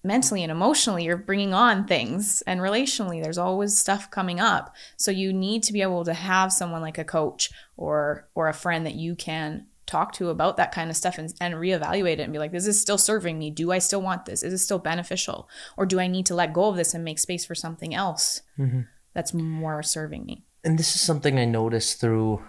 mentally 0.03 0.43
and 0.43 0.51
emotionally 0.51 1.03
you're 1.03 1.17
bringing 1.17 1.53
on 1.53 1.85
things. 1.85 2.41
And 2.47 2.59
relationally 2.59 3.21
there's 3.21 3.37
always 3.37 3.77
stuff 3.77 4.09
coming 4.11 4.39
up. 4.39 4.75
So 4.95 5.11
you 5.11 5.33
need 5.33 5.63
to 5.63 5.73
be 5.73 5.81
able 5.81 6.05
to 6.05 6.13
have 6.13 6.53
someone 6.53 6.81
like 6.81 6.97
a 6.97 7.03
coach 7.03 7.51
or 7.75 8.27
or 8.35 8.47
a 8.47 8.53
friend 8.53 8.85
that 8.85 8.95
you 8.95 9.15
can 9.15 9.67
talk 9.85 10.11
to 10.11 10.29
about 10.29 10.57
that 10.57 10.73
kind 10.73 10.89
of 10.89 10.97
stuff 10.97 11.17
and, 11.17 11.33
and 11.39 11.55
reevaluate 11.55 12.13
it 12.13 12.19
and 12.19 12.33
be 12.33 12.39
like 12.39 12.51
this 12.51 12.67
is 12.67 12.79
still 12.79 12.97
serving 12.97 13.39
me. 13.39 13.49
Do 13.49 13.71
i 13.71 13.79
still 13.79 14.01
want 14.01 14.25
this? 14.25 14.43
Is 14.43 14.53
it 14.53 14.57
still 14.59 14.79
beneficial? 14.79 15.49
Or 15.77 15.85
do 15.85 15.99
i 15.99 16.07
need 16.07 16.25
to 16.27 16.35
let 16.35 16.53
go 16.53 16.65
of 16.65 16.75
this 16.75 16.93
and 16.93 17.03
make 17.03 17.19
space 17.19 17.45
for 17.45 17.55
something 17.55 17.95
else 17.95 18.41
mm-hmm. 18.57 18.81
that's 19.13 19.33
more 19.33 19.81
serving 19.83 20.25
me? 20.25 20.43
And 20.63 20.77
this 20.77 20.95
is 20.95 21.01
something 21.01 21.39
I 21.39 21.45
noticed 21.45 22.01
through 22.01 22.43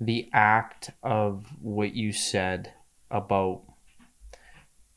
the 0.00 0.30
act 0.32 0.90
of 1.02 1.46
what 1.60 1.94
you 1.94 2.12
said 2.12 2.72
about 3.10 3.62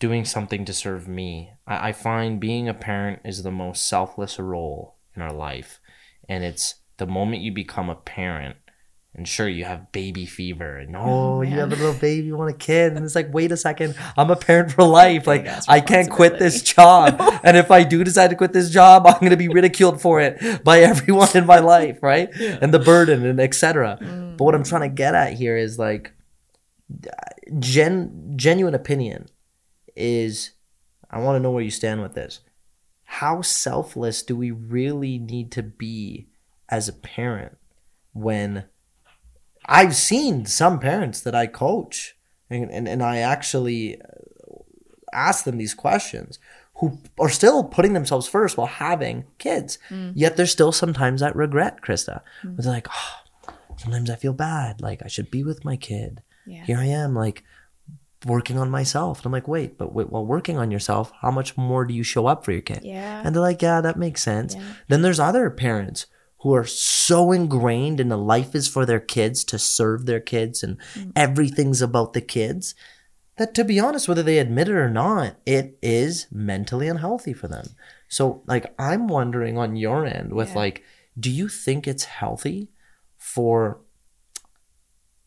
doing 0.03 0.25
something 0.25 0.65
to 0.65 0.73
serve 0.73 1.07
me. 1.07 1.53
I, 1.65 1.87
I 1.87 1.91
find 1.93 2.37
being 2.37 2.67
a 2.67 2.73
parent 2.73 3.21
is 3.23 3.41
the 3.41 3.51
most 3.51 3.87
selfless 3.87 4.37
role 4.37 4.97
in 5.15 5.21
our 5.21 5.31
life. 5.31 5.79
And 6.27 6.43
it's 6.43 6.75
the 6.97 7.07
moment 7.07 7.41
you 7.41 7.53
become 7.53 7.89
a 7.89 7.95
parent, 7.95 8.57
and 9.15 9.25
sure, 9.25 9.47
you 9.47 9.63
have 9.63 9.93
baby 9.93 10.25
fever, 10.25 10.75
and 10.75 10.93
oh, 10.97 11.03
oh 11.05 11.41
you 11.41 11.51
have 11.51 11.71
a 11.71 11.77
little 11.77 11.93
baby, 11.93 12.27
you 12.27 12.35
want 12.35 12.49
a 12.49 12.57
kid, 12.57 12.91
and 12.91 13.05
it's 13.05 13.15
like, 13.15 13.33
wait 13.33 13.53
a 13.53 13.55
second, 13.55 13.95
I'm 14.17 14.29
a 14.29 14.35
parent 14.35 14.73
for 14.73 14.83
life. 14.83 15.25
Like, 15.25 15.47
I 15.69 15.79
can't 15.79 16.09
quit 16.09 16.37
this 16.37 16.61
job, 16.61 17.15
and 17.43 17.55
if 17.55 17.71
I 17.71 17.83
do 17.83 18.03
decide 18.03 18.31
to 18.31 18.35
quit 18.35 18.51
this 18.51 18.71
job, 18.71 19.07
I'm 19.07 19.21
gonna 19.21 19.37
be 19.37 19.47
ridiculed 19.47 20.01
for 20.01 20.19
it 20.19 20.65
by 20.65 20.81
everyone 20.81 21.29
in 21.33 21.45
my 21.45 21.59
life, 21.59 22.03
right? 22.03 22.27
And 22.35 22.73
the 22.73 22.79
burden 22.79 23.25
and 23.25 23.39
etc. 23.39 23.99
Mm. 24.01 24.35
But 24.35 24.43
what 24.43 24.53
I'm 24.53 24.65
trying 24.65 24.81
to 24.81 24.93
get 24.93 25.15
at 25.15 25.31
here 25.31 25.55
is 25.55 25.79
like, 25.79 26.11
gen 27.59 28.33
genuine 28.35 28.75
opinion 28.75 29.27
is, 29.95 30.51
I 31.09 31.19
want 31.19 31.35
to 31.35 31.39
know 31.39 31.51
where 31.51 31.63
you 31.63 31.71
stand 31.71 32.01
with 32.01 32.13
this. 32.13 32.41
how 33.05 33.41
selfless 33.41 34.23
do 34.23 34.35
we 34.35 34.49
really 34.49 35.19
need 35.19 35.51
to 35.51 35.61
be 35.61 36.27
as 36.69 36.87
a 36.89 36.93
parent 36.93 37.57
when 38.11 38.65
I've 39.67 39.95
seen 39.95 40.45
some 40.47 40.79
parents 40.79 41.21
that 41.21 41.35
I 41.35 41.45
coach 41.45 42.15
and, 42.49 42.71
and, 42.71 42.87
and 42.87 43.03
I 43.03 43.17
actually 43.17 44.01
uh, 44.01 44.05
ask 45.13 45.45
them 45.45 45.57
these 45.57 45.75
questions 45.75 46.39
who 46.77 46.97
are 47.19 47.29
still 47.29 47.63
putting 47.63 47.93
themselves 47.93 48.27
first 48.27 48.57
while 48.57 48.65
having 48.67 49.25
kids. 49.37 49.77
Mm. 49.89 50.13
Yet 50.15 50.35
there's 50.35 50.51
still 50.51 50.71
sometimes 50.71 51.21
that 51.21 51.35
regret, 51.35 51.81
Christa. 51.81 52.21
Where 52.41 52.63
they're 52.63 52.73
like, 52.73 52.87
oh, 52.89 53.53
sometimes 53.77 54.09
I 54.09 54.15
feel 54.15 54.33
bad. 54.33 54.81
Like 54.81 55.03
I 55.03 55.07
should 55.07 55.29
be 55.29 55.43
with 55.43 55.63
my 55.63 55.75
kid. 55.75 56.23
Yeah. 56.47 56.65
Here 56.65 56.77
I 56.79 56.85
am, 56.85 57.13
like 57.15 57.43
working 58.25 58.57
on 58.57 58.69
myself. 58.69 59.19
And 59.19 59.25
I'm 59.27 59.31
like, 59.31 59.47
wait, 59.47 59.77
but 59.77 59.93
wait, 59.93 60.09
while 60.11 60.25
working 60.25 60.57
on 60.57 60.71
yourself, 60.71 61.11
how 61.21 61.31
much 61.31 61.57
more 61.57 61.85
do 61.85 61.93
you 61.93 62.03
show 62.03 62.27
up 62.27 62.43
for 62.45 62.51
your 62.51 62.61
kid? 62.61 62.81
Yeah. 62.83 63.21
And 63.23 63.35
they're 63.35 63.41
like, 63.41 63.61
yeah, 63.61 63.81
that 63.81 63.97
makes 63.97 64.21
sense. 64.23 64.55
Yeah. 64.55 64.61
Then 64.87 65.01
there's 65.01 65.19
other 65.19 65.49
parents 65.49 66.05
who 66.39 66.53
are 66.53 66.65
so 66.65 67.31
ingrained 67.31 67.99
in 67.99 68.09
the 68.09 68.17
life 68.17 68.53
is 68.55 68.67
for 68.67 68.85
their 68.85 68.99
kids 68.99 69.43
to 69.45 69.57
serve 69.59 70.05
their 70.05 70.19
kids 70.19 70.61
and 70.63 70.77
Mm. 70.95 71.11
everything's 71.15 71.81
about 71.81 72.11
the 72.13 72.21
kids 72.21 72.75
that 73.37 73.55
to 73.55 73.63
be 73.63 73.79
honest 73.79 74.07
whether 74.09 74.21
they 74.23 74.37
admit 74.39 74.67
it 74.67 74.73
or 74.75 74.89
not 74.89 75.37
it 75.45 75.77
is 75.81 76.27
mentally 76.31 76.87
unhealthy 76.89 77.31
for 77.33 77.47
them 77.47 77.65
so 78.09 78.43
like 78.45 78.71
i'm 78.77 79.07
wondering 79.07 79.57
on 79.57 79.75
your 79.77 80.05
end 80.05 80.33
with 80.33 80.49
Yeah. 80.49 80.55
like 80.55 80.83
do 81.19 81.31
you 81.31 81.47
think 81.47 81.87
it's 81.87 82.03
healthy 82.03 82.69
for 83.17 83.79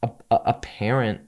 a, 0.02 0.10
a, 0.30 0.36
a 0.46 0.54
parent 0.54 1.22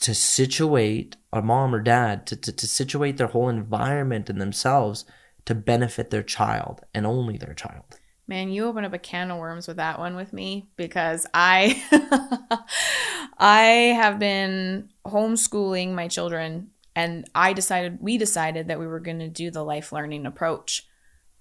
to 0.00 0.14
situate 0.14 1.16
a 1.32 1.42
mom 1.42 1.74
or 1.74 1.80
dad 1.80 2.26
to, 2.26 2.36
to, 2.36 2.52
to 2.52 2.66
situate 2.66 3.16
their 3.16 3.26
whole 3.28 3.48
environment 3.48 4.30
and 4.30 4.40
themselves 4.40 5.04
to 5.44 5.54
benefit 5.54 6.10
their 6.10 6.22
child 6.22 6.82
and 6.94 7.06
only 7.06 7.36
their 7.36 7.54
child. 7.54 7.84
Man, 8.26 8.50
you 8.50 8.66
open 8.66 8.84
up 8.84 8.92
a 8.92 8.98
can 8.98 9.30
of 9.30 9.38
worms 9.38 9.66
with 9.66 9.78
that 9.78 9.98
one 9.98 10.14
with 10.14 10.34
me 10.34 10.68
because 10.76 11.26
I 11.32 11.82
I 13.38 13.62
have 13.96 14.18
been 14.18 14.90
homeschooling 15.06 15.94
my 15.94 16.08
children 16.08 16.70
and 16.94 17.28
I 17.34 17.52
decided 17.52 17.98
we 18.02 18.18
decided 18.18 18.68
that 18.68 18.80
we 18.80 18.86
were 18.86 19.00
going 19.00 19.20
to 19.20 19.28
do 19.28 19.50
the 19.50 19.64
life 19.64 19.92
learning 19.92 20.26
approach 20.26 20.86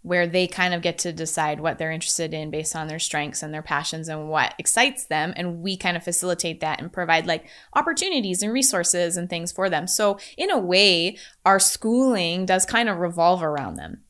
where 0.08 0.26
they 0.26 0.48
kind 0.48 0.74
of 0.74 0.82
get 0.82 0.98
to 1.00 1.12
decide 1.12 1.60
what 1.60 1.78
they're 1.78 1.92
interested 1.92 2.34
in 2.34 2.50
based 2.50 2.78
on 2.78 2.88
their 2.88 2.98
strengths 2.98 3.44
and 3.44 3.54
their 3.54 3.62
passions 3.62 4.08
and 4.08 4.30
what 4.30 4.54
excites 4.58 5.06
them 5.08 5.34
and 5.36 5.62
we 5.62 5.76
kind 5.76 5.98
of 5.98 6.04
facilitate 6.04 6.62
that 6.62 6.80
and 6.80 6.94
provide 6.94 7.28
like 7.28 7.46
opportunities 7.74 8.42
and 8.42 8.54
resources 8.54 9.18
and 9.18 9.30
things 9.30 9.52
for 9.52 9.70
them. 9.70 9.86
So 9.86 10.18
in 10.38 10.50
a 10.50 10.58
way, 10.58 11.18
our 11.46 11.60
schooling 11.60 12.46
does 12.46 12.66
kind 12.66 12.88
of 12.88 13.00
revolve 13.00 13.44
around 13.44 13.76
them. 13.76 14.04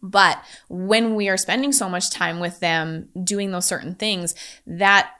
But 0.00 0.42
when 0.70 1.14
we 1.14 1.28
are 1.28 1.36
spending 1.36 1.72
so 1.72 1.90
much 1.90 2.10
time 2.10 2.40
with 2.40 2.60
them 2.60 3.10
doing 3.22 3.50
those 3.50 3.66
certain 3.66 3.96
things, 3.96 4.34
that 4.66 5.10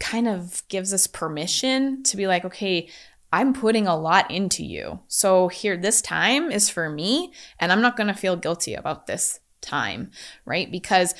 kind 0.00 0.26
of 0.26 0.66
gives 0.68 0.92
us 0.92 1.06
permission 1.06 2.02
to 2.04 2.16
be 2.16 2.26
like, 2.26 2.44
okay, 2.44 2.88
I'm 3.34 3.52
putting 3.52 3.88
a 3.88 3.96
lot 3.96 4.30
into 4.30 4.64
you. 4.64 5.00
So 5.08 5.48
here, 5.48 5.76
this 5.76 6.00
time 6.00 6.52
is 6.52 6.70
for 6.70 6.88
me, 6.88 7.32
and 7.58 7.72
I'm 7.72 7.80
not 7.80 7.96
going 7.96 8.06
to 8.06 8.14
feel 8.14 8.36
guilty 8.36 8.74
about 8.74 9.08
this 9.08 9.40
time, 9.60 10.12
right? 10.44 10.70
Because 10.70 11.16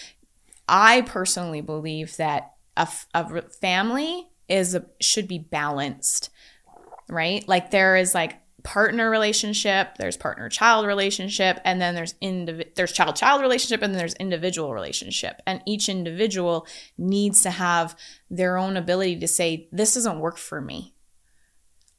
I 0.69 1.01
personally 1.01 1.61
believe 1.61 2.17
that 2.19 2.53
a 2.77 2.87
family 3.61 4.29
is 4.49 4.77
a, 4.77 4.87
should 5.01 5.27
be 5.27 5.41
balanced, 5.41 6.31
right? 7.09 7.47
Like 7.49 7.73
there 7.73 7.97
is 7.97 8.15
like 8.15 8.37
partner 8.63 9.11
relationship, 9.11 9.97
there's 9.99 10.17
partner 10.17 10.49
child 10.49 10.87
relationship, 10.87 11.59
and 11.65 11.81
then 11.81 11.97
there's 11.97 12.15
indiv- 12.23 12.77
there's 12.77 12.93
child 12.93 13.17
child 13.17 13.43
relationship, 13.43 13.83
and 13.83 13.93
then 13.93 13.99
there's 13.99 14.15
individual 14.15 14.73
relationship. 14.73 15.43
And 15.49 15.63
each 15.67 15.89
individual 15.89 16.69
needs 16.97 17.43
to 17.43 17.51
have 17.51 17.97
their 18.31 18.57
own 18.57 18.77
ability 18.77 19.19
to 19.19 19.27
say 19.27 19.69
this 19.73 19.95
doesn't 19.95 20.21
work 20.21 20.39
for 20.39 20.61
me. 20.61 20.94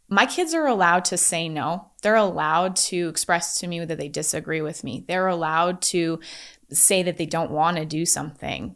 My 0.07 0.25
kids 0.25 0.53
are 0.53 0.67
allowed 0.67 1.05
to 1.05 1.17
say 1.17 1.49
no. 1.49 1.91
They're 2.01 2.15
allowed 2.15 2.75
to 2.77 3.09
express 3.09 3.59
to 3.59 3.67
me 3.67 3.83
that 3.83 3.97
they 3.97 4.07
disagree 4.07 4.61
with 4.61 4.83
me. 4.83 5.03
They're 5.07 5.27
allowed 5.27 5.81
to 5.83 6.19
say 6.71 7.03
that 7.03 7.17
they 7.17 7.25
don't 7.25 7.51
want 7.51 7.77
to 7.77 7.85
do 7.85 8.05
something. 8.05 8.75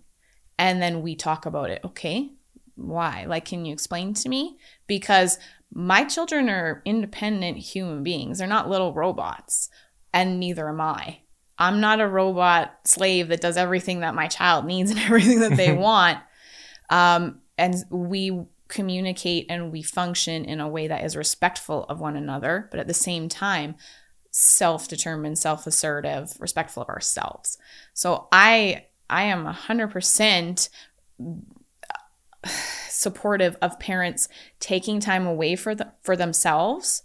And 0.58 0.82
then 0.82 1.02
we 1.02 1.16
talk 1.16 1.46
about 1.46 1.70
it. 1.70 1.82
Okay, 1.86 2.32
why? 2.76 3.26
Like, 3.28 3.46
can 3.46 3.66
you 3.66 3.74
explain 3.74 4.14
to 4.16 4.30
me? 4.30 4.58
Because 4.88 5.38
my 5.72 6.04
children 6.04 6.50
are 6.50 6.82
independent 6.86 7.58
human 7.58 8.04
beings. 8.04 8.40
They're 8.40 8.48
not 8.48 8.70
little 8.70 8.94
robots, 8.94 9.70
and 10.14 10.40
neither 10.40 10.68
am 10.68 10.82
I. 10.82 11.20
I'm 11.60 11.82
not 11.82 12.00
a 12.00 12.08
robot 12.08 12.74
slave 12.86 13.28
that 13.28 13.42
does 13.42 13.58
everything 13.58 14.00
that 14.00 14.16
my 14.16 14.28
child 14.28 14.66
needs 14.66 14.92
and 14.92 15.00
everything 15.00 15.42
that 15.42 15.56
they 15.56 15.72
want. 15.74 16.18
Um, 16.90 17.42
and 17.58 17.76
we 17.92 18.46
communicate 18.70 19.48
and 19.50 19.72
we 19.72 19.82
function 19.82 20.46
in 20.46 20.62
a 20.62 20.70
way 20.70 20.88
that 20.88 21.04
is 21.04 21.18
respectful 21.18 21.84
of 21.90 22.00
one 22.00 22.16
another, 22.16 22.70
but 22.72 22.80
at 22.80 22.88
the 22.88 22.94
same 22.94 23.28
time, 23.28 23.76
self 24.32 24.88
determined, 24.88 25.38
self 25.38 25.68
assertive, 25.68 26.34
respectful 26.40 26.84
of 26.84 26.90
ourselves. 26.90 27.58
So 27.94 28.28
I 28.32 28.86
I 29.10 29.24
am 29.24 29.46
100% 29.46 30.70
supportive 32.88 33.58
of 33.62 33.80
parents 33.80 34.30
taking 34.60 35.00
time 35.00 35.26
away 35.26 35.56
for 35.56 35.74
the, 35.74 35.92
for 36.04 36.16
themselves 36.16 37.04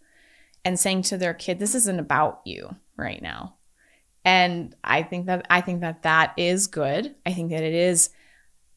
and 0.65 0.79
saying 0.79 1.03
to 1.03 1.17
their 1.17 1.35
kid 1.35 1.59
this 1.59 1.75
isn't 1.75 1.99
about 1.99 2.41
you 2.45 2.77
right 2.97 3.23
now. 3.23 3.57
And 4.25 4.75
I 4.83 5.03
think 5.03 5.27
that 5.27 5.47
I 5.51 5.61
think 5.61 5.81
that 5.81 6.03
that 6.03 6.33
is 6.37 6.67
good. 6.67 7.15
I 7.27 7.33
think 7.33 7.51
that 7.51 7.62
it 7.62 7.75
is 7.75 8.11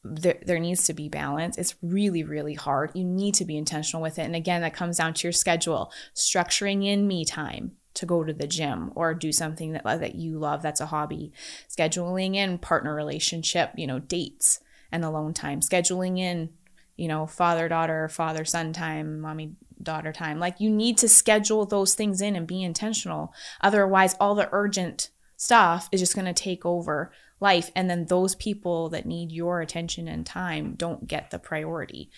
there, 0.10 0.40
there 0.46 0.60
needs 0.60 0.86
to 0.86 0.94
be 0.94 1.10
balance. 1.10 1.58
It's 1.58 1.76
really, 1.82 2.24
really 2.24 2.54
hard. 2.54 2.92
You 2.94 3.04
need 3.04 3.36
to 3.36 3.46
be 3.46 3.58
intentional 3.58 4.02
with 4.02 4.20
it. 4.20 4.24
And 4.24 4.36
again, 4.36 4.62
that 4.62 4.74
comes 4.74 4.98
down 4.98 5.14
to 5.16 5.28
your 5.28 5.34
schedule, 5.34 5.92
structuring 6.16 6.86
in 6.86 7.08
me 7.08 7.26
time 7.26 7.74
to 7.96 8.06
go 8.06 8.24
to 8.24 8.34
the 8.34 8.48
gym 8.48 8.92
or 8.96 9.14
do 9.14 9.32
something 9.32 9.74
that, 9.74 9.84
that 9.84 10.16
you 10.16 10.38
love 10.38 10.62
that's 10.62 10.82
a 10.82 10.86
hobby, 10.86 11.34
scheduling 11.68 12.36
in 12.36 12.58
partner 12.60 12.94
relationship, 12.96 13.72
you 13.76 13.88
know, 13.88 14.00
dates 14.00 14.60
and 14.92 15.04
alone 15.04 15.34
time, 15.34 15.62
scheduling 15.62 16.20
in, 16.20 16.50
you 16.96 17.08
know, 17.08 17.26
father 17.26 17.68
daughter, 17.68 18.08
father 18.08 18.46
son 18.46 18.72
time, 18.72 19.20
mommy 19.20 19.56
daughter 19.82 20.14
time. 20.14 20.40
Like 20.40 20.60
you 20.60 20.70
need 20.70 20.98
to 21.00 21.10
schedule 21.10 21.66
those 21.66 21.96
things 21.96 22.22
in 22.22 22.36
and 22.36 22.48
be 22.48 22.64
intentional. 22.64 23.34
Otherwise, 23.62 24.16
all 24.20 24.36
the 24.36 24.50
urgent 24.52 25.10
stuff 25.36 25.90
is 25.92 26.00
just 26.00 26.16
going 26.16 26.26
to 26.26 26.34
take 26.34 26.66
over 26.66 27.12
life 27.40 27.72
and 27.76 27.90
then 27.90 28.06
those 28.06 28.36
people 28.36 28.90
that 28.90 29.06
need 29.06 29.32
your 29.32 29.62
attention 29.62 30.08
and 30.08 30.26
time 30.26 30.74
don't 30.76 31.08
get 31.08 31.30
the 31.30 31.40
priority. 31.40 32.10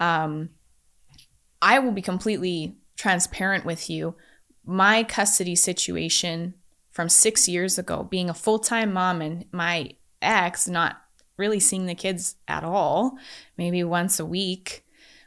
Um, 0.00 0.50
i 1.62 1.78
will 1.78 1.92
be 1.92 2.02
completely 2.02 2.76
transparent 2.96 3.64
with 3.64 3.88
you. 3.88 4.16
My 4.64 5.02
custody 5.02 5.54
situation 5.54 6.54
from 6.90 7.08
six 7.08 7.48
years 7.48 7.78
ago 7.78 8.02
being 8.04 8.30
a 8.30 8.34
full-time 8.34 8.92
mom 8.92 9.20
and 9.20 9.46
my 9.52 9.90
ex 10.22 10.68
not 10.68 11.02
really 11.36 11.60
seeing 11.60 11.86
the 11.86 11.94
kids 11.94 12.36
at 12.46 12.62
all 12.64 13.18
maybe 13.56 13.82
once 13.82 14.20
a 14.20 14.26
week 14.26 14.84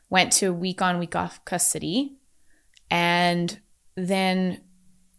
went 0.09 0.31
to 0.31 0.53
week 0.53 0.81
on 0.81 0.99
week 0.99 1.15
off 1.15 1.43
custody. 1.45 2.17
And 2.89 3.59
then 3.95 4.61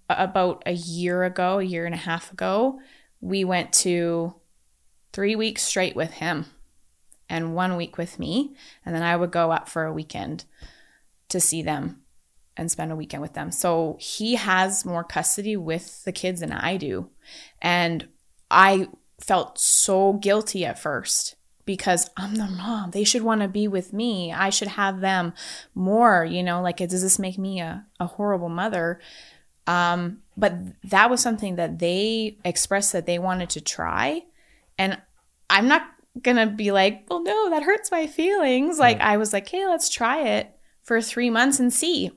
about 0.08 0.62
a 0.64 0.72
year 0.72 1.24
ago 1.24 1.58
a 1.58 1.64
year 1.64 1.84
and 1.84 1.94
a 1.94 1.98
half 1.98 2.32
ago 2.32 2.80
we 3.20 3.44
went 3.44 3.72
to 3.72 4.34
three 5.12 5.36
weeks 5.36 5.62
straight 5.62 5.96
with 5.96 6.12
him 6.12 6.46
and 7.28 7.54
one 7.54 7.76
week 7.76 7.98
with 7.98 8.18
me. 8.18 8.54
And 8.84 8.94
then 8.94 9.02
I 9.02 9.16
would 9.16 9.30
go 9.30 9.50
up 9.50 9.68
for 9.68 9.84
a 9.84 9.92
weekend 9.92 10.44
to 11.28 11.40
see 11.40 11.62
them 11.62 12.02
and 12.56 12.70
spend 12.70 12.90
a 12.90 12.96
weekend 12.96 13.22
with 13.22 13.34
them. 13.34 13.52
So 13.52 13.96
he 14.00 14.34
has 14.34 14.84
more 14.84 15.04
custody 15.04 15.56
with 15.56 16.04
the 16.04 16.12
kids 16.12 16.40
than 16.40 16.52
I 16.52 16.76
do. 16.76 17.10
And 17.62 18.08
I 18.50 18.88
felt 19.20 19.58
so 19.58 20.14
guilty 20.14 20.64
at 20.64 20.78
first 20.78 21.36
because 21.64 22.08
I'm 22.16 22.36
the 22.36 22.46
mom. 22.46 22.92
They 22.92 23.04
should 23.04 23.22
want 23.22 23.42
to 23.42 23.48
be 23.48 23.68
with 23.68 23.92
me. 23.92 24.32
I 24.32 24.50
should 24.50 24.68
have 24.68 25.00
them 25.00 25.34
more, 25.74 26.24
you 26.24 26.42
know, 26.42 26.62
like 26.62 26.78
does 26.78 27.02
this 27.02 27.18
make 27.18 27.38
me 27.38 27.60
a, 27.60 27.84
a 28.00 28.06
horrible 28.06 28.48
mother? 28.48 29.00
Um, 29.66 30.22
but 30.38 30.54
that 30.84 31.10
was 31.10 31.20
something 31.20 31.56
that 31.56 31.80
they 31.80 32.38
expressed 32.44 32.92
that 32.92 33.06
they 33.06 33.18
wanted 33.18 33.50
to 33.50 33.60
try. 33.60 34.22
And 34.78 34.96
I'm 35.50 35.66
not 35.66 35.82
gonna 36.22 36.46
be 36.46 36.70
like, 36.70 37.04
well, 37.10 37.22
no, 37.22 37.50
that 37.50 37.64
hurts 37.64 37.90
my 37.90 38.06
feelings. 38.06 38.78
Like 38.78 39.00
I 39.00 39.16
was 39.16 39.32
like, 39.32 39.48
hey, 39.48 39.66
let's 39.66 39.88
try 39.88 40.22
it 40.22 40.56
for 40.82 41.02
three 41.02 41.28
months 41.28 41.58
and 41.58 41.72
see. 41.72 42.12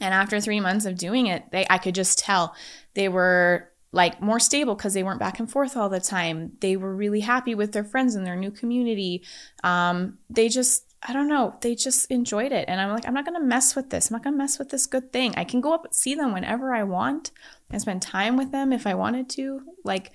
And 0.00 0.14
after 0.14 0.40
three 0.40 0.60
months 0.60 0.84
of 0.84 0.96
doing 0.96 1.26
it, 1.26 1.44
they 1.50 1.66
I 1.70 1.78
could 1.78 1.94
just 1.94 2.18
tell 2.18 2.54
they 2.94 3.08
were 3.08 3.70
like 3.92 4.20
more 4.20 4.38
stable 4.38 4.74
because 4.74 4.92
they 4.92 5.02
weren't 5.02 5.18
back 5.18 5.38
and 5.38 5.50
forth 5.50 5.76
all 5.76 5.88
the 5.88 6.00
time. 6.00 6.52
They 6.60 6.76
were 6.76 6.94
really 6.94 7.20
happy 7.20 7.54
with 7.54 7.72
their 7.72 7.84
friends 7.84 8.14
and 8.14 8.26
their 8.26 8.36
new 8.36 8.50
community. 8.50 9.24
Um, 9.64 10.18
they 10.28 10.50
just 10.50 10.84
I 11.02 11.12
don't 11.12 11.28
know, 11.28 11.56
they 11.60 11.74
just 11.74 12.10
enjoyed 12.10 12.50
it. 12.50 12.64
And 12.68 12.80
I'm 12.80 12.90
like, 12.90 13.06
I'm 13.06 13.14
not 13.14 13.24
going 13.24 13.40
to 13.40 13.46
mess 13.46 13.76
with 13.76 13.90
this. 13.90 14.10
I'm 14.10 14.14
not 14.14 14.24
going 14.24 14.34
to 14.34 14.38
mess 14.38 14.58
with 14.58 14.70
this 14.70 14.86
good 14.86 15.12
thing. 15.12 15.32
I 15.36 15.44
can 15.44 15.60
go 15.60 15.72
up 15.72 15.84
and 15.84 15.94
see 15.94 16.14
them 16.14 16.32
whenever 16.32 16.74
I 16.74 16.82
want 16.82 17.30
and 17.70 17.80
spend 17.80 18.02
time 18.02 18.36
with 18.36 18.50
them 18.50 18.72
if 18.72 18.86
I 18.86 18.94
wanted 18.94 19.28
to. 19.30 19.60
Like, 19.84 20.10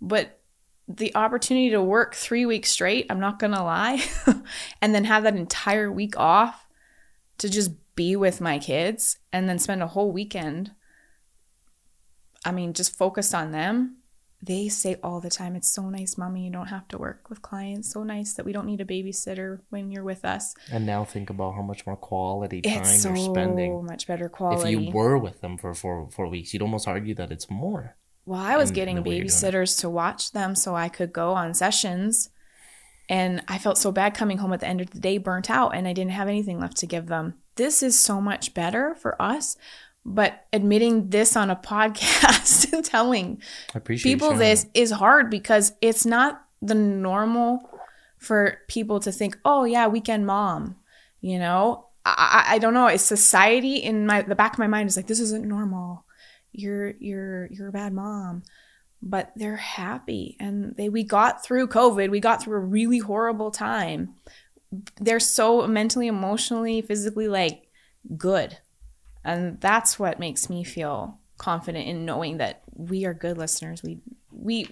but 0.00 0.38
the 0.88 1.14
opportunity 1.14 1.70
to 1.70 1.82
work 1.82 2.14
three 2.14 2.44
weeks 2.44 2.70
straight, 2.70 3.06
I'm 3.08 3.18
not 3.18 3.38
going 3.38 3.52
to 3.52 3.62
lie, 3.62 4.04
and 4.82 4.94
then 4.94 5.04
have 5.04 5.22
that 5.22 5.36
entire 5.36 5.90
week 5.90 6.18
off 6.18 6.66
to 7.38 7.48
just 7.48 7.70
be 7.94 8.14
with 8.14 8.40
my 8.40 8.58
kids 8.58 9.18
and 9.32 9.48
then 9.48 9.58
spend 9.58 9.82
a 9.82 9.88
whole 9.88 10.12
weekend. 10.12 10.72
I 12.44 12.52
mean, 12.52 12.74
just 12.74 12.96
focused 12.96 13.34
on 13.34 13.52
them 13.52 13.96
they 14.46 14.68
say 14.68 14.96
all 15.02 15.20
the 15.20 15.30
time, 15.30 15.56
it's 15.56 15.70
so 15.70 15.88
nice, 15.90 16.16
mommy, 16.16 16.44
you 16.44 16.50
don't 16.50 16.68
have 16.68 16.88
to 16.88 16.98
work 16.98 17.28
with 17.28 17.42
clients. 17.42 17.92
So 17.92 18.02
nice 18.02 18.34
that 18.34 18.46
we 18.46 18.52
don't 18.52 18.66
need 18.66 18.80
a 18.80 18.84
babysitter 18.84 19.60
when 19.70 19.90
you're 19.90 20.04
with 20.04 20.24
us. 20.24 20.54
And 20.70 20.86
now 20.86 21.04
think 21.04 21.30
about 21.30 21.54
how 21.54 21.62
much 21.62 21.86
more 21.86 21.96
quality 21.96 22.62
time 22.62 22.78
it's 22.78 23.02
so 23.02 23.08
you're 23.10 23.34
spending. 23.34 23.72
so 23.72 23.82
much 23.82 24.06
better 24.06 24.28
quality. 24.28 24.74
If 24.74 24.80
you 24.80 24.90
were 24.92 25.18
with 25.18 25.40
them 25.40 25.58
for 25.58 25.74
four 25.74 26.08
four 26.10 26.28
weeks, 26.28 26.52
you'd 26.52 26.62
almost 26.62 26.88
argue 26.88 27.14
that 27.16 27.30
it's 27.30 27.50
more. 27.50 27.96
Well, 28.24 28.40
I 28.40 28.56
was 28.56 28.70
in 28.70 28.74
getting 28.74 28.96
the 28.96 29.02
way 29.02 29.16
you're 29.16 29.24
doing 29.24 29.30
it. 29.30 29.32
babysitters 29.32 29.80
to 29.80 29.90
watch 29.90 30.32
them 30.32 30.54
so 30.54 30.74
I 30.74 30.88
could 30.88 31.12
go 31.12 31.32
on 31.32 31.54
sessions. 31.54 32.30
And 33.08 33.42
I 33.46 33.58
felt 33.58 33.78
so 33.78 33.92
bad 33.92 34.14
coming 34.14 34.38
home 34.38 34.52
at 34.52 34.60
the 34.60 34.66
end 34.66 34.80
of 34.80 34.90
the 34.90 34.98
day, 34.98 35.18
burnt 35.18 35.48
out, 35.48 35.76
and 35.76 35.86
I 35.86 35.92
didn't 35.92 36.10
have 36.10 36.26
anything 36.26 36.58
left 36.58 36.76
to 36.78 36.86
give 36.86 37.06
them. 37.06 37.34
This 37.54 37.82
is 37.82 37.98
so 37.98 38.20
much 38.20 38.52
better 38.52 38.96
for 38.96 39.20
us. 39.22 39.56
But 40.08 40.46
admitting 40.52 41.10
this 41.10 41.36
on 41.36 41.50
a 41.50 41.56
podcast 41.56 42.72
and 42.72 42.84
telling 42.84 43.42
people 43.84 44.34
this 44.34 44.62
that. 44.62 44.70
is 44.72 44.92
hard 44.92 45.30
because 45.30 45.72
it's 45.82 46.06
not 46.06 46.44
the 46.62 46.76
normal 46.76 47.68
for 48.18 48.58
people 48.68 49.00
to 49.00 49.10
think, 49.10 49.36
oh 49.44 49.64
yeah, 49.64 49.88
weekend 49.88 50.26
mom. 50.26 50.76
You 51.20 51.40
know, 51.40 51.86
I, 52.04 52.44
I 52.48 52.54
I 52.54 52.58
don't 52.58 52.74
know. 52.74 52.86
It's 52.86 53.02
society 53.02 53.76
in 53.76 54.06
my 54.06 54.22
the 54.22 54.36
back 54.36 54.52
of 54.52 54.58
my 54.58 54.68
mind 54.68 54.88
is 54.88 54.96
like 54.96 55.08
this 55.08 55.20
isn't 55.20 55.44
normal. 55.44 56.04
You're 56.52 56.94
you're 56.98 57.46
you're 57.46 57.68
a 57.68 57.72
bad 57.72 57.92
mom, 57.92 58.42
but 59.02 59.32
they're 59.36 59.56
happy 59.56 60.36
and 60.38 60.74
they 60.76 60.88
we 60.88 61.02
got 61.02 61.44
through 61.44 61.68
COVID. 61.68 62.10
We 62.10 62.20
got 62.20 62.42
through 62.42 62.56
a 62.56 62.60
really 62.60 62.98
horrible 62.98 63.50
time. 63.50 64.14
They're 65.00 65.20
so 65.20 65.66
mentally, 65.66 66.06
emotionally, 66.06 66.80
physically 66.82 67.28
like 67.28 67.68
good, 68.16 68.58
and 69.26 69.60
that's 69.60 69.98
what 69.98 70.20
makes 70.20 70.48
me 70.48 70.62
feel 70.62 71.18
confident 71.36 71.86
in 71.86 72.06
knowing 72.06 72.38
that 72.38 72.62
we 72.72 73.04
are 73.04 73.12
good 73.12 73.36
listeners. 73.36 73.82
We 73.82 73.98
we 74.30 74.68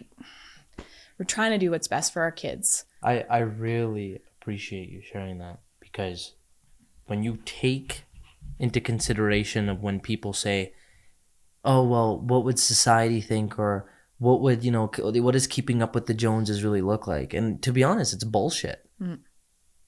we're 1.19 1.27
trying 1.27 1.51
to 1.51 1.59
do 1.59 1.73
what's 1.73 1.89
best 1.89 2.13
for 2.13 2.23
our 2.23 2.31
kids. 2.31 2.85
I, 3.03 3.25
I 3.29 3.39
really 3.39 4.21
appreciate 4.41 4.89
you 4.89 5.03
sharing 5.03 5.39
that 5.39 5.61
because 5.81 6.35
when 7.07 7.23
you 7.23 7.39
take 7.45 8.05
into 8.59 8.81
consideration 8.81 9.69
of 9.69 9.83
when 9.83 9.99
people 9.99 10.33
say, 10.33 10.73
"Oh 11.65 11.87
well, 11.87 12.19
what 12.19 12.45
would 12.45 12.61
society 12.61 13.21
think?" 13.21 13.59
or 13.59 13.91
"What 14.19 14.41
would 14.41 14.65
you 14.65 14.71
know? 14.71 14.87
What 14.87 15.33
does 15.33 15.49
keeping 15.49 15.83
up 15.83 15.97
with 15.97 16.07
the 16.07 16.15
Joneses 16.15 16.63
really 16.63 16.83
look 16.83 17.09
like?" 17.09 17.35
And 17.35 17.61
to 17.63 17.73
be 17.73 17.83
honest, 17.83 18.15
it's 18.15 18.25
bullshit. 18.25 18.89
Mm. 19.03 19.19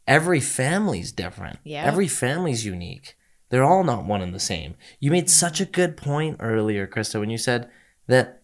Every 0.09 0.41
family's 0.41 1.13
different. 1.13 1.61
Yeah. 1.63 1.85
Every 1.85 2.09
family's 2.09 2.65
unique. 2.65 3.16
They're 3.49 3.65
all 3.65 3.85
not 3.85 4.05
one 4.05 4.23
and 4.23 4.35
the 4.35 4.41
same. 4.41 4.75
You 5.01 5.11
made 5.11 5.31
such 5.31 5.61
a 5.61 5.65
good 5.67 5.97
point 5.97 6.37
earlier, 6.41 6.87
Christa, 6.87 7.21
when 7.21 7.31
you 7.31 7.39
said 7.39 7.69
that 8.09 8.43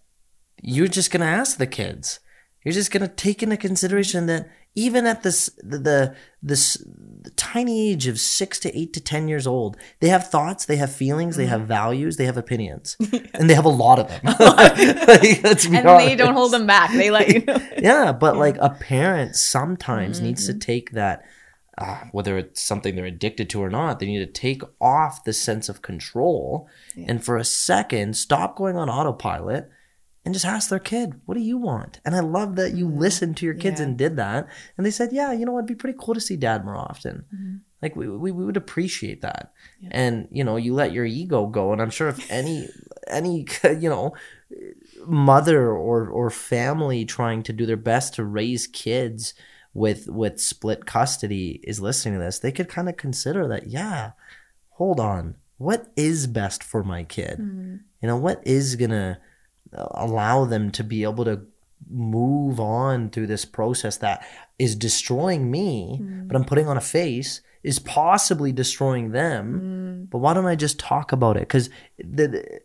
you're 0.62 0.86
just 0.88 1.11
gonna 1.11 1.24
ask 1.24 1.57
the 1.59 1.66
kids. 1.66 2.20
You're 2.64 2.72
just 2.72 2.92
gonna 2.92 3.09
take 3.09 3.42
into 3.42 3.57
consideration 3.57 4.26
that 4.26 4.48
even 4.76 5.05
at 5.07 5.22
this 5.24 5.50
the 5.59 5.78
the 5.78 6.16
this 6.40 6.74
the 7.20 7.30
tiny 7.30 7.90
age 7.90 8.07
of 8.07 8.18
six 8.20 8.59
to 8.61 8.78
eight 8.78 8.92
to 8.92 9.00
ten 9.00 9.26
years 9.28 9.46
old, 9.46 9.76
they 10.00 10.09
have 10.09 10.28
thoughts, 10.30 10.64
they 10.64 10.76
have 10.76 10.92
feelings, 10.94 11.36
they 11.36 11.46
have 11.46 11.62
values, 11.62 12.16
they 12.16 12.24
have 12.24 12.36
opinions, 12.36 12.96
and 13.34 13.50
they 13.50 13.55
have 13.55 13.64
a 13.64 13.68
lot 13.68 13.98
of 13.98 14.09
them. 14.09 14.20
Like, 14.38 15.66
And 15.66 15.88
they 15.98 16.14
don't 16.14 16.34
hold 16.34 16.53
them 16.53 16.66
back. 16.66 16.92
They 16.92 17.11
let 17.11 17.28
you 17.28 17.44
know. 17.44 17.59
Yeah, 17.78 18.12
but 18.12 18.36
like 18.36 18.57
a 18.61 18.70
parent 18.70 19.34
sometimes 19.36 20.20
needs 20.20 20.48
Mm-hmm. 20.48 20.59
to 20.61 20.66
take 20.66 20.92
that, 20.92 21.24
uh, 21.79 22.05
whether 22.12 22.37
it's 22.39 22.61
something 22.61 22.95
they're 22.95 23.05
addicted 23.07 23.49
to 23.51 23.62
or 23.62 23.70
not, 23.70 23.99
they 23.99 24.07
need 24.07 24.18
to 24.18 24.27
take 24.41 24.62
off 24.81 25.25
the 25.25 25.33
sense 25.33 25.68
of 25.68 25.81
control 25.83 26.68
and 27.09 27.25
for 27.25 27.37
a 27.37 27.45
second 27.45 28.16
stop 28.16 28.57
going 28.57 28.77
on 28.77 28.91
autopilot 28.91 29.70
and 30.25 30.35
just 30.35 30.45
ask 30.47 30.68
their 30.68 30.79
kid, 30.79 31.20
what 31.25 31.35
do 31.35 31.41
you 31.41 31.57
want? 31.59 31.99
And 32.05 32.14
I 32.14 32.20
love 32.20 32.55
that 32.57 32.75
you 32.75 32.87
listened 32.87 33.37
to 33.39 33.47
your 33.47 33.55
kids 33.55 33.81
Mm-hmm. 33.81 33.83
Yeah. 33.83 33.89
and 33.89 33.99
did 33.99 34.16
that. 34.16 34.49
And 34.77 34.87
they 34.87 34.91
said, 34.91 35.11
yeah, 35.12 35.33
you 35.33 35.45
know, 35.47 35.57
it'd 35.57 35.66
be 35.66 35.75
pretty 35.75 35.99
cool 36.01 36.14
to 36.14 36.20
see 36.20 36.37
dad 36.37 36.64
more 36.64 36.77
often. 36.77 37.25
Mm-hmm. 37.35 37.57
Like 37.81 37.97
we, 37.97 38.07
we, 38.09 38.31
we 38.31 38.45
would 38.45 38.57
appreciate 38.57 39.23
that. 39.23 39.53
And, 39.91 40.29
you 40.31 40.45
know, 40.45 40.57
you 40.57 40.75
let 40.75 40.93
your 40.93 41.05
ego 41.07 41.47
go. 41.47 41.73
And 41.73 41.83
I'm 41.83 41.91
sure 41.91 42.07
if 42.09 42.31
any, 42.31 42.68
any, 43.09 43.47
you 43.64 43.89
know, 43.89 44.14
mother 45.07 45.70
or 45.73 46.09
or 46.09 46.31
family 46.31 47.05
trying 47.05 47.43
to 47.43 47.53
do 47.53 47.66
their 47.66 47.77
best 47.77 48.14
to 48.14 48.25
raise 48.25 48.66
kids 48.66 49.35
with 49.75 50.09
with 50.09 50.41
split 50.41 50.87
custody 50.87 51.61
is 51.64 51.81
listening 51.81 52.18
to 52.18 52.25
this 52.25 52.39
they 52.39 52.53
could 52.53 52.68
kind 52.68 52.89
of 52.89 52.97
consider 52.97 53.49
that 53.49 53.68
yeah 53.68 54.12
hold 54.70 55.01
on 55.01 55.35
what 55.62 55.87
is 55.95 56.27
best 56.27 56.64
for 56.64 56.83
my 56.83 57.05
kid? 57.05 57.39
Mm-hmm. 57.39 57.77
You 58.01 58.09
know 58.09 58.16
what 58.16 58.43
is 58.45 58.75
gonna 58.77 59.20
uh, 59.73 59.87
allow 59.93 60.45
them 60.45 60.73
to 60.73 60.83
be 60.83 61.05
able 61.05 61.25
to 61.25 61.43
move 61.89 62.59
on 62.59 63.11
through 63.11 63.29
this 63.29 63.45
process 63.45 63.97
that 63.99 64.27
is 64.59 64.77
destroying 64.77 65.51
me 65.51 65.99
mm-hmm. 66.01 66.29
but 66.29 66.37
i'm 66.37 66.45
putting 66.45 66.68
on 66.68 66.77
a 66.77 66.81
face 66.81 67.41
is 67.64 67.79
possibly 67.79 68.51
destroying 68.51 69.11
them. 69.11 69.55
Mm-hmm. 69.55 70.05
But 70.07 70.18
why 70.18 70.35
don't 70.35 70.47
i 70.47 70.57
just 70.57 70.79
talk 70.79 71.12
about 71.12 71.37
it? 71.37 71.41
Because 71.41 71.70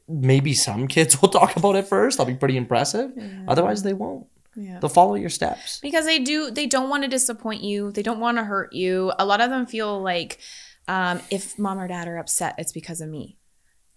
maybe 0.08 0.54
some 0.54 0.88
kids 0.88 1.22
will 1.22 1.30
talk 1.30 1.56
about 1.56 1.76
it 1.76 1.88
first 1.88 2.18
that'll 2.18 2.32
be 2.32 2.38
pretty 2.38 2.58
impressive. 2.58 3.12
Otherwise 3.48 3.84
they 3.84 3.94
won't 3.94 4.28
Yeah. 4.60 4.80
they'll 4.80 4.90
follow 4.90 5.14
your 5.14 5.30
steps. 5.30 5.80
Because 5.80 6.06
they 6.06 6.18
do 6.18 6.50
they 6.50 6.66
don't 6.66 6.90
want 6.90 7.04
to 7.04 7.10
disappoint 7.10 7.64
you. 7.64 7.92
They 7.92 8.02
don't 8.02 8.20
want 8.20 8.38
to 8.40 8.44
hurt 8.44 8.74
you. 8.74 9.14
A 9.20 9.26
lot 9.26 9.40
of 9.40 9.52
them 9.52 9.68
feel 9.68 10.02
like 10.02 10.40
um, 10.88 11.22
if 11.30 11.60
mom 11.60 11.78
or 11.80 11.88
dad 11.88 12.08
are 12.08 12.18
upset 12.18 12.56
it's 12.58 12.72
because 12.72 13.00
of 13.00 13.10
me. 13.10 13.38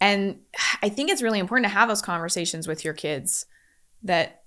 And 0.00 0.40
i 0.82 0.88
think 0.88 1.10
it's 1.10 1.22
really 1.22 1.38
important 1.38 1.64
to 1.64 1.74
have 1.74 1.88
those 1.88 2.02
conversations 2.02 2.68
with 2.68 2.84
your 2.84 2.94
kids 2.94 3.46
that 4.02 4.42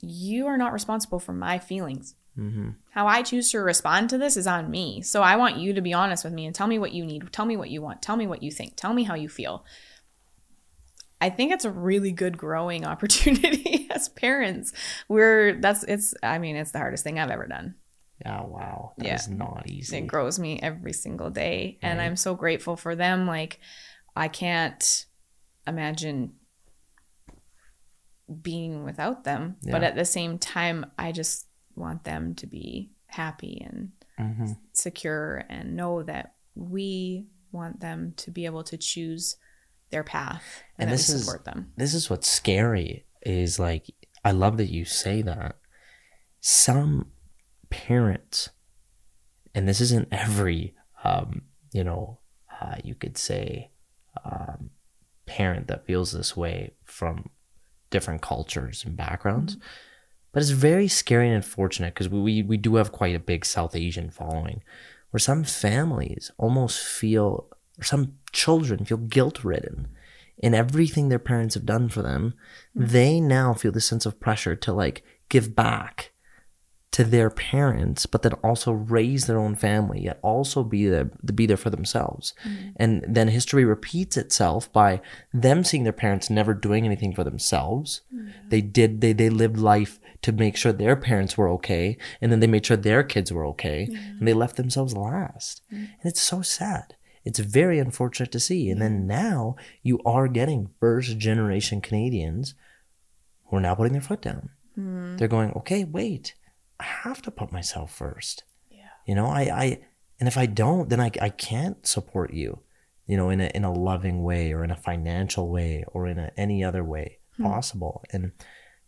you 0.00 0.46
are 0.46 0.56
not 0.56 0.72
responsible 0.72 1.20
for 1.20 1.32
my 1.32 1.58
feelings. 1.58 2.14
Mm-hmm. 2.38 2.70
how 2.92 3.08
i 3.08 3.22
choose 3.22 3.50
to 3.50 3.58
respond 3.58 4.08
to 4.08 4.16
this 4.16 4.36
is 4.36 4.46
on 4.46 4.70
me. 4.70 5.02
So 5.02 5.20
i 5.20 5.36
want 5.36 5.58
you 5.58 5.74
to 5.74 5.82
be 5.82 5.92
honest 5.92 6.24
with 6.24 6.32
me 6.32 6.46
and 6.46 6.54
tell 6.54 6.68
me 6.68 6.78
what 6.78 6.92
you 6.92 7.04
need. 7.04 7.30
Tell 7.32 7.44
me 7.44 7.58
what 7.58 7.68
you 7.70 7.82
want. 7.82 8.00
Tell 8.00 8.16
me 8.16 8.26
what 8.26 8.42
you 8.42 8.50
think. 8.50 8.76
Tell 8.76 8.94
me 8.94 9.02
how 9.02 9.14
you 9.14 9.28
feel 9.28 9.64
I 11.20 11.30
think 11.30 11.52
it's 11.52 11.64
a 11.64 11.70
really 11.70 12.12
good 12.12 12.38
growing 12.38 12.84
opportunity 12.92 13.88
as 13.90 14.08
parents. 14.08 14.72
We're 15.08 15.54
that's 15.60 15.82
it's 15.84 16.14
I 16.22 16.38
mean 16.38 16.56
it's 16.56 16.70
the 16.72 16.78
hardest 16.78 17.04
thing 17.04 17.18
I've 17.18 17.30
ever 17.30 17.46
done. 17.46 17.74
yeah 18.24 18.42
wow 18.42 18.92
That's 18.98 19.28
Yeah. 19.28 19.34
not 19.36 19.64
easy 19.68 19.96
It 19.98 20.06
grows 20.06 20.38
me 20.38 20.58
every 20.62 20.92
single 20.92 21.30
day 21.30 21.78
and 21.82 22.00
I'm 22.00 22.16
so 22.16 22.34
grateful 22.34 22.76
for 22.76 22.94
them 22.96 23.26
like 23.26 23.60
I 24.16 24.28
can't 24.28 25.06
imagine 25.66 26.32
being 28.42 28.84
without 28.84 29.24
them, 29.24 29.56
but 29.62 29.82
at 29.82 29.96
the 29.96 30.04
same 30.04 30.38
time 30.38 30.86
I 30.98 31.12
just 31.12 31.46
want 31.74 32.04
them 32.04 32.34
to 32.36 32.46
be 32.46 32.92
happy 33.06 33.66
and 33.68 33.92
Mhm. 34.18 34.56
secure 34.72 35.44
and 35.48 35.74
know 35.76 36.02
that 36.02 36.34
we 36.54 37.26
want 37.52 37.80
them 37.80 38.12
to 38.18 38.30
be 38.30 38.44
able 38.46 38.62
to 38.64 38.76
choose 38.76 39.36
their 39.90 40.04
path 40.04 40.62
and, 40.78 40.84
And 40.84 40.90
that 40.92 40.96
this 40.96 41.08
we 41.08 41.14
is- 41.16 41.24
support 41.24 41.44
them. 41.44 41.72
this 41.76 41.94
is 41.94 42.08
what's 42.10 42.28
scary 42.28 43.06
is 43.22 43.58
like 43.58 43.86
i 44.24 44.30
love 44.30 44.56
that 44.56 44.70
you 44.70 44.84
say 44.84 45.20
that 45.22 45.56
some 46.40 47.10
parents 47.68 48.50
and 49.54 49.68
this 49.68 49.80
isn't 49.80 50.08
every 50.10 50.74
um 51.04 51.42
you 51.72 51.84
know 51.84 52.18
uh, 52.60 52.76
you 52.84 52.94
could 52.94 53.16
say 53.18 53.70
um 54.24 54.70
parent 55.26 55.66
that 55.68 55.86
feels 55.86 56.12
this 56.12 56.36
way 56.36 56.72
from 56.84 57.28
different 57.90 58.22
cultures 58.22 58.84
and 58.84 58.96
backgrounds 58.96 59.56
but 60.32 60.40
it's 60.42 60.50
very 60.50 60.88
scary 60.88 61.26
and 61.26 61.36
unfortunate 61.36 61.94
because 61.94 62.08
we 62.08 62.42
we 62.42 62.56
do 62.56 62.76
have 62.76 62.90
quite 62.92 63.14
a 63.14 63.20
big 63.20 63.44
south 63.44 63.76
asian 63.76 64.10
following 64.10 64.62
where 65.10 65.18
some 65.20 65.44
families 65.44 66.30
almost 66.38 66.80
feel 66.84 67.48
or 67.80 67.84
some 67.84 68.14
children 68.32 68.84
feel 68.84 68.98
guilt 68.98 69.44
ridden 69.44 69.88
in 70.38 70.54
everything 70.54 71.08
their 71.08 71.18
parents 71.18 71.54
have 71.54 71.66
done 71.66 71.88
for 71.88 72.02
them 72.02 72.34
hmm. 72.74 72.86
they 72.86 73.20
now 73.20 73.54
feel 73.54 73.72
the 73.72 73.80
sense 73.80 74.06
of 74.06 74.20
pressure 74.20 74.56
to 74.56 74.72
like 74.72 75.02
give 75.28 75.54
back 75.54 76.12
to 76.90 77.04
their 77.04 77.30
parents 77.30 78.04
but 78.04 78.22
then 78.22 78.32
also 78.44 78.72
raise 78.72 79.26
their 79.26 79.38
own 79.38 79.54
family 79.54 80.02
yet 80.02 80.18
also 80.22 80.64
be 80.64 80.88
there 80.88 81.10
to 81.24 81.32
be 81.32 81.46
there 81.46 81.56
for 81.56 81.70
themselves 81.70 82.34
hmm. 82.42 82.70
and 82.76 83.04
then 83.08 83.28
history 83.28 83.64
repeats 83.64 84.16
itself 84.16 84.72
by 84.72 85.00
them 85.32 85.62
seeing 85.62 85.84
their 85.84 85.92
parents 85.92 86.30
never 86.30 86.52
doing 86.52 86.84
anything 86.84 87.14
for 87.14 87.24
themselves 87.24 88.02
hmm. 88.12 88.28
they 88.48 88.60
did 88.60 89.00
they 89.00 89.12
they 89.12 89.30
lived 89.30 89.58
life 89.58 90.00
to 90.22 90.32
make 90.32 90.56
sure 90.56 90.72
their 90.72 90.96
parents 90.96 91.36
were 91.36 91.48
okay. 91.48 91.96
And 92.20 92.30
then 92.30 92.40
they 92.40 92.46
made 92.46 92.66
sure 92.66 92.76
their 92.76 93.02
kids 93.02 93.32
were 93.32 93.46
okay. 93.46 93.88
And 93.90 94.28
they 94.28 94.34
left 94.34 94.56
themselves 94.56 94.96
last. 94.96 95.62
And 95.70 95.88
it's 96.04 96.20
so 96.20 96.42
sad. 96.42 96.94
It's 97.24 97.38
very 97.38 97.78
unfortunate 97.78 98.32
to 98.32 98.40
see. 98.40 98.70
And 98.70 98.80
then 98.80 99.02
mm. 99.02 99.06
now 99.06 99.56
you 99.82 100.00
are 100.04 100.28
getting 100.28 100.70
first 100.80 101.18
generation 101.18 101.80
Canadians 101.80 102.54
who 103.46 103.56
are 103.56 103.60
now 103.60 103.74
putting 103.74 103.92
their 103.92 104.02
foot 104.02 104.22
down. 104.22 104.50
Mm. 104.78 105.18
They're 105.18 105.28
going, 105.28 105.52
okay, 105.52 105.84
wait, 105.84 106.34
I 106.78 106.84
have 106.84 107.20
to 107.22 107.30
put 107.30 107.52
myself 107.52 107.94
first. 107.94 108.44
Yeah. 108.70 108.88
You 109.06 109.14
know, 109.14 109.26
I, 109.26 109.40
I 109.42 109.80
and 110.18 110.28
if 110.28 110.36
I 110.36 110.46
don't, 110.46 110.88
then 110.88 111.00
I, 111.00 111.10
I 111.20 111.28
can't 111.30 111.86
support 111.86 112.32
you, 112.32 112.60
you 113.06 113.16
know, 113.16 113.30
in 113.30 113.40
a 113.40 113.50
in 113.54 113.64
a 113.64 113.72
loving 113.72 114.22
way 114.22 114.52
or 114.52 114.64
in 114.64 114.70
a 114.70 114.76
financial 114.76 115.48
way 115.48 115.84
or 115.88 116.06
in 116.06 116.18
a, 116.18 116.30
any 116.36 116.64
other 116.64 116.84
way 116.84 117.18
hmm. 117.36 117.44
possible. 117.44 118.04
And 118.12 118.32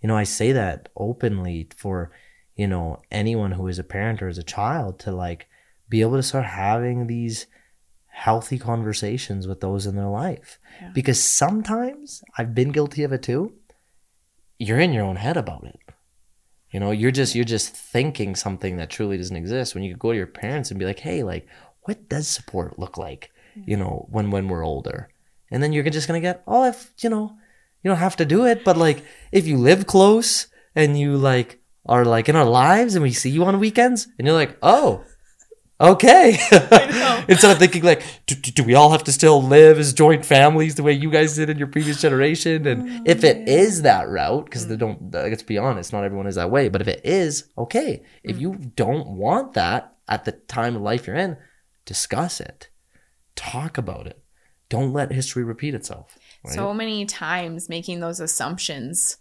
you 0.01 0.09
know, 0.09 0.17
I 0.17 0.25
say 0.25 0.53
that 0.53 0.89
openly 0.97 1.69
for, 1.77 2.13
you 2.57 2.67
know, 2.67 3.01
anyone 3.11 3.53
who 3.53 3.69
is 3.69 3.79
a 3.79 3.85
parent 3.85 4.23
or 4.23 4.29
is 4.29 4.39
a 4.39 4.43
child 4.43 4.99
to 5.01 5.13
like 5.13 5.49
be 5.89 6.01
able 6.01 6.17
to 6.17 6.23
start 6.23 6.47
having 6.47 7.07
these 7.07 7.47
healthy 8.13 8.59
conversations 8.59 9.49
with 9.49 9.61
those 9.61 9.87
in 9.87 9.97
their 9.97 10.07
life. 10.09 10.59
Yeah. 10.81 10.91
Because 10.95 11.21
sometimes 11.21 12.23
I've 12.39 12.55
been 12.55 12.71
guilty 12.71 13.03
of 13.03 13.13
it 13.13 13.23
too. 13.23 13.55
You're 14.59 14.81
in 14.81 14.93
your 14.93 15.05
own 15.05 15.17
head 15.17 15.37
about 15.37 15.65
it. 15.65 15.81
You 16.71 16.79
know, 16.79 16.91
you're 16.91 17.11
just 17.11 17.35
you're 17.35 17.45
just 17.45 17.75
thinking 17.75 18.37
something 18.37 18.77
that 18.77 18.91
truly 18.91 19.17
doesn't 19.17 19.37
exist 19.37 19.75
when 19.75 19.83
you 19.83 19.93
could 19.93 19.99
go 19.99 20.13
to 20.13 20.17
your 20.17 20.27
parents 20.27 20.71
and 20.71 20.79
be 20.79 20.87
like, 20.87 21.01
"Hey, 21.01 21.23
like 21.23 21.47
what 21.83 22.09
does 22.09 22.29
support 22.29 22.79
look 22.79 22.97
like?" 22.97 23.31
Hmm. 23.55 23.63
You 23.67 23.77
know, 23.77 24.07
when 24.11 24.31
when 24.31 24.49
we're 24.49 24.65
older. 24.65 25.09
And 25.51 25.63
then 25.63 25.73
you're 25.73 25.85
just 25.85 26.09
to 26.09 26.21
get, 26.21 26.43
"Oh, 26.47 26.65
if, 26.65 26.93
you 26.99 27.11
know, 27.11 27.37
you 27.83 27.91
don't 27.91 27.99
have 27.99 28.17
to 28.17 28.25
do 28.25 28.47
it, 28.47 28.65
but 28.65 28.77
like 28.77 29.05
if 29.33 29.47
you 29.47 29.59
live 29.59 29.87
close 29.87 30.47
and 30.75 30.99
you 30.99 31.17
like 31.17 31.61
are 31.85 32.05
like 32.05 32.29
in 32.29 32.37
our 32.37 32.45
lives 32.47 32.95
and 32.95 33.03
we 33.03 33.13
see 33.13 33.31
you 33.31 33.45
on 33.45 33.59
weekends 33.59 34.07
and 34.19 34.27
you're 34.27 34.37
like, 34.37 34.57
"Oh, 34.63 35.05
okay." 35.83 36.39
Instead 37.29 37.51
of 37.51 37.59
thinking 37.59 37.83
like, 37.83 38.03
do, 38.27 38.35
do 38.35 38.65
we 38.65 38.75
all 38.75 38.91
have 38.91 39.05
to 39.05 39.13
still 39.13 39.43
live 39.43 39.79
as 39.79 39.93
joint 39.93 40.25
families 40.25 40.75
the 40.75 40.83
way 40.83 40.93
you 40.93 41.11
guys 41.11 41.37
did 41.37 41.51
in 41.51 41.59
your 41.59 41.67
previous 41.67 42.01
generation? 42.01 42.67
And 42.67 42.91
oh, 42.91 43.03
if 43.05 43.25
it 43.25 43.49
is 43.49 43.83
that 43.83 44.09
route, 44.09 44.45
because 44.47 44.69
they 44.69 44.77
mm. 44.77 44.81
don't, 44.81 45.11
let's 45.13 45.43
be 45.43 45.59
honest, 45.59 45.93
not 45.93 46.05
everyone 46.05 46.27
is 46.27 46.37
that 46.37 46.51
way. 46.51 46.69
But 46.69 46.81
if 46.81 46.89
it 46.89 47.01
is, 47.05 47.49
okay. 47.57 48.03
If 48.23 48.37
mm. 48.37 48.41
you 48.41 48.55
don't 48.77 49.09
want 49.09 49.55
that 49.55 49.95
at 50.09 50.25
the 50.25 50.33
time 50.33 50.77
of 50.77 50.83
life 50.83 51.07
you're 51.07 51.17
in, 51.17 51.37
discuss 51.85 52.41
it, 52.41 52.69
talk 53.35 53.79
about 53.79 54.07
it. 54.07 54.23
Don't 54.69 54.93
let 54.93 55.13
history 55.13 55.45
repeat 55.45 55.75
itself. 55.75 56.17
Right? 56.45 56.55
So 56.55 56.73
many 56.73 57.05
times 57.05 57.69
making 57.69 58.01
those 58.01 58.21
assumptions 58.21 59.19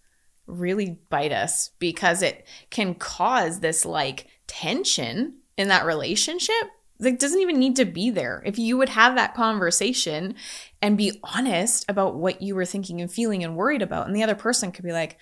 really 0.48 1.00
bite 1.10 1.32
us 1.32 1.72
because 1.80 2.22
it 2.22 2.48
can 2.70 2.96
cause 2.96 3.60
this 3.60 3.86
like 3.86 4.28
tension 4.48 5.41
in 5.58 5.68
that 5.70 5.86
relationship 5.86 6.54
that 7.00 7.20
doesn't 7.20 7.42
even 7.42 7.58
need 7.60 7.76
to 7.78 7.86
be 7.86 8.10
there. 8.12 8.44
If 8.46 8.60
you 8.60 8.78
would 8.78 8.90
have 8.90 9.16
that 9.16 9.34
conversation 9.34 10.36
and 10.82 10.98
be 10.98 11.20
honest 11.24 11.86
about 11.90 12.16
what 12.16 12.42
you 12.44 12.54
were 12.56 12.66
thinking 12.66 13.02
and 13.02 13.12
feeling 13.12 13.44
and 13.44 13.56
worried 13.56 13.82
about, 13.82 14.06
and 14.08 14.16
the 14.16 14.22
other 14.24 14.36
person 14.36 14.72
could 14.72 14.86
be 14.86 14.92
like, 14.92 15.18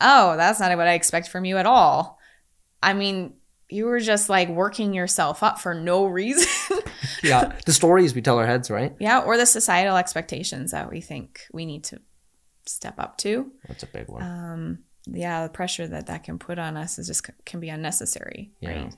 oh, 0.00 0.36
that's 0.36 0.58
not 0.60 0.76
what 0.76 0.86
I 0.88 0.94
expect 0.94 1.28
from 1.28 1.44
you 1.44 1.56
at 1.56 1.66
all. 1.66 2.18
I 2.82 2.94
mean, 2.94 3.34
you 3.68 3.84
were 3.84 4.00
just 4.00 4.28
like 4.28 4.48
working 4.48 4.92
yourself 4.92 5.42
up 5.44 5.60
for 5.60 5.72
no 5.74 6.04
reason. 6.20 6.78
yeah, 7.22 7.56
the 7.64 7.72
stories 7.72 8.14
we 8.14 8.22
tell 8.22 8.38
our 8.38 8.46
heads, 8.46 8.68
right? 8.70 8.94
yeah, 8.98 9.20
or 9.20 9.36
the 9.36 9.46
societal 9.46 9.96
expectations 9.96 10.72
that 10.72 10.90
we 10.90 11.00
think 11.00 11.42
we 11.52 11.64
need 11.64 11.84
to 11.84 12.00
step 12.66 12.94
up 12.98 13.16
to. 13.18 13.52
That's 13.68 13.84
a 13.84 13.86
big 13.86 14.08
one. 14.08 14.22
Um, 14.22 14.78
yeah, 15.06 15.44
the 15.44 15.48
pressure 15.52 15.86
that 15.86 16.06
that 16.08 16.24
can 16.24 16.38
put 16.38 16.58
on 16.58 16.76
us 16.76 16.98
is 16.98 17.06
just 17.06 17.28
can 17.44 17.60
be 17.60 17.68
unnecessary, 17.68 18.50
Yeah. 18.60 18.70
right? 18.82 18.96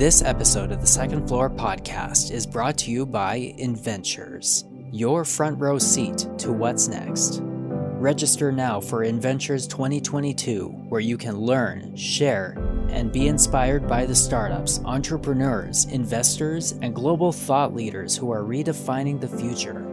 This 0.00 0.22
episode 0.22 0.72
of 0.72 0.80
the 0.80 0.86
Second 0.86 1.28
Floor 1.28 1.50
podcast 1.50 2.30
is 2.30 2.46
brought 2.46 2.78
to 2.78 2.90
you 2.90 3.04
by 3.04 3.54
Inventures, 3.58 4.64
your 4.90 5.26
front 5.26 5.60
row 5.60 5.78
seat 5.78 6.26
to 6.38 6.52
what's 6.52 6.88
next. 6.88 7.40
Register 7.42 8.50
now 8.50 8.80
for 8.80 9.02
Inventures 9.02 9.66
2022, 9.66 10.68
where 10.88 11.02
you 11.02 11.18
can 11.18 11.36
learn, 11.36 11.94
share, 11.94 12.56
and 12.88 13.12
be 13.12 13.28
inspired 13.28 13.86
by 13.86 14.06
the 14.06 14.14
startups, 14.14 14.80
entrepreneurs, 14.86 15.84
investors, 15.84 16.72
and 16.80 16.94
global 16.94 17.30
thought 17.30 17.74
leaders 17.74 18.16
who 18.16 18.30
are 18.30 18.42
redefining 18.42 19.20
the 19.20 19.28
future. 19.28 19.86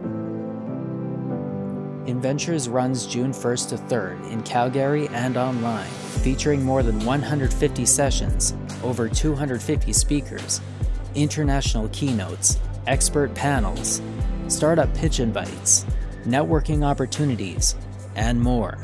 Inventures 2.08 2.70
runs 2.70 3.06
June 3.06 3.32
1st 3.32 3.68
to 3.68 3.76
3rd 3.76 4.30
in 4.30 4.42
Calgary 4.42 5.08
and 5.08 5.36
online, 5.36 5.90
featuring 6.22 6.64
more 6.64 6.82
than 6.82 7.04
150 7.04 7.84
sessions, 7.84 8.54
over 8.82 9.10
250 9.10 9.92
speakers, 9.92 10.62
international 11.14 11.86
keynotes, 11.90 12.58
expert 12.86 13.34
panels, 13.34 14.00
startup 14.46 14.92
pitch 14.94 15.20
invites, 15.20 15.84
networking 16.24 16.82
opportunities, 16.82 17.76
and 18.16 18.40
more. 18.40 18.78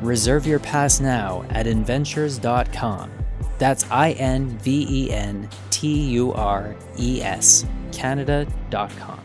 Reserve 0.00 0.46
your 0.46 0.58
pass 0.58 1.00
now 1.00 1.44
at 1.50 1.66
inventures.com. 1.66 3.10
That's 3.58 3.84
I 3.90 4.12
N 4.12 4.48
V 4.60 4.86
E 4.88 5.12
N 5.12 5.50
T 5.68 6.08
U 6.12 6.32
R 6.32 6.74
E 6.98 7.20
S, 7.20 7.66
Canada.com. 7.92 9.20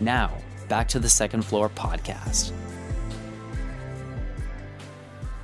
Now, 0.00 0.32
back 0.68 0.88
to 0.88 0.98
the 0.98 1.08
second 1.08 1.42
floor 1.42 1.68
podcast. 1.68 2.52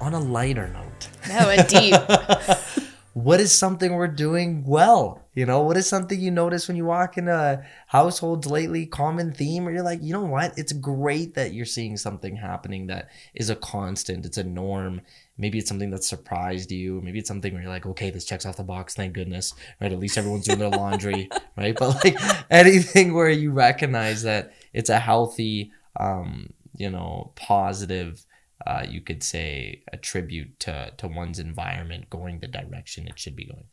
On 0.01 0.15
a 0.15 0.21
lighter 0.21 0.69
note, 0.69 1.09
no, 1.29 1.47
went 1.47 1.69
deep. 1.69 1.95
what 3.13 3.41
is 3.41 3.53
something 3.53 3.95
we're 3.95 4.09
doing 4.09 4.65
well? 4.65 5.23
You 5.35 5.47
know, 5.47 5.63
what 5.63 5.77
is 5.77 5.87
something 5.87 6.19
you 6.19 6.31
notice 6.31 6.69
when 6.69 6.77
you 6.77 6.87
walk 6.87 7.19
in 7.19 7.29
a 7.29 7.65
households 7.87 8.47
lately, 8.47 8.87
common 8.87 9.33
theme, 9.33 9.69
or 9.69 9.71
you're 9.71 9.83
like, 9.83 10.03
you 10.03 10.13
know 10.13 10.25
what? 10.25 10.57
It's 10.57 10.73
great 10.73 11.35
that 11.35 11.53
you're 11.53 11.67
seeing 11.67 11.97
something 11.97 12.37
happening 12.37 12.87
that 12.87 13.11
is 13.35 13.51
a 13.51 13.57
constant, 13.57 14.25
it's 14.25 14.39
a 14.39 14.45
norm. 14.45 15.03
Maybe 15.41 15.59
it's 15.59 15.69
something 15.69 15.91
that 15.91 16.05
surprised 16.05 16.71
you. 16.71 17.01
Maybe 17.01 17.19
it's 17.19 17.29
something 17.29 17.53
where 17.53 17.63
you're 17.63 17.73
like, 17.73 17.87
okay, 17.87 18.11
this 18.11 18.25
checks 18.25 18.47
off 18.47 18.59
the 18.59 18.63
box, 18.63 18.95
thank 18.95 19.15
goodness. 19.15 19.55
Right? 19.81 19.91
At 19.91 19.99
least 19.99 20.19
everyone's 20.19 20.47
doing 20.47 20.59
their 20.59 20.69
laundry, 20.69 21.31
right? 21.57 21.75
But 21.77 22.05
like 22.05 22.17
anything 22.51 23.15
where 23.15 23.31
you 23.31 23.51
recognize 23.51 24.23
that 24.23 24.53
it's 24.73 24.91
a 24.91 24.99
healthy, 24.99 25.73
um, 25.99 26.53
you 26.77 26.91
know, 26.91 27.33
positive 27.37 28.25
uh, 28.67 28.85
you 28.89 29.01
could 29.01 29.23
say 29.23 29.83
a 29.93 29.97
tribute 29.97 30.61
to 30.61 30.93
to 30.99 31.09
one's 31.09 31.39
environment 31.39 32.11
going 32.11 32.41
the 32.41 32.47
direction 32.47 33.09
it 33.09 33.19
should 33.19 33.35
be 33.35 33.47
going. 33.47 33.65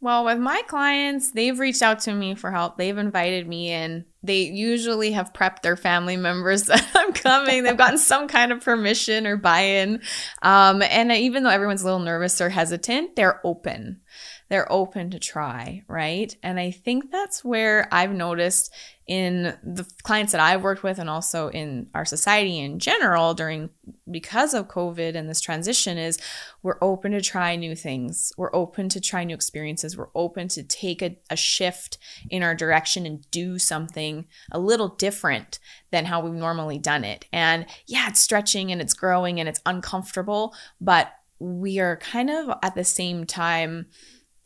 Well, 0.00 0.26
with 0.26 0.38
my 0.38 0.62
clients, 0.68 1.32
they've 1.32 1.58
reached 1.58 1.82
out 1.82 2.00
to 2.00 2.12
me 2.12 2.36
for 2.36 2.52
help. 2.52 2.76
They've 2.76 2.96
invited 2.96 3.48
me 3.48 3.72
in. 3.72 4.04
They 4.22 4.42
usually 4.42 5.12
have 5.12 5.32
prepped 5.32 5.62
their 5.62 5.76
family 5.76 6.16
members 6.16 6.62
that 6.64 6.86
I'm 6.94 7.12
coming. 7.12 7.64
They've 7.64 7.76
gotten 7.76 7.98
some 7.98 8.28
kind 8.28 8.52
of 8.52 8.62
permission 8.62 9.26
or 9.26 9.36
buy 9.36 9.60
in. 9.60 10.00
Um, 10.42 10.82
and 10.82 11.10
even 11.10 11.42
though 11.42 11.50
everyone's 11.50 11.82
a 11.82 11.84
little 11.84 11.98
nervous 11.98 12.40
or 12.40 12.48
hesitant, 12.48 13.16
they're 13.16 13.40
open. 13.44 14.00
They're 14.48 14.70
open 14.70 15.10
to 15.10 15.18
try, 15.18 15.82
right? 15.88 16.34
And 16.42 16.60
I 16.60 16.70
think 16.70 17.10
that's 17.10 17.44
where 17.44 17.88
I've 17.92 18.12
noticed 18.12 18.72
in 19.08 19.56
the 19.64 19.90
clients 20.02 20.32
that 20.32 20.40
I've 20.40 20.62
worked 20.62 20.82
with 20.82 20.98
and 20.98 21.08
also 21.08 21.48
in 21.48 21.88
our 21.94 22.04
society 22.04 22.58
in 22.58 22.78
general 22.78 23.32
during 23.32 23.70
because 24.10 24.52
of 24.52 24.68
COVID 24.68 25.16
and 25.16 25.30
this 25.30 25.40
transition 25.40 25.96
is 25.96 26.18
we're 26.62 26.76
open 26.82 27.12
to 27.12 27.22
try 27.22 27.56
new 27.56 27.74
things. 27.74 28.34
We're 28.36 28.54
open 28.54 28.90
to 28.90 29.00
try 29.00 29.24
new 29.24 29.34
experiences. 29.34 29.96
We're 29.96 30.10
open 30.14 30.48
to 30.48 30.62
take 30.62 31.00
a, 31.00 31.16
a 31.30 31.36
shift 31.36 31.96
in 32.28 32.42
our 32.42 32.54
direction 32.54 33.06
and 33.06 33.28
do 33.30 33.58
something 33.58 34.26
a 34.52 34.58
little 34.58 34.88
different 34.88 35.58
than 35.90 36.04
how 36.04 36.20
we've 36.20 36.34
normally 36.34 36.78
done 36.78 37.02
it. 37.02 37.24
And 37.32 37.64
yeah, 37.86 38.08
it's 38.08 38.20
stretching 38.20 38.70
and 38.70 38.80
it's 38.82 38.94
growing 38.94 39.40
and 39.40 39.48
it's 39.48 39.62
uncomfortable, 39.64 40.54
but 40.82 41.14
we 41.38 41.78
are 41.78 41.96
kind 41.96 42.28
of 42.28 42.58
at 42.62 42.74
the 42.74 42.84
same 42.84 43.24
time 43.24 43.86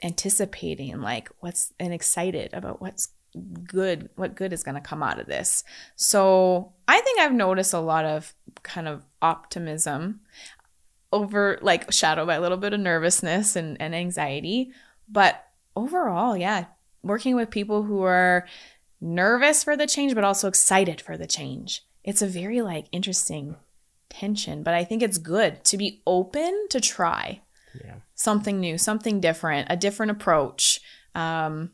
anticipating 0.05 1.01
like 1.01 1.31
what's 1.41 1.73
and 1.81 1.93
excited 1.93 2.53
about 2.53 2.81
what's 2.81 3.09
good 3.65 4.11
what 4.17 4.35
good 4.35 4.53
is 4.53 4.63
going 4.63 4.75
to 4.75 4.81
come 4.81 5.03
out 5.03 5.19
of 5.19 5.27
this 5.27 5.65
so 5.97 6.73
i 6.87 7.01
think 7.01 7.19
i've 7.21 7.33
noticed 7.33 7.73
a 7.73 7.81
lot 7.81 8.05
of 8.05 8.35
kind 8.63 8.87
of 8.87 9.03
optimism 9.23 10.21
over 11.13 11.59
like 11.63 11.91
shadowed 11.93 12.27
by 12.27 12.35
a 12.35 12.41
little 12.41 12.59
bit 12.59 12.73
of 12.73 12.81
nervousness 12.81 13.57
and, 13.57 13.81
and 13.81 13.95
anxiety 13.95 14.71
but 15.09 15.45
overall 15.77 16.37
yeah 16.37 16.67
working 17.03 17.35
with 17.35 17.51
people 17.51 17.83
who 17.83 18.03
are 18.03 18.47
nervous 19.01 19.65
for 19.65 19.77
the 19.77 19.87
change 19.87 20.15
but 20.15 20.25
also 20.25 20.49
excited 20.49 21.01
for 21.01 21.17
the 21.17 21.27
change 21.27 21.83
it's 22.05 22.23
a 22.23 22.27
very 22.27 22.61
like 22.63 22.87
interesting 22.93 23.57
tension 24.11 24.63
but 24.63 24.75
i 24.75 24.85
think 24.85 25.03
it's 25.03 25.19
good 25.19 25.65
to 25.65 25.77
be 25.77 26.03
open 26.07 26.67
to 26.69 26.81
try 26.81 27.41
Yeah. 27.83 27.95
something 28.15 28.61
new, 28.61 28.77
something 28.77 29.21
different, 29.21 29.69
a 29.71 29.77
different 29.77 30.13
approach. 30.13 30.81
Um, 31.15 31.71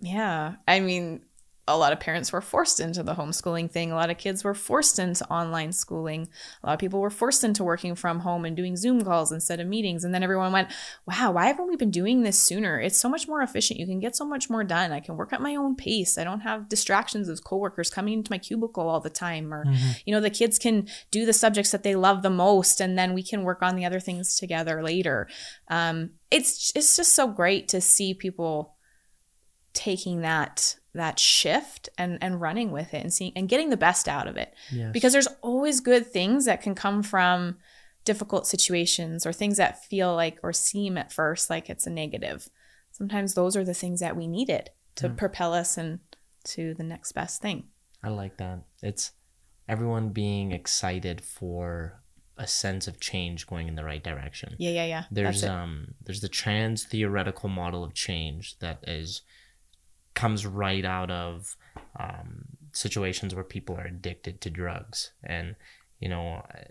yeah, 0.00 0.54
I 0.66 0.80
mean, 0.80 1.22
a 1.68 1.76
lot 1.78 1.92
of 1.92 2.00
parents 2.00 2.32
were 2.32 2.40
forced 2.40 2.80
into 2.80 3.04
the 3.04 3.14
homeschooling 3.14 3.70
thing. 3.70 3.92
A 3.92 3.94
lot 3.94 4.10
of 4.10 4.18
kids 4.18 4.42
were 4.42 4.54
forced 4.54 4.98
into 4.98 5.24
online 5.30 5.72
schooling. 5.72 6.28
A 6.64 6.66
lot 6.66 6.72
of 6.72 6.78
people 6.80 7.00
were 7.00 7.10
forced 7.10 7.44
into 7.44 7.62
working 7.62 7.94
from 7.94 8.20
home 8.20 8.44
and 8.44 8.56
doing 8.56 8.76
Zoom 8.76 9.04
calls 9.04 9.30
instead 9.30 9.60
of 9.60 9.68
meetings. 9.68 10.02
And 10.02 10.12
then 10.12 10.24
everyone 10.24 10.50
went, 10.50 10.72
wow, 11.06 11.30
why 11.30 11.46
haven't 11.46 11.68
we 11.68 11.76
been 11.76 11.92
doing 11.92 12.22
this 12.22 12.40
sooner? 12.40 12.80
It's 12.80 12.98
so 12.98 13.08
much 13.08 13.28
more 13.28 13.40
efficient. 13.40 13.78
You 13.78 13.86
can 13.86 14.00
get 14.00 14.16
so 14.16 14.24
much 14.24 14.50
more 14.50 14.64
done. 14.64 14.90
I 14.90 14.98
can 14.98 15.16
work 15.16 15.32
at 15.32 15.40
my 15.40 15.54
own 15.54 15.76
pace. 15.76 16.18
I 16.18 16.24
don't 16.24 16.40
have 16.40 16.68
distractions 16.68 17.28
of 17.28 17.44
coworkers 17.44 17.88
coming 17.88 18.14
into 18.14 18.32
my 18.32 18.38
cubicle 18.38 18.88
all 18.88 19.00
the 19.00 19.10
time. 19.10 19.54
Or, 19.54 19.64
Mm-hmm. 19.64 19.90
you 20.06 20.14
know, 20.14 20.20
the 20.20 20.30
kids 20.30 20.58
can 20.58 20.88
do 21.12 21.24
the 21.24 21.32
subjects 21.32 21.70
that 21.70 21.84
they 21.84 21.94
love 21.94 22.22
the 22.22 22.30
most 22.30 22.80
and 22.80 22.98
then 22.98 23.14
we 23.14 23.22
can 23.22 23.44
work 23.44 23.62
on 23.62 23.76
the 23.76 23.84
other 23.84 24.00
things 24.00 24.34
together 24.34 24.82
later. 24.82 25.28
Um, 25.68 26.12
it's 26.32 26.72
it's 26.74 26.96
just 26.96 27.14
so 27.14 27.28
great 27.28 27.68
to 27.68 27.80
see 27.80 28.12
people 28.12 28.74
taking 29.72 30.20
that 30.22 30.76
that 30.94 31.18
shift 31.18 31.88
and 31.96 32.18
and 32.20 32.40
running 32.40 32.72
with 32.72 32.92
it 32.94 33.02
and 33.02 33.12
seeing 33.12 33.32
and 33.36 33.48
getting 33.48 33.70
the 33.70 33.76
best 33.76 34.08
out 34.08 34.26
of 34.26 34.36
it 34.36 34.52
Yes. 34.72 34.90
because 34.92 35.12
there's 35.12 35.28
always 35.42 35.80
good 35.80 36.06
things 36.06 36.46
that 36.46 36.60
can 36.62 36.74
come 36.74 37.02
from 37.02 37.58
difficult 38.04 38.46
situations 38.46 39.24
or 39.26 39.32
things 39.32 39.58
that 39.58 39.84
feel 39.84 40.14
like 40.14 40.38
or 40.42 40.52
seem 40.52 40.96
at 40.98 41.12
first 41.12 41.48
like 41.50 41.70
it's 41.70 41.86
a 41.86 41.90
negative 41.90 42.48
sometimes 42.90 43.34
those 43.34 43.56
are 43.56 43.64
the 43.64 43.74
things 43.74 44.00
that 44.00 44.16
we 44.16 44.26
needed 44.26 44.70
to 44.96 45.08
propel 45.08 45.54
us 45.54 45.78
and 45.78 46.00
to 46.44 46.74
the 46.74 46.82
next 46.82 47.12
best 47.12 47.40
thing 47.40 47.64
I 48.02 48.08
like 48.08 48.38
that. 48.38 48.60
It's 48.82 49.12
everyone 49.68 50.08
being 50.08 50.52
excited 50.52 51.20
for 51.20 52.00
a 52.38 52.46
sense 52.46 52.88
of 52.88 52.98
change 52.98 53.46
going 53.46 53.68
in 53.68 53.74
the 53.74 53.84
right 53.84 54.02
direction. 54.02 54.56
yeah 54.58 54.70
yeah 54.70 54.84
yeah 54.86 55.04
There's 55.10 55.44
um 55.44 55.94
there's 56.02 56.22
the 56.22 56.28
trans 56.30 56.84
theoretical 56.84 57.48
model 57.50 57.84
of 57.84 57.92
change 57.94 58.58
that 58.60 58.82
is 58.88 59.20
comes 60.14 60.46
right 60.46 60.84
out 60.84 61.10
of 61.10 61.56
um, 61.98 62.44
situations 62.72 63.34
where 63.34 63.44
people 63.44 63.76
are 63.76 63.86
addicted 63.86 64.40
to 64.40 64.50
drugs. 64.50 65.12
And 65.22 65.56
you 66.00 66.08
know 66.08 66.42
I, 66.50 66.64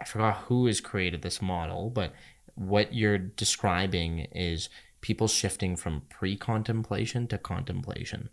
I 0.00 0.04
forgot 0.04 0.36
who 0.48 0.66
has 0.66 0.80
created 0.80 1.22
this 1.22 1.40
model 1.40 1.88
but 1.88 2.12
what 2.54 2.92
you're 2.92 3.18
describing 3.18 4.20
is 4.32 4.68
people 5.00 5.26
shifting 5.26 5.74
from 5.74 6.02
pre-contemplation 6.10 7.26
to 7.28 7.38
contemplation 7.38 8.28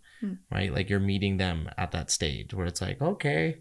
right? 0.52 0.74
Like 0.74 0.90
you're 0.90 1.00
meeting 1.00 1.38
them 1.38 1.70
at 1.78 1.92
that 1.92 2.12
stage 2.12 2.54
where 2.54 2.66
it's 2.66 2.82
like 2.82 3.02
okay 3.02 3.60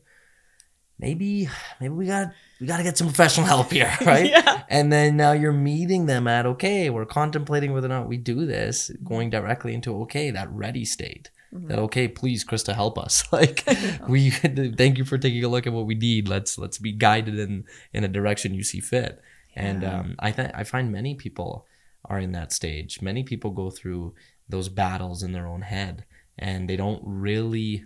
maybe 0.99 1.49
maybe 1.81 1.95
we 1.95 2.07
got 2.07 2.33
we 2.61 2.67
got 2.67 2.79
to 2.79 2.83
get 2.83 2.99
some 2.99 3.07
professional 3.07 3.47
help 3.47 3.71
here 3.71 3.93
right? 4.05 4.31
Yeah. 4.31 4.63
and 4.69 4.93
then 4.93 5.17
now 5.17 5.33
you're 5.33 5.53
meeting 5.53 6.07
them 6.07 6.27
at 6.27 6.47
okay 6.47 6.91
we're 6.91 7.07
contemplating 7.07 7.73
whether 7.73 7.87
or 7.87 7.91
not 7.91 8.09
we 8.09 8.17
do 8.17 8.47
this 8.47 8.91
going 9.05 9.31
directly 9.31 9.75
into 9.75 9.95
okay 10.03 10.31
that 10.31 10.51
ready 10.51 10.85
state. 10.85 11.31
That 11.51 11.79
okay 11.79 12.09
please 12.09 12.45
christa 12.45 12.75
help 12.75 12.99
us. 12.99 13.25
Like 13.33 13.65
we 14.09 14.31
thank 14.31 14.99
you 14.99 15.05
for 15.05 15.17
taking 15.17 15.43
a 15.45 15.49
look 15.49 15.67
at 15.67 15.73
what 15.73 15.87
we 15.87 15.95
need. 15.95 16.29
Let's 16.29 16.59
let's 16.59 16.79
be 16.79 16.93
guided 16.93 17.39
in 17.39 17.65
in 17.93 18.05
a 18.05 18.09
direction 18.09 18.55
you 18.55 18.65
see 18.65 18.81
fit. 18.81 19.21
And 19.57 19.83
um 19.85 20.15
i 20.19 20.31
think 20.31 20.51
i 20.55 20.65
find 20.65 20.93
many 20.93 21.15
people 21.15 21.67
are 22.05 22.19
in 22.19 22.33
that 22.33 22.53
stage. 22.53 23.01
Many 23.03 23.23
people 23.23 23.51
go 23.51 23.71
through 23.71 24.15
those 24.49 24.69
battles 24.69 25.23
in 25.23 25.33
their 25.33 25.47
own 25.47 25.63
head 25.63 26.05
and 26.39 26.69
they 26.69 26.77
don't 26.77 27.03
really 27.05 27.85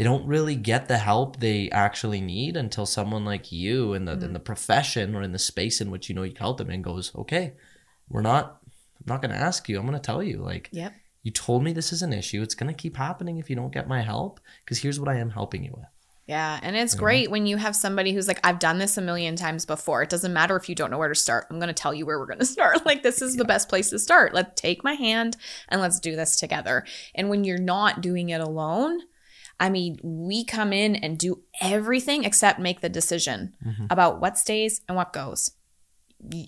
they 0.00 0.04
don't 0.04 0.26
really 0.26 0.56
get 0.56 0.88
the 0.88 0.96
help 0.96 1.40
they 1.40 1.68
actually 1.68 2.22
need 2.22 2.56
until 2.56 2.86
someone 2.86 3.26
like 3.26 3.52
you 3.52 3.92
in 3.92 4.06
the 4.06 4.12
in 4.12 4.20
the 4.20 4.26
mm-hmm. 4.26 4.44
profession 4.44 5.14
or 5.14 5.20
in 5.20 5.32
the 5.32 5.38
space 5.38 5.78
in 5.78 5.90
which 5.90 6.08
you 6.08 6.14
know 6.14 6.22
you 6.22 6.32
can 6.32 6.40
help 6.40 6.56
them 6.56 6.70
and 6.70 6.82
goes, 6.82 7.14
okay, 7.14 7.52
we're 8.08 8.22
not 8.22 8.62
I'm 8.64 9.04
not 9.12 9.20
gonna 9.20 9.34
ask 9.34 9.68
you, 9.68 9.78
I'm 9.78 9.84
gonna 9.84 9.98
tell 9.98 10.22
you. 10.22 10.38
Like 10.38 10.70
yep 10.72 10.94
you 11.22 11.30
told 11.30 11.62
me 11.62 11.74
this 11.74 11.92
is 11.92 12.00
an 12.00 12.14
issue. 12.14 12.40
It's 12.40 12.54
gonna 12.54 12.72
keep 12.72 12.96
happening 12.96 13.36
if 13.36 13.50
you 13.50 13.56
don't 13.56 13.74
get 13.74 13.88
my 13.88 14.00
help. 14.00 14.40
Because 14.64 14.78
here's 14.78 14.98
what 14.98 15.10
I 15.10 15.16
am 15.16 15.28
helping 15.28 15.64
you 15.64 15.72
with. 15.76 15.84
Yeah, 16.26 16.58
and 16.62 16.76
it's 16.76 16.94
great 16.94 17.30
when 17.30 17.44
you 17.44 17.58
have 17.58 17.76
somebody 17.76 18.14
who's 18.14 18.28
like, 18.28 18.40
I've 18.42 18.58
done 18.58 18.78
this 18.78 18.96
a 18.96 19.02
million 19.02 19.36
times 19.36 19.66
before. 19.66 20.02
It 20.02 20.08
doesn't 20.08 20.32
matter 20.32 20.56
if 20.56 20.66
you 20.66 20.74
don't 20.74 20.90
know 20.90 20.98
where 20.98 21.08
to 21.08 21.14
start. 21.14 21.46
I'm 21.50 21.58
going 21.58 21.66
to 21.66 21.74
tell 21.74 21.92
you 21.92 22.06
where 22.06 22.20
we're 22.20 22.26
going 22.26 22.38
to 22.38 22.46
start. 22.46 22.86
Like, 22.86 23.02
this 23.02 23.20
is 23.20 23.34
the 23.34 23.44
best 23.44 23.68
place 23.68 23.90
to 23.90 23.98
start. 23.98 24.32
Let's 24.32 24.58
take 24.58 24.84
my 24.84 24.92
hand 24.92 25.36
and 25.68 25.80
let's 25.80 25.98
do 25.98 26.14
this 26.14 26.36
together. 26.36 26.86
And 27.16 27.30
when 27.30 27.42
you're 27.42 27.58
not 27.58 28.00
doing 28.00 28.28
it 28.28 28.40
alone, 28.40 29.00
I 29.60 29.68
mean, 29.68 29.98
we 30.02 30.44
come 30.44 30.72
in 30.72 30.96
and 30.96 31.18
do 31.18 31.42
everything 31.60 32.24
except 32.24 32.58
make 32.58 32.80
the 32.80 32.88
decision 32.88 33.54
mm-hmm. 33.64 33.86
about 33.90 34.20
what 34.20 34.38
stays 34.38 34.80
and 34.88 34.96
what 34.96 35.12
goes. 35.12 35.52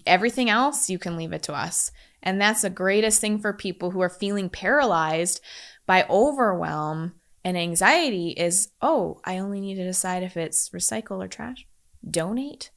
Everything 0.07 0.49
else, 0.49 0.89
you 0.89 0.99
can 0.99 1.17
leave 1.17 1.33
it 1.33 1.43
to 1.45 1.53
us. 1.53 1.93
And 2.23 2.41
that's 2.41 2.63
the 2.63 2.71
greatest 2.71 3.21
thing 3.21 3.39
for 3.39 3.53
people 3.53 3.91
who 3.91 4.01
are 4.01 4.09
feeling 4.09 4.49
paralyzed 4.49 5.41
by 5.87 6.07
overwhelm 6.09 7.15
and 7.45 7.59
anxiety 7.59 8.31
is 8.31 8.71
oh, 8.81 9.21
I 9.25 9.39
only 9.39 9.61
need 9.61 9.75
to 9.75 9.85
decide 9.85 10.23
if 10.23 10.37
it's 10.37 10.71
recycle 10.71 11.23
or 11.23 11.29
trash, 11.29 11.67
donate, 12.09 12.71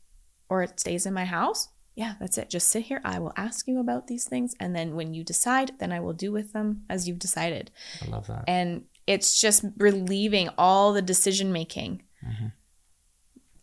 or 0.50 0.64
it 0.64 0.80
stays 0.80 1.06
in 1.06 1.14
my 1.14 1.26
house. 1.26 1.70
Yeah, 1.96 2.16
that's 2.20 2.38
it. 2.38 2.50
Just 2.50 2.68
sit 2.68 2.84
here. 2.84 3.00
I 3.06 3.20
will 3.20 3.32
ask 3.38 3.68
you 3.68 3.80
about 3.80 4.08
these 4.08 4.26
things. 4.28 4.54
And 4.60 4.76
then 4.76 4.96
when 4.96 5.14
you 5.14 5.24
decide, 5.24 5.72
then 5.80 5.94
I 5.94 6.02
will 6.02 6.14
do 6.14 6.32
with 6.32 6.52
them 6.52 6.84
as 6.90 7.08
you've 7.08 7.20
decided. 7.20 7.72
I 8.06 8.10
love 8.10 8.28
that. 8.28 8.44
And 8.48 8.84
it's 9.08 9.40
just 9.40 9.64
relieving 9.78 10.50
all 10.58 10.94
the 10.94 11.02
decision 11.02 11.52
making 11.52 12.04
mm-hmm. 12.26 12.48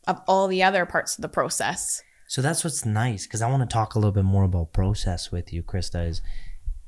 of 0.06 0.20
all 0.26 0.48
the 0.48 0.62
other 0.62 0.86
parts 0.86 1.16
of 1.16 1.22
the 1.22 1.28
process. 1.28 2.02
So 2.26 2.40
that's 2.40 2.64
what's 2.64 2.86
nice 2.86 3.26
because 3.26 3.42
I 3.42 3.50
want 3.50 3.68
to 3.68 3.72
talk 3.72 3.94
a 3.94 3.98
little 3.98 4.12
bit 4.12 4.24
more 4.24 4.44
about 4.44 4.72
process 4.72 5.30
with 5.30 5.52
you, 5.52 5.62
Christa. 5.62 6.08
Is 6.08 6.22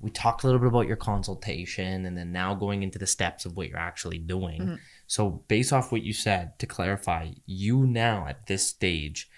we 0.00 0.10
talked 0.10 0.42
a 0.42 0.46
little 0.46 0.60
bit 0.60 0.68
about 0.68 0.86
your 0.86 0.96
consultation 0.96 2.04
and 2.06 2.16
then 2.16 2.30
now 2.30 2.54
going 2.54 2.82
into 2.82 2.98
the 2.98 3.06
steps 3.06 3.44
of 3.44 3.56
what 3.56 3.68
you're 3.68 3.78
actually 3.78 4.18
doing. 4.18 4.60
Mm-hmm. 4.60 4.74
So 5.06 5.44
based 5.48 5.72
off 5.72 5.92
what 5.92 6.02
you 6.02 6.12
said, 6.12 6.58
to 6.58 6.66
clarify, 6.66 7.30
you 7.46 7.86
now 7.86 8.26
at 8.28 8.46
this 8.46 8.66
stage 8.66 9.30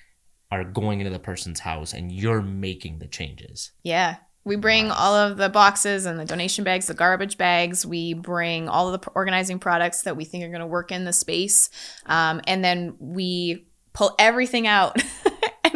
are 0.51 0.65
going 0.65 1.01
into 1.01 1.13
the 1.13 1.19
person's 1.19 1.61
house 1.61 1.93
and 1.93 2.11
you're 2.11 2.43
making 2.43 2.99
the 2.99 3.07
changes. 3.07 3.73
Yeah. 3.83 4.17
We 4.47 4.55
bring 4.55 4.93
all 4.93 5.17
of 5.17 5.39
the 5.39 5.49
boxes 5.49 6.07
and 6.07 6.21
the 6.21 6.25
donation 6.25 6.63
bags, 6.63 6.87
the 6.87 6.95
garbage 6.95 7.37
bags. 7.37 7.85
We 7.85 8.15
bring 8.15 8.69
all 8.69 8.95
of 8.95 9.03
the 9.03 9.11
organizing 9.11 9.59
products 9.59 10.03
that 10.03 10.17
we 10.17 10.25
think 10.25 10.45
are 10.45 10.49
going 10.49 10.61
to 10.61 10.69
work 10.69 10.93
in 10.93 11.05
the 11.05 11.13
space. 11.13 11.69
Um, 12.07 12.41
and 12.47 12.65
then 12.65 12.95
we 13.01 13.67
pull 13.93 14.15
everything 14.21 14.69
out 14.69 15.03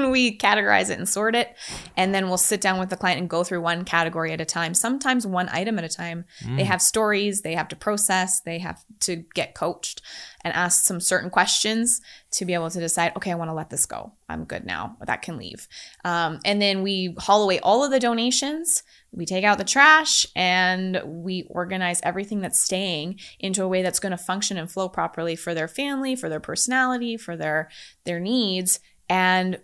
and 0.02 0.12
we 0.12 0.36
categorize 0.36 0.90
it 0.90 0.98
and 0.98 1.08
sort 1.08 1.34
it. 1.34 1.54
And 1.96 2.14
then 2.14 2.28
we'll 2.28 2.38
sit 2.38 2.60
down 2.60 2.78
with 2.78 2.90
the 2.90 2.96
client 2.96 3.20
and 3.20 3.30
go 3.30 3.44
through 3.44 3.60
one 3.60 3.84
category 3.84 4.32
at 4.32 4.40
a 4.40 4.44
time, 4.44 4.74
sometimes 4.74 5.26
one 5.26 5.48
item 5.50 5.78
at 5.78 5.84
a 5.84 5.88
time. 5.88 6.24
They 6.56 6.64
have 6.64 6.82
stories, 6.82 7.42
they 7.42 7.54
have 7.54 7.68
to 7.68 7.76
process, 7.76 8.40
they 8.40 8.58
have 8.58 8.84
to 9.00 9.16
get 9.34 9.54
coached 9.54 10.02
and 10.42 10.54
ask 10.54 10.84
some 10.84 11.00
certain 11.00 11.30
questions 11.30 12.00
to 12.32 12.44
be 12.44 12.54
able 12.54 12.70
to 12.70 12.80
decide, 12.80 13.12
okay, 13.16 13.30
I 13.30 13.34
want 13.34 13.50
to 13.50 13.54
let 13.54 13.70
this 13.70 13.86
go. 13.86 14.12
I'm 14.28 14.44
good 14.44 14.64
now. 14.64 14.96
That 15.04 15.22
can 15.22 15.36
leave. 15.36 15.68
Um, 16.04 16.40
and 16.44 16.62
then 16.62 16.82
we 16.82 17.14
haul 17.18 17.42
away 17.42 17.60
all 17.60 17.84
of 17.84 17.90
the 17.90 18.00
donations. 18.00 18.82
We 19.12 19.26
take 19.26 19.44
out 19.44 19.58
the 19.58 19.64
trash 19.64 20.26
and 20.36 21.02
we 21.04 21.46
organize 21.50 22.00
everything 22.02 22.40
that's 22.40 22.62
staying 22.62 23.18
into 23.38 23.64
a 23.64 23.68
way 23.68 23.82
that's 23.82 24.00
going 24.00 24.12
to 24.12 24.18
function 24.18 24.56
and 24.56 24.70
flow 24.70 24.88
properly 24.88 25.36
for 25.36 25.52
their 25.52 25.68
family, 25.68 26.14
for 26.14 26.28
their 26.28 26.40
personality, 26.40 27.16
for 27.16 27.36
their 27.36 27.68
their 28.04 28.20
needs. 28.20 28.80
And 29.08 29.58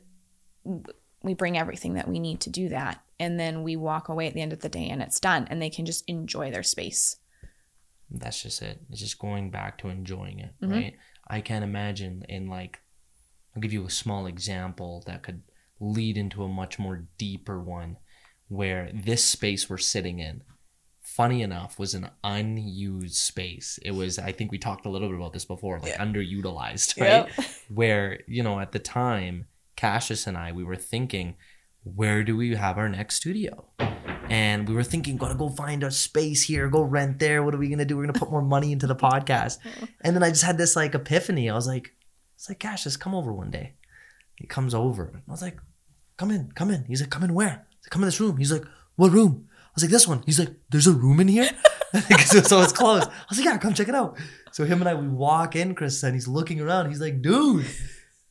we 1.22 1.34
bring 1.34 1.58
everything 1.58 1.94
that 1.94 2.08
we 2.08 2.18
need 2.18 2.40
to 2.40 2.50
do 2.50 2.68
that. 2.68 3.02
And 3.18 3.40
then 3.40 3.62
we 3.62 3.76
walk 3.76 4.08
away 4.08 4.26
at 4.26 4.34
the 4.34 4.42
end 4.42 4.52
of 4.52 4.60
the 4.60 4.68
day 4.68 4.88
and 4.88 5.02
it's 5.02 5.18
done. 5.20 5.46
And 5.50 5.60
they 5.60 5.70
can 5.70 5.86
just 5.86 6.04
enjoy 6.06 6.50
their 6.50 6.62
space. 6.62 7.16
That's 8.10 8.42
just 8.42 8.62
it. 8.62 8.80
It's 8.90 9.00
just 9.00 9.18
going 9.18 9.50
back 9.50 9.78
to 9.78 9.88
enjoying 9.88 10.38
it, 10.38 10.52
Mm-hmm. 10.62 10.72
right? 10.72 10.94
I 11.28 11.40
can't 11.40 11.64
imagine 11.64 12.24
in 12.28 12.46
like 12.46 12.78
I'll 13.54 13.62
give 13.62 13.72
you 13.72 13.84
a 13.86 13.90
small 13.90 14.26
example 14.26 15.02
that 15.06 15.22
could 15.22 15.42
lead 15.80 16.16
into 16.16 16.44
a 16.44 16.48
much 16.48 16.78
more 16.78 17.06
deeper 17.18 17.60
one 17.60 17.96
where 18.48 18.90
this 18.94 19.24
space 19.24 19.68
we're 19.68 19.78
sitting 19.78 20.18
in 20.20 20.42
funny 21.00 21.42
enough 21.42 21.78
was 21.78 21.94
an 21.94 22.10
unused 22.22 23.16
space. 23.16 23.78
It 23.82 23.92
was 23.92 24.18
I 24.18 24.30
think 24.32 24.52
we 24.52 24.58
talked 24.58 24.86
a 24.86 24.88
little 24.90 25.08
bit 25.08 25.16
about 25.16 25.32
this 25.32 25.44
before, 25.44 25.80
like 25.80 25.94
underutilized, 25.94 27.00
right? 27.00 27.28
Where, 27.68 28.20
you 28.28 28.42
know, 28.44 28.60
at 28.60 28.70
the 28.72 28.78
time 28.78 29.46
Cassius 29.76 30.26
and 30.26 30.36
I 30.36 30.52
we 30.52 30.64
were 30.64 30.76
thinking 30.76 31.36
where 31.84 32.24
do 32.24 32.36
we 32.36 32.54
have 32.56 32.78
our 32.78 32.88
next 32.88 33.16
studio? 33.16 33.66
And 34.28 34.68
we 34.68 34.74
were 34.74 34.82
thinking, 34.82 35.16
gotta 35.16 35.36
go 35.36 35.48
find 35.48 35.84
a 35.84 35.90
space 35.92 36.42
here, 36.42 36.68
go 36.68 36.82
rent 36.82 37.20
there. 37.20 37.44
What 37.44 37.54
are 37.54 37.58
we 37.58 37.68
gonna 37.68 37.84
do? 37.84 37.96
We're 37.96 38.06
gonna 38.06 38.18
put 38.18 38.30
more 38.30 38.42
money 38.56 38.72
into 38.72 38.88
the 38.88 38.96
podcast. 38.96 39.58
And 40.00 40.16
then 40.16 40.22
I 40.24 40.30
just 40.30 40.42
had 40.42 40.58
this 40.58 40.74
like 40.74 40.94
epiphany. 40.94 41.48
I 41.48 41.54
was 41.54 41.66
like, 41.66 41.92
it's 42.34 42.48
like, 42.48 42.60
just 42.60 43.00
come 43.00 43.14
over 43.14 43.32
one 43.32 43.50
day. 43.50 43.74
He 44.34 44.46
comes 44.46 44.74
over. 44.74 45.22
I 45.26 45.30
was 45.30 45.42
like, 45.42 45.58
come 46.16 46.30
in, 46.30 46.50
come 46.52 46.70
in. 46.70 46.84
He's 46.84 47.00
like, 47.00 47.10
come 47.10 47.22
in 47.22 47.34
where? 47.34 47.66
Said, 47.82 47.90
come 47.90 48.02
in 48.02 48.08
this 48.08 48.20
room. 48.20 48.36
He's 48.36 48.52
like, 48.52 48.64
what 48.96 49.12
room? 49.12 49.48
I 49.50 49.70
was 49.74 49.84
like, 49.84 49.92
this 49.92 50.08
one. 50.08 50.22
He's 50.26 50.38
like, 50.38 50.54
there's 50.70 50.86
a 50.86 50.92
room 50.92 51.20
in 51.20 51.28
here? 51.28 51.48
so, 52.24 52.40
so 52.40 52.60
it's 52.60 52.72
closed. 52.72 53.08
I 53.08 53.24
was 53.30 53.38
like, 53.38 53.46
yeah, 53.46 53.58
come 53.58 53.72
check 53.72 53.88
it 53.88 53.94
out. 53.94 54.18
So 54.52 54.64
him 54.64 54.80
and 54.80 54.88
I, 54.88 54.94
we 54.94 55.08
walk 55.08 55.56
in, 55.56 55.74
Chris, 55.74 56.02
and 56.02 56.14
he's 56.14 56.28
looking 56.28 56.60
around. 56.60 56.88
He's 56.88 57.00
like, 57.00 57.22
dude. 57.22 57.64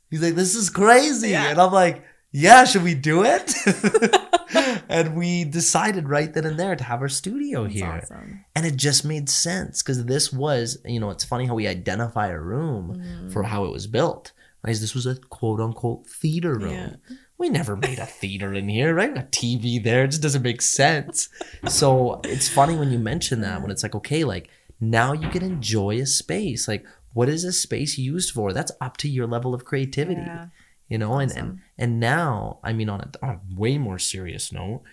He's 0.09 0.21
like, 0.21 0.35
this 0.35 0.55
is 0.55 0.69
crazy. 0.69 1.35
And 1.35 1.59
I'm 1.59 1.71
like, 1.71 2.03
yeah, 2.31 2.65
should 2.65 2.83
we 2.83 2.95
do 2.95 3.23
it? 3.23 3.53
and 4.89 5.15
we 5.15 5.43
decided 5.45 6.09
right 6.09 6.33
then 6.33 6.45
and 6.45 6.59
there 6.59 6.75
to 6.75 6.83
have 6.83 7.01
our 7.01 7.07
studio 7.09 7.63
That's 7.63 7.75
here. 7.75 8.01
awesome. 8.03 8.45
And 8.55 8.65
it 8.65 8.75
just 8.75 9.05
made 9.05 9.29
sense 9.29 9.81
because 9.81 10.05
this 10.05 10.31
was, 10.31 10.77
you 10.85 10.99
know, 10.99 11.09
it's 11.09 11.23
funny 11.23 11.45
how 11.45 11.55
we 11.55 11.67
identify 11.67 12.27
a 12.27 12.39
room 12.39 12.93
Mm-hmm. 12.95 13.29
for 13.29 13.43
how 13.43 13.65
it 13.65 13.71
was 13.71 13.87
built. 13.87 14.31
Right? 14.63 14.75
This 14.75 14.95
was 14.95 15.05
a 15.05 15.15
quote 15.15 15.59
unquote 15.59 16.07
theater 16.07 16.55
room. 16.55 16.71
Yeah. 16.71 17.15
We 17.37 17.49
never 17.49 17.75
made 17.75 17.99
a 17.99 18.05
theater 18.05 18.53
in 18.53 18.69
here, 18.69 18.93
right? 18.95 19.15
A 19.17 19.21
TV 19.23 19.83
there. 19.83 20.03
It 20.05 20.11
just 20.11 20.21
doesn't 20.21 20.41
make 20.41 20.61
sense. 20.61 21.29
So 21.67 22.21
it's 22.23 22.47
funny 22.49 22.75
when 22.75 22.91
you 22.91 22.97
mention 22.99 23.41
that 23.41 23.61
when 23.61 23.71
it's 23.71 23.83
like, 23.83 23.93
okay, 23.95 24.23
like 24.23 24.49
now 24.79 25.11
you 25.13 25.29
can 25.29 25.43
enjoy 25.43 25.99
a 25.99 26.05
space. 26.05 26.67
Like, 26.67 26.85
what 27.17 27.29
is 27.29 27.41
this 27.43 27.59
space 27.67 27.93
used 27.97 28.29
for? 28.35 28.53
That's 28.53 28.71
up 28.85 28.95
to 28.97 29.07
your 29.09 29.27
level 29.35 29.51
of 29.55 29.65
creativity. 29.69 30.21
Yeah. 30.21 30.47
You 30.91 30.97
know, 30.99 31.13
and, 31.23 31.31
and 31.39 31.49
and 31.81 31.91
now, 31.99 32.59
I 32.63 32.71
mean, 32.77 32.89
on 32.89 32.99
a, 33.01 33.09
on 33.25 33.29
a 33.35 33.39
way 33.61 33.73
more 33.87 33.97
serious 33.99 34.51
note, 34.51 34.83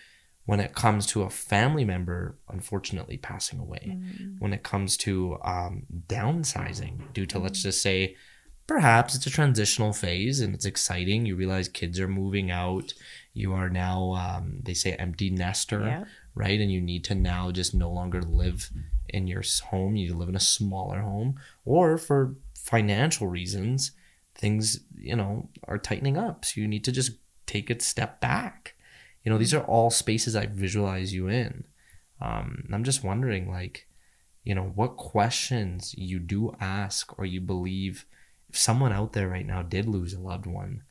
when 0.46 0.58
it 0.66 0.72
comes 0.74 1.02
to 1.12 1.22
a 1.22 1.30
family 1.30 1.84
member 1.84 2.20
unfortunately 2.48 3.18
passing 3.30 3.58
away, 3.66 3.84
Mm. 3.92 4.36
when 4.42 4.52
it 4.54 4.62
comes 4.72 4.96
to 5.04 5.12
um, 5.54 5.74
downsizing 6.08 7.12
due 7.12 7.26
to, 7.26 7.38
let's 7.38 7.62
just 7.62 7.82
say, 7.82 8.16
perhaps 8.66 9.14
it's 9.14 9.26
a 9.26 9.30
transitional 9.30 9.92
phase 9.92 10.40
and 10.40 10.54
it's 10.54 10.64
exciting. 10.64 11.26
You 11.26 11.36
realize 11.36 11.68
kids 11.68 11.98
are 12.00 12.08
moving 12.08 12.50
out. 12.50 12.94
You 13.34 13.52
are 13.52 13.68
now, 13.68 14.12
um, 14.14 14.60
they 14.62 14.74
say, 14.74 14.92
empty 14.94 15.30
nester, 15.30 15.80
Yeah. 15.80 16.04
Right? 16.34 16.60
And 16.60 16.72
you 16.72 16.80
need 16.80 17.04
to 17.04 17.14
now 17.14 17.50
just 17.50 17.74
no 17.74 17.90
longer 17.90 18.22
live 18.22 18.70
in 19.08 19.26
your 19.26 19.42
home. 19.66 19.96
You 19.96 20.14
live 20.14 20.28
in 20.28 20.36
a 20.36 20.40
smaller 20.40 21.00
home, 21.00 21.38
or 21.64 21.98
for 21.98 22.34
financial 22.54 23.26
reasons, 23.26 23.92
things 24.34 24.80
you 24.96 25.16
know 25.16 25.48
are 25.64 25.78
tightening 25.78 26.16
up. 26.16 26.44
So 26.44 26.60
you 26.60 26.68
need 26.68 26.84
to 26.84 26.92
just 26.92 27.12
take 27.46 27.70
a 27.70 27.80
step 27.80 28.20
back. 28.20 28.74
You 29.24 29.30
know, 29.30 29.38
these 29.38 29.54
are 29.54 29.64
all 29.64 29.90
spaces 29.90 30.34
I 30.34 30.46
visualize 30.46 31.14
you 31.14 31.28
in. 31.28 31.64
Um, 32.20 32.68
I'm 32.72 32.84
just 32.84 33.04
wondering, 33.04 33.50
like, 33.50 33.86
you 34.44 34.54
know, 34.54 34.72
what 34.74 34.96
questions 34.96 35.94
you 35.96 36.18
do 36.18 36.54
ask 36.60 37.16
or 37.18 37.24
you 37.24 37.40
believe 37.40 38.04
if 38.48 38.58
someone 38.58 38.92
out 38.92 39.12
there 39.12 39.28
right 39.28 39.46
now 39.46 39.62
did 39.62 39.86
lose 39.86 40.12
a 40.12 40.20
loved 40.20 40.46
one 40.46 40.82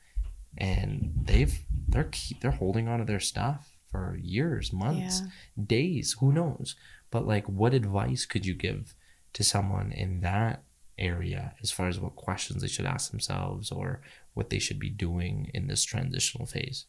and 0.57 1.13
they've 1.23 1.59
they're 1.87 2.09
keep 2.11 2.41
they're 2.41 2.51
holding 2.51 2.87
on 2.87 2.99
to 2.99 3.05
their 3.05 3.19
stuff 3.19 3.70
for 3.91 4.17
years, 4.21 4.71
months, 4.71 5.21
days, 5.67 6.15
who 6.19 6.31
knows? 6.31 6.75
But 7.09 7.27
like 7.27 7.47
what 7.47 7.73
advice 7.73 8.25
could 8.25 8.45
you 8.45 8.55
give 8.55 8.95
to 9.33 9.43
someone 9.43 9.91
in 9.91 10.21
that 10.21 10.63
area 10.97 11.53
as 11.61 11.71
far 11.71 11.87
as 11.87 11.99
what 11.99 12.15
questions 12.15 12.61
they 12.61 12.67
should 12.67 12.85
ask 12.85 13.11
themselves 13.11 13.71
or 13.71 14.01
what 14.33 14.49
they 14.49 14.59
should 14.59 14.79
be 14.79 14.89
doing 14.89 15.51
in 15.53 15.67
this 15.67 15.83
transitional 15.83 16.45
phase? 16.45 16.85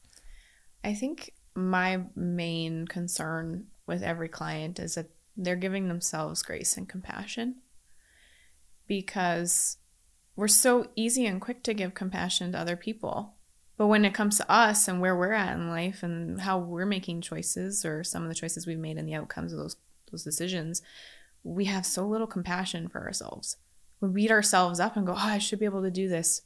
I 0.85 0.95
think 0.95 1.33
my 1.55 2.03
main 2.15 2.87
concern 2.87 3.67
with 3.87 4.03
every 4.03 4.29
client 4.29 4.79
is 4.79 4.95
that 4.95 5.11
they're 5.37 5.57
giving 5.57 5.89
themselves 5.89 6.43
grace 6.43 6.77
and 6.77 6.89
compassion 6.89 7.57
because 8.87 9.79
we're 10.37 10.49
so 10.49 10.89
easy 10.97 11.27
and 11.27 11.41
quick 11.41 11.63
to 11.65 11.75
give 11.75 11.95
compassion 11.95 12.53
to 12.53 12.59
other 12.59 12.77
people. 12.77 13.35
But 13.77 13.87
when 13.87 14.05
it 14.05 14.15
comes 14.15 14.37
to 14.37 14.51
us 14.51 14.87
and 14.87 15.01
where 15.01 15.17
we're 15.17 15.33
at 15.33 15.57
in 15.57 15.71
life 15.71 16.03
and 16.03 16.41
how 16.41 16.59
we're 16.59 16.87
making 16.87 17.23
choices 17.23 17.85
or 17.85 18.05
some 18.05 18.23
of 18.23 18.29
the 18.29 18.35
choices 18.35 18.67
we've 18.67 18.79
made 18.79 18.99
and 18.99 19.09
the 19.09 19.15
outcomes 19.15 19.53
of 19.53 19.59
those 19.59 19.77
those 20.11 20.25
decisions, 20.25 20.83
we 21.43 21.65
have 21.65 21.87
so 21.87 22.07
little 22.07 22.27
compassion 22.27 22.87
for 22.89 23.01
ourselves. 23.03 23.57
We 24.01 24.09
beat 24.11 24.31
ourselves 24.31 24.79
up 24.79 24.97
and 24.97 25.07
go, 25.07 25.15
"Oh, 25.15 25.17
I 25.17 25.39
should 25.39 25.59
be 25.59 25.65
able 25.65 25.83
to 25.83 25.91
do 25.91 26.09
this. 26.09 26.43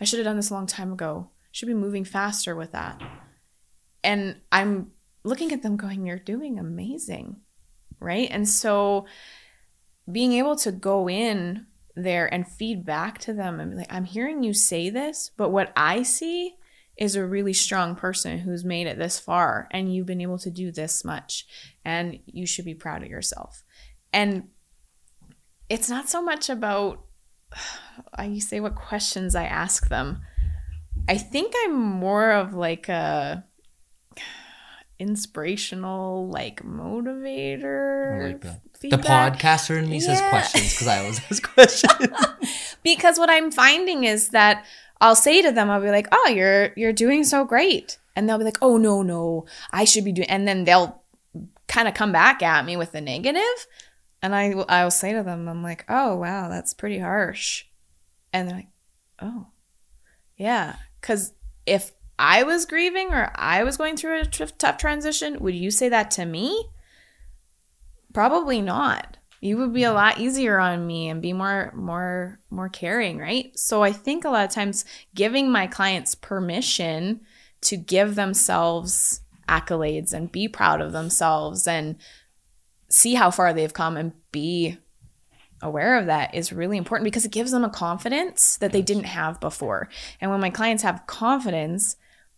I 0.00 0.04
should 0.04 0.20
have 0.20 0.26
done 0.26 0.36
this 0.36 0.50
a 0.50 0.54
long 0.54 0.66
time 0.66 0.92
ago. 0.92 1.30
I 1.30 1.48
Should 1.50 1.66
be 1.66 1.74
moving 1.74 2.04
faster 2.04 2.54
with 2.54 2.72
that." 2.72 3.02
And 4.04 4.36
I'm 4.52 4.92
looking 5.24 5.52
at 5.52 5.62
them 5.62 5.76
going, 5.76 6.06
You're 6.06 6.18
doing 6.18 6.58
amazing. 6.58 7.36
Right. 8.00 8.28
And 8.30 8.48
so 8.48 9.06
being 10.10 10.32
able 10.32 10.56
to 10.56 10.72
go 10.72 11.08
in 11.08 11.66
there 11.94 12.32
and 12.32 12.46
feed 12.46 12.84
back 12.84 13.18
to 13.18 13.32
them 13.32 13.58
and 13.58 13.72
be 13.72 13.76
like, 13.76 13.92
I'm 13.92 14.04
hearing 14.04 14.42
you 14.42 14.54
say 14.54 14.88
this, 14.88 15.32
but 15.36 15.50
what 15.50 15.72
I 15.76 16.04
see 16.04 16.54
is 16.98 17.14
a 17.14 17.24
really 17.24 17.52
strong 17.52 17.94
person 17.94 18.38
who's 18.38 18.64
made 18.64 18.86
it 18.86 18.98
this 18.98 19.18
far 19.18 19.68
and 19.70 19.94
you've 19.94 20.06
been 20.06 20.20
able 20.20 20.38
to 20.38 20.50
do 20.50 20.72
this 20.72 21.04
much 21.04 21.46
and 21.84 22.18
you 22.26 22.44
should 22.44 22.64
be 22.64 22.74
proud 22.74 23.02
of 23.02 23.08
yourself. 23.08 23.62
And 24.12 24.48
it's 25.68 25.88
not 25.88 26.08
so 26.08 26.20
much 26.20 26.50
about 26.50 27.04
I 28.14 28.38
say 28.38 28.60
what 28.60 28.74
questions 28.74 29.34
I 29.34 29.44
ask 29.44 29.88
them. 29.88 30.22
I 31.08 31.16
think 31.16 31.54
I'm 31.64 31.74
more 31.74 32.32
of 32.32 32.52
like 32.52 32.88
a 32.88 33.44
inspirational, 34.98 36.28
like 36.28 36.62
motivator. 36.62 38.32
Like. 38.32 38.62
The 38.80 38.90
podcaster 38.90 39.76
in 39.76 39.88
me 39.90 39.98
says 39.98 40.20
questions 40.28 40.72
because 40.72 40.86
I 40.86 40.98
always 40.98 41.20
ask 41.30 41.54
questions. 41.54 42.08
because 42.82 43.18
what 43.18 43.30
I'm 43.30 43.50
finding 43.50 44.04
is 44.04 44.28
that 44.28 44.64
I'll 45.00 45.14
say 45.16 45.42
to 45.42 45.52
them, 45.52 45.70
I'll 45.70 45.80
be 45.80 45.90
like, 45.90 46.08
"Oh, 46.12 46.28
you're 46.28 46.72
you're 46.76 46.92
doing 46.92 47.24
so 47.24 47.44
great," 47.44 47.98
and 48.16 48.28
they'll 48.28 48.38
be 48.38 48.44
like, 48.44 48.58
"Oh 48.62 48.76
no, 48.76 49.02
no, 49.02 49.46
I 49.72 49.84
should 49.84 50.04
be 50.04 50.12
doing," 50.12 50.28
and 50.28 50.46
then 50.46 50.64
they'll 50.64 51.02
kind 51.68 51.86
of 51.86 51.94
come 51.94 52.12
back 52.12 52.42
at 52.42 52.64
me 52.64 52.76
with 52.76 52.92
the 52.92 53.00
negative, 53.00 53.66
and 54.22 54.34
I 54.34 54.54
will- 54.54 54.66
I'll 54.68 54.90
say 54.90 55.12
to 55.12 55.22
them, 55.22 55.48
I'm 55.48 55.62
like, 55.62 55.84
"Oh 55.88 56.16
wow, 56.16 56.48
that's 56.48 56.74
pretty 56.74 56.98
harsh," 56.98 57.66
and 58.32 58.48
they're 58.48 58.56
like, 58.56 58.68
"Oh, 59.20 59.48
yeah," 60.36 60.76
because 61.00 61.32
if 61.66 61.92
I 62.18 62.42
was 62.42 62.66
grieving 62.66 63.12
or 63.14 63.30
I 63.36 63.62
was 63.62 63.76
going 63.76 63.96
through 63.96 64.20
a 64.20 64.24
tough 64.24 64.78
transition, 64.78 65.38
would 65.40 65.54
you 65.54 65.70
say 65.70 65.88
that 65.90 66.10
to 66.12 66.24
me? 66.24 66.70
Probably 68.12 68.60
not. 68.60 69.17
You 69.40 69.56
would 69.58 69.72
be 69.72 69.84
a 69.84 69.92
lot 69.92 70.18
easier 70.18 70.58
on 70.58 70.86
me 70.86 71.08
and 71.08 71.22
be 71.22 71.32
more 71.32 71.72
more 71.74 72.40
more 72.50 72.68
caring, 72.68 73.18
right? 73.18 73.56
So 73.58 73.82
I 73.82 73.92
think 73.92 74.24
a 74.24 74.30
lot 74.30 74.44
of 74.44 74.50
times 74.50 74.84
giving 75.14 75.50
my 75.50 75.66
clients 75.66 76.14
permission 76.14 77.20
to 77.62 77.76
give 77.76 78.14
themselves 78.14 79.20
accolades 79.48 80.12
and 80.12 80.30
be 80.30 80.48
proud 80.48 80.80
of 80.80 80.92
themselves 80.92 81.66
and 81.66 81.96
see 82.88 83.14
how 83.14 83.30
far 83.30 83.52
they've 83.52 83.72
come 83.72 83.96
and 83.96 84.12
be 84.32 84.78
aware 85.60 85.98
of 85.98 86.06
that 86.06 86.34
is 86.34 86.52
really 86.52 86.76
important 86.76 87.04
because 87.04 87.24
it 87.24 87.32
gives 87.32 87.50
them 87.50 87.64
a 87.64 87.70
confidence 87.70 88.56
that 88.58 88.72
they 88.72 88.82
didn't 88.82 89.04
have 89.04 89.40
before. 89.40 89.88
And 90.20 90.30
when 90.30 90.40
my 90.40 90.50
clients 90.50 90.82
have 90.82 91.06
confidence, 91.06 91.96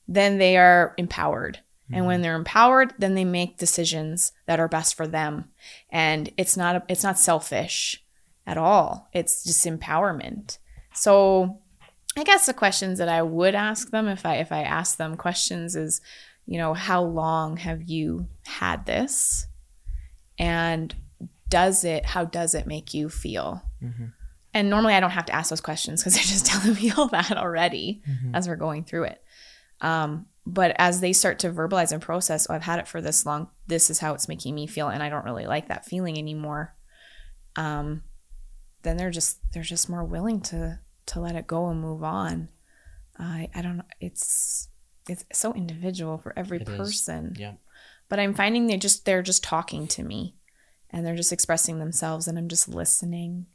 then 0.09 0.39
they 0.39 0.57
are 0.57 0.95
empowered. 0.97 1.61
And 1.93 2.07
when 2.07 2.17
mm-hmm. 2.17 2.23
they're 2.23 2.37
empowered, 2.37 2.95
then 2.99 3.15
they 3.15 3.25
make 3.25 3.59
decisions 3.59 4.33
that 4.47 4.61
are 4.61 4.69
best 4.69 4.95
for 4.95 5.07
them. 5.07 5.51
And 5.91 6.31
it's 6.37 6.57
not 6.57 6.85
it's 6.89 7.03
not 7.03 7.19
selfish 7.19 8.03
at 8.47 8.59
all. 8.59 9.09
It's 9.13 9.45
just 9.45 9.67
empowerment. 9.67 10.59
So 10.95 11.61
I 12.17 12.25
guess 12.25 12.47
the 12.47 12.55
questions 12.55 12.99
that 12.99 13.09
I 13.09 13.23
would 13.23 13.55
ask 13.55 13.91
them 13.91 14.09
if 14.09 14.27
I 14.27 14.37
if 14.37 14.53
I 14.53 14.63
ask 14.63 14.97
them 14.97 15.17
questions 15.17 15.77
is, 15.77 16.01
you 16.47 16.59
know, 16.59 16.75
how 16.75 17.03
long 17.03 17.57
have 17.59 17.83
you 17.83 18.27
had 18.45 18.87
this? 18.87 19.47
And 20.39 20.95
does 21.49 21.85
it 21.85 22.07
how 22.07 22.25
does 22.25 22.55
it 22.55 22.67
make 22.67 22.95
you 22.95 23.09
feel? 23.09 23.63
Mm-hmm. 23.83 24.07
And 24.53 24.71
normally 24.71 24.95
I 24.95 25.01
don't 25.01 25.11
have 25.11 25.27
to 25.27 25.35
ask 25.35 25.51
those 25.51 25.61
questions 25.61 26.01
because 26.01 26.15
they're 26.15 26.23
just 26.23 26.47
telling 26.53 26.75
me 26.75 26.91
all 26.91 27.09
that 27.09 27.37
already 27.37 28.03
mm-hmm. 28.09 28.35
as 28.35 28.49
we're 28.49 28.57
going 28.57 28.85
through 28.85 29.05
it. 29.05 29.23
Um, 29.81 30.27
but 30.47 30.75
as 30.79 31.01
they 31.01 31.13
start 31.13 31.39
to 31.41 31.51
verbalize 31.51 31.93
and 31.93 32.03
process, 32.03 32.47
oh, 32.49 32.55
I've 32.55 32.63
had 32.63 32.79
it 32.79 32.89
for 32.89 33.01
this 33.01 33.25
long. 33.27 33.49
This 33.67 33.91
is 33.91 33.99
how 34.01 34.15
it's 34.15 34.29
making 34.29 34.55
me 34.55 34.67
feel, 34.67 34.89
and 34.89 35.03
I 35.03 35.09
don't 35.09 35.25
really 35.25 35.47
like 35.47 35.69
that 35.69 35.85
feeling 35.87 36.19
anymore. 36.19 36.75
Um, 37.57 38.03
then 38.83 38.97
they're 38.97 39.11
just 39.11 39.39
they're 39.53 39.63
just 39.63 39.89
more 39.91 40.05
willing 40.05 40.41
to 40.43 40.81
to 41.07 41.21
let 41.21 41.37
it 41.37 41.47
go 41.47 41.69
and 41.69 41.81
move 41.81 42.03
on. 42.03 42.49
I 43.19 43.49
I 43.55 43.63
don't 43.63 43.77
know. 43.79 43.85
It's 44.01 44.69
it's 45.09 45.25
so 45.33 45.53
individual 45.55 46.19
for 46.19 46.33
every 46.39 46.59
It 46.61 46.69
is. 46.69 46.77
person 46.77 47.35
yeah. 47.39 47.55
but 48.09 48.21
i'm 48.21 48.35
finding 48.35 48.67
they 48.67 48.77
just 48.77 49.05
they're 49.07 49.23
just 49.23 49.43
talking 49.43 49.89
to 49.89 50.03
me 50.05 50.37
and 50.91 51.05
they're 51.05 51.17
just 51.17 51.33
expressing 51.33 51.79
themselves 51.79 52.29
and 52.29 52.39
i'm 52.39 52.49
just 52.49 52.69
listening 52.69 53.47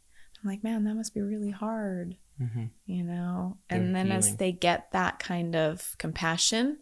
i'm 0.43 0.49
like 0.49 0.63
man 0.63 0.83
that 0.83 0.95
must 0.95 1.13
be 1.13 1.21
really 1.21 1.51
hard 1.51 2.17
Mhm. 2.41 2.69
you 2.85 3.03
know 3.03 3.57
They're 3.69 3.79
and 3.81 3.95
then 3.95 4.11
as 4.11 4.35
they 4.37 4.51
get 4.51 4.91
that 4.91 5.19
kind 5.19 5.55
of 5.55 5.95
compassion 5.97 6.79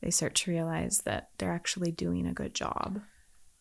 they 0.00 0.10
start 0.10 0.34
to 0.36 0.50
realize 0.50 1.02
that 1.02 1.30
they're 1.38 1.52
actually 1.52 1.92
doing 1.92 2.26
a 2.26 2.32
good 2.32 2.54
job 2.54 3.00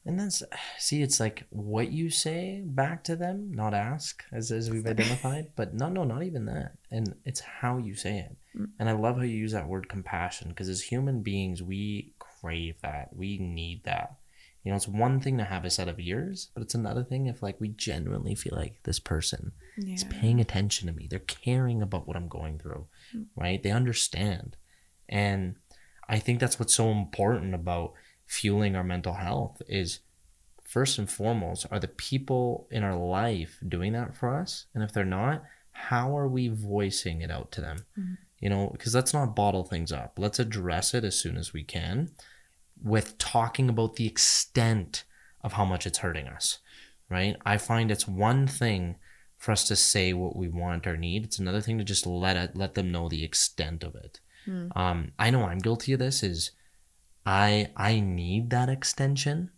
And 0.06 0.18
then, 0.18 0.32
see, 0.80 1.02
it's 1.02 1.20
like 1.20 1.46
what 1.50 1.92
you 1.92 2.10
say 2.10 2.62
back 2.66 3.04
to 3.04 3.18
them, 3.18 3.52
not 3.52 3.74
ask, 3.74 4.24
as, 4.32 4.52
as 4.54 4.70
we've 4.72 4.88
identified. 4.88 5.52
But 5.58 5.74
no, 5.74 5.90
no, 5.90 6.06
not 6.06 6.24
even 6.24 6.46
that. 6.46 6.78
And 6.90 7.16
it's 7.26 7.42
how 7.42 7.78
you 7.78 7.94
say 7.94 8.20
it. 8.20 8.38
And 8.80 8.88
I 8.88 8.94
love 8.94 9.18
how 9.18 9.24
you 9.24 9.36
use 9.36 9.52
that 9.52 9.68
word 9.68 9.90
compassion 9.90 10.48
because 10.48 10.70
as 10.70 10.82
human 10.82 11.24
beings, 11.24 11.62
we 11.62 12.14
crave 12.20 12.76
that. 12.84 13.10
We 13.14 13.38
need 13.38 13.84
that. 13.84 14.16
You 14.68 14.74
know, 14.74 14.76
it's 14.76 14.86
one 14.89 15.22
thing 15.22 15.38
to 15.38 15.45
have 15.45 15.63
a 15.63 15.70
set 15.70 15.88
of 15.88 15.97
ears, 15.97 16.49
but 16.53 16.61
it's 16.61 16.76
another 16.76 17.01
thing 17.01 17.28
if, 17.28 17.41
like, 17.41 17.55
we 17.61 17.70
genuinely 17.70 18.36
feel 18.36 18.53
like 18.53 18.84
this 18.84 18.99
person 18.99 19.53
is 19.78 20.03
paying 20.03 20.41
attention 20.41 20.89
to 20.89 20.93
me. 20.93 21.07
They're 21.09 21.20
caring 21.20 21.82
about 21.82 22.05
what 22.05 22.18
I'm 22.18 22.28
going 22.28 22.59
through, 22.59 22.86
right? 23.38 23.63
They 23.63 23.72
understand. 23.72 24.57
And 25.07 25.55
I 26.09 26.20
think 26.20 26.41
that's 26.41 26.59
what's 26.59 26.76
so 26.76 26.91
important 26.91 27.55
about 27.55 27.93
fueling 28.26 28.76
our 28.76 28.84
mental 28.84 29.13
health 29.13 29.61
is 29.70 30.01
first 30.65 30.97
and 30.97 31.09
foremost, 31.09 31.65
are 31.72 31.80
the 31.80 31.88
people 31.88 32.68
in 32.70 32.84
our 32.84 32.97
life 32.97 33.61
doing 33.65 33.93
that 33.93 34.18
for 34.18 34.36
us? 34.36 34.65
And 34.76 34.84
if 34.84 34.91
they're 34.91 35.05
not, 35.05 35.43
how 35.72 36.18
are 36.18 36.28
we 36.28 36.49
voicing 36.49 37.22
it 37.22 37.32
out 37.32 37.53
to 37.53 37.61
them? 37.61 37.86
Mm-hmm. 37.97 38.13
You 38.41 38.49
know, 38.49 38.70
because 38.74 38.93
let's 38.93 39.13
not 39.13 39.34
bottle 39.34 39.63
things 39.63 39.93
up. 39.93 40.20
Let's 40.20 40.39
address 40.39 40.93
it 40.93 41.05
as 41.05 41.15
soon 41.15 41.38
as 41.38 41.53
we 41.53 41.63
can 41.63 42.09
with 42.84 43.18
talking 43.18 43.70
about 43.70 43.96
the 43.96 44.08
extent 44.08 45.04
of 45.42 45.54
how 45.54 45.66
much 45.66 45.86
it's 45.86 46.00
hurting 46.00 46.28
us, 46.28 46.60
right? 47.10 47.36
I 47.46 47.58
find 47.58 47.92
it's 47.92 48.08
one 48.08 48.48
thing 48.48 48.96
for 49.38 49.52
us 49.52 49.68
to 49.68 49.76
say 49.76 50.14
what 50.14 50.36
we 50.36 50.48
want 50.48 50.88
or 50.88 50.98
need. 50.98 51.24
It's 51.24 51.40
another 51.40 51.62
thing 51.62 51.78
to 51.78 51.84
just 51.84 52.06
let 52.06 52.36
it, 52.36 52.56
let 52.56 52.74
them 52.74 52.92
know 52.92 53.08
the 53.08 53.24
extent 53.24 53.84
of 53.84 53.96
it. 53.96 54.20
Mm. 54.48 54.76
Um, 54.76 55.12
I 55.20 55.30
know 55.30 55.44
I'm 55.44 55.60
guilty 55.60 55.94
of 55.94 56.00
this. 56.00 56.24
Is 56.24 56.52
I 57.26 57.70
I 57.76 58.00
need 58.00 58.50
that 58.50 58.70
extension, 58.70 59.52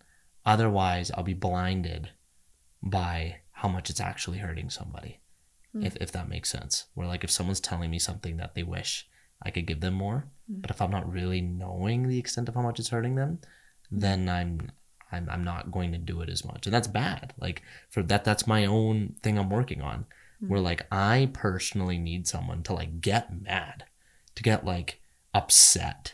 otherwise 0.45 1.11
I'll 1.11 1.23
be 1.23 1.33
blinded 1.33 2.09
by 2.81 3.37
how 3.51 3.69
much 3.69 3.89
it's 3.89 4.01
actually 4.01 4.39
hurting 4.39 4.69
somebody. 4.69 5.19
Mm. 5.75 5.85
If 5.85 5.95
if 5.97 6.11
that 6.11 6.29
makes 6.29 6.49
sense. 6.49 6.85
Where 6.93 7.07
like 7.07 7.23
if 7.23 7.31
someone's 7.31 7.61
telling 7.61 7.89
me 7.89 7.99
something 7.99 8.37
that 8.37 8.55
they 8.55 8.63
wish 8.63 9.07
I 9.41 9.51
could 9.51 9.65
give 9.65 9.79
them 9.79 9.93
more, 9.93 10.27
mm. 10.51 10.61
but 10.61 10.71
if 10.71 10.81
I'm 10.81 10.91
not 10.91 11.11
really 11.11 11.41
knowing 11.41 12.07
the 12.07 12.19
extent 12.19 12.49
of 12.49 12.55
how 12.55 12.61
much 12.61 12.79
it's 12.79 12.89
hurting 12.89 13.15
them, 13.15 13.39
then 13.91 14.29
I'm 14.29 14.71
I'm, 15.11 15.27
I'm 15.27 15.43
not 15.43 15.71
going 15.71 15.91
to 15.93 15.97
do 15.97 16.21
it 16.21 16.29
as 16.29 16.45
much 16.45 16.67
and 16.67 16.73
that's 16.73 16.87
bad 16.87 17.33
like 17.39 17.63
for 17.89 18.03
that 18.03 18.23
that's 18.23 18.45
my 18.45 18.63
own 18.63 19.15
thing 19.23 19.39
i'm 19.39 19.49
working 19.49 19.81
on 19.81 20.01
mm-hmm. 20.01 20.49
where 20.49 20.59
like 20.59 20.85
i 20.91 21.31
personally 21.33 21.97
need 21.97 22.27
someone 22.27 22.61
to 22.61 22.73
like 22.73 23.01
get 23.01 23.41
mad 23.41 23.85
to 24.35 24.43
get 24.43 24.63
like 24.63 25.01
upset 25.33 26.13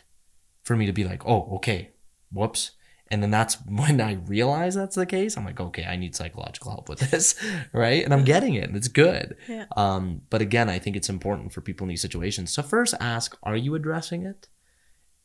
for 0.62 0.76
me 0.76 0.86
to 0.86 0.92
be 0.92 1.04
like, 1.04 1.24
oh, 1.26 1.48
okay, 1.56 1.90
whoops. 2.32 2.72
And 3.10 3.22
then 3.22 3.30
that's 3.30 3.54
when 3.66 4.00
I 4.00 4.14
realize 4.14 4.74
that's 4.74 4.96
the 4.96 5.06
case. 5.06 5.36
I'm 5.36 5.44
like, 5.44 5.60
okay, 5.60 5.84
I 5.84 5.96
need 5.96 6.14
psychological 6.14 6.70
help 6.70 6.88
with 6.88 6.98
this, 7.10 7.34
right? 7.72 8.04
And 8.04 8.12
I'm 8.12 8.24
getting 8.24 8.54
it, 8.54 8.64
and 8.64 8.76
it's 8.76 8.88
good. 8.88 9.36
Yeah. 9.48 9.66
Um, 9.76 10.22
but 10.30 10.42
again, 10.42 10.68
I 10.68 10.78
think 10.78 10.96
it's 10.96 11.08
important 11.08 11.52
for 11.52 11.60
people 11.60 11.84
in 11.84 11.88
these 11.90 12.02
situations 12.02 12.54
to 12.54 12.62
first 12.62 12.94
ask, 13.00 13.36
are 13.42 13.56
you 13.56 13.74
addressing 13.74 14.24
it? 14.24 14.48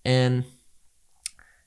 And 0.04 0.46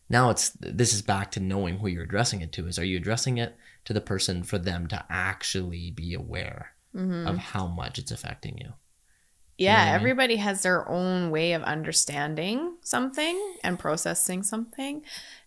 now 0.08 0.30
it's 0.30 0.50
this 0.60 0.92
is 0.92 1.02
back 1.02 1.30
to 1.32 1.40
knowing 1.40 1.78
who 1.78 1.88
you're 1.88 2.04
addressing 2.04 2.40
it 2.40 2.52
to. 2.52 2.66
Is 2.66 2.78
are 2.78 2.84
you 2.84 2.96
addressing 2.96 3.38
it 3.38 3.56
to 3.84 3.92
the 3.92 4.00
person 4.00 4.42
for 4.42 4.58
them 4.58 4.86
to 4.88 5.04
actually 5.08 5.90
be 5.90 6.14
aware 6.14 6.74
mm-hmm. 6.94 7.26
of 7.26 7.38
how 7.38 7.66
much 7.66 7.98
it's 7.98 8.10
affecting 8.10 8.58
you? 8.58 8.74
yeah, 9.56 9.92
everybody 9.94 10.36
has 10.36 10.62
their 10.62 10.88
own 10.88 11.30
way 11.30 11.52
of 11.52 11.62
understanding 11.62 12.76
something 12.82 13.56
and 13.62 13.78
processing 13.78 14.42
something. 14.42 15.02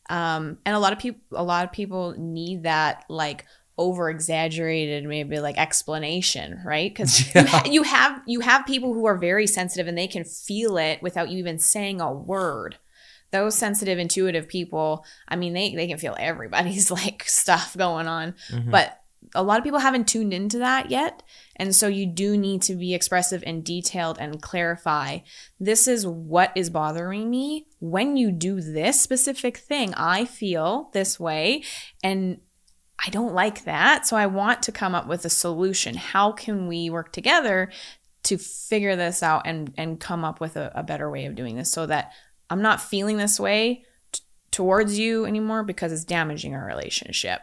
Um, 0.09 0.57
and 0.65 0.75
a 0.75 0.79
lot 0.79 0.93
of 0.93 0.99
people 0.99 1.21
a 1.31 1.43
lot 1.43 1.65
of 1.65 1.71
people 1.71 2.15
need 2.17 2.63
that 2.63 3.03
like 3.09 3.45
over 3.77 4.09
exaggerated 4.09 5.03
maybe 5.03 5.39
like 5.39 5.57
explanation 5.57 6.59
right 6.65 6.91
because 6.91 7.31
yeah. 7.35 7.41
you, 7.41 7.47
ha- 7.47 7.63
you 7.65 7.83
have 7.83 8.21
you 8.25 8.39
have 8.39 8.65
people 8.65 8.93
who 8.93 9.05
are 9.05 9.17
very 9.17 9.45
sensitive 9.45 9.87
and 9.87 9.97
they 9.97 10.07
can 10.07 10.23
feel 10.23 10.77
it 10.77 11.01
without 11.01 11.29
you 11.29 11.37
even 11.37 11.59
saying 11.59 12.01
a 12.01 12.11
word 12.11 12.77
those 13.31 13.55
sensitive 13.55 13.99
intuitive 13.99 14.47
people 14.47 15.05
i 15.27 15.35
mean 15.35 15.53
they, 15.53 15.75
they 15.75 15.87
can 15.87 15.97
feel 15.97 16.15
everybody's 16.17 16.89
like 17.03 17.23
stuff 17.27 17.77
going 17.77 18.07
on 18.07 18.33
mm-hmm. 18.49 18.71
but 18.71 18.99
a 19.35 19.43
lot 19.43 19.57
of 19.57 19.63
people 19.63 19.79
haven't 19.79 20.07
tuned 20.07 20.33
into 20.33 20.59
that 20.59 20.89
yet. 20.89 21.23
And 21.55 21.75
so 21.75 21.87
you 21.87 22.05
do 22.05 22.37
need 22.37 22.61
to 22.63 22.75
be 22.75 22.93
expressive 22.93 23.43
and 23.45 23.63
detailed 23.63 24.17
and 24.19 24.41
clarify 24.41 25.19
this 25.59 25.87
is 25.87 26.05
what 26.05 26.51
is 26.55 26.69
bothering 26.69 27.29
me. 27.29 27.67
When 27.79 28.15
you 28.15 28.31
do 28.31 28.61
this 28.61 29.01
specific 29.01 29.57
thing, 29.57 29.93
I 29.95 30.25
feel 30.25 30.89
this 30.93 31.19
way. 31.19 31.63
And 32.03 32.39
I 33.05 33.09
don't 33.09 33.33
like 33.33 33.65
that. 33.65 34.07
So 34.07 34.17
I 34.17 34.25
want 34.25 34.63
to 34.63 34.71
come 34.71 34.95
up 34.95 35.07
with 35.07 35.25
a 35.25 35.29
solution. 35.29 35.95
How 35.95 36.31
can 36.31 36.67
we 36.67 36.89
work 36.89 37.11
together 37.11 37.71
to 38.23 38.37
figure 38.37 38.95
this 38.95 39.21
out 39.21 39.43
and, 39.45 39.73
and 39.77 39.99
come 39.99 40.25
up 40.25 40.39
with 40.39 40.57
a, 40.57 40.71
a 40.73 40.83
better 40.83 41.09
way 41.09 41.25
of 41.25 41.35
doing 41.35 41.55
this 41.55 41.71
so 41.71 41.85
that 41.85 42.11
I'm 42.49 42.61
not 42.61 42.81
feeling 42.81 43.17
this 43.17 43.39
way 43.39 43.83
t- 44.11 44.21
towards 44.51 44.97
you 44.97 45.25
anymore 45.25 45.63
because 45.63 45.91
it's 45.91 46.03
damaging 46.05 46.55
our 46.55 46.65
relationship? 46.65 47.41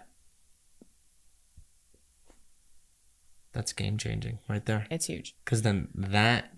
That's 3.54 3.72
game 3.72 3.96
changing 3.96 4.40
right 4.48 4.64
there. 4.66 4.86
It's 4.90 5.06
huge. 5.06 5.36
Because 5.44 5.62
then 5.62 5.88
that 5.94 6.52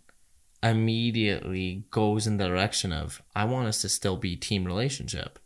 immediately 0.63 1.85
goes 1.91 2.27
in 2.27 2.39
the 2.39 2.49
direction 2.49 2.93
of 2.93 3.23
I 3.35 3.45
want 3.45 3.69
us 3.69 3.83
to 3.83 3.89
still 3.89 4.17
be 4.17 4.35
team 4.35 4.65
relationship, 4.65 5.39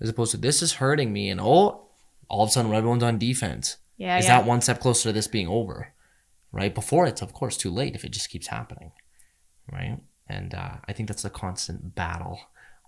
as 0.00 0.08
opposed 0.08 0.30
to 0.30 0.36
this 0.36 0.62
is 0.62 0.74
hurting 0.74 1.12
me, 1.12 1.28
and 1.28 1.40
oh, 1.40 1.88
all 2.28 2.44
of 2.44 2.48
a 2.48 2.52
sudden 2.52 2.72
everyone's 2.72 3.02
on 3.02 3.18
defense. 3.18 3.76
Yeah, 3.96 4.16
is 4.18 4.24
yeah. 4.24 4.38
that 4.38 4.46
one 4.46 4.60
step 4.60 4.80
closer 4.80 5.08
to 5.08 5.12
this 5.12 5.26
being 5.26 5.48
over? 5.48 5.92
Right 6.52 6.74
before 6.74 7.06
it's 7.06 7.22
of 7.22 7.32
course 7.32 7.56
too 7.56 7.70
late 7.70 7.94
if 7.94 8.04
it 8.04 8.12
just 8.12 8.30
keeps 8.30 8.46
happening, 8.46 8.92
right? 9.70 9.98
And 10.28 10.54
uh, 10.54 10.76
I 10.86 10.92
think 10.92 11.08
that's 11.08 11.24
a 11.24 11.30
constant 11.30 11.94
battle 11.94 12.38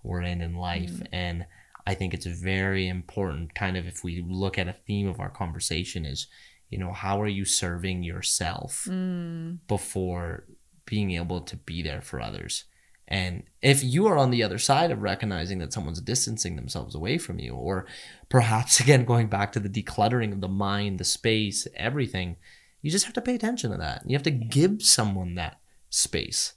we're 0.03 0.21
in 0.21 0.41
in 0.41 0.55
life, 0.55 0.91
mm. 0.91 1.07
and 1.11 1.45
I 1.85 1.95
think 1.95 2.13
it's 2.13 2.25
very 2.25 2.87
important. 2.87 3.55
Kind 3.55 3.75
of 3.75 3.85
if 3.85 4.03
we 4.03 4.23
look 4.25 4.57
at 4.57 4.67
a 4.67 4.73
theme 4.73 5.07
of 5.07 5.19
our 5.19 5.29
conversation 5.29 6.05
is 6.05 6.27
you 6.75 6.83
know 6.83 6.91
how 6.91 7.21
are 7.21 7.27
you 7.27 7.45
serving 7.45 8.03
yourself 8.03 8.85
mm. 8.89 9.59
before 9.65 10.43
being 10.85 11.11
able 11.11 11.39
to 11.39 11.55
be 11.55 11.81
there 11.81 12.01
for 12.01 12.19
others? 12.19 12.65
And 13.07 13.43
if 13.61 13.81
you 13.81 14.07
are 14.07 14.17
on 14.17 14.29
the 14.29 14.43
other 14.43 14.57
side 14.57 14.91
of 14.91 15.01
recognizing 15.01 15.59
that 15.59 15.71
someone's 15.71 16.01
distancing 16.01 16.57
themselves 16.57 16.93
away 16.93 17.17
from 17.17 17.39
you 17.39 17.53
or 17.53 17.85
perhaps 18.27 18.79
again 18.81 19.05
going 19.05 19.27
back 19.27 19.53
to 19.53 19.59
the 19.61 19.69
decluttering 19.69 20.33
of 20.33 20.41
the 20.41 20.49
mind 20.49 20.99
the 20.99 21.05
space 21.05 21.65
everything 21.77 22.35
you 22.81 22.91
just 22.91 23.05
have 23.05 23.13
to 23.13 23.21
pay 23.21 23.35
attention 23.35 23.71
to 23.71 23.77
that. 23.77 24.03
You 24.05 24.15
have 24.15 24.23
to 24.23 24.31
give 24.31 24.81
someone 24.81 25.35
that 25.35 25.61
space 25.89 26.55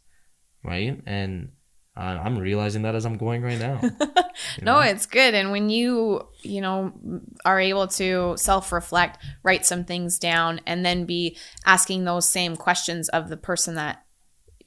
right? 0.64 1.00
And 1.06 1.52
I'm 1.98 2.38
realizing 2.38 2.82
that 2.82 2.94
as 2.94 3.04
I'm 3.04 3.16
going 3.16 3.42
right 3.42 3.58
now. 3.58 3.80
no, 4.62 4.74
know? 4.74 4.80
it's 4.80 5.06
good. 5.06 5.34
And 5.34 5.50
when 5.50 5.68
you, 5.68 6.26
you 6.42 6.60
know, 6.60 6.92
are 7.44 7.60
able 7.60 7.88
to 7.88 8.34
self 8.36 8.72
reflect, 8.72 9.18
write 9.42 9.66
some 9.66 9.84
things 9.84 10.18
down, 10.18 10.60
and 10.66 10.84
then 10.84 11.04
be 11.04 11.36
asking 11.66 12.04
those 12.04 12.28
same 12.28 12.56
questions 12.56 13.08
of 13.08 13.28
the 13.28 13.36
person 13.36 13.74
that 13.74 14.04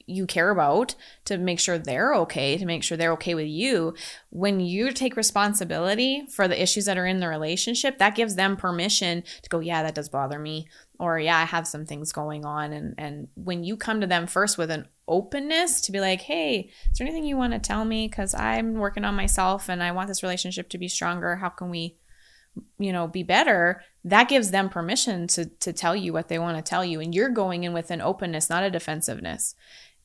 you 0.06 0.26
care 0.26 0.50
about 0.50 0.94
to 1.24 1.38
make 1.38 1.60
sure 1.60 1.78
they're 1.78 2.14
okay, 2.14 2.58
to 2.58 2.66
make 2.66 2.82
sure 2.82 2.96
they're 2.96 3.12
okay 3.12 3.34
with 3.34 3.46
you. 3.46 3.94
When 4.30 4.60
you 4.60 4.92
take 4.92 5.16
responsibility 5.16 6.26
for 6.30 6.48
the 6.48 6.60
issues 6.60 6.84
that 6.86 6.98
are 6.98 7.06
in 7.06 7.20
the 7.20 7.28
relationship, 7.28 7.98
that 7.98 8.14
gives 8.14 8.34
them 8.34 8.56
permission 8.56 9.22
to 9.42 9.48
go, 9.48 9.60
yeah, 9.60 9.82
that 9.82 9.94
does 9.94 10.08
bother 10.08 10.38
me. 10.38 10.68
Or 11.02 11.18
yeah, 11.18 11.36
I 11.36 11.46
have 11.46 11.66
some 11.66 11.84
things 11.84 12.12
going 12.12 12.44
on. 12.44 12.72
And 12.72 12.94
and 12.96 13.26
when 13.34 13.64
you 13.64 13.76
come 13.76 14.00
to 14.00 14.06
them 14.06 14.28
first 14.28 14.56
with 14.56 14.70
an 14.70 14.86
openness 15.08 15.80
to 15.80 15.90
be 15.90 15.98
like, 15.98 16.20
hey, 16.20 16.70
is 16.92 16.98
there 16.98 17.08
anything 17.08 17.24
you 17.24 17.36
want 17.36 17.54
to 17.54 17.58
tell 17.58 17.84
me? 17.84 18.06
Because 18.06 18.34
I'm 18.34 18.74
working 18.74 19.04
on 19.04 19.16
myself 19.16 19.68
and 19.68 19.82
I 19.82 19.90
want 19.90 20.06
this 20.06 20.22
relationship 20.22 20.68
to 20.68 20.78
be 20.78 20.86
stronger. 20.86 21.34
How 21.34 21.48
can 21.48 21.70
we, 21.70 21.98
you 22.78 22.92
know, 22.92 23.08
be 23.08 23.24
better? 23.24 23.82
That 24.04 24.28
gives 24.28 24.52
them 24.52 24.68
permission 24.68 25.26
to 25.34 25.46
to 25.46 25.72
tell 25.72 25.96
you 25.96 26.12
what 26.12 26.28
they 26.28 26.38
want 26.38 26.56
to 26.56 26.70
tell 26.70 26.84
you. 26.84 27.00
And 27.00 27.12
you're 27.12 27.30
going 27.30 27.64
in 27.64 27.72
with 27.72 27.90
an 27.90 28.00
openness, 28.00 28.48
not 28.48 28.62
a 28.62 28.70
defensive,ness 28.70 29.56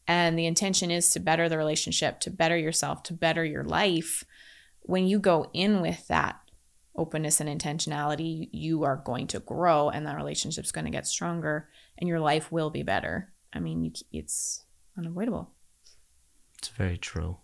And 0.07 0.35
the 0.35 0.47
intention 0.47 0.89
is 0.89 1.11
to 1.11 1.19
better 1.19 1.47
the 1.47 1.59
relationship, 1.59 2.19
to 2.21 2.31
better 2.31 2.57
yourself, 2.57 3.03
to 3.03 3.13
better 3.13 3.45
your 3.45 3.63
life. 3.63 4.23
When 4.81 5.05
you 5.05 5.19
go 5.19 5.51
in 5.53 5.81
with 5.81 6.07
that 6.07 6.39
openness 6.97 7.39
and 7.39 7.49
intentionality, 7.49 8.49
you 8.51 8.83
are 8.83 9.01
going 9.05 9.27
to 9.27 9.39
grow 9.39 9.89
and 9.89 10.05
that 10.05 10.17
relationship's 10.17 10.71
going 10.71 10.85
to 10.85 10.91
get 10.91 11.07
stronger 11.07 11.69
and 11.97 12.07
your 12.07 12.19
life 12.19 12.51
will 12.51 12.69
be 12.69 12.83
better. 12.83 13.33
I 13.53 13.59
mean, 13.59 13.83
you, 13.83 13.91
it's 14.11 14.65
unavoidable. 14.97 15.51
It's 16.57 16.69
very 16.69 16.97
true. 16.97 17.37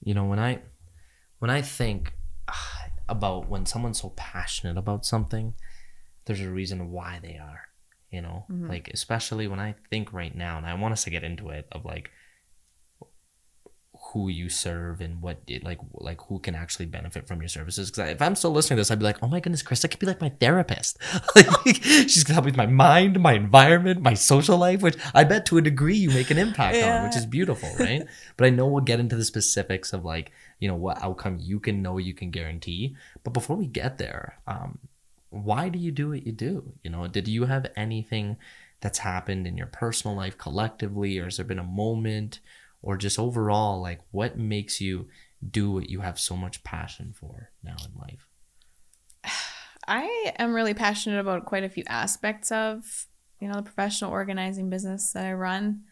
You 0.00 0.14
know, 0.14 0.24
when 0.24 0.38
I 0.38 0.60
when 1.38 1.50
I 1.50 1.62
think 1.62 2.14
about 3.08 3.48
when 3.48 3.66
someone's 3.66 4.00
so 4.00 4.10
passionate 4.16 4.78
about 4.78 5.04
something, 5.04 5.54
there's 6.24 6.40
a 6.40 6.50
reason 6.50 6.92
why 6.92 7.18
they 7.22 7.36
are. 7.36 7.62
You 8.10 8.22
know, 8.22 8.46
mm-hmm. 8.50 8.68
like 8.68 8.88
especially 8.94 9.48
when 9.48 9.60
I 9.60 9.74
think 9.90 10.12
right 10.12 10.34
now, 10.34 10.56
and 10.56 10.66
I 10.66 10.74
want 10.74 10.92
us 10.92 11.04
to 11.04 11.10
get 11.10 11.24
into 11.24 11.50
it 11.50 11.66
of 11.72 11.84
like 11.84 12.10
who 14.12 14.28
you 14.28 14.48
serve 14.48 15.02
and 15.02 15.20
what 15.20 15.38
it, 15.46 15.62
like 15.62 15.78
like 15.94 16.20
who 16.22 16.38
can 16.38 16.54
actually 16.54 16.86
benefit 16.86 17.28
from 17.28 17.42
your 17.42 17.48
services. 17.48 17.90
Because 17.90 18.10
if 18.10 18.22
I'm 18.22 18.34
still 18.34 18.50
listening 18.50 18.76
to 18.76 18.80
this, 18.80 18.90
I'd 18.90 18.98
be 18.98 19.04
like, 19.04 19.22
oh 19.22 19.28
my 19.28 19.40
goodness, 19.40 19.62
Chris, 19.62 19.80
Christa 19.80 19.90
could 19.90 20.00
be 20.00 20.06
like 20.06 20.20
my 20.20 20.30
therapist. 20.30 20.98
like, 21.36 21.46
she's 21.82 22.24
gonna 22.24 22.34
help 22.34 22.46
me 22.46 22.52
with 22.52 22.56
my 22.56 22.66
mind, 22.66 23.20
my 23.20 23.34
environment, 23.34 24.00
my 24.00 24.14
social 24.14 24.56
life. 24.56 24.80
Which 24.80 24.96
I 25.14 25.24
bet 25.24 25.44
to 25.46 25.58
a 25.58 25.62
degree 25.62 25.96
you 25.96 26.08
make 26.08 26.30
an 26.30 26.38
impact 26.38 26.76
yeah. 26.76 26.98
on, 26.98 27.04
which 27.04 27.16
is 27.16 27.26
beautiful, 27.26 27.70
right? 27.78 28.04
but 28.36 28.46
I 28.46 28.50
know 28.50 28.66
we'll 28.66 28.82
get 28.82 29.00
into 29.00 29.16
the 29.16 29.24
specifics 29.24 29.92
of 29.92 30.04
like 30.04 30.32
you 30.58 30.68
know 30.68 30.76
what 30.76 31.02
outcome 31.02 31.38
you 31.40 31.60
can 31.60 31.82
know 31.82 31.98
you 31.98 32.14
can 32.14 32.30
guarantee. 32.30 32.96
But 33.24 33.32
before 33.32 33.56
we 33.56 33.66
get 33.66 33.98
there, 33.98 34.38
um, 34.46 34.78
why 35.28 35.68
do 35.68 35.78
you 35.78 35.92
do 35.92 36.10
what 36.10 36.24
you 36.24 36.32
do? 36.32 36.72
You 36.82 36.90
know, 36.90 37.06
did 37.08 37.28
you 37.28 37.44
have 37.44 37.66
anything 37.76 38.38
that's 38.80 39.00
happened 39.00 39.46
in 39.46 39.58
your 39.58 39.66
personal 39.66 40.16
life 40.16 40.38
collectively, 40.38 41.18
or 41.18 41.24
has 41.24 41.36
there 41.36 41.44
been 41.44 41.58
a 41.58 41.64
moment? 41.64 42.40
Or 42.82 42.96
just 42.96 43.18
overall 43.18 43.80
like 43.80 44.00
what 44.10 44.38
makes 44.38 44.80
you 44.80 45.08
do 45.46 45.70
what 45.70 45.88
you 45.88 46.00
have 46.00 46.18
so 46.18 46.36
much 46.36 46.64
passion 46.64 47.12
for 47.12 47.50
now 47.62 47.76
in 47.84 47.98
life? 47.98 48.28
I 49.88 50.32
am 50.38 50.52
really 50.52 50.74
passionate 50.74 51.20
about 51.20 51.46
quite 51.46 51.64
a 51.64 51.68
few 51.68 51.84
aspects 51.86 52.52
of, 52.52 53.06
you 53.40 53.48
know, 53.48 53.54
the 53.54 53.62
professional 53.62 54.10
organizing 54.10 54.68
business 54.68 55.12
that 55.12 55.24
I 55.24 55.32
run. 55.32 55.84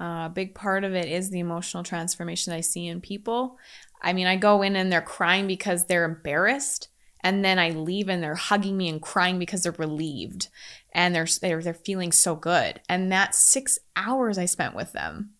Uh, 0.00 0.26
a 0.26 0.32
big 0.34 0.54
part 0.54 0.84
of 0.84 0.94
it 0.94 1.06
is 1.06 1.30
the 1.30 1.40
emotional 1.40 1.82
transformation 1.82 2.52
I 2.52 2.60
see 2.60 2.86
in 2.86 3.00
people. 3.00 3.58
I 4.00 4.14
mean, 4.14 4.26
I 4.26 4.36
go 4.36 4.62
in 4.62 4.74
and 4.74 4.90
they're 4.90 5.02
crying 5.02 5.46
because 5.46 5.86
they're 5.86 6.04
embarrassed, 6.04 6.88
and 7.22 7.44
then 7.44 7.58
I 7.58 7.70
leave 7.70 8.08
and 8.08 8.22
they're 8.22 8.34
hugging 8.34 8.76
me 8.76 8.88
and 8.88 9.00
crying 9.00 9.38
because 9.38 9.62
they're 9.62 9.72
relieved, 9.72 10.48
and 10.92 11.14
they're 11.14 11.28
they're 11.40 11.62
they're 11.62 11.74
feeling 11.74 12.10
so 12.10 12.34
good. 12.34 12.80
And 12.88 13.12
that 13.12 13.34
six 13.34 13.78
hours 13.94 14.38
I 14.38 14.46
spent 14.46 14.74
with 14.74 14.92
them 14.92 15.34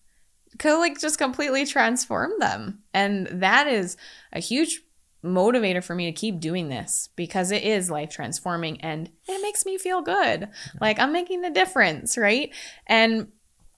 could 0.59 0.77
like 0.79 0.99
just 0.99 1.17
completely 1.17 1.65
transform 1.65 2.31
them, 2.39 2.83
and 2.93 3.27
that 3.27 3.67
is 3.67 3.97
a 4.31 4.39
huge 4.39 4.81
motivator 5.23 5.83
for 5.83 5.95
me 5.95 6.05
to 6.05 6.11
keep 6.11 6.39
doing 6.39 6.67
this 6.69 7.09
because 7.15 7.51
it 7.51 7.63
is 7.63 7.89
life 7.89 8.09
transforming 8.09 8.79
and 8.81 9.09
it 9.27 9.41
makes 9.41 9.65
me 9.65 9.77
feel 9.77 10.01
good. 10.01 10.49
Like 10.81 10.99
I'm 10.99 11.13
making 11.13 11.45
a 11.45 11.53
difference, 11.53 12.17
right? 12.17 12.53
And 12.87 13.29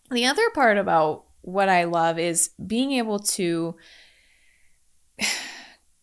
the 0.09 0.25
other 0.25 0.49
part 0.51 0.77
about 0.77 1.25
what 1.41 1.69
I 1.69 1.83
love 1.83 2.17
is 2.17 2.49
being 2.65 2.93
able 2.93 3.19
to 3.19 3.75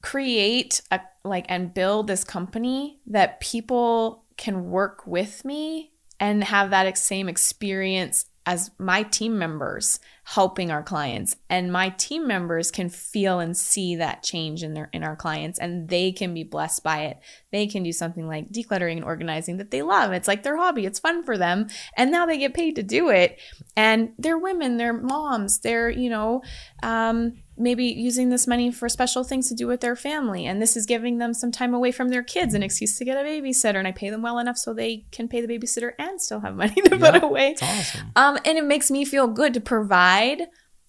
create 0.02 0.80
a 0.90 1.00
like 1.24 1.46
and 1.48 1.74
build 1.74 2.06
this 2.06 2.24
company 2.24 3.00
that 3.06 3.40
people 3.40 4.24
can 4.36 4.70
work 4.70 5.06
with 5.06 5.44
me 5.44 5.92
and 6.18 6.44
have 6.44 6.70
that 6.70 6.98
same 6.98 7.28
experience 7.28 8.26
as 8.44 8.70
my 8.78 9.02
team 9.04 9.38
members 9.38 10.00
helping 10.24 10.70
our 10.70 10.82
clients. 10.82 11.36
And 11.50 11.72
my 11.72 11.90
team 11.90 12.26
members 12.26 12.70
can 12.70 12.88
feel 12.88 13.40
and 13.40 13.56
see 13.56 13.96
that 13.96 14.22
change 14.22 14.62
in 14.62 14.74
their 14.74 14.88
in 14.92 15.02
our 15.02 15.16
clients 15.16 15.58
and 15.58 15.88
they 15.88 16.12
can 16.12 16.32
be 16.32 16.44
blessed 16.44 16.82
by 16.82 17.02
it. 17.02 17.18
They 17.50 17.66
can 17.66 17.82
do 17.82 17.92
something 17.92 18.26
like 18.26 18.50
decluttering 18.50 18.96
and 18.96 19.04
organizing 19.04 19.56
that 19.58 19.70
they 19.70 19.82
love. 19.82 20.12
It's 20.12 20.28
like 20.28 20.42
their 20.42 20.56
hobby. 20.56 20.86
It's 20.86 21.00
fun 21.00 21.24
for 21.24 21.36
them. 21.36 21.68
And 21.96 22.10
now 22.10 22.26
they 22.26 22.38
get 22.38 22.54
paid 22.54 22.76
to 22.76 22.82
do 22.82 23.10
it. 23.10 23.40
And 23.76 24.12
they're 24.18 24.38
women 24.38 24.76
they're 24.76 24.92
moms 24.92 25.58
they're 25.60 25.90
you 25.90 26.10
know 26.10 26.42
um, 26.82 27.41
maybe 27.56 27.84
using 27.84 28.30
this 28.30 28.46
money 28.46 28.70
for 28.70 28.88
special 28.88 29.22
things 29.24 29.48
to 29.48 29.54
do 29.54 29.66
with 29.66 29.80
their 29.80 29.94
family 29.94 30.46
and 30.46 30.60
this 30.62 30.76
is 30.76 30.86
giving 30.86 31.18
them 31.18 31.34
some 31.34 31.52
time 31.52 31.74
away 31.74 31.92
from 31.92 32.08
their 32.08 32.22
kids 32.22 32.54
an 32.54 32.62
excuse 32.62 32.96
to 32.96 33.04
get 33.04 33.16
a 33.16 33.20
babysitter 33.28 33.76
and 33.76 33.86
i 33.86 33.92
pay 33.92 34.08
them 34.10 34.22
well 34.22 34.38
enough 34.38 34.56
so 34.56 34.72
they 34.72 35.04
can 35.12 35.28
pay 35.28 35.44
the 35.44 35.58
babysitter 35.58 35.92
and 35.98 36.20
still 36.20 36.40
have 36.40 36.54
money 36.56 36.74
to 36.84 36.96
Yeah, 36.96 37.10
put 37.12 37.22
away 37.22 37.54
awesome. 37.60 38.12
um, 38.16 38.38
and 38.44 38.56
it 38.58 38.64
makes 38.64 38.90
me 38.90 39.04
feel 39.04 39.26
good 39.28 39.52
to 39.54 39.60
provide 39.60 40.42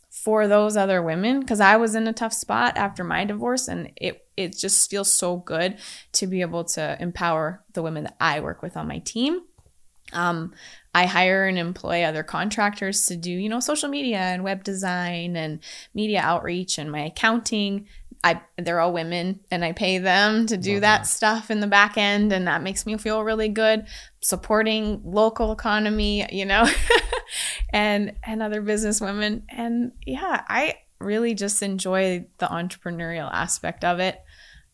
for 0.10 0.48
those 0.48 0.78
other 0.78 1.02
women 1.02 1.40
because 1.40 1.60
I 1.60 1.76
was 1.78 1.96
in 1.96 2.08
a 2.08 2.14
tough 2.14 2.34
spot 2.34 2.78
after 2.78 3.04
my 3.04 3.26
divorce, 3.26 3.68
and 3.68 3.92
it 3.98 4.24
it 4.38 4.56
just 4.56 4.88
feels 4.90 5.12
so 5.12 5.38
good 5.38 5.80
to 6.14 6.28
be 6.28 6.42
able 6.42 6.64
to 6.66 6.96
empower 7.02 7.64
the 7.74 7.82
women 7.82 8.04
that 8.04 8.16
I 8.22 8.40
work 8.40 8.62
with 8.62 8.78
on 8.78 8.88
my 8.88 9.00
team. 9.00 9.42
Um, 10.14 10.54
I 10.94 11.06
hire 11.06 11.48
and 11.48 11.58
employ 11.58 12.04
other 12.04 12.24
contractors 12.24 13.08
to 13.08 13.16
do, 13.16 13.32
you 13.32 13.50
know, 13.50 13.60
social 13.60 13.90
media 13.90 14.20
and 14.20 14.44
web 14.44 14.64
design 14.64 15.36
and 15.36 15.60
media 15.94 16.22
outreach 16.22 16.78
and 16.78 16.92
my 16.92 17.06
accounting. 17.06 17.88
I 18.24 18.42
they're 18.58 18.80
all 18.80 18.94
women 18.94 19.42
and 19.52 19.66
I 19.66 19.74
pay 19.74 19.98
them 19.98 20.46
to 20.46 20.56
do 20.56 20.80
that 20.80 21.00
that. 21.00 21.08
stuff 21.08 21.52
in 21.52 21.60
the 21.60 21.68
back 21.68 21.98
end 21.98 22.32
and 22.32 22.48
that 22.48 22.62
makes 22.62 22.86
me 22.86 22.96
feel 22.98 23.24
really 23.24 23.50
good 23.50 23.86
supporting 24.22 25.02
local 25.04 25.52
economy, 25.52 26.26
you 26.32 26.46
know, 26.46 26.66
and 27.74 28.14
and 28.24 28.42
other 28.42 28.62
business 28.62 29.02
women 29.02 29.44
and 29.50 29.92
yeah, 30.06 30.44
I 30.48 30.76
really 31.00 31.34
just 31.34 31.62
enjoy 31.62 32.26
the 32.38 32.46
entrepreneurial 32.46 33.30
aspect 33.32 33.84
of 33.84 34.00
it. 34.00 34.22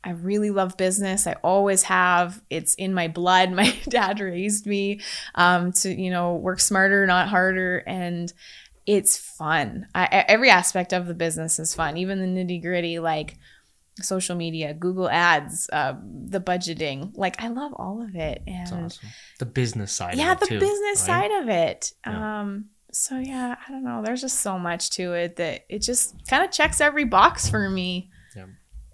I 0.04 0.12
really 0.12 0.50
love 0.50 0.78
business. 0.78 1.28
I 1.28 1.34
always 1.44 1.84
have. 1.84 2.42
It's 2.50 2.74
in 2.76 2.94
my 2.94 3.08
blood. 3.08 3.52
My 3.60 3.76
dad 3.90 4.20
raised 4.20 4.66
me 4.66 5.02
um, 5.36 5.72
to, 5.74 5.94
you 5.94 6.10
know, 6.10 6.36
work 6.36 6.60
smarter, 6.60 7.06
not 7.06 7.28
harder. 7.28 7.84
And 7.86 8.32
it's 8.86 9.18
fun. 9.18 9.88
I, 9.94 10.26
every 10.28 10.50
aspect 10.50 10.94
of 10.94 11.06
the 11.06 11.14
business 11.14 11.60
is 11.60 11.76
fun, 11.76 11.98
even 11.98 12.20
the 12.20 12.26
nitty 12.26 12.62
gritty, 12.62 13.00
like 13.00 13.38
social 14.02 14.36
media, 14.36 14.74
Google 14.74 15.10
Ads, 15.10 15.70
uh, 15.72 15.96
the 16.02 16.40
budgeting. 16.40 17.12
Like, 17.16 17.42
I 17.42 17.50
love 17.50 17.74
all 17.76 18.02
of 18.02 18.16
it. 18.16 18.42
And 18.48 18.86
awesome. 18.86 19.10
The 19.40 19.46
business 19.46 19.92
side. 19.92 20.16
yeah, 20.16 20.32
of 20.32 20.38
it 20.38 20.40
the 20.40 20.46
too, 20.48 20.60
business 20.60 21.08
right? 21.08 21.30
side 21.30 21.32
of 21.32 21.50
it. 21.50 21.92
Yeah. 22.08 22.42
Um, 22.42 22.70
so 22.92 23.20
yeah, 23.20 23.56
I 23.68 23.72
don't 23.72 23.84
know. 23.84 24.02
There's 24.04 24.22
just 24.22 24.42
so 24.42 24.58
much 24.58 24.90
to 24.92 25.14
it 25.14 25.36
that 25.36 25.66
it 25.70 25.80
just 25.80 26.16
kind 26.28 26.44
of 26.44 26.52
checks 26.52 26.82
every 26.82 27.06
box 27.06 27.50
for 27.50 27.70
me. 27.70 28.10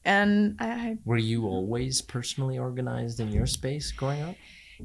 Yeah. 0.05 0.23
And 0.23 0.55
I, 0.59 0.65
I 0.65 0.97
Were 1.05 1.17
you 1.17 1.45
always 1.45 2.01
personally 2.01 2.57
organized 2.57 3.19
in 3.19 3.31
your 3.31 3.45
space 3.47 3.91
growing 3.91 4.21
up? 4.21 4.35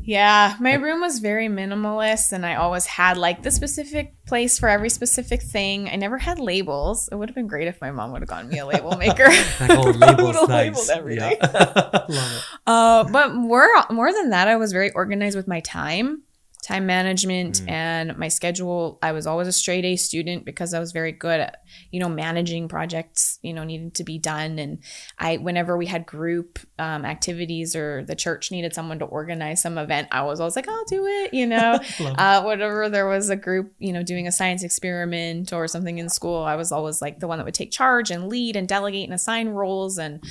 Yeah, 0.03 0.55
my 0.61 0.75
room 0.75 1.01
was 1.01 1.19
very 1.19 1.49
minimalist, 1.49 2.31
and 2.31 2.47
I 2.47 2.55
always 2.55 2.87
had 2.87 3.19
like 3.19 3.43
the 3.43 3.51
specific 3.51 4.15
place 4.25 4.57
for 4.57 4.69
every 4.69 4.89
specific 4.89 5.43
thing. 5.43 5.89
I 5.89 5.97
never 5.97 6.17
had 6.17 6.39
labels. 6.39 7.09
It 7.11 7.17
would 7.17 7.29
have 7.29 7.35
been 7.35 7.49
great 7.49 7.67
if 7.67 7.81
my 7.81 7.91
mom 7.91 8.13
would 8.13 8.23
have 8.23 8.29
gotten 8.29 8.51
me 8.51 8.59
a 8.59 8.67
label 8.67 8.97
maker. 8.97 9.29
Like, 9.61 9.71
I 9.71 9.79
would 9.85 9.97
labels, 9.97 10.37
have 10.37 10.49
nice. 10.49 10.89
labeled 10.89 10.91
everything. 10.95 11.37
Yeah. 11.43 11.49
Love 12.09 12.09
it. 12.37 12.43
Uh, 12.67 13.05
but 13.11 13.35
more 13.35 13.67
more 13.91 14.13
than 14.13 14.31
that, 14.31 14.47
I 14.47 14.57
was 14.57 14.71
very 14.73 14.93
organized 14.93 15.37
with 15.37 15.49
my 15.49 15.59
time, 15.61 16.23
time 16.61 16.87
management, 16.87 17.61
Mm. 17.63 17.71
and 17.71 18.17
my 18.19 18.29
schedule. 18.29 18.99
I 19.03 19.13
was 19.13 19.27
always 19.27 19.49
a 19.49 19.53
straight 19.53 19.85
A 19.85 19.97
student 19.97 20.45
because 20.45 20.75
I 20.75 20.79
was 20.81 20.93
very 20.93 21.13
good 21.13 21.41
at 21.41 21.63
you 21.91 22.01
know 22.01 22.09
managing 22.09 22.69
projects 22.69 23.39
you 23.43 23.53
know 23.53 23.65
needed 23.65 23.95
to 23.95 24.05
be 24.05 24.19
done. 24.19 24.59
And 24.59 24.79
I 25.19 25.37
whenever 25.39 25.77
we 25.77 25.87
had 25.87 26.07
group 26.07 26.59
um, 26.79 27.05
activities 27.05 27.75
or 27.75 28.05
the 28.05 28.15
church 28.15 28.51
needed 28.51 28.75
someone 28.75 28.99
to 28.99 29.05
organize 29.07 29.63
some 29.63 29.79
event, 29.79 30.09
I 30.13 30.23
was 30.23 30.41
always 30.41 30.57
like, 30.57 30.69
I'll 30.69 30.85
do 30.85 31.07
it. 31.07 31.35
You 31.35 31.47
know, 31.55 31.79
uh, 32.01 32.43
whatever 32.43 32.89
there 32.89 33.09
was 33.09 33.31
a 33.31 33.37
group 33.37 33.73
you 33.79 33.93
know 33.93 34.03
doing 34.03 34.27
a 34.27 34.33
science 34.33 34.63
experiment 34.63 35.53
or 35.53 35.67
something 35.69 35.99
in 35.99 36.09
school, 36.09 36.43
I 36.43 36.57
was 36.57 36.73
always 36.73 37.01
like 37.01 37.21
the 37.21 37.29
one 37.29 37.39
that 37.39 37.45
would 37.45 37.55
take 37.55 37.71
charge 37.71 38.11
and 38.11 38.29
lead 38.29 38.57
and 38.57 38.69
delegate 38.69 39.05
and 39.05 39.15
assign 39.15 39.49
roles 39.49 39.99
and 39.99 40.23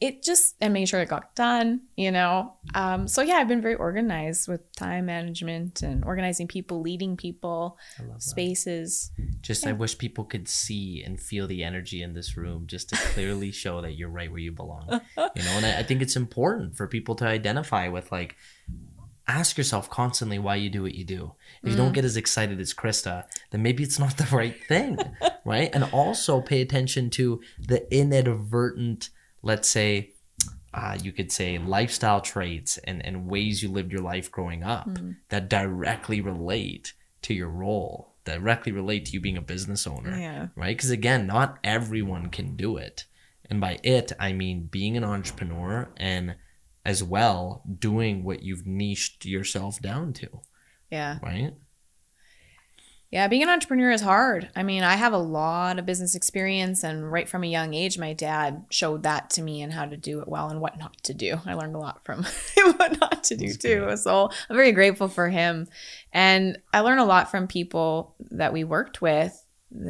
it 0.00 0.22
just 0.22 0.56
and 0.60 0.72
make 0.74 0.86
sure 0.86 1.00
it 1.00 1.08
got 1.08 1.34
done 1.34 1.80
you 1.96 2.10
know 2.10 2.52
um, 2.74 3.08
so 3.08 3.22
yeah 3.22 3.36
i've 3.36 3.48
been 3.48 3.62
very 3.62 3.74
organized 3.74 4.48
with 4.48 4.60
time 4.72 5.06
management 5.06 5.82
and 5.82 6.04
organizing 6.04 6.46
people 6.46 6.80
leading 6.80 7.16
people 7.16 7.78
spaces 8.18 9.10
Just 9.40 9.66
I 9.66 9.72
wish 9.72 9.98
people 9.98 10.24
could 10.24 10.48
see 10.48 11.02
and 11.04 11.20
feel 11.20 11.46
the 11.46 11.62
energy 11.62 12.02
in 12.02 12.14
this 12.14 12.36
room 12.36 12.66
just 12.66 12.88
to 12.90 12.96
clearly 13.14 13.52
show 13.52 13.80
that 13.80 13.92
you're 13.92 14.08
right 14.08 14.30
where 14.30 14.40
you 14.40 14.52
belong. 14.52 15.00
You 15.36 15.42
know, 15.42 15.50
and 15.50 15.66
I, 15.66 15.80
I 15.80 15.82
think 15.82 16.02
it's 16.02 16.16
important 16.16 16.76
for 16.76 16.86
people 16.86 17.14
to 17.16 17.26
identify 17.26 17.88
with 17.88 18.10
like 18.10 18.36
ask 19.28 19.58
yourself 19.58 19.90
constantly 19.90 20.38
why 20.38 20.54
you 20.54 20.70
do 20.70 20.82
what 20.82 20.94
you 20.94 21.04
do. 21.04 21.34
If 21.62 21.70
you 21.70 21.76
don't 21.76 21.92
get 21.92 22.04
as 22.04 22.16
excited 22.16 22.60
as 22.60 22.72
Christa, 22.72 23.24
then 23.50 23.62
maybe 23.62 23.82
it's 23.82 23.98
not 23.98 24.16
the 24.16 24.28
right 24.34 24.56
thing. 24.66 24.98
right. 25.44 25.68
And 25.74 25.84
also 25.84 26.40
pay 26.40 26.62
attention 26.62 27.10
to 27.10 27.40
the 27.58 27.92
inadvertent, 27.94 29.10
let's 29.46 29.68
say, 29.68 30.10
uh, 30.74 30.98
you 31.02 31.12
could 31.12 31.32
say 31.32 31.56
lifestyle 31.56 32.20
traits 32.20 32.76
and, 32.78 33.04
and 33.06 33.26
ways 33.28 33.62
you 33.62 33.70
lived 33.70 33.92
your 33.92 34.02
life 34.02 34.30
growing 34.30 34.62
up 34.62 34.88
that 35.30 35.48
directly 35.48 36.20
relate 36.20 36.92
to 37.22 37.32
your 37.32 37.48
role, 37.48 38.14
directly 38.24 38.72
relate 38.72 39.06
to 39.06 39.12
you 39.12 39.20
being 39.20 39.36
a 39.36 39.40
business 39.40 39.86
owner 39.86 40.18
yeah 40.18 40.48
right? 40.56 40.76
Because 40.76 40.90
again, 40.90 41.26
not 41.26 41.58
everyone 41.64 42.28
can 42.28 42.56
do 42.56 42.76
it. 42.76 43.04
And 43.48 43.60
by 43.60 43.78
it, 43.84 44.12
I 44.18 44.32
mean 44.32 44.66
being 44.66 44.96
an 44.96 45.04
entrepreneur 45.04 45.88
and 45.96 46.34
as 46.84 47.02
well 47.02 47.62
doing 47.78 48.24
what 48.24 48.42
you've 48.42 48.66
niched 48.66 49.24
yourself 49.24 49.80
down 49.80 50.12
to, 50.14 50.28
yeah 50.90 51.18
right? 51.22 51.54
Yeah 53.16 53.28
being 53.28 53.42
an 53.42 53.48
entrepreneur 53.48 53.90
is 53.90 54.02
hard 54.02 54.50
i 54.54 54.62
mean 54.62 54.82
i 54.82 54.94
have 54.94 55.14
a 55.14 55.18
lot 55.18 55.78
of 55.78 55.86
business 55.86 56.14
experience 56.14 56.84
and 56.84 57.10
right 57.10 57.30
from 57.30 57.42
a 57.42 57.46
young 57.46 57.72
age 57.72 57.98
my 57.98 58.12
dad 58.12 58.66
showed 58.68 59.04
that 59.04 59.30
to 59.30 59.40
me 59.40 59.62
and 59.62 59.72
how 59.72 59.86
to 59.86 59.96
do 59.96 60.20
it 60.20 60.28
well 60.28 60.50
and 60.50 60.60
what 60.60 60.78
not 60.78 60.94
to 61.02 61.14
do 61.14 61.40
i 61.46 61.54
learned 61.54 61.74
a 61.74 61.78
lot 61.78 62.04
from 62.04 62.22
what 62.76 63.00
not 63.00 63.24
to 63.24 63.34
do 63.34 63.46
That's 63.46 63.56
too 63.56 63.84
great. 63.84 63.98
so 64.00 64.28
i'm 64.50 64.56
very 64.56 64.72
grateful 64.72 65.08
for 65.08 65.30
him 65.30 65.66
and 66.12 66.58
i 66.74 66.80
learn 66.80 66.98
a 66.98 67.06
lot 67.06 67.30
from 67.30 67.46
people 67.46 68.14
that 68.32 68.52
we 68.52 68.64
worked 68.64 69.00
with 69.00 69.42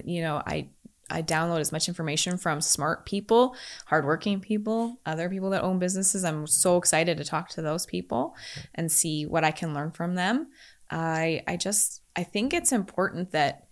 you 0.04 0.22
know 0.22 0.40
i 0.46 0.68
I 1.08 1.22
download 1.22 1.60
as 1.60 1.70
much 1.70 1.86
information 1.86 2.36
from 2.36 2.60
smart 2.60 3.06
people, 3.06 3.54
hardworking 3.86 4.40
people, 4.40 4.98
other 5.06 5.30
people 5.30 5.50
that 5.50 5.62
own 5.62 5.78
businesses. 5.78 6.24
I'm 6.24 6.48
so 6.48 6.78
excited 6.78 7.16
to 7.18 7.24
talk 7.24 7.48
to 7.50 7.62
those 7.62 7.86
people 7.86 8.34
and 8.74 8.90
see 8.90 9.24
what 9.24 9.44
I 9.44 9.52
can 9.52 9.72
learn 9.72 9.92
from 9.92 10.16
them. 10.16 10.48
I 10.90 11.44
I 11.46 11.58
just 11.58 12.02
I 12.16 12.24
think 12.24 12.54
it's 12.54 12.72
important 12.72 13.32
that 13.32 13.66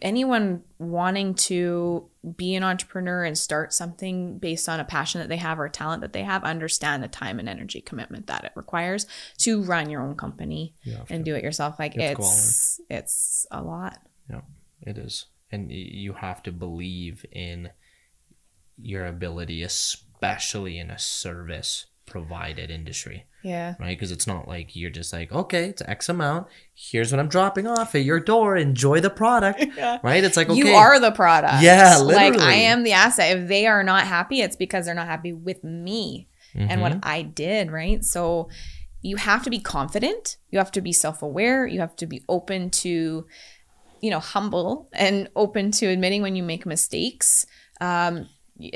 anyone 0.00 0.62
wanting 0.78 1.34
to 1.34 2.08
be 2.36 2.54
an 2.54 2.62
entrepreneur 2.62 3.24
and 3.24 3.36
start 3.36 3.72
something 3.72 4.38
based 4.38 4.68
on 4.68 4.80
a 4.80 4.84
passion 4.84 5.20
that 5.20 5.28
they 5.28 5.36
have 5.36 5.58
or 5.58 5.64
a 5.64 5.70
talent 5.70 6.02
that 6.02 6.12
they 6.12 6.22
have 6.22 6.44
understand 6.44 7.02
the 7.02 7.08
time 7.08 7.38
and 7.38 7.48
energy 7.48 7.80
commitment 7.80 8.26
that 8.28 8.44
it 8.44 8.52
requires 8.54 9.06
to 9.38 9.62
run 9.62 9.90
your 9.90 10.02
own 10.02 10.14
company 10.14 10.74
Yeah, 10.84 11.02
and 11.10 11.24
do 11.24 11.34
it 11.34 11.42
yourself 11.42 11.78
like 11.78 11.96
You 11.96 12.02
have 12.02 12.10
to 12.12 12.16
go 12.16 12.22
all 12.24 12.30
in. 12.30 12.36
it's 12.38 12.80
it's 12.88 13.46
a 13.50 13.62
lot 13.62 13.98
Yeah, 14.30 14.42
it 14.82 14.98
is. 14.98 15.26
And 15.50 15.72
you 15.72 16.12
have 16.12 16.42
to 16.42 16.52
believe 16.52 17.24
in 17.32 17.70
your 18.76 19.06
ability, 19.06 19.62
especially 19.62 20.78
in 20.78 20.90
a 20.90 20.98
service 20.98 21.86
provided 22.08 22.70
industry, 22.70 23.26
Yeah. 23.42 23.74
right? 23.78 23.96
Because 23.96 24.10
it's 24.12 24.26
not 24.26 24.48
like 24.48 24.74
you're 24.74 24.90
just 24.90 25.12
like, 25.12 25.30
okay, 25.32 25.66
it's 25.66 25.82
X 25.82 26.08
amount. 26.08 26.46
Here's 26.74 27.12
what 27.12 27.20
I'm 27.20 27.28
dropping 27.28 27.66
off 27.66 27.94
at 27.94 28.02
your 28.04 28.20
door. 28.20 28.56
Enjoy 28.56 29.00
the 29.00 29.10
product, 29.10 29.64
right? 30.02 30.24
It's 30.24 30.36
like, 30.36 30.48
okay, 30.48 30.58
You 30.58 30.68
are 30.74 30.98
the 31.00 31.10
product. 31.12 31.62
Yeah, 31.62 31.98
Like 31.98 32.38
I 32.38 32.54
am 32.54 32.82
the 32.82 32.92
asset. 32.92 33.36
If 33.36 33.48
they 33.48 33.66
are 33.66 33.82
not 33.82 34.06
happy, 34.06 34.40
it's 34.40 34.56
because 34.56 34.86
they're 34.86 34.94
not 34.94 35.06
happy 35.06 35.32
with 35.32 35.62
me 35.64 36.28
and 36.54 36.70
Mm-hmm. 36.70 36.80
what 36.80 36.98
I 37.02 37.22
did, 37.22 37.70
right? 37.70 38.02
So 38.02 38.48
you 39.02 39.16
have 39.16 39.44
to 39.44 39.50
be 39.50 39.60
confident. 39.60 40.38
You 40.50 40.58
have 40.58 40.72
to 40.72 40.80
be 40.80 40.92
self-aware. 40.92 41.66
You 41.66 41.80
have 41.80 41.94
to 41.96 42.06
be 42.06 42.24
open 42.28 42.70
to, 42.70 43.26
you 44.00 44.10
know, 44.10 44.18
humble 44.18 44.88
and 44.92 45.28
open 45.36 45.70
to 45.72 45.86
admitting 45.86 46.22
when 46.22 46.34
you 46.34 46.42
make 46.42 46.66
mistakes. 46.66 47.46
Um, 47.80 48.28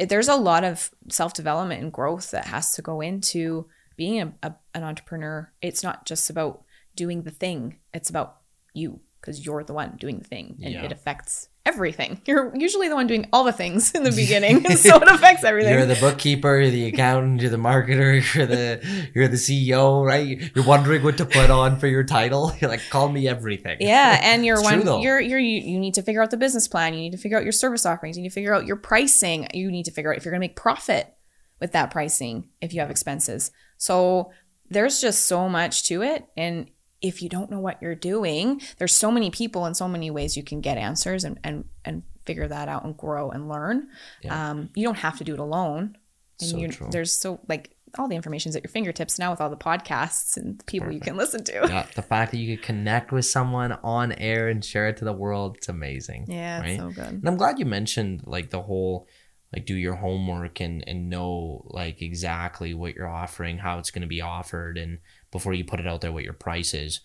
there's 0.08 0.28
a 0.28 0.36
lot 0.36 0.64
of 0.64 0.90
self-development 1.08 1.82
and 1.82 1.92
growth 1.92 2.30
that 2.30 2.46
has 2.46 2.72
to 2.72 2.82
go 2.82 3.00
into 3.00 3.66
being 3.96 4.20
a, 4.20 4.32
a, 4.42 4.54
an 4.74 4.84
entrepreneur. 4.84 5.52
It's 5.60 5.82
not 5.82 6.06
just 6.06 6.30
about 6.30 6.62
doing 6.96 7.22
the 7.22 7.30
thing. 7.30 7.78
It's 7.92 8.10
about 8.10 8.36
you 8.74 9.00
because 9.20 9.44
you're 9.44 9.64
the 9.64 9.72
one 9.74 9.96
doing 9.98 10.18
the 10.18 10.24
thing 10.24 10.58
and 10.62 10.72
Yeah. 10.74 10.84
it 10.84 10.92
affects 10.92 11.48
everything. 11.64 12.20
You're 12.24 12.52
usually 12.56 12.88
the 12.88 12.94
one 12.94 13.06
doing 13.06 13.28
all 13.32 13.44
the 13.44 13.52
things 13.52 13.92
in 13.92 14.02
the 14.02 14.12
beginning, 14.16 14.64
so 14.76 14.96
it 14.96 15.08
affects 15.08 15.44
everything. 15.44 15.72
You're 15.72 15.86
the 15.86 15.96
bookkeeper, 15.96 16.58
you're 16.60 16.70
the 16.70 16.86
accountant, 16.86 17.40
you're 17.40 17.50
the 17.50 17.56
marketer, 17.56 18.34
you're 18.34 18.46
the 18.46 19.10
you're 19.14 19.28
the 19.28 19.36
CEO, 19.36 20.04
right? 20.04 20.50
You're 20.54 20.64
wondering 20.64 21.02
what 21.02 21.18
to 21.18 21.26
put 21.26 21.50
on 21.50 21.78
for 21.78 21.86
your 21.86 22.04
title. 22.04 22.52
You're 22.60 22.70
like, 22.70 22.82
call 22.90 23.08
me 23.08 23.28
everything. 23.28 23.78
yeah, 23.80 24.20
and 24.22 24.44
you're 24.44 24.56
true, 24.56 24.82
one. 24.84 25.02
You're 25.02 25.20
you're 25.20 25.38
you, 25.38 25.60
you 25.60 25.78
need 25.78 25.94
to 25.94 26.02
figure 26.02 26.22
out 26.22 26.30
the 26.30 26.36
business 26.36 26.68
plan. 26.68 26.94
You 26.94 27.00
need 27.00 27.12
to 27.12 27.18
figure 27.18 27.38
out 27.38 27.44
your 27.44 27.52
service 27.52 27.86
offerings. 27.86 28.16
You 28.16 28.22
need 28.22 28.30
to 28.30 28.34
figure 28.34 28.54
out 28.54 28.66
your 28.66 28.76
pricing. 28.76 29.48
You 29.54 29.70
need 29.70 29.84
to 29.84 29.90
figure 29.90 30.12
out 30.12 30.16
if 30.16 30.24
you're 30.24 30.32
going 30.32 30.40
to 30.40 30.46
make 30.46 30.56
profit 30.56 31.12
with 31.60 31.72
that 31.72 31.90
pricing 31.90 32.48
if 32.60 32.74
you 32.74 32.80
have 32.80 32.90
expenses. 32.90 33.50
So 33.78 34.30
there's 34.68 35.00
just 35.00 35.26
so 35.26 35.48
much 35.48 35.86
to 35.88 36.02
it, 36.02 36.26
and 36.36 36.70
if 37.02 37.20
you 37.20 37.28
don't 37.28 37.50
know 37.50 37.60
what 37.60 37.82
you're 37.82 37.94
doing, 37.94 38.62
there's 38.78 38.94
so 38.94 39.10
many 39.10 39.30
people 39.30 39.64
and 39.64 39.76
so 39.76 39.88
many 39.88 40.10
ways 40.10 40.36
you 40.36 40.42
can 40.42 40.60
get 40.60 40.78
answers 40.78 41.24
and 41.24 41.38
and 41.44 41.64
and 41.84 42.02
figure 42.24 42.46
that 42.48 42.68
out 42.68 42.84
and 42.84 42.96
grow 42.96 43.30
and 43.30 43.48
learn. 43.48 43.88
Um, 44.30 44.70
you 44.74 44.84
don't 44.84 44.98
have 44.98 45.18
to 45.18 45.24
do 45.24 45.34
it 45.34 45.40
alone. 45.40 45.96
And 46.40 46.50
So 46.50 46.56
you 46.56 46.68
true. 46.68 46.88
there's 46.90 47.12
so 47.12 47.40
like 47.48 47.74
all 47.98 48.08
the 48.08 48.16
information's 48.16 48.56
at 48.56 48.62
your 48.62 48.70
fingertips 48.70 49.18
now 49.18 49.30
with 49.30 49.40
all 49.40 49.50
the 49.50 49.56
podcasts 49.56 50.36
and 50.36 50.64
people 50.66 50.90
you 50.90 51.00
can 51.00 51.16
listen 51.16 51.44
to. 51.44 51.52
Yeah, 51.52 51.86
the 51.94 52.02
fact 52.02 52.30
that 52.30 52.38
you 52.38 52.56
could 52.56 52.64
connect 52.64 53.12
with 53.12 53.26
someone 53.26 53.72
on 53.82 54.12
air 54.12 54.48
and 54.48 54.64
share 54.64 54.88
it 54.88 54.96
to 54.98 55.04
the 55.04 55.12
world, 55.12 55.56
it's 55.58 55.68
amazing. 55.68 56.26
Yeah, 56.28 56.60
it's 56.60 56.68
right? 56.68 56.78
so 56.78 56.90
good. 56.90 57.12
And 57.12 57.28
I'm 57.28 57.36
glad 57.36 57.58
you 57.58 57.66
mentioned 57.66 58.22
like 58.26 58.50
the 58.50 58.62
whole 58.62 59.08
like 59.52 59.66
do 59.66 59.74
your 59.74 59.96
homework 59.96 60.60
and 60.60 60.82
and 60.86 61.10
know 61.10 61.64
like 61.66 62.00
exactly 62.00 62.72
what 62.72 62.94
you're 62.94 63.08
offering, 63.08 63.58
how 63.58 63.78
it's 63.78 63.90
going 63.90 64.02
to 64.02 64.08
be 64.08 64.22
offered 64.22 64.78
and 64.78 64.98
before 65.32 65.54
you 65.54 65.64
put 65.64 65.80
it 65.80 65.88
out 65.88 66.00
there 66.00 66.12
what 66.12 66.22
your 66.22 66.32
price 66.32 66.74
is. 66.74 67.00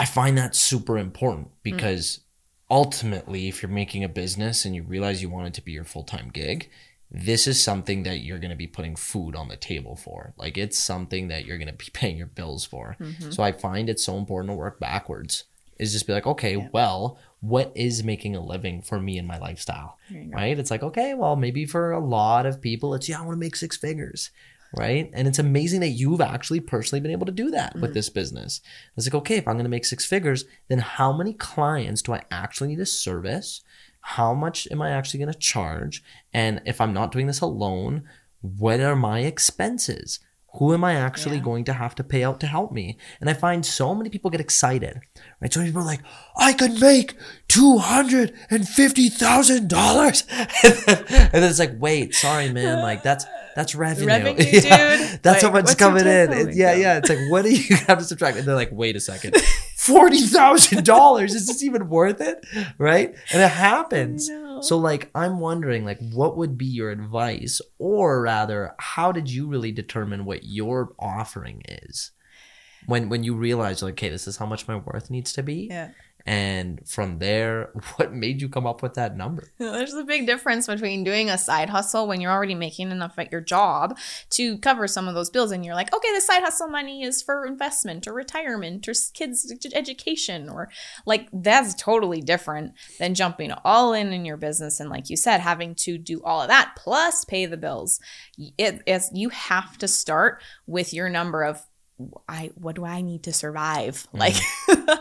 I 0.00 0.04
find 0.04 0.36
that 0.38 0.56
super 0.56 0.98
important 0.98 1.50
because 1.62 2.20
ultimately 2.70 3.46
if 3.48 3.62
you're 3.62 3.70
making 3.70 4.02
a 4.02 4.08
business 4.08 4.64
and 4.64 4.74
you 4.74 4.82
realize 4.82 5.22
you 5.22 5.28
want 5.28 5.46
it 5.46 5.54
to 5.54 5.62
be 5.62 5.72
your 5.72 5.84
full-time 5.84 6.30
gig, 6.32 6.68
this 7.10 7.46
is 7.46 7.62
something 7.62 8.02
that 8.02 8.18
you're 8.20 8.38
going 8.38 8.50
to 8.50 8.56
be 8.56 8.66
putting 8.66 8.94
food 8.94 9.34
on 9.34 9.48
the 9.48 9.56
table 9.56 9.96
for. 9.96 10.34
Like 10.36 10.58
it's 10.58 10.78
something 10.78 11.28
that 11.28 11.44
you're 11.46 11.58
going 11.58 11.68
to 11.68 11.74
be 11.74 11.88
paying 11.92 12.16
your 12.16 12.26
bills 12.26 12.64
for. 12.64 12.96
So 13.30 13.42
I 13.42 13.52
find 13.52 13.88
it 13.88 14.00
so 14.00 14.16
important 14.16 14.50
to 14.50 14.56
work 14.56 14.80
backwards. 14.80 15.44
Is 15.78 15.92
just 15.92 16.08
be 16.08 16.12
like, 16.12 16.26
okay, 16.26 16.56
well, 16.72 17.18
what 17.38 17.70
is 17.76 18.02
making 18.02 18.34
a 18.34 18.44
living 18.44 18.82
for 18.82 18.98
me 18.98 19.16
and 19.16 19.28
my 19.28 19.38
lifestyle? 19.38 19.96
Right? 20.34 20.58
It's 20.58 20.72
like, 20.72 20.82
okay, 20.82 21.14
well, 21.14 21.36
maybe 21.36 21.66
for 21.66 21.92
a 21.92 22.04
lot 22.04 22.46
of 22.46 22.60
people, 22.60 22.94
it's 22.94 23.08
yeah, 23.08 23.18
I 23.20 23.22
want 23.22 23.36
to 23.36 23.40
make 23.40 23.54
six 23.54 23.76
figures. 23.76 24.32
Right. 24.76 25.10
And 25.14 25.26
it's 25.26 25.38
amazing 25.38 25.80
that 25.80 25.88
you've 25.88 26.20
actually 26.20 26.60
personally 26.60 27.00
been 27.00 27.10
able 27.10 27.26
to 27.26 27.32
do 27.32 27.50
that 27.52 27.74
with 27.74 27.84
mm-hmm. 27.84 27.92
this 27.94 28.10
business. 28.10 28.60
It's 28.96 29.06
like, 29.06 29.14
okay, 29.14 29.36
if 29.36 29.48
I'm 29.48 29.54
going 29.54 29.64
to 29.64 29.70
make 29.70 29.86
six 29.86 30.04
figures, 30.04 30.44
then 30.68 30.78
how 30.78 31.10
many 31.12 31.32
clients 31.32 32.02
do 32.02 32.12
I 32.12 32.24
actually 32.30 32.68
need 32.68 32.76
to 32.76 32.86
service? 32.86 33.62
How 34.00 34.34
much 34.34 34.68
am 34.70 34.82
I 34.82 34.90
actually 34.90 35.20
going 35.20 35.32
to 35.32 35.38
charge? 35.38 36.02
And 36.34 36.60
if 36.66 36.80
I'm 36.80 36.92
not 36.92 37.12
doing 37.12 37.26
this 37.26 37.40
alone, 37.40 38.04
what 38.40 38.80
are 38.80 38.96
my 38.96 39.20
expenses? 39.20 40.20
Who 40.58 40.74
am 40.74 40.82
I 40.84 40.94
actually 40.94 41.38
going 41.40 41.64
to 41.64 41.72
have 41.72 41.94
to 41.96 42.04
pay 42.04 42.24
out 42.24 42.40
to 42.40 42.46
help 42.46 42.72
me? 42.72 42.98
And 43.20 43.30
I 43.30 43.32
find 43.34 43.64
so 43.64 43.94
many 43.94 44.10
people 44.10 44.30
get 44.30 44.40
excited, 44.40 45.00
right? 45.40 45.52
So 45.52 45.60
many 45.60 45.70
people 45.70 45.82
are 45.82 45.86
like, 45.86 46.00
I 46.36 46.52
could 46.52 46.80
make 46.80 47.14
two 47.46 47.78
hundred 47.78 48.34
and 48.50 48.66
fifty 48.68 49.08
thousand 49.08 49.68
dollars, 49.68 50.24
and 50.30 50.74
then 51.32 51.44
it's 51.44 51.58
like, 51.58 51.74
wait, 51.78 52.14
sorry, 52.14 52.50
man, 52.52 52.82
like 52.82 53.02
that's 53.02 53.24
that's 53.54 53.74
revenue, 53.74 54.06
Revenue, 54.06 54.44
Yeah, 54.52 54.96
dude. 54.96 55.20
That's 55.22 55.42
how 55.42 55.50
much 55.50 55.64
what's 55.64 55.74
coming 55.74 56.06
in. 56.06 56.32
It- 56.32 56.54
yeah, 56.54 56.74
yeah. 56.74 56.98
It's 56.98 57.08
like, 57.08 57.18
what 57.28 57.42
do 57.42 57.50
you 57.52 57.74
have 57.88 57.98
to 57.98 58.04
subtract? 58.04 58.36
And 58.36 58.46
they're 58.46 58.54
like, 58.54 58.70
wait 58.70 58.94
a 58.94 59.00
second, 59.00 59.36
forty 59.76 60.18
thousand 60.20 60.84
dollars. 60.84 61.34
Is 61.34 61.46
this 61.48 61.62
even 61.64 61.88
worth 61.88 62.20
it? 62.20 62.44
Right? 62.78 63.14
And 63.32 63.42
it 63.42 63.50
happens. 63.50 64.28
So 64.62 64.78
like 64.78 65.10
I'm 65.14 65.40
wondering 65.40 65.84
like 65.84 65.98
what 66.12 66.36
would 66.36 66.58
be 66.58 66.66
your 66.66 66.90
advice 66.90 67.60
or 67.78 68.22
rather 68.22 68.74
how 68.78 69.12
did 69.12 69.30
you 69.30 69.46
really 69.46 69.72
determine 69.72 70.24
what 70.24 70.44
your 70.44 70.94
offering 70.98 71.62
is? 71.68 72.12
When 72.86 73.08
when 73.08 73.24
you 73.24 73.34
realize 73.34 73.82
like 73.82 73.94
okay 73.94 74.08
this 74.08 74.28
is 74.28 74.36
how 74.36 74.46
much 74.46 74.68
my 74.68 74.76
worth 74.76 75.10
needs 75.10 75.32
to 75.34 75.42
be 75.42 75.68
Yeah. 75.70 75.90
And 76.28 76.86
from 76.86 77.20
there 77.20 77.70
what 77.96 78.12
made 78.12 78.42
you 78.42 78.50
come 78.50 78.66
up 78.66 78.82
with 78.82 78.92
that 78.94 79.16
number? 79.16 79.50
There's 79.56 79.94
a 79.94 80.04
big 80.04 80.26
difference 80.26 80.66
between 80.66 81.02
doing 81.02 81.30
a 81.30 81.38
side 81.38 81.70
hustle 81.70 82.06
when 82.06 82.20
you're 82.20 82.30
already 82.30 82.54
making 82.54 82.90
enough 82.90 83.18
at 83.18 83.32
your 83.32 83.40
job 83.40 83.96
to 84.30 84.58
cover 84.58 84.86
some 84.86 85.08
of 85.08 85.14
those 85.14 85.30
bills, 85.30 85.52
and 85.52 85.64
you're 85.64 85.74
like, 85.74 85.94
okay, 85.94 86.12
the 86.14 86.20
side 86.20 86.42
hustle 86.42 86.68
money 86.68 87.02
is 87.02 87.22
for 87.22 87.46
investment 87.46 88.06
or 88.06 88.12
retirement 88.12 88.86
or 88.86 88.92
kids' 89.14 89.50
education, 89.74 90.50
or 90.50 90.68
like 91.06 91.28
that's 91.32 91.74
totally 91.74 92.20
different 92.20 92.74
than 92.98 93.14
jumping 93.14 93.52
all 93.64 93.94
in 93.94 94.12
in 94.12 94.26
your 94.26 94.36
business 94.36 94.80
and, 94.80 94.90
like 94.90 95.08
you 95.08 95.16
said, 95.16 95.40
having 95.40 95.74
to 95.76 95.96
do 95.96 96.20
all 96.24 96.42
of 96.42 96.48
that 96.48 96.74
plus 96.76 97.24
pay 97.24 97.46
the 97.46 97.56
bills. 97.56 98.00
It, 98.58 98.82
it's 98.86 99.10
you 99.14 99.30
have 99.30 99.78
to 99.78 99.88
start 99.88 100.42
with 100.66 100.92
your 100.92 101.08
number 101.08 101.42
of. 101.42 101.62
I 102.28 102.50
what 102.54 102.76
do 102.76 102.84
I 102.84 103.00
need 103.02 103.24
to 103.24 103.32
survive? 103.32 104.06
Mm. 104.14 104.18
Like 104.20 104.36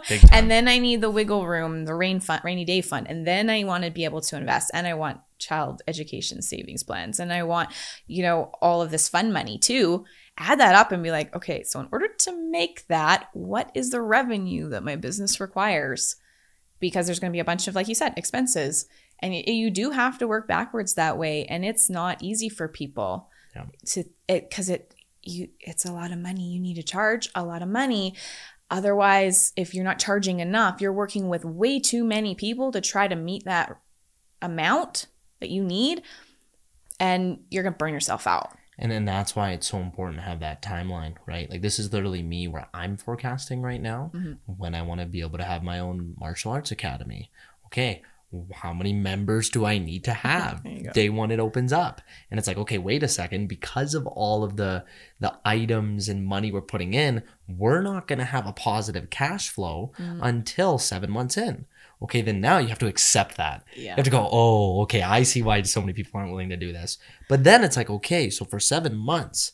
Big 0.10 0.22
time. 0.22 0.30
and 0.34 0.52
then 0.52 0.68
I 0.68 0.80
need 0.80 1.02
the 1.02 1.12
wiggle 1.12 1.46
room, 1.48 1.86
the 1.86 1.94
rain 1.94 2.20
fund, 2.20 2.42
rainy 2.44 2.66
day 2.66 2.82
fund, 2.82 3.08
and 3.10 3.26
then 3.28 3.50
I 3.50 3.64
want 3.64 3.84
to 3.84 3.92
be 3.92 4.04
able 4.06 4.22
to 4.22 4.38
invest, 4.38 4.72
and 4.74 4.88
I 4.88 4.94
want 4.96 5.20
child 5.40 5.82
education 5.88 6.42
savings 6.42 6.82
plans, 6.84 7.20
and 7.20 7.32
I 7.32 7.44
want 7.44 7.70
you 8.08 8.24
know 8.24 8.52
all 8.62 8.82
of 8.82 8.92
this 8.92 9.08
fun 9.10 9.32
money 9.32 9.58
too. 9.58 10.06
Add 10.40 10.60
that 10.60 10.76
up 10.76 10.92
and 10.92 11.02
be 11.02 11.10
like, 11.12 11.36
okay, 11.36 11.64
so 11.64 11.80
in 11.80 11.88
order 11.92 12.08
to 12.20 12.52
make 12.52 12.86
that, 12.88 13.30
what 13.34 13.72
is 13.74 13.90
the 13.90 14.02
revenue 14.02 14.70
that 14.70 14.84
my 14.84 14.96
business 14.96 15.40
requires? 15.40 16.16
Because 16.80 17.08
there's 17.08 17.20
going 17.20 17.32
to 17.32 17.36
be 17.36 17.40
a 17.40 17.44
bunch 17.46 17.68
of, 17.68 17.74
like 17.74 17.88
you 17.88 17.96
said, 17.96 18.14
expenses, 18.18 18.86
and 19.20 19.34
you 19.34 19.72
do 19.72 19.90
have 19.92 20.20
to 20.20 20.28
work 20.28 20.48
backwards 20.48 20.94
that 20.94 21.18
way, 21.18 21.46
and 21.46 21.66
it's 21.66 21.90
not 21.90 22.22
easy 22.22 22.50
for 22.50 22.68
people 22.68 23.30
Yeah. 23.56 23.66
to 23.88 24.04
it 24.28 24.48
because 24.50 24.70
it 24.70 24.94
you 25.28 25.50
it's 25.60 25.86
a 25.86 25.92
lot 25.92 26.12
of 26.12 26.20
money. 26.20 26.54
You 26.54 26.60
need 26.60 26.76
to 26.76 26.84
charge 26.84 27.30
a 27.36 27.44
lot 27.44 27.62
of 27.62 27.70
money. 27.70 28.16
Otherwise, 28.70 29.54
if 29.56 29.74
you're 29.74 29.84
not 29.84 30.00
charging 30.00 30.40
enough, 30.40 30.82
you're 30.82 30.94
working 30.94 31.30
with 31.30 31.46
way 31.46 31.80
too 31.80 32.04
many 32.04 32.36
people 32.36 32.72
to 32.72 32.82
try 32.82 33.08
to 33.08 33.16
meet 33.16 33.46
that 33.46 33.80
amount 34.42 35.08
that 35.40 35.50
you 35.50 35.64
need, 35.64 36.02
and 37.00 37.40
you're 37.50 37.64
gonna 37.64 37.76
burn 37.76 37.94
yourself 37.94 38.28
out. 38.28 38.52
And 38.80 38.92
then 38.92 39.06
that's 39.06 39.36
why 39.36 39.52
it's 39.52 39.68
so 39.68 39.80
important 39.80 40.20
to 40.20 40.24
have 40.24 40.40
that 40.42 40.62
timeline, 40.62 41.16
right? 41.26 41.50
Like 41.50 41.62
this 41.62 41.80
is 41.80 41.92
literally 41.92 42.22
me 42.22 42.48
where 42.48 42.68
I'm 42.74 42.96
forecasting 42.96 43.62
right 43.62 43.82
now 43.82 44.12
mm-hmm. 44.14 44.34
when 44.46 44.76
I 44.76 44.84
want 44.84 45.02
to 45.02 45.08
be 45.08 45.22
able 45.22 45.40
to 45.40 45.44
have 45.44 45.64
my 45.64 45.80
own 45.80 46.16
martial 46.20 46.52
arts 46.52 46.72
academy. 46.72 47.32
Okay, 47.68 48.04
how 48.54 48.74
many 48.74 48.92
members 48.92 49.50
do 49.50 49.66
I 49.66 49.78
need 49.78 50.04
to 50.04 50.14
have? 50.30 50.64
Day 50.94 51.10
one 51.10 51.32
it 51.32 51.40
opens 51.40 51.72
up. 51.72 52.02
And 52.30 52.38
it's 52.38 52.48
like, 52.48 52.58
okay, 52.58 52.78
wait 52.78 53.04
a 53.04 53.08
second, 53.08 53.48
because 53.48 53.94
of 53.94 54.06
all 54.08 54.44
of 54.44 54.58
the 54.58 54.84
the 55.20 55.34
items 55.46 56.10
and 56.10 56.26
money 56.26 56.52
we're 56.52 56.62
putting 56.62 56.94
in, 56.94 57.24
we're 57.48 57.82
not 57.82 58.08
gonna 58.08 58.26
have 58.26 58.46
a 58.48 58.54
positive 58.54 59.10
cash 59.10 59.50
flow 59.50 59.92
until 60.22 60.78
seven 60.78 61.10
months 61.12 61.38
in. 61.38 61.66
Okay, 62.02 62.22
then 62.22 62.40
now 62.42 62.60
you 62.60 62.68
have 62.68 62.78
to 62.80 62.88
accept 62.88 63.38
that. 63.38 63.64
You 63.90 63.96
have 63.96 64.06
to 64.06 64.12
go, 64.12 64.30
oh, 64.32 64.82
okay, 64.82 65.02
I 65.02 65.24
see 65.24 65.42
why 65.42 65.62
so 65.64 65.82
many 65.82 65.94
people 65.94 66.20
aren't 66.20 66.30
willing 66.32 66.50
to 66.50 66.58
do 66.58 66.72
this. 66.72 67.00
But 67.28 67.44
then 67.44 67.64
it's 67.64 67.76
like, 67.76 67.90
okay, 67.90 68.30
so 68.30 68.46
for 68.46 68.60
seven 68.60 68.96
months, 68.96 69.54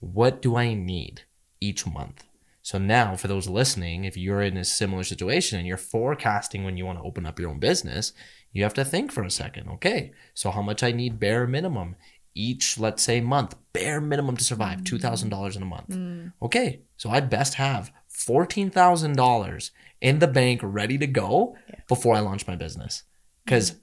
what 0.00 0.42
do 0.42 0.54
I 0.56 0.74
need 0.74 1.22
each 1.60 1.86
month? 1.86 2.24
So 2.68 2.76
now, 2.76 3.16
for 3.16 3.28
those 3.28 3.48
listening, 3.48 4.04
if 4.04 4.14
you're 4.14 4.42
in 4.42 4.58
a 4.58 4.62
similar 4.62 5.02
situation 5.02 5.58
and 5.58 5.66
you're 5.66 5.78
forecasting 5.78 6.64
when 6.64 6.76
you 6.76 6.84
want 6.84 6.98
to 6.98 7.02
open 7.02 7.24
up 7.24 7.38
your 7.38 7.48
own 7.48 7.58
business, 7.58 8.12
you 8.52 8.62
have 8.62 8.74
to 8.74 8.84
think 8.84 9.10
for 9.10 9.22
a 9.24 9.30
second. 9.30 9.70
Okay, 9.70 10.12
so 10.34 10.50
how 10.50 10.60
much 10.60 10.82
I 10.82 10.92
need 10.92 11.18
bare 11.18 11.46
minimum 11.46 11.96
each, 12.34 12.78
let's 12.78 13.02
say, 13.02 13.22
month, 13.22 13.56
bare 13.72 14.02
minimum 14.02 14.36
to 14.36 14.44
survive, 14.44 14.84
two 14.84 14.98
thousand 14.98 15.30
dollars 15.30 15.56
in 15.56 15.62
a 15.62 15.64
month. 15.64 15.88
Mm. 15.88 16.34
Okay, 16.42 16.82
so 16.98 17.08
I'd 17.08 17.30
best 17.30 17.54
have 17.54 17.90
fourteen 18.06 18.68
thousand 18.68 19.16
dollars 19.16 19.70
in 20.02 20.18
the 20.18 20.28
bank 20.28 20.60
ready 20.62 20.98
to 20.98 21.06
go 21.06 21.56
before 21.88 22.16
I 22.16 22.20
launch 22.20 22.46
my 22.46 22.54
business, 22.54 22.98
mm. 22.98 23.44
because 23.46 23.76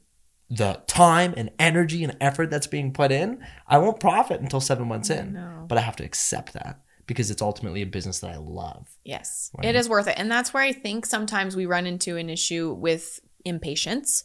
the 0.48 0.84
time 0.86 1.34
and 1.36 1.50
energy 1.58 2.04
and 2.04 2.16
effort 2.22 2.52
that's 2.52 2.68
being 2.68 2.94
put 2.94 3.12
in, 3.12 3.44
I 3.66 3.80
won't 3.80 4.00
profit 4.00 4.42
until 4.42 4.62
seven 4.62 4.88
months 4.88 5.10
in. 5.10 5.34
know. 5.34 5.66
But 5.68 5.80
I 5.80 5.82
have 5.82 5.96
to 5.96 6.04
accept 6.04 6.54
that 6.54 6.82
because 7.08 7.30
it's 7.32 7.42
ultimately 7.42 7.82
a 7.82 7.86
business 7.86 8.20
that 8.20 8.32
I 8.32 8.38
love. 8.38 8.88
Yes, 9.04 9.52
Right. 9.58 9.68
it 9.68 9.76
is 9.76 9.88
worth 9.90 10.08
it. 10.08 10.16
And 10.18 10.30
that's 10.32 10.54
where 10.54 10.64
I 10.64 10.72
think 10.72 11.06
sometimes 11.06 11.56
we 11.56 11.66
run 11.66 11.86
into 11.86 12.18
an 12.18 12.30
issue 12.30 12.74
with 12.74 13.20
impatience 13.44 14.24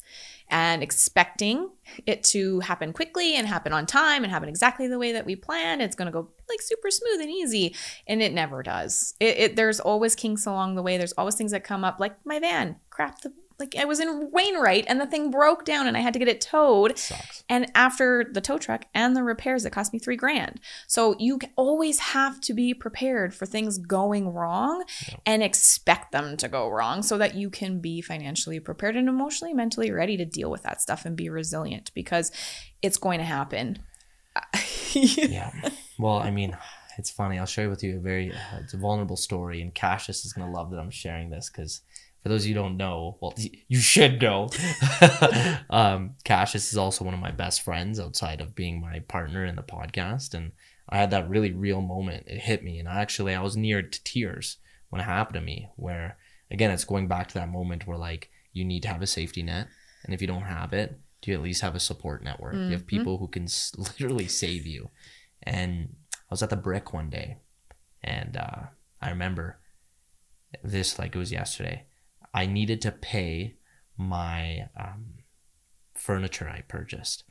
and 0.48 0.82
expecting 0.82 1.70
it 2.06 2.24
to 2.24 2.58
happen 2.60 2.92
quickly 2.92 3.36
and 3.36 3.46
happen 3.46 3.72
on 3.72 3.86
time 3.86 4.24
and 4.24 4.32
happen 4.32 4.48
exactly 4.48 4.88
the 4.88 4.98
way 4.98 5.12
that 5.12 5.24
we 5.24 5.36
planned. 5.36 5.80
It's 5.80 5.94
going 5.94 6.06
to 6.06 6.12
go 6.12 6.28
like 6.48 6.60
super 6.60 6.90
smooth 6.90 7.20
and 7.20 7.30
easy. 7.30 7.74
And 8.08 8.20
it 8.20 8.32
never 8.32 8.62
does. 8.62 9.14
It, 9.20 9.38
it 9.38 9.56
There's 9.56 9.78
always 9.78 10.16
kinks 10.16 10.46
along 10.46 10.74
the 10.74 10.82
way. 10.82 10.96
There's 10.98 11.12
always 11.12 11.36
things 11.36 11.52
that 11.52 11.62
come 11.62 11.84
up, 11.84 12.00
like 12.00 12.14
my 12.26 12.40
van. 12.40 12.76
Crap, 12.90 13.20
the 13.20 13.32
like 13.60 13.76
I 13.76 13.84
was 13.84 14.00
in 14.00 14.30
Wainwright 14.32 14.84
and 14.88 15.00
the 15.00 15.06
thing 15.06 15.30
broke 15.30 15.64
down 15.64 15.86
and 15.86 15.96
I 15.96 16.00
had 16.00 16.12
to 16.14 16.18
get 16.18 16.28
it 16.28 16.40
towed. 16.40 16.98
Sucks. 16.98 17.44
And 17.48 17.70
after 17.74 18.28
the 18.32 18.40
tow 18.40 18.58
truck 18.58 18.86
and 18.94 19.14
the 19.14 19.22
repairs, 19.22 19.64
it 19.64 19.70
cost 19.70 19.92
me 19.92 19.98
three 19.98 20.16
grand. 20.16 20.60
So 20.86 21.14
you 21.18 21.38
always 21.56 21.98
have 22.00 22.40
to 22.42 22.54
be 22.54 22.74
prepared 22.74 23.34
for 23.34 23.46
things 23.46 23.78
going 23.78 24.32
wrong 24.32 24.84
and 25.26 25.42
expect 25.42 26.12
them 26.12 26.36
to 26.38 26.48
go 26.48 26.68
wrong 26.68 27.02
so 27.02 27.18
that 27.18 27.34
you 27.34 27.50
can 27.50 27.80
be 27.80 28.00
financially 28.00 28.60
prepared 28.60 28.96
and 28.96 29.08
emotionally, 29.08 29.54
mentally 29.54 29.90
ready 29.90 30.16
to 30.16 30.24
deal 30.24 30.50
with 30.50 30.62
that 30.62 30.80
stuff 30.80 31.04
and 31.04 31.16
be 31.16 31.28
resilient 31.28 31.90
because 31.94 32.32
it's 32.82 32.96
going 32.96 33.18
to 33.18 33.24
happen. 33.24 33.78
Yeah. 34.92 35.52
Well, 36.00 36.16
I 36.16 36.32
mean, 36.32 36.56
it's 37.00 37.10
funny. 37.10 37.38
I'll 37.38 37.46
share 37.46 37.70
with 37.70 37.82
you 37.82 37.96
a 37.96 38.00
very 38.00 38.32
uh, 38.32 38.58
it's 38.60 38.74
a 38.74 38.76
vulnerable 38.76 39.16
story, 39.16 39.62
and 39.62 39.74
Cassius 39.74 40.24
is 40.24 40.32
gonna 40.32 40.50
love 40.50 40.70
that 40.70 40.78
I'm 40.78 40.90
sharing 40.90 41.30
this 41.30 41.50
because 41.50 41.80
for 42.22 42.28
those 42.28 42.42
of 42.44 42.48
you 42.48 42.54
who 42.54 42.60
don't 42.62 42.76
know, 42.76 43.16
well, 43.20 43.34
you 43.68 43.78
should 43.78 44.20
know. 44.20 44.48
um, 45.70 46.14
Cassius 46.24 46.70
is 46.72 46.78
also 46.78 47.04
one 47.04 47.14
of 47.14 47.20
my 47.20 47.30
best 47.30 47.62
friends 47.62 47.98
outside 47.98 48.40
of 48.40 48.54
being 48.54 48.80
my 48.80 49.00
partner 49.00 49.44
in 49.44 49.56
the 49.56 49.62
podcast, 49.62 50.34
and 50.34 50.52
I 50.88 50.98
had 50.98 51.10
that 51.12 51.28
really 51.28 51.52
real 51.52 51.80
moment. 51.80 52.24
It 52.26 52.40
hit 52.40 52.62
me, 52.62 52.78
and 52.78 52.88
I 52.88 53.00
actually 53.00 53.34
I 53.34 53.42
was 53.42 53.56
near 53.56 53.82
to 53.82 54.04
tears 54.04 54.58
when 54.90 55.00
it 55.00 55.04
happened 55.04 55.34
to 55.34 55.40
me. 55.40 55.68
Where 55.76 56.16
again, 56.50 56.70
it's 56.70 56.84
going 56.84 57.08
back 57.08 57.28
to 57.28 57.34
that 57.34 57.48
moment 57.48 57.86
where 57.86 57.98
like 57.98 58.30
you 58.52 58.64
need 58.64 58.82
to 58.82 58.88
have 58.88 59.02
a 59.02 59.06
safety 59.06 59.42
net, 59.42 59.68
and 60.04 60.12
if 60.14 60.20
you 60.20 60.26
don't 60.26 60.42
have 60.42 60.72
it, 60.72 60.98
do 61.22 61.30
you 61.30 61.36
at 61.36 61.42
least 61.42 61.62
have 61.62 61.74
a 61.74 61.80
support 61.80 62.22
network? 62.24 62.54
You 62.54 62.72
have 62.72 62.86
people 62.86 63.18
who 63.18 63.28
can 63.28 63.44
s- 63.44 63.72
literally 63.78 64.28
save 64.28 64.66
you. 64.66 64.90
And 65.42 65.94
I 66.12 66.26
was 66.30 66.42
at 66.42 66.50
the 66.50 66.56
brick 66.56 66.92
one 66.92 67.08
day, 67.08 67.38
and 68.02 68.36
uh, 68.36 68.62
I 69.00 69.08
remember 69.10 69.58
this 70.62 70.98
like 70.98 71.14
it 71.14 71.18
was 71.18 71.32
yesterday. 71.32 71.84
I 72.32 72.46
needed 72.46 72.80
to 72.82 72.92
pay 72.92 73.54
my 73.96 74.68
um, 74.78 75.14
furniture 75.94 76.48
I 76.48 76.62
purchased. 76.62 77.24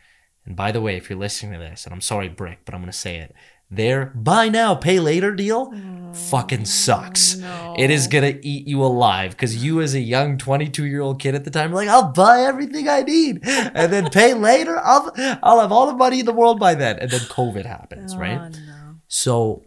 And 0.46 0.56
by 0.56 0.72
the 0.72 0.82
way, 0.82 0.96
if 0.96 1.10
you're 1.10 1.20
listening 1.20 1.54
to 1.54 1.60
this, 1.60 1.86
and 1.86 1.94
I'm 1.94 2.02
sorry, 2.02 2.30
Brick, 2.30 2.60
but 2.66 2.74
I'm 2.74 2.82
gonna 2.82 2.94
say 2.94 3.18
it, 3.18 3.36
their 3.72 4.08
buy 4.16 4.50
now, 4.50 4.74
pay 4.74 5.00
later 5.00 5.34
deal 5.36 5.72
fucking 6.12 6.66
sucks. 6.66 7.36
no. 7.38 7.76
It 7.78 7.92
is 7.92 8.08
gonna 8.08 8.40
eat 8.42 8.68
you 8.68 8.84
alive 8.84 9.32
because 9.32 9.64
you, 9.64 9.80
as 9.80 9.94
a 9.94 10.00
young 10.00 10.38
22 10.40 10.86
year 10.86 11.02
old 11.02 11.20
kid 11.22 11.36
at 11.36 11.44
the 11.44 11.52
time, 11.52 11.72
like, 11.72 11.88
I'll 11.88 12.12
buy 12.12 12.42
everything 12.42 12.90
I 12.90 13.04
need 13.04 13.42
and 13.46 13.94
then 13.94 14.10
pay 14.10 14.34
later. 14.50 14.80
I'll 14.84 15.12
I'll 15.44 15.60
have 15.60 15.72
all 15.72 15.86
the 15.86 15.94
money 15.96 16.22
in 16.22 16.26
the 16.26 16.34
world 16.34 16.60
by 16.60 16.74
then. 16.74 16.98
And 16.98 17.12
then 17.12 17.22
COVID 17.22 17.66
happens, 17.66 18.16
right? 18.18 18.40
Oh, 18.40 18.50
no. 18.50 18.96
So 19.08 19.64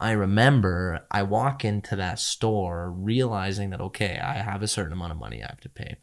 I 0.00 0.12
remember 0.12 1.06
I 1.10 1.22
walk 1.24 1.64
into 1.64 1.96
that 1.96 2.18
store 2.18 2.90
realizing 2.90 3.70
that, 3.70 3.80
okay, 3.80 4.20
I 4.22 4.34
have 4.34 4.62
a 4.62 4.68
certain 4.68 4.92
amount 4.92 5.12
of 5.12 5.18
money 5.18 5.42
I 5.42 5.48
have 5.48 5.60
to 5.60 5.68
pay. 5.68 5.96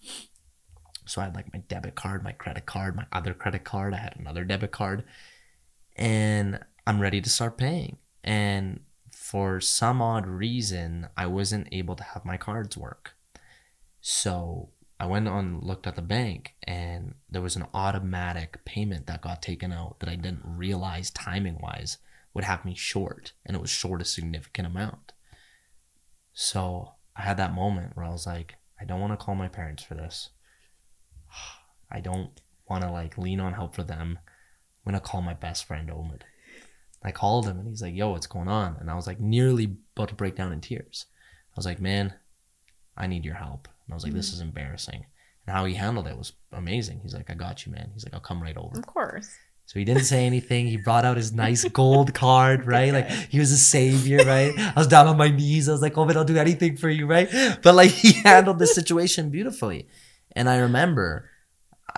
So 1.05 1.21
I 1.21 1.25
had 1.25 1.35
like 1.35 1.53
my 1.53 1.59
debit 1.59 1.95
card, 1.95 2.23
my 2.23 2.33
credit 2.33 2.65
card, 2.65 2.95
my 2.95 3.05
other 3.11 3.33
credit 3.33 3.63
card. 3.63 3.93
I 3.93 3.97
had 3.97 4.15
another 4.17 4.43
debit 4.43 4.71
card. 4.71 5.03
And 5.95 6.59
I'm 6.85 6.99
ready 6.99 7.21
to 7.21 7.29
start 7.29 7.57
paying. 7.57 7.97
And 8.23 8.81
for 9.11 9.61
some 9.61 10.01
odd 10.01 10.27
reason, 10.27 11.07
I 11.15 11.27
wasn't 11.27 11.69
able 11.71 11.95
to 11.95 12.03
have 12.03 12.25
my 12.25 12.37
cards 12.37 12.75
work. 12.75 13.13
So 14.01 14.69
I 14.99 15.05
went 15.05 15.27
on, 15.27 15.61
looked 15.61 15.87
at 15.87 15.95
the 15.95 16.01
bank, 16.01 16.55
and 16.63 17.15
there 17.29 17.41
was 17.41 17.55
an 17.55 17.65
automatic 17.73 18.63
payment 18.65 19.07
that 19.07 19.21
got 19.21 19.41
taken 19.41 19.71
out 19.71 19.99
that 19.99 20.09
I 20.09 20.15
didn't 20.15 20.43
realize 20.43 21.11
timing 21.11 21.59
wise 21.61 21.97
would 22.35 22.43
have 22.43 22.65
me 22.65 22.75
short. 22.75 23.31
And 23.45 23.55
it 23.55 23.61
was 23.61 23.71
short 23.71 24.01
a 24.01 24.05
significant 24.05 24.67
amount. 24.67 25.13
So 26.33 26.91
I 27.15 27.23
had 27.23 27.37
that 27.37 27.55
moment 27.55 27.95
where 27.95 28.05
I 28.05 28.11
was 28.11 28.27
like, 28.27 28.55
I 28.79 28.85
don't 28.85 28.99
want 28.99 29.17
to 29.17 29.25
call 29.25 29.33
my 29.33 29.47
parents 29.47 29.83
for 29.83 29.95
this. 29.95 30.29
I 31.91 32.01
don't 32.01 32.41
want 32.69 32.83
to 32.83 32.91
like 32.91 33.17
lean 33.17 33.39
on 33.39 33.53
help 33.53 33.75
for 33.75 33.83
them. 33.83 34.19
I'm 34.85 34.91
gonna 34.91 34.99
call 34.99 35.21
my 35.21 35.33
best 35.33 35.65
friend 35.65 35.89
Omid. 35.89 36.21
I 37.03 37.11
called 37.11 37.45
him 37.47 37.59
and 37.59 37.67
he's 37.67 37.81
like, 37.81 37.95
"Yo, 37.95 38.09
what's 38.09 38.27
going 38.27 38.47
on?" 38.47 38.77
And 38.79 38.89
I 38.89 38.95
was 38.95 39.07
like, 39.07 39.19
nearly 39.19 39.77
about 39.95 40.09
to 40.09 40.15
break 40.15 40.35
down 40.35 40.51
in 40.51 40.61
tears. 40.61 41.05
I 41.51 41.53
was 41.55 41.65
like, 41.65 41.79
"Man, 41.79 42.13
I 42.97 43.07
need 43.07 43.25
your 43.25 43.35
help." 43.35 43.67
And 43.85 43.93
I 43.93 43.95
was 43.95 44.03
like, 44.03 44.13
"This 44.13 44.27
mm-hmm. 44.29 44.35
is 44.35 44.41
embarrassing." 44.41 45.05
And 45.45 45.55
how 45.55 45.65
he 45.65 45.75
handled 45.75 46.07
it 46.07 46.17
was 46.17 46.33
amazing. 46.51 46.99
He's 47.01 47.13
like, 47.13 47.29
"I 47.29 47.35
got 47.35 47.65
you, 47.65 47.71
man." 47.71 47.91
He's 47.93 48.03
like, 48.03 48.13
"I'll 48.13 48.19
come 48.19 48.41
right 48.41 48.57
over." 48.57 48.77
Of 48.77 48.85
course. 48.87 49.35
So 49.65 49.79
he 49.79 49.85
didn't 49.85 50.03
say 50.03 50.25
anything. 50.25 50.67
He 50.67 50.77
brought 50.77 51.05
out 51.05 51.17
his 51.17 51.33
nice 51.33 51.65
gold 51.65 52.13
card, 52.13 52.65
right? 52.67 52.93
Like 52.93 53.09
he 53.09 53.39
was 53.39 53.51
a 53.51 53.57
savior, 53.57 54.17
right? 54.25 54.53
I 54.57 54.73
was 54.75 54.87
down 54.87 55.07
on 55.07 55.17
my 55.17 55.29
knees. 55.29 55.67
I 55.67 55.71
was 55.71 55.81
like, 55.81 55.97
"Oh, 55.97 56.05
man, 56.05 56.17
I'll 56.17 56.23
do 56.23 56.37
anything 56.37 56.77
for 56.77 56.89
you, 56.89 57.07
right?" 57.07 57.29
But 57.61 57.75
like 57.75 57.91
he 58.03 58.13
handled 58.13 58.59
the 58.59 58.67
situation 58.67 59.29
beautifully. 59.29 59.87
And 60.33 60.49
I 60.49 60.57
remember 60.57 61.29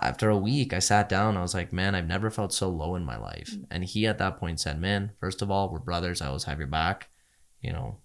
after 0.00 0.30
a 0.30 0.38
week, 0.38 0.72
I 0.72 0.78
sat 0.78 1.08
down. 1.08 1.36
I 1.36 1.42
was 1.42 1.54
like, 1.54 1.72
"Man, 1.72 1.94
I've 1.94 2.06
never 2.06 2.30
felt 2.30 2.52
so 2.52 2.68
low 2.70 2.94
in 2.94 3.04
my 3.04 3.18
life." 3.18 3.50
Mm. 3.52 3.64
And 3.70 3.84
he 3.84 4.06
at 4.06 4.18
that 4.18 4.38
point 4.38 4.60
said, 4.60 4.80
"Man, 4.80 5.12
first 5.20 5.42
of 5.42 5.50
all, 5.50 5.70
we're 5.70 5.78
brothers. 5.78 6.22
I 6.22 6.28
always 6.28 6.44
have 6.44 6.58
your 6.58 6.68
back. 6.68 7.10
You 7.60 7.72
know, 7.72 7.98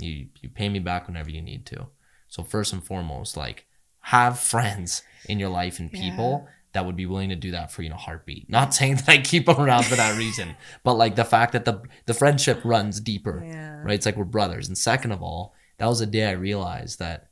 you 0.00 0.28
you 0.40 0.48
pay 0.48 0.68
me 0.68 0.80
back 0.80 1.06
whenever 1.06 1.30
you 1.30 1.42
need 1.42 1.64
to. 1.66 1.86
So 2.28 2.42
first 2.42 2.72
and 2.72 2.84
foremost, 2.84 3.36
like 3.36 3.66
have 4.00 4.38
friends 4.38 5.02
in 5.28 5.38
your 5.38 5.48
life 5.48 5.78
and 5.78 5.90
people 5.90 6.46
that 6.76 6.84
would 6.84 6.96
be 6.96 7.06
willing 7.06 7.30
to 7.30 7.36
do 7.36 7.52
that 7.52 7.72
for 7.72 7.82
you 7.82 7.88
know 7.88 7.96
heartbeat. 7.96 8.50
Not 8.50 8.74
saying 8.74 8.96
that 8.96 9.08
I 9.08 9.18
keep 9.18 9.46
them 9.46 9.58
around 9.58 9.86
for 9.86 9.96
that 9.96 10.16
reason, 10.18 10.56
but 10.84 10.94
like 10.94 11.16
the 11.16 11.24
fact 11.24 11.52
that 11.52 11.64
the 11.64 11.82
the 12.04 12.14
friendship 12.14 12.60
runs 12.64 13.00
deeper, 13.00 13.42
Yeah. 13.44 13.82
right? 13.82 13.94
It's 13.94 14.06
like 14.06 14.16
we're 14.16 14.24
brothers. 14.24 14.68
And 14.68 14.76
second 14.76 15.12
of 15.12 15.22
all, 15.22 15.54
that 15.78 15.86
was 15.86 16.00
the 16.00 16.06
day 16.06 16.28
I 16.28 16.32
realized 16.32 16.98
that 16.98 17.30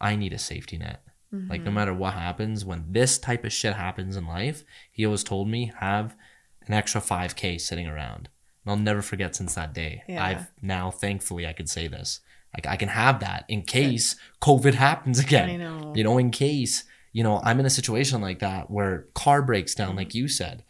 I 0.00 0.16
need 0.16 0.32
a 0.32 0.38
safety 0.38 0.78
net. 0.78 1.02
Like 1.48 1.62
no 1.62 1.66
mm-hmm. 1.66 1.74
matter 1.74 1.94
what 1.94 2.14
happens, 2.14 2.64
when 2.64 2.84
this 2.92 3.18
type 3.18 3.44
of 3.44 3.52
shit 3.52 3.74
happens 3.74 4.16
in 4.16 4.24
life, 4.24 4.62
he 4.92 5.04
always 5.04 5.24
told 5.24 5.48
me 5.48 5.72
have 5.80 6.14
an 6.68 6.74
extra 6.74 7.00
5k 7.00 7.60
sitting 7.60 7.88
around. 7.88 8.28
And 8.64 8.70
I'll 8.70 8.76
never 8.76 9.02
forget 9.02 9.34
since 9.34 9.56
that 9.56 9.74
day. 9.74 10.04
Yeah. 10.06 10.24
I've 10.24 10.52
now 10.62 10.92
thankfully 10.92 11.44
I 11.44 11.52
can 11.52 11.66
say 11.66 11.88
this. 11.88 12.20
Like 12.54 12.68
I 12.68 12.76
can 12.76 12.88
have 12.88 13.18
that 13.18 13.46
in 13.48 13.62
case 13.62 14.14
COVID 14.40 14.74
happens 14.74 15.18
again. 15.18 15.58
Know. 15.58 15.92
You 15.96 16.04
know, 16.04 16.18
in 16.18 16.30
case, 16.30 16.84
you 17.14 17.22
know, 17.22 17.40
I'm 17.44 17.60
in 17.60 17.64
a 17.64 17.70
situation 17.70 18.20
like 18.20 18.40
that 18.40 18.70
where 18.70 19.06
car 19.14 19.40
breaks 19.40 19.74
down, 19.74 19.90
mm-hmm. 19.90 19.98
like 19.98 20.14
you 20.14 20.28
said, 20.28 20.64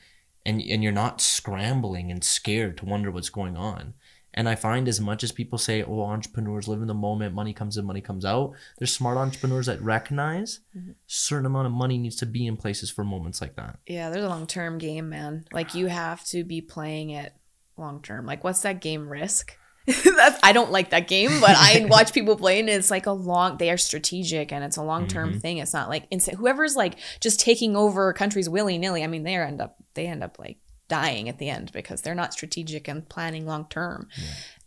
and 0.46 0.60
and 0.60 0.84
you're 0.84 0.92
not 0.92 1.20
scrambling 1.20 2.12
and 2.12 2.22
scared 2.22 2.76
to 2.78 2.84
wonder 2.84 3.10
what's 3.10 3.30
going 3.30 3.56
on. 3.56 3.94
And 4.34 4.48
I 4.48 4.56
find 4.56 4.86
as 4.86 5.00
much 5.00 5.22
as 5.22 5.32
people 5.32 5.58
say, 5.58 5.82
oh, 5.82 6.02
entrepreneurs 6.02 6.66
live 6.66 6.82
in 6.82 6.88
the 6.88 6.94
moment, 6.94 7.34
money 7.34 7.52
comes 7.52 7.76
in, 7.76 7.84
money 7.86 8.00
comes 8.00 8.24
out, 8.24 8.52
there's 8.78 8.92
smart 8.92 9.16
entrepreneurs 9.16 9.66
that 9.66 9.80
recognize 9.80 10.60
mm-hmm. 10.76 10.90
certain 11.06 11.46
amount 11.46 11.66
of 11.66 11.72
money 11.72 11.96
needs 11.96 12.16
to 12.16 12.26
be 12.26 12.46
in 12.46 12.56
places 12.56 12.90
for 12.90 13.04
moments 13.04 13.40
like 13.40 13.56
that. 13.56 13.78
Yeah, 13.86 14.10
there's 14.10 14.24
a 14.24 14.28
long 14.28 14.46
term 14.46 14.76
game, 14.76 15.08
man. 15.08 15.46
Like 15.50 15.74
you 15.74 15.86
have 15.86 16.24
to 16.26 16.44
be 16.44 16.60
playing 16.60 17.10
it 17.10 17.32
long 17.78 18.02
term. 18.02 18.26
Like 18.26 18.44
what's 18.44 18.60
that 18.62 18.82
game 18.82 19.08
Risk? 19.08 19.56
That's 20.16 20.40
I 20.42 20.52
don't 20.52 20.70
like 20.70 20.90
that 20.90 21.08
game, 21.08 21.40
but 21.40 21.50
I 21.50 21.84
watch 21.90 22.12
people 22.12 22.36
play 22.36 22.60
and 22.60 22.68
it's 22.68 22.90
like 22.90 23.06
a 23.06 23.12
long 23.12 23.58
they 23.58 23.70
are 23.70 23.76
strategic 23.76 24.52
and 24.52 24.64
it's 24.64 24.76
a 24.76 24.82
long 24.82 25.06
term 25.06 25.30
mm-hmm. 25.30 25.38
thing. 25.38 25.58
It's 25.58 25.74
not 25.74 25.88
like 25.88 26.06
instant 26.10 26.38
whoever's 26.38 26.76
like 26.76 26.96
just 27.20 27.40
taking 27.40 27.76
over 27.76 28.12
countries 28.12 28.48
willy 28.48 28.78
nilly, 28.78 29.04
I 29.04 29.06
mean 29.06 29.24
they 29.24 29.36
end 29.36 29.60
up 29.60 29.76
they 29.94 30.06
end 30.06 30.22
up 30.22 30.38
like 30.38 30.58
dying 30.88 31.28
at 31.28 31.38
the 31.38 31.48
end 31.48 31.72
because 31.72 32.02
they're 32.02 32.14
not 32.14 32.32
strategic 32.32 32.88
and 32.88 33.08
planning 33.08 33.46
long 33.46 33.66
term. 33.68 34.08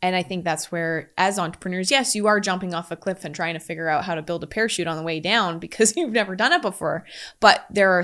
And 0.01 0.15
I 0.15 0.23
think 0.23 0.43
that's 0.43 0.71
where, 0.71 1.11
as 1.17 1.39
entrepreneurs, 1.39 1.91
yes, 1.91 2.15
you 2.15 2.27
are 2.27 2.39
jumping 2.39 2.73
off 2.73 2.91
a 2.91 2.95
cliff 2.95 3.25
and 3.25 3.33
trying 3.33 3.53
to 3.53 3.59
figure 3.59 3.87
out 3.87 4.05
how 4.05 4.15
to 4.15 4.21
build 4.21 4.43
a 4.43 4.47
parachute 4.47 4.87
on 4.87 4.97
the 4.97 5.03
way 5.03 5.19
down 5.19 5.59
because 5.65 5.95
you've 5.95 6.11
never 6.11 6.35
done 6.35 6.53
it 6.53 6.61
before. 6.61 7.05
But 7.39 7.65
there 7.69 7.91
are 7.91 8.03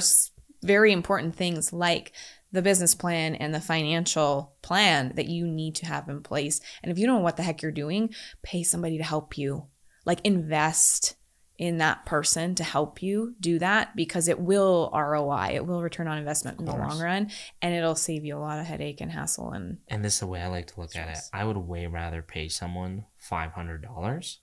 very 0.64 0.91
important 0.91 1.35
things 1.35 1.73
like 1.73 2.14
the 2.53 2.61
business 2.61 2.95
plan 2.95 3.35
and 3.35 3.53
the 3.53 3.59
financial 3.59 4.53
plan 4.61 5.11
that 5.15 5.27
you 5.27 5.45
need 5.45 5.75
to 5.75 5.85
have 5.85 6.07
in 6.07 6.21
place. 6.23 6.61
And 6.81 6.91
if 6.91 6.97
you 6.97 7.05
don't 7.05 7.17
know 7.17 7.23
what 7.23 7.35
the 7.35 7.43
heck 7.43 7.61
you're 7.61 7.71
doing, 7.71 8.13
pay 8.43 8.63
somebody 8.63 8.97
to 8.99 9.03
help 9.03 9.38
you. 9.38 9.67
Like 10.05 10.21
invest 10.23 11.15
in 11.57 11.77
that 11.77 12.05
person 12.05 12.55
to 12.55 12.63
help 12.63 13.01
you 13.01 13.35
do 13.39 13.59
that 13.59 13.95
because 13.95 14.27
it 14.27 14.39
will 14.39 14.89
ROI, 14.93 15.51
it 15.53 15.65
will 15.65 15.81
return 15.84 16.07
on 16.07 16.17
investment 16.17 16.59
in 16.59 16.65
the 16.65 16.75
long 16.75 16.99
run, 16.99 17.30
and 17.61 17.73
it'll 17.75 17.95
save 17.95 18.25
you 18.25 18.35
a 18.35 18.39
lot 18.39 18.59
of 18.59 18.65
headache 18.65 19.01
and 19.01 19.11
hassle 19.11 19.51
and 19.51 19.77
And 19.88 20.03
this 20.03 20.15
is 20.15 20.19
the 20.21 20.27
way 20.27 20.41
I 20.41 20.47
like 20.47 20.67
to 20.73 20.80
look 20.80 20.95
at 20.95 21.09
it. 21.09 21.19
I 21.31 21.43
would 21.43 21.57
way 21.57 21.85
rather 21.88 22.21
pay 22.21 22.47
someone 22.49 23.05
five 23.17 23.51
hundred 23.51 23.84
dollars 23.84 24.39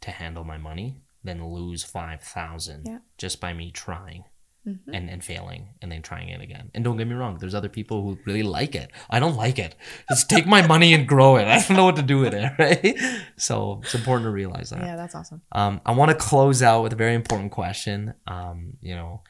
to 0.00 0.10
handle 0.12 0.44
my 0.44 0.58
money 0.58 1.02
than 1.24 1.44
lose 1.52 1.82
five 1.84 2.22
thousand 2.22 2.84
Yeah. 2.86 2.98
just 3.18 3.40
by 3.40 3.52
me 3.52 3.70
trying. 3.70 4.24
Mm-hmm. 4.66 4.92
and, 4.92 5.08
and 5.08 5.24
failing 5.24 5.68
and 5.80 5.90
then 5.90 6.02
trying 6.02 6.28
it 6.28 6.42
again. 6.42 6.70
And 6.74 6.84
don't 6.84 6.98
get 6.98 7.06
me 7.06 7.14
wrong, 7.14 7.38
there's 7.38 7.54
other 7.54 7.70
people 7.70 8.02
who 8.02 8.18
really 8.26 8.42
like 8.42 8.74
it. 8.74 8.90
I 9.08 9.18
don't 9.18 9.36
like 9.36 9.58
it. 9.58 9.74
Just 10.10 10.28
take 10.28 10.46
my 10.46 10.66
money 10.66 10.92
and 10.92 11.08
grow 11.08 11.36
it. 11.36 11.44
I 11.46 11.62
don't 11.62 11.76
know 11.76 11.84
what 11.84 11.96
to 11.96 12.02
do 12.02 12.18
with 12.18 12.34
it, 12.34 12.52
right? 12.58 12.98
So 13.36 13.80
it's 13.82 13.94
important 13.94 14.26
to 14.26 14.30
realize 14.30 14.70
that. 14.70 14.80
Yeah, 14.80 14.96
that's 14.96 15.14
awesome. 15.14 15.40
Um, 15.52 15.80
I 15.86 15.92
want 15.92 16.10
to 16.10 16.16
close 16.16 16.62
out 16.62 16.82
with 16.82 16.92
a 16.92 16.96
very 16.96 17.14
important 17.14 17.50
question. 17.50 18.12
Um, 18.26 18.74
you 18.82 18.94
know, 18.94 19.22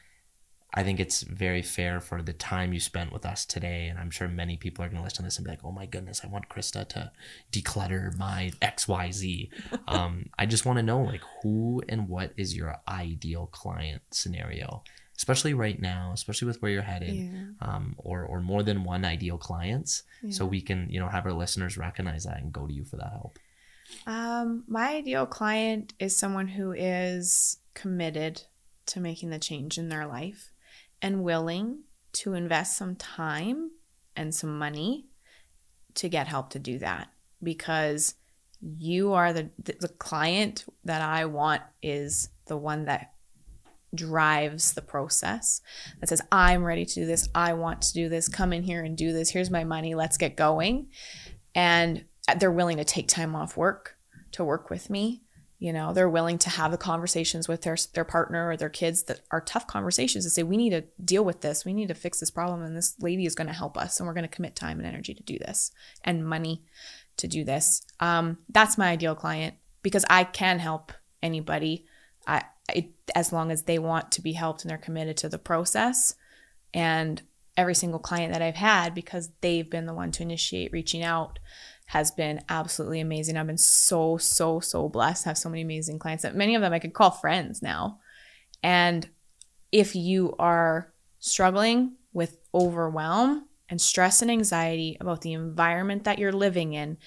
I 0.73 0.83
think 0.83 0.99
it's 0.99 1.23
very 1.23 1.63
fair 1.63 1.99
for 1.99 2.21
the 2.21 2.33
time 2.33 2.73
you 2.73 2.79
spent 2.79 3.11
with 3.11 3.25
us 3.25 3.43
today, 3.43 3.87
and 3.87 3.97
I'm 3.97 4.11
sure 4.11 4.27
many 4.27 4.55
people 4.55 4.85
are 4.85 4.87
going 4.87 4.99
to 4.99 5.03
listen 5.03 5.17
to 5.17 5.23
this 5.23 5.37
and 5.37 5.45
be 5.45 5.51
like, 5.51 5.63
"Oh 5.63 5.71
my 5.71 5.87
goodness, 5.87 6.21
I 6.23 6.27
want 6.27 6.47
Christa 6.47 6.87
to 6.89 7.11
declutter 7.51 8.15
my 8.17 8.51
X 8.61 8.87
Y 8.87 9.11
Z." 9.11 9.49
Um, 9.87 10.27
I 10.37 10.45
just 10.45 10.65
want 10.67 10.77
to 10.77 10.83
know, 10.83 11.01
like, 11.01 11.23
who 11.41 11.81
and 11.89 12.07
what 12.07 12.33
is 12.37 12.55
your 12.55 12.75
ideal 12.87 13.47
client 13.47 14.03
scenario, 14.11 14.83
especially 15.19 15.53
right 15.53 15.79
now, 15.81 16.11
especially 16.13 16.47
with 16.47 16.61
where 16.61 16.71
you're 16.71 16.81
headed, 16.81 17.13
Yeah. 17.13 17.43
um, 17.61 17.95
or 17.97 18.23
or 18.23 18.39
more 18.41 18.63
than 18.63 18.83
one 18.85 19.03
ideal 19.05 19.37
clients, 19.37 20.03
so 20.31 20.45
we 20.45 20.61
can 20.61 20.89
you 20.89 20.99
know 20.99 21.09
have 21.09 21.25
our 21.25 21.33
listeners 21.33 21.77
recognize 21.77 22.23
that 22.23 22.39
and 22.41 22.53
go 22.53 22.65
to 22.65 22.73
you 22.73 22.85
for 22.85 22.95
that 22.97 23.11
help. 23.11 23.37
Um, 24.07 24.63
my 24.67 24.87
ideal 24.95 25.25
client 25.25 25.93
is 25.99 26.15
someone 26.15 26.47
who 26.47 26.71
is 26.71 27.57
committed 27.73 28.43
to 28.87 28.99
making 28.99 29.29
the 29.31 29.39
change 29.39 29.77
in 29.77 29.89
their 29.89 30.05
life 30.07 30.51
and 31.01 31.23
willing 31.23 31.83
to 32.13 32.33
invest 32.33 32.77
some 32.77 32.95
time 32.95 33.71
and 34.15 34.33
some 34.33 34.57
money 34.57 35.05
to 35.95 36.07
get 36.09 36.27
help 36.27 36.49
to 36.51 36.59
do 36.59 36.77
that 36.79 37.09
because 37.43 38.15
you 38.61 39.13
are 39.13 39.33
the 39.33 39.49
the 39.79 39.87
client 39.99 40.65
that 40.85 41.01
I 41.01 41.25
want 41.25 41.61
is 41.81 42.29
the 42.47 42.57
one 42.57 42.85
that 42.85 43.13
drives 43.93 44.73
the 44.73 44.81
process 44.81 45.61
that 45.99 46.09
says 46.09 46.21
I'm 46.31 46.63
ready 46.63 46.85
to 46.85 46.93
do 46.93 47.05
this. 47.05 47.29
I 47.33 47.53
want 47.53 47.81
to 47.83 47.93
do 47.93 48.09
this. 48.09 48.27
Come 48.27 48.53
in 48.53 48.63
here 48.63 48.83
and 48.83 48.97
do 48.97 49.13
this. 49.13 49.29
Here's 49.31 49.49
my 49.49 49.63
money. 49.63 49.95
Let's 49.95 50.17
get 50.17 50.35
going. 50.35 50.89
And 51.55 52.05
they're 52.37 52.51
willing 52.51 52.77
to 52.77 52.83
take 52.83 53.07
time 53.07 53.35
off 53.35 53.57
work 53.57 53.95
to 54.33 54.43
work 54.43 54.69
with 54.69 54.89
me. 54.89 55.23
You 55.57 55.73
know 55.73 55.91
they're 55.91 56.09
willing 56.09 56.37
to 56.39 56.49
have 56.49 56.71
the 56.71 56.77
conversations 56.77 57.49
with 57.49 57.63
their 57.63 57.75
their 57.93 58.05
partner 58.05 58.49
or 58.49 58.55
their 58.55 58.69
kids 58.69 59.03
that 59.03 59.19
are 59.29 59.41
tough 59.41 59.67
conversations 59.67 60.23
to 60.23 60.29
say 60.29 60.41
we 60.41 60.55
need 60.55 60.69
to 60.69 60.85
deal 61.03 61.25
with 61.25 61.41
this. 61.41 61.65
We 61.65 61.73
need 61.73 61.89
to 61.89 61.95
fix 61.95 62.21
this 62.21 62.31
problem 62.31 62.61
and 62.61 62.77
this 62.77 62.95
lady 63.01 63.25
is 63.25 63.35
going 63.35 63.47
to 63.47 63.53
help 63.53 63.77
us 63.77 63.99
and 63.99 64.07
we're 64.07 64.13
going 64.13 64.23
to 64.23 64.33
commit 64.33 64.55
time 64.55 64.77
and 64.77 64.87
energy 64.87 65.13
to 65.13 65.23
do 65.23 65.37
this 65.37 65.71
and 66.05 66.25
money 66.25 66.63
to 67.17 67.27
do 67.27 67.43
this. 67.43 67.85
Um, 67.99 68.37
that's 68.47 68.77
my 68.77 68.89
ideal 68.89 69.15
client 69.15 69.55
because 69.81 70.05
i 70.09 70.23
can 70.23 70.59
help 70.59 70.93
anybody. 71.21 71.85
I, 72.27 72.43
I 72.69 72.89
as 73.15 73.33
long 73.33 73.51
as 73.51 73.63
they 73.63 73.79
want 73.79 74.11
to 74.13 74.21
be 74.21 74.33
helped 74.33 74.63
and 74.63 74.69
they're 74.69 74.77
committed 74.77 75.17
to 75.17 75.29
the 75.29 75.39
process 75.39 76.15
and 76.73 77.21
every 77.57 77.75
single 77.75 77.99
client 77.99 78.31
that 78.31 78.41
I've 78.41 78.55
had 78.55 78.93
because 78.93 79.31
they've 79.41 79.69
been 79.69 79.85
the 79.85 79.93
one 79.93 80.11
to 80.13 80.23
initiate 80.23 80.71
reaching 80.71 81.03
out 81.03 81.39
has 81.87 82.11
been 82.11 82.39
absolutely 82.49 82.99
amazing. 82.99 83.35
I've 83.35 83.47
been 83.47 83.57
so 83.57 84.17
so 84.17 84.59
so 84.59 84.87
blessed 84.87 85.23
to 85.23 85.29
have 85.29 85.37
so 85.37 85.49
many 85.49 85.63
amazing 85.63 85.99
clients 85.99 86.23
that 86.23 86.35
many 86.35 86.55
of 86.55 86.61
them 86.61 86.71
I 86.71 86.79
could 86.79 86.93
call 86.93 87.11
friends 87.11 87.61
now. 87.61 87.99
And 88.61 89.09
if 89.71 89.95
you 89.95 90.35
are 90.39 90.93
struggling 91.19 91.95
with 92.13 92.37
overwhelm 92.53 93.47
and 93.69 93.81
stress 93.81 94.21
and 94.21 94.31
anxiety 94.31 94.97
about 94.99 95.21
the 95.21 95.33
environment 95.33 96.03
that 96.03 96.19
you're 96.19 96.31
living 96.31 96.73
in 96.73 96.97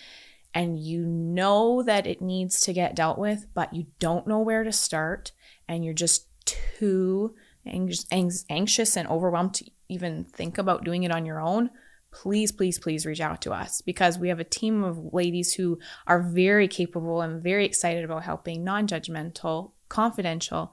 and 0.55 0.78
you 0.78 1.06
know 1.06 1.82
that 1.82 2.06
it 2.06 2.20
needs 2.20 2.60
to 2.62 2.72
get 2.72 2.94
dealt 2.94 3.18
with 3.18 3.47
but 3.55 3.72
you 3.72 3.86
don't 3.98 4.26
know 4.26 4.40
where 4.40 4.64
to 4.64 4.72
start 4.72 5.32
and 5.72 5.84
you're 5.84 5.94
just 5.94 6.26
too 6.44 7.34
anx- 7.66 8.06
anx- 8.10 8.44
anxious 8.50 8.96
and 8.96 9.08
overwhelmed 9.08 9.54
to 9.54 9.70
even 9.88 10.24
think 10.24 10.58
about 10.58 10.84
doing 10.84 11.02
it 11.02 11.10
on 11.10 11.26
your 11.26 11.40
own, 11.40 11.70
please, 12.12 12.52
please, 12.52 12.78
please 12.78 13.06
reach 13.06 13.20
out 13.20 13.40
to 13.42 13.52
us 13.52 13.80
because 13.80 14.18
we 14.18 14.28
have 14.28 14.40
a 14.40 14.44
team 14.44 14.84
of 14.84 15.12
ladies 15.12 15.54
who 15.54 15.78
are 16.06 16.22
very 16.22 16.68
capable 16.68 17.20
and 17.22 17.42
very 17.42 17.64
excited 17.64 18.04
about 18.04 18.22
helping, 18.22 18.64
non 18.64 18.86
judgmental, 18.86 19.72
confidential, 19.88 20.72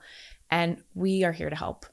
and 0.51 0.83
we 0.93 1.23
are 1.23 1.31
here 1.31 1.49
to 1.49 1.55
help 1.55 1.85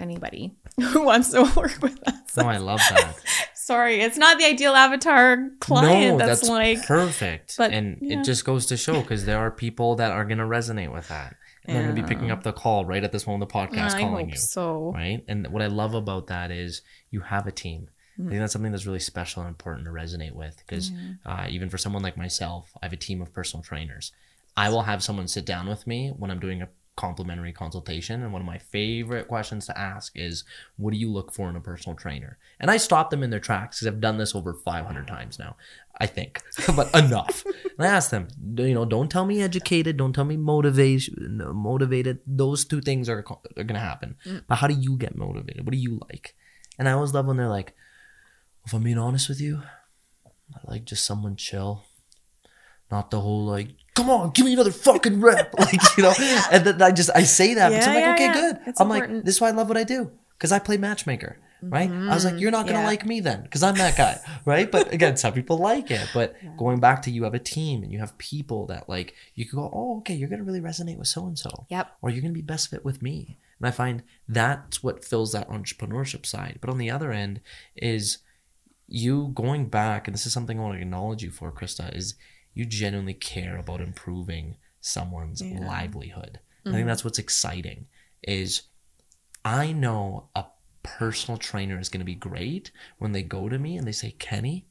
anybody 0.00 0.52
who 0.80 1.04
wants 1.04 1.30
to 1.30 1.42
work 1.56 1.78
with 1.82 1.98
us. 2.06 2.36
No, 2.36 2.44
I 2.44 2.56
love 2.56 2.80
that. 2.90 3.16
Sorry, 3.54 4.00
it's 4.00 4.18
not 4.18 4.38
the 4.38 4.44
ideal 4.44 4.74
avatar 4.74 5.50
client 5.60 6.18
no, 6.18 6.26
that's, 6.26 6.40
that's 6.40 6.50
like 6.50 6.84
perfect. 6.84 7.56
but, 7.56 7.70
and 7.72 7.98
yeah. 8.00 8.18
it 8.18 8.24
just 8.24 8.44
goes 8.44 8.66
to 8.66 8.76
show 8.76 9.00
because 9.00 9.24
there 9.24 9.38
are 9.38 9.52
people 9.52 9.94
that 9.96 10.10
are 10.10 10.24
going 10.24 10.38
to 10.38 10.44
resonate 10.44 10.92
with 10.92 11.06
that. 11.08 11.36
And 11.64 11.76
they're 11.76 11.84
going 11.84 11.96
to 11.96 12.02
be 12.02 12.08
picking 12.08 12.30
up 12.30 12.42
the 12.42 12.52
call 12.52 12.84
right 12.84 13.04
at 13.04 13.12
this 13.12 13.26
moment 13.26 13.48
the 13.48 13.54
podcast 13.54 13.94
I 13.94 14.00
calling 14.00 14.30
you. 14.30 14.36
so. 14.36 14.92
Right. 14.94 15.22
And 15.28 15.46
what 15.48 15.62
I 15.62 15.66
love 15.66 15.94
about 15.94 16.26
that 16.26 16.50
is 16.50 16.82
you 17.10 17.20
have 17.20 17.46
a 17.46 17.52
team. 17.52 17.88
Mm. 18.18 18.26
I 18.26 18.28
think 18.30 18.40
that's 18.40 18.52
something 18.52 18.72
that's 18.72 18.86
really 18.86 18.98
special 18.98 19.42
and 19.42 19.48
important 19.48 19.86
to 19.86 19.92
resonate 19.92 20.32
with 20.32 20.62
because 20.66 20.90
uh, 21.24 21.46
even 21.48 21.70
for 21.70 21.78
someone 21.78 22.02
like 22.02 22.16
myself, 22.16 22.72
I 22.82 22.86
have 22.86 22.92
a 22.92 22.96
team 22.96 23.22
of 23.22 23.32
personal 23.32 23.62
trainers. 23.62 24.12
I 24.56 24.68
will 24.70 24.82
have 24.82 25.02
someone 25.02 25.28
sit 25.28 25.46
down 25.46 25.68
with 25.68 25.86
me 25.86 26.10
when 26.10 26.30
I'm 26.30 26.40
doing 26.40 26.62
a 26.62 26.68
complimentary 26.94 27.52
consultation 27.52 28.22
and 28.22 28.32
one 28.32 28.42
of 28.42 28.46
my 28.46 28.58
favorite 28.58 29.26
questions 29.26 29.64
to 29.66 29.78
ask 29.78 30.12
is 30.14 30.44
what 30.76 30.92
do 30.92 30.98
you 30.98 31.10
look 31.10 31.32
for 31.32 31.48
in 31.48 31.56
a 31.56 31.60
personal 31.60 31.96
trainer? 31.96 32.38
And 32.60 32.70
i 32.70 32.76
stop 32.76 33.10
them 33.10 33.22
in 33.22 33.30
their 33.30 33.40
tracks 33.40 33.78
because 33.78 33.88
i've 33.88 34.00
done 34.00 34.18
this 34.18 34.34
over 34.34 34.52
500 34.52 35.06
times 35.06 35.38
now 35.38 35.56
i 35.98 36.06
think 36.06 36.42
but 36.76 36.94
enough. 36.94 37.44
And 37.78 37.86
i 37.88 37.90
ask 37.90 38.10
them 38.10 38.28
you 38.56 38.74
know 38.74 38.84
don't 38.84 39.10
tell 39.10 39.24
me 39.24 39.42
educated 39.42 39.96
don't 39.96 40.12
tell 40.12 40.26
me 40.26 40.36
motivation 40.36 41.40
motivated 41.54 42.18
those 42.26 42.64
two 42.66 42.80
things 42.80 43.08
are, 43.08 43.24
are 43.56 43.64
gonna 43.64 43.80
happen. 43.80 44.16
Mm. 44.26 44.42
But 44.46 44.56
how 44.56 44.66
do 44.66 44.74
you 44.74 44.96
get 44.98 45.16
motivated? 45.16 45.64
What 45.64 45.72
do 45.72 45.78
you 45.78 45.98
like? 46.10 46.34
And 46.78 46.88
i 46.88 46.92
always 46.92 47.14
love 47.14 47.26
when 47.26 47.38
they're 47.38 47.48
like 47.48 47.74
if 48.66 48.74
i'm 48.74 48.82
being 48.82 48.98
honest 48.98 49.28
with 49.28 49.40
you 49.40 49.62
i 50.54 50.70
like 50.70 50.84
just 50.84 51.04
someone 51.04 51.36
chill 51.36 51.84
not 52.90 53.10
the 53.10 53.20
whole 53.20 53.46
like 53.46 53.70
come 53.94 54.10
on 54.10 54.30
give 54.30 54.46
me 54.46 54.52
another 54.52 54.72
fucking 54.72 55.20
rep. 55.20 55.54
Like 55.58 55.80
you 55.96 56.02
know? 56.04 56.14
And 56.50 56.64
then 56.64 56.82
i 56.82 56.90
just 56.90 57.10
i 57.14 57.22
say 57.22 57.54
that 57.54 57.70
because 57.70 57.86
i'm 57.86 57.94
like 57.94 58.04
yeah, 58.04 58.14
okay 58.14 58.24
yeah. 58.26 58.32
good. 58.32 58.58
It's 58.66 58.80
i'm 58.80 58.90
important. 58.90 59.16
like 59.16 59.24
this 59.24 59.36
is 59.36 59.40
why 59.40 59.48
i 59.48 59.52
love 59.52 59.68
what 59.68 59.78
i 59.78 59.84
do 59.84 60.10
because 60.38 60.52
i 60.52 60.58
play 60.58 60.76
matchmaker 60.76 61.38
right? 61.62 61.90
I 61.90 62.14
was 62.14 62.24
like 62.24 62.34
mm-hmm. 62.34 62.40
you're 62.40 62.50
not 62.50 62.66
gonna 62.66 62.80
yeah. 62.80 62.86
like 62.86 63.06
me 63.06 63.20
then 63.20 63.42
because 63.42 63.62
i'm 63.62 63.76
that 63.76 63.96
guy 63.96 64.18
right? 64.44 64.70
But 64.70 64.92
again 64.92 65.16
some 65.16 65.32
people 65.32 65.58
like 65.58 65.90
it 65.90 66.08
but 66.12 66.34
going 66.56 66.80
back 66.80 67.02
to 67.02 67.10
you 67.10 67.24
have 67.24 67.34
a 67.34 67.38
team 67.38 67.82
and 67.82 67.92
you 67.92 67.98
have 67.98 68.16
people 68.18 68.66
that 68.66 68.88
like 68.88 69.14
you 69.34 69.46
can 69.46 69.58
go 69.58 69.70
oh 69.72 69.98
okay 69.98 70.14
you're 70.14 70.28
gonna 70.28 70.42
really 70.42 70.60
resonate 70.60 70.98
with 70.98 71.08
so 71.08 71.24
and 71.26 71.38
so 71.38 71.66
Yep. 71.68 71.96
or 72.02 72.10
you're 72.10 72.22
gonna 72.22 72.34
be 72.34 72.42
best 72.42 72.70
fit 72.70 72.84
with 72.84 73.00
me 73.02 73.38
and 73.58 73.68
i 73.68 73.70
find 73.70 74.02
that's 74.28 74.82
what 74.82 75.04
fills 75.04 75.32
that 75.32 75.48
entrepreneurship 75.48 76.26
side. 76.26 76.58
But 76.60 76.70
on 76.70 76.78
the 76.78 76.90
other 76.90 77.12
end 77.12 77.40
is 77.76 78.18
you 78.88 79.30
going 79.34 79.66
back 79.66 80.06
and 80.06 80.14
this 80.14 80.26
is 80.26 80.32
something 80.32 80.58
i 80.58 80.62
want 80.62 80.74
to 80.74 80.82
acknowledge 80.82 81.22
you 81.22 81.30
for 81.30 81.50
christa 81.52 81.94
is 81.96 82.14
you 82.54 82.64
genuinely 82.64 83.14
care 83.14 83.56
about 83.56 83.80
improving 83.80 84.56
someone's 84.80 85.42
livelihood. 85.42 86.40
I 86.64 86.64
think 86.64 86.76
mm-hmm. 86.76 86.88
that's 86.88 87.04
what's 87.04 87.18
exciting 87.18 87.86
is 88.22 88.62
i 89.44 89.72
know 89.72 90.28
a 90.34 90.44
personal 90.82 91.38
trainer 91.38 91.78
is 91.78 91.88
going 91.88 92.00
to 92.00 92.04
be 92.04 92.14
great 92.14 92.70
when 92.98 93.12
they 93.12 93.22
go 93.22 93.48
to 93.48 93.58
me 93.58 93.76
and 93.76 93.86
they 93.86 93.92
say 93.92 94.12
kenny 94.12 94.66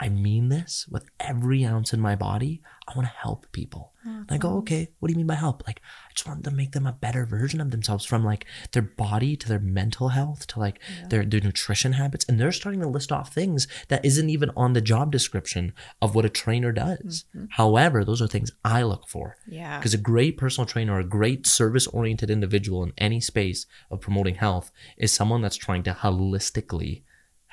i 0.00 0.08
mean 0.08 0.48
this 0.48 0.86
with 0.90 1.04
every 1.20 1.64
ounce 1.64 1.92
in 1.92 2.00
my 2.00 2.14
body 2.14 2.60
i 2.88 2.92
want 2.96 3.08
to 3.08 3.14
help 3.14 3.46
people. 3.52 3.92
And 4.04 4.30
i 4.30 4.38
go 4.38 4.50
okay 4.58 4.88
what 4.98 5.08
do 5.08 5.12
you 5.12 5.16
mean 5.16 5.26
by 5.26 5.34
help? 5.34 5.64
Like 5.66 5.80
i 6.08 6.12
just 6.12 6.28
want 6.28 6.44
to 6.44 6.50
make 6.52 6.72
them 6.72 6.86
a 6.86 6.92
better 6.92 7.26
version 7.26 7.60
of 7.60 7.72
themselves 7.72 8.04
from 8.04 8.24
like 8.24 8.46
their 8.72 8.82
body 8.82 9.36
to 9.36 9.48
their 9.48 9.58
mental 9.58 10.10
health 10.10 10.46
to 10.48 10.60
like 10.60 10.78
their, 11.10 11.24
their 11.24 11.40
nutrition 11.40 11.94
habits. 11.94 12.24
And 12.28 12.38
they're 12.38 12.52
starting 12.52 12.80
to 12.82 12.88
list 12.88 13.10
off 13.10 13.34
things 13.34 13.66
that 13.88 14.04
isn't 14.04 14.30
even 14.30 14.50
on 14.56 14.74
the 14.74 14.80
job 14.80 15.10
description 15.10 15.72
of 16.00 16.14
what 16.14 16.24
a 16.24 16.28
trainer 16.28 16.70
does. 16.70 17.24
Mm-hmm. 17.34 17.46
However 17.50 18.04
those 18.04 18.22
are 18.22 18.28
things 18.28 18.52
i 18.64 18.82
look 18.82 19.08
for. 19.08 19.36
Yeah. 19.48 19.78
because 19.78 19.94
a 19.94 19.98
great 19.98 20.36
personal 20.38 20.66
trainer 20.66 20.94
or 20.94 21.00
a 21.00 21.04
great 21.04 21.46
service 21.46 21.86
oriented 21.88 22.30
individual 22.30 22.84
in 22.84 22.92
any 22.98 23.20
space 23.20 23.66
of 23.90 24.00
promoting 24.00 24.36
health 24.36 24.70
is 24.96 25.12
someone 25.12 25.42
that's 25.42 25.56
trying 25.56 25.82
to 25.84 25.92
holistically 25.92 27.02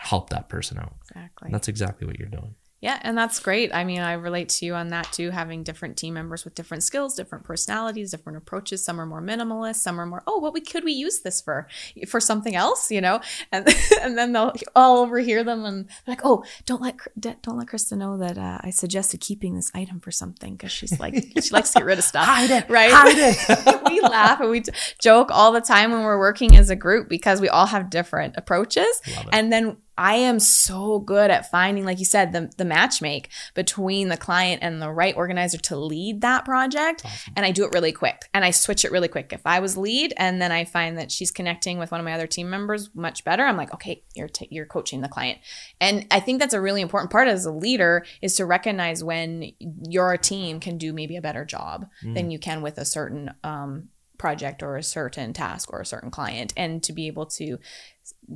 help 0.04 0.30
that 0.30 0.50
person 0.50 0.78
out. 0.78 0.96
Exactly. 1.10 1.46
And 1.46 1.54
that's 1.54 1.68
exactly 1.68 2.06
what 2.06 2.20
you're 2.20 2.30
doing. 2.30 2.56
Yeah, 2.84 3.00
and 3.02 3.18
that's 3.18 3.40
great. 3.40 3.74
I 3.74 3.86
mean, 3.86 4.02
I 4.02 4.12
relate 4.12 4.50
to 4.50 4.66
you 4.66 4.76
on 4.76 4.90
that 4.90 5.10
too, 5.14 5.30
having 5.30 5.64
different 5.64 5.96
team 5.96 6.16
members 6.16 6.44
with 6.44 6.54
different 6.54 6.84
skills, 6.84 7.16
different 7.16 7.46
personalities, 7.46 8.12
different 8.12 8.38
approaches. 8.38 8.84
Some 8.84 9.00
are 9.00 9.06
more 9.06 9.22
minimalist, 9.22 9.76
some 9.78 10.02
are 10.02 10.06
more, 10.06 10.22
oh, 10.28 10.40
what 10.40 10.52
we 10.52 10.60
could 10.60 10.84
we 10.84 10.92
use 10.92 11.22
this 11.22 11.40
for? 11.40 11.70
For 12.10 12.20
something 12.20 12.58
else, 12.58 12.92
you 12.92 13.00
know? 13.00 13.22
And 13.54 13.68
and 14.02 14.18
then 14.18 14.34
they'll 14.34 14.54
all 14.76 14.98
overhear 14.98 15.44
them 15.46 15.64
and 15.64 15.88
like, 16.08 16.22
oh, 16.26 16.44
don't 16.66 16.82
let 16.82 16.98
don't 17.20 17.58
let 17.58 17.68
Christa 17.68 17.96
know 17.96 18.18
that 18.18 18.38
uh, 18.38 18.58
I 18.62 18.72
suggested 18.72 19.22
keeping 19.22 19.56
this 19.56 19.72
item 19.74 20.02
for 20.02 20.12
something 20.12 20.56
because 20.56 20.72
she's 20.72 21.00
like 21.00 21.14
she 21.42 21.52
likes 21.52 21.72
to 21.72 21.80
get 21.80 21.86
rid 21.86 22.00
of 22.00 22.04
stuff. 22.04 22.26
Hide 22.26 22.50
it, 22.50 22.70
right? 22.70 22.92
hide 22.92 23.16
it. 23.18 23.84
we 23.90 24.02
laugh 24.02 24.42
and 24.42 24.50
we 24.50 24.64
joke 25.00 25.30
all 25.32 25.54
the 25.54 25.62
time 25.62 25.92
when 25.92 26.04
we're 26.04 26.20
working 26.20 26.58
as 26.58 26.70
a 26.70 26.76
group 26.76 27.08
because 27.08 27.40
we 27.40 27.48
all 27.48 27.68
have 27.68 27.90
different 27.90 28.36
approaches. 28.36 29.02
And 29.32 29.54
then 29.54 29.78
I 29.98 30.16
am 30.16 30.40
so 30.40 31.00
good 31.00 31.30
at 31.30 31.52
finding, 31.52 31.86
like 31.86 32.00
you 32.00 32.06
said, 32.06 32.32
the, 32.32 32.52
the 32.58 32.66
match 32.66 33.02
make 33.02 33.30
between 33.54 34.10
the 34.10 34.18
client 34.18 34.64
and 34.64 34.82
the 34.82 34.90
right 34.92 35.16
organizer 35.16 35.58
to 35.60 35.76
lead 35.76 36.22
that 36.22 36.46
project. 36.46 37.04
Awesome. 37.06 37.34
And 37.36 37.46
I 37.46 37.52
do 37.52 37.66
it 37.66 37.74
really 37.74 37.92
quick 37.92 38.30
and 38.34 38.44
I 38.44 38.52
switch 38.52 38.86
it 38.86 38.92
really 38.92 39.08
quick. 39.08 39.32
If 39.34 39.42
I 39.46 39.60
was 39.60 39.78
lead 39.78 40.14
and 40.18 40.42
then 40.42 40.52
I 40.52 40.66
find 40.66 40.98
that 40.98 41.12
she's 41.12 41.32
connecting 41.32 41.80
with 41.80 41.92
one 41.92 42.00
of 42.00 42.06
my 42.06 42.14
other 42.14 42.28
team 42.28 42.50
members 42.50 42.90
much 42.96 43.24
better, 43.24 43.44
I'm 43.44 43.58
like, 43.58 43.74
okay, 43.74 44.04
you're, 44.16 44.28
t- 44.28 44.48
you're 44.50 44.66
coaching 44.66 45.02
the 45.02 45.10
client. 45.10 45.40
And 45.80 46.08
I 46.12 46.20
think 46.20 46.40
that's 46.40 46.54
a 46.54 46.62
really 46.62 46.82
important 46.82 47.12
part 47.12 47.28
as 47.28 47.46
a 47.46 47.52
leader 47.52 48.06
is 48.22 48.36
to 48.38 48.46
recognize 48.46 49.04
when 49.04 49.52
your 49.88 50.18
team 50.18 50.60
can 50.60 50.78
do 50.78 50.94
maybe 50.94 51.16
a 51.18 51.22
better 51.22 51.46
job 51.46 51.86
Mm. 52.04 52.16
than 52.16 52.32
you 52.32 52.40
can 52.40 52.62
with 52.62 52.78
a 52.78 52.86
certain 52.86 53.34
um, 53.44 53.90
project 54.18 54.62
or 54.62 54.78
a 54.78 54.84
certain 54.84 55.34
task 55.34 55.74
or 55.74 55.82
a 55.82 55.86
certain 55.86 56.12
client 56.12 56.54
and 56.56 56.84
to 56.84 56.94
be 56.94 57.08
able 57.08 57.26
to 57.26 57.58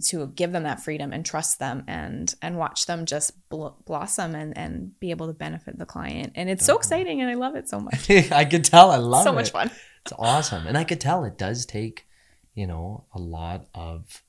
to 0.03 0.27
give 0.27 0.51
them 0.51 0.63
that 0.63 0.79
freedom 0.81 1.13
and 1.13 1.25
trust 1.25 1.59
them 1.59 1.83
and 1.87 2.33
and 2.41 2.57
watch 2.57 2.85
them 2.87 3.05
just 3.05 3.31
bl- 3.49 3.67
blossom 3.85 4.33
and 4.33 4.57
and 4.57 4.99
be 4.99 5.11
able 5.11 5.27
to 5.27 5.33
benefit 5.33 5.77
the 5.77 5.85
client 5.85 6.31
and 6.35 6.49
it's 6.49 6.65
so 6.65 6.75
exciting 6.75 7.21
and 7.21 7.29
i 7.29 7.35
love 7.35 7.55
it 7.55 7.69
so 7.69 7.79
much 7.79 8.09
I 8.31 8.45
could 8.45 8.63
tell. 8.63 8.91
I 8.91 8.97
love 8.97 9.23
so 9.23 9.29
it. 9.29 9.31
So 9.31 9.35
much 9.35 9.51
fun 9.51 9.71
It's 10.07 10.13
awesome. 10.17 10.67
And 10.67 10.77
I 10.77 10.85
could 10.85 11.01
tell 11.01 11.25
it 11.25 11.37
does 11.37 11.65
take, 11.65 12.07
you 12.55 12.65
know, 12.65 13.03
a 13.13 13.19
lot 13.19 13.67
of 13.75 14.23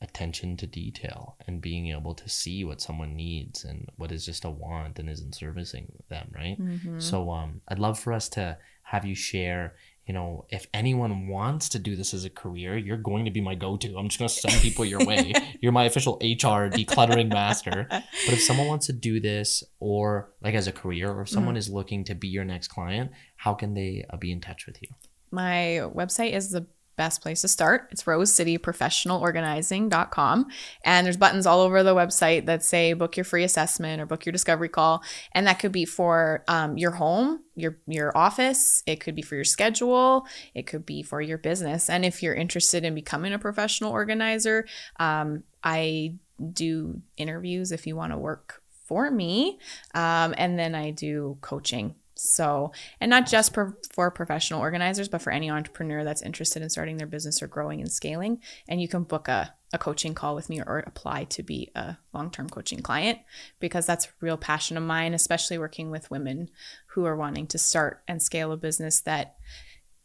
attention 0.00 0.56
to 0.58 0.66
detail 0.66 1.36
and 1.44 1.60
being 1.60 1.88
able 1.88 2.14
to 2.14 2.28
see 2.28 2.62
what 2.62 2.80
someone 2.80 3.16
needs 3.16 3.64
and 3.64 3.88
what 3.96 4.12
is 4.12 4.24
just 4.24 4.44
a 4.44 4.50
want 4.50 4.98
and 5.00 5.10
isn't 5.10 5.34
servicing 5.34 5.90
them, 6.08 6.30
right? 6.32 6.56
Mm-hmm. 6.60 7.00
So 7.00 7.32
um 7.32 7.62
I'd 7.66 7.80
love 7.80 7.98
for 7.98 8.12
us 8.12 8.28
to 8.30 8.58
have 8.84 9.04
you 9.04 9.16
share 9.16 9.74
you 10.06 10.14
know, 10.14 10.44
if 10.50 10.66
anyone 10.74 11.28
wants 11.28 11.68
to 11.70 11.78
do 11.78 11.96
this 11.96 12.12
as 12.12 12.24
a 12.24 12.30
career, 12.30 12.76
you're 12.76 12.96
going 12.96 13.24
to 13.24 13.30
be 13.30 13.40
my 13.40 13.54
go-to. 13.54 13.96
I'm 13.96 14.08
just 14.08 14.18
going 14.18 14.28
to 14.28 14.34
send 14.34 14.60
people 14.60 14.84
your 14.84 15.04
way. 15.04 15.32
You're 15.60 15.72
my 15.72 15.84
official 15.84 16.16
HR 16.20 16.68
decluttering 16.68 17.30
master. 17.30 17.86
But 17.88 18.04
if 18.26 18.42
someone 18.42 18.66
wants 18.66 18.86
to 18.86 18.92
do 18.92 19.18
this 19.18 19.64
or 19.80 20.30
like 20.42 20.54
as 20.54 20.66
a 20.66 20.72
career 20.72 21.10
or 21.10 21.22
if 21.22 21.30
someone 21.30 21.56
is 21.56 21.70
looking 21.70 22.04
to 22.04 22.14
be 22.14 22.28
your 22.28 22.44
next 22.44 22.68
client, 22.68 23.12
how 23.36 23.54
can 23.54 23.72
they 23.72 24.04
uh, 24.10 24.18
be 24.18 24.30
in 24.30 24.42
touch 24.42 24.66
with 24.66 24.82
you? 24.82 24.88
my 25.34 25.82
website 25.94 26.32
is 26.32 26.50
the 26.50 26.66
best 26.96 27.22
place 27.22 27.40
to 27.42 27.48
start. 27.48 27.88
It's 27.90 28.04
rosecityprofessionalorganizing.com. 28.04 30.46
And 30.84 31.04
there's 31.04 31.16
buttons 31.16 31.46
all 31.46 31.60
over 31.60 31.82
the 31.82 31.94
website 31.94 32.46
that 32.46 32.62
say 32.62 32.92
book 32.92 33.16
your 33.16 33.24
free 33.24 33.44
assessment 33.44 34.00
or 34.00 34.06
book 34.06 34.26
your 34.26 34.32
discovery 34.32 34.68
call. 34.68 35.02
And 35.32 35.46
that 35.46 35.58
could 35.58 35.72
be 35.72 35.84
for 35.84 36.44
um, 36.48 36.78
your 36.78 36.92
home, 36.92 37.40
your 37.54 37.78
your 37.86 38.16
office. 38.16 38.82
It 38.86 39.00
could 39.00 39.14
be 39.14 39.22
for 39.22 39.34
your 39.34 39.44
schedule. 39.44 40.26
It 40.54 40.66
could 40.66 40.86
be 40.86 41.02
for 41.02 41.20
your 41.20 41.38
business. 41.38 41.90
And 41.90 42.04
if 42.04 42.22
you're 42.22 42.34
interested 42.34 42.84
in 42.84 42.94
becoming 42.94 43.32
a 43.32 43.38
professional 43.38 43.92
organizer, 43.92 44.66
um, 44.98 45.44
I 45.62 46.14
do 46.52 47.00
interviews 47.16 47.72
if 47.72 47.86
you 47.86 47.96
want 47.96 48.12
to 48.12 48.18
work 48.18 48.62
for 48.86 49.10
me. 49.10 49.58
Um, 49.94 50.34
and 50.36 50.58
then 50.58 50.74
I 50.74 50.90
do 50.90 51.38
coaching. 51.40 51.94
So, 52.14 52.72
and 53.00 53.10
not 53.10 53.26
just 53.26 53.52
per, 53.52 53.76
for 53.92 54.10
professional 54.10 54.60
organizers, 54.60 55.08
but 55.08 55.20
for 55.20 55.32
any 55.32 55.50
entrepreneur 55.50 56.04
that's 56.04 56.22
interested 56.22 56.62
in 56.62 56.70
starting 56.70 56.96
their 56.96 57.08
business 57.08 57.42
or 57.42 57.48
growing 57.48 57.80
and 57.80 57.90
scaling. 57.90 58.40
And 58.68 58.80
you 58.80 58.86
can 58.86 59.02
book 59.02 59.26
a, 59.26 59.52
a 59.72 59.78
coaching 59.78 60.14
call 60.14 60.36
with 60.36 60.48
me 60.48 60.62
or 60.62 60.78
apply 60.86 61.24
to 61.24 61.42
be 61.42 61.72
a 61.74 61.96
long 62.12 62.30
term 62.30 62.48
coaching 62.48 62.80
client 62.80 63.18
because 63.58 63.84
that's 63.84 64.06
a 64.06 64.10
real 64.20 64.36
passion 64.36 64.76
of 64.76 64.84
mine, 64.84 65.12
especially 65.12 65.58
working 65.58 65.90
with 65.90 66.10
women 66.10 66.50
who 66.88 67.04
are 67.04 67.16
wanting 67.16 67.48
to 67.48 67.58
start 67.58 68.02
and 68.06 68.22
scale 68.22 68.52
a 68.52 68.56
business 68.56 69.00
that 69.00 69.34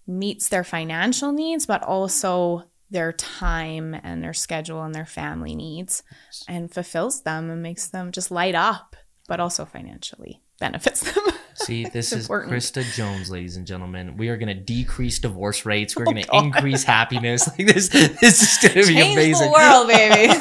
meets 0.07 0.49
their 0.49 0.63
financial 0.63 1.31
needs, 1.31 1.67
but 1.67 1.83
also 1.83 2.63
their 2.89 3.13
time 3.13 3.93
and 3.93 4.23
their 4.23 4.33
schedule 4.33 4.81
and 4.81 4.95
their 4.95 5.05
family 5.05 5.53
needs 5.53 6.01
and 6.47 6.73
fulfills 6.73 7.21
them 7.21 7.51
and 7.51 7.61
makes 7.61 7.87
them 7.87 8.11
just 8.11 8.31
light 8.31 8.55
up, 8.55 8.95
but 9.27 9.39
also 9.39 9.63
financially 9.63 10.41
benefits 10.59 11.01
them. 11.01 11.23
See, 11.55 11.85
this 11.85 12.13
is 12.13 12.21
important. 12.25 12.53
Christa 12.53 12.83
Jones, 12.95 13.29
ladies 13.29 13.57
and 13.57 13.67
gentlemen. 13.67 14.15
We 14.15 14.29
are 14.29 14.37
going 14.37 14.47
to 14.47 14.53
decrease 14.63 15.19
divorce 15.19 15.65
rates. 15.65 15.95
We're 15.95 16.03
Oh, 16.07 16.11
going 16.13 16.23
to 16.23 16.37
increase 16.37 16.83
happiness. 16.83 17.47
Like 17.57 17.67
this, 17.67 17.89
this 17.89 18.41
is 18.41 18.57
going 18.73 18.85
to 18.85 18.93
be 18.93 18.99
amazing. 18.99 19.47
the 19.47 19.51
world, 19.51 19.87
baby. 19.89 20.33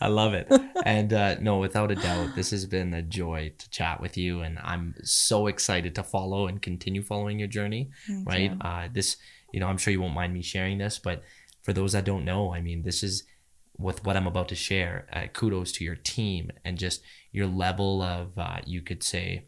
I 0.00 0.08
love 0.08 0.34
it. 0.34 0.46
And 0.84 1.12
uh, 1.12 1.36
no, 1.40 1.58
without 1.58 1.90
a 1.90 1.94
doubt, 1.94 2.34
this 2.34 2.50
has 2.50 2.66
been 2.66 2.92
a 2.92 3.00
joy 3.02 3.52
to 3.56 3.70
chat 3.70 4.00
with 4.00 4.16
you, 4.18 4.42
and 4.42 4.58
I'm 4.62 4.94
so 5.04 5.46
excited 5.46 5.94
to 5.94 6.02
follow 6.02 6.46
and 6.46 6.60
continue 6.60 7.02
following 7.02 7.38
your 7.38 7.48
journey. 7.48 7.90
right? 8.24 8.52
you. 8.52 8.58
Uh, 8.60 8.88
this, 8.92 9.16
you 9.52 9.60
know, 9.60 9.68
I'm 9.68 9.78
sure 9.78 9.90
you 9.92 10.02
won't 10.02 10.14
mind 10.14 10.34
me 10.34 10.42
sharing 10.42 10.76
this, 10.78 10.98
but 10.98 11.22
for 11.62 11.72
those 11.72 11.92
that 11.92 12.04
don't 12.04 12.24
know, 12.26 12.52
I 12.52 12.60
mean, 12.60 12.82
this 12.82 13.02
is 13.02 13.24
with 13.78 14.04
what 14.04 14.16
I'm 14.16 14.26
about 14.26 14.48
to 14.48 14.54
share. 14.54 15.06
Uh, 15.12 15.26
kudos 15.32 15.72
to 15.72 15.84
your 15.84 15.96
team 15.96 16.50
and 16.64 16.76
just 16.76 17.00
your 17.32 17.46
level 17.46 18.02
of, 18.02 18.36
uh, 18.38 18.58
you 18.66 18.82
could 18.82 19.02
say, 19.02 19.44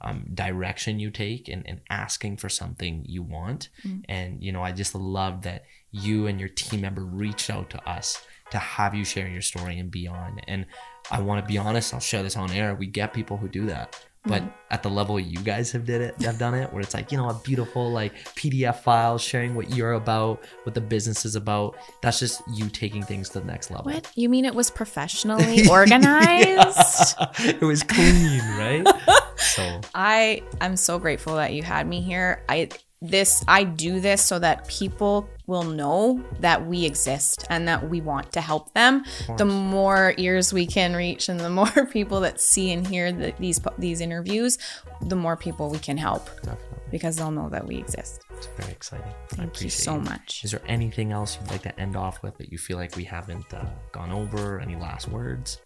um, 0.00 0.24
direction 0.32 0.98
you 0.98 1.10
take 1.10 1.48
and, 1.48 1.66
and 1.66 1.80
asking 1.90 2.38
for 2.38 2.48
something 2.48 3.04
you 3.06 3.22
want. 3.22 3.68
And, 4.08 4.42
you 4.42 4.52
know, 4.52 4.62
I 4.62 4.72
just 4.72 4.94
love 4.94 5.42
that 5.42 5.64
you 5.90 6.26
and 6.26 6.38
your 6.38 6.48
team 6.48 6.82
member 6.82 7.02
reached 7.02 7.50
out 7.50 7.70
to 7.70 7.88
us 7.88 8.24
to 8.50 8.58
have 8.58 8.94
you 8.94 9.04
share 9.04 9.28
your 9.28 9.42
story 9.42 9.78
and 9.78 9.90
beyond. 9.90 10.42
And 10.48 10.66
I 11.10 11.20
want 11.20 11.44
to 11.44 11.48
be 11.48 11.58
honest, 11.58 11.94
I'll 11.94 12.00
share 12.00 12.22
this 12.22 12.36
on 12.36 12.50
air. 12.50 12.74
We 12.74 12.86
get 12.86 13.12
people 13.12 13.36
who 13.36 13.48
do 13.48 13.66
that. 13.66 13.96
But 14.24 14.42
mm-hmm. 14.42 14.50
at 14.70 14.82
the 14.82 14.90
level 14.90 15.18
you 15.18 15.38
guys 15.38 15.72
have 15.72 15.86
did 15.86 16.02
it, 16.02 16.20
have 16.22 16.38
done 16.38 16.52
it, 16.52 16.70
where 16.72 16.82
it's 16.82 16.92
like 16.92 17.10
you 17.10 17.16
know 17.16 17.30
a 17.30 17.34
beautiful 17.42 17.90
like 17.90 18.14
PDF 18.36 18.80
file 18.80 19.16
sharing 19.16 19.54
what 19.54 19.74
you're 19.74 19.92
about, 19.92 20.44
what 20.64 20.74
the 20.74 20.80
business 20.80 21.24
is 21.24 21.36
about. 21.36 21.76
That's 22.02 22.18
just 22.18 22.42
you 22.52 22.68
taking 22.68 23.02
things 23.02 23.30
to 23.30 23.40
the 23.40 23.46
next 23.46 23.70
level. 23.70 23.92
What? 23.92 24.10
You 24.16 24.28
mean 24.28 24.44
it 24.44 24.54
was 24.54 24.70
professionally 24.70 25.66
organized? 25.70 27.16
it 27.38 27.62
was 27.62 27.82
clean, 27.82 28.40
right? 28.58 28.86
so 29.36 29.80
I 29.94 30.42
I'm 30.60 30.76
so 30.76 30.98
grateful 30.98 31.36
that 31.36 31.54
you 31.54 31.62
had 31.62 31.88
me 31.88 32.02
here. 32.02 32.44
I 32.46 32.68
this 33.02 33.42
I 33.48 33.64
do 33.64 34.00
this 34.00 34.22
so 34.22 34.38
that 34.38 34.68
people 34.68 35.28
will 35.46 35.64
know 35.64 36.22
that 36.40 36.66
we 36.66 36.84
exist 36.84 37.46
and 37.48 37.66
that 37.66 37.88
we 37.88 38.00
want 38.00 38.32
to 38.32 38.40
help 38.40 38.72
them. 38.74 39.04
The 39.36 39.46
more 39.46 40.14
ears 40.18 40.52
we 40.52 40.66
can 40.66 40.94
reach 40.94 41.28
and 41.28 41.40
the 41.40 41.50
more 41.60 41.86
people 41.90 42.20
that 42.20 42.40
see 42.40 42.72
and 42.72 42.86
hear 42.86 43.10
the, 43.10 43.34
these 43.38 43.60
these 43.78 44.00
interviews, 44.00 44.58
the 45.02 45.16
more 45.16 45.36
people 45.36 45.70
we 45.70 45.78
can 45.78 45.96
help 45.96 46.26
definitely, 46.42 46.78
because 46.90 47.16
they'll 47.16 47.30
know 47.30 47.48
that 47.48 47.66
we 47.66 47.76
exist. 47.76 48.22
it's 48.36 48.48
very 48.58 48.72
exciting. 48.72 49.12
I 49.32 49.34
Thank 49.36 49.62
you 49.62 49.70
so 49.70 49.98
much. 49.98 50.44
Is 50.44 50.50
there 50.50 50.62
anything 50.66 51.12
else 51.12 51.38
you'd 51.40 51.50
like 51.50 51.62
to 51.62 51.80
end 51.80 51.96
off 51.96 52.22
with 52.22 52.36
that 52.38 52.52
you 52.52 52.58
feel 52.58 52.76
like 52.76 52.96
we 52.96 53.04
haven't 53.04 53.52
uh, 53.54 53.64
gone 53.92 54.12
over? 54.12 54.60
Any 54.60 54.76
last 54.76 55.08
words? 55.08 55.60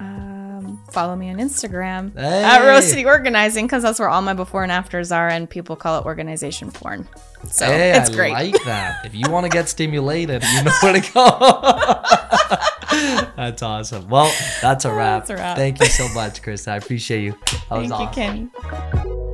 Um, 0.00 0.80
follow 0.90 1.16
me 1.16 1.30
on 1.30 1.36
Instagram 1.36 2.14
Hey. 2.18 2.42
at 2.44 2.66
Rose 2.66 2.88
City 2.88 3.04
Organizing 3.04 3.66
because 3.66 3.82
that's 3.82 3.98
where 3.98 4.08
all 4.08 4.22
my 4.22 4.34
before 4.34 4.62
and 4.62 4.72
afters 4.72 5.10
are, 5.12 5.28
and 5.28 5.48
people 5.48 5.76
call 5.76 6.00
it 6.00 6.04
organization 6.06 6.70
porn. 6.70 7.08
So 7.50 7.66
hey, 7.66 7.96
it's 7.96 8.10
I 8.10 8.14
great. 8.14 8.32
like 8.32 8.64
that. 8.64 9.04
If 9.06 9.14
you 9.14 9.30
want 9.30 9.44
to 9.44 9.50
get 9.50 9.68
stimulated, 9.76 10.42
you 10.42 10.62
know 10.64 10.72
where 10.82 11.00
to 11.00 11.12
go. 11.12 12.02
that's 13.36 13.62
awesome. 13.62 14.08
Well, 14.08 14.32
that's 14.62 14.84
a 14.84 14.92
wrap. 14.94 15.20
That's 15.26 15.30
a 15.30 15.36
wrap. 15.36 15.56
Thank 15.56 15.80
you 15.80 15.86
so 15.86 16.08
much, 16.14 16.42
Chris. 16.42 16.66
I 16.68 16.76
appreciate 16.76 17.22
you. 17.22 17.32
That 17.32 17.78
was 17.78 17.88
Thank 17.88 17.88
you, 17.88 17.94
awesome. 17.94 18.50
Kenny. 19.02 19.25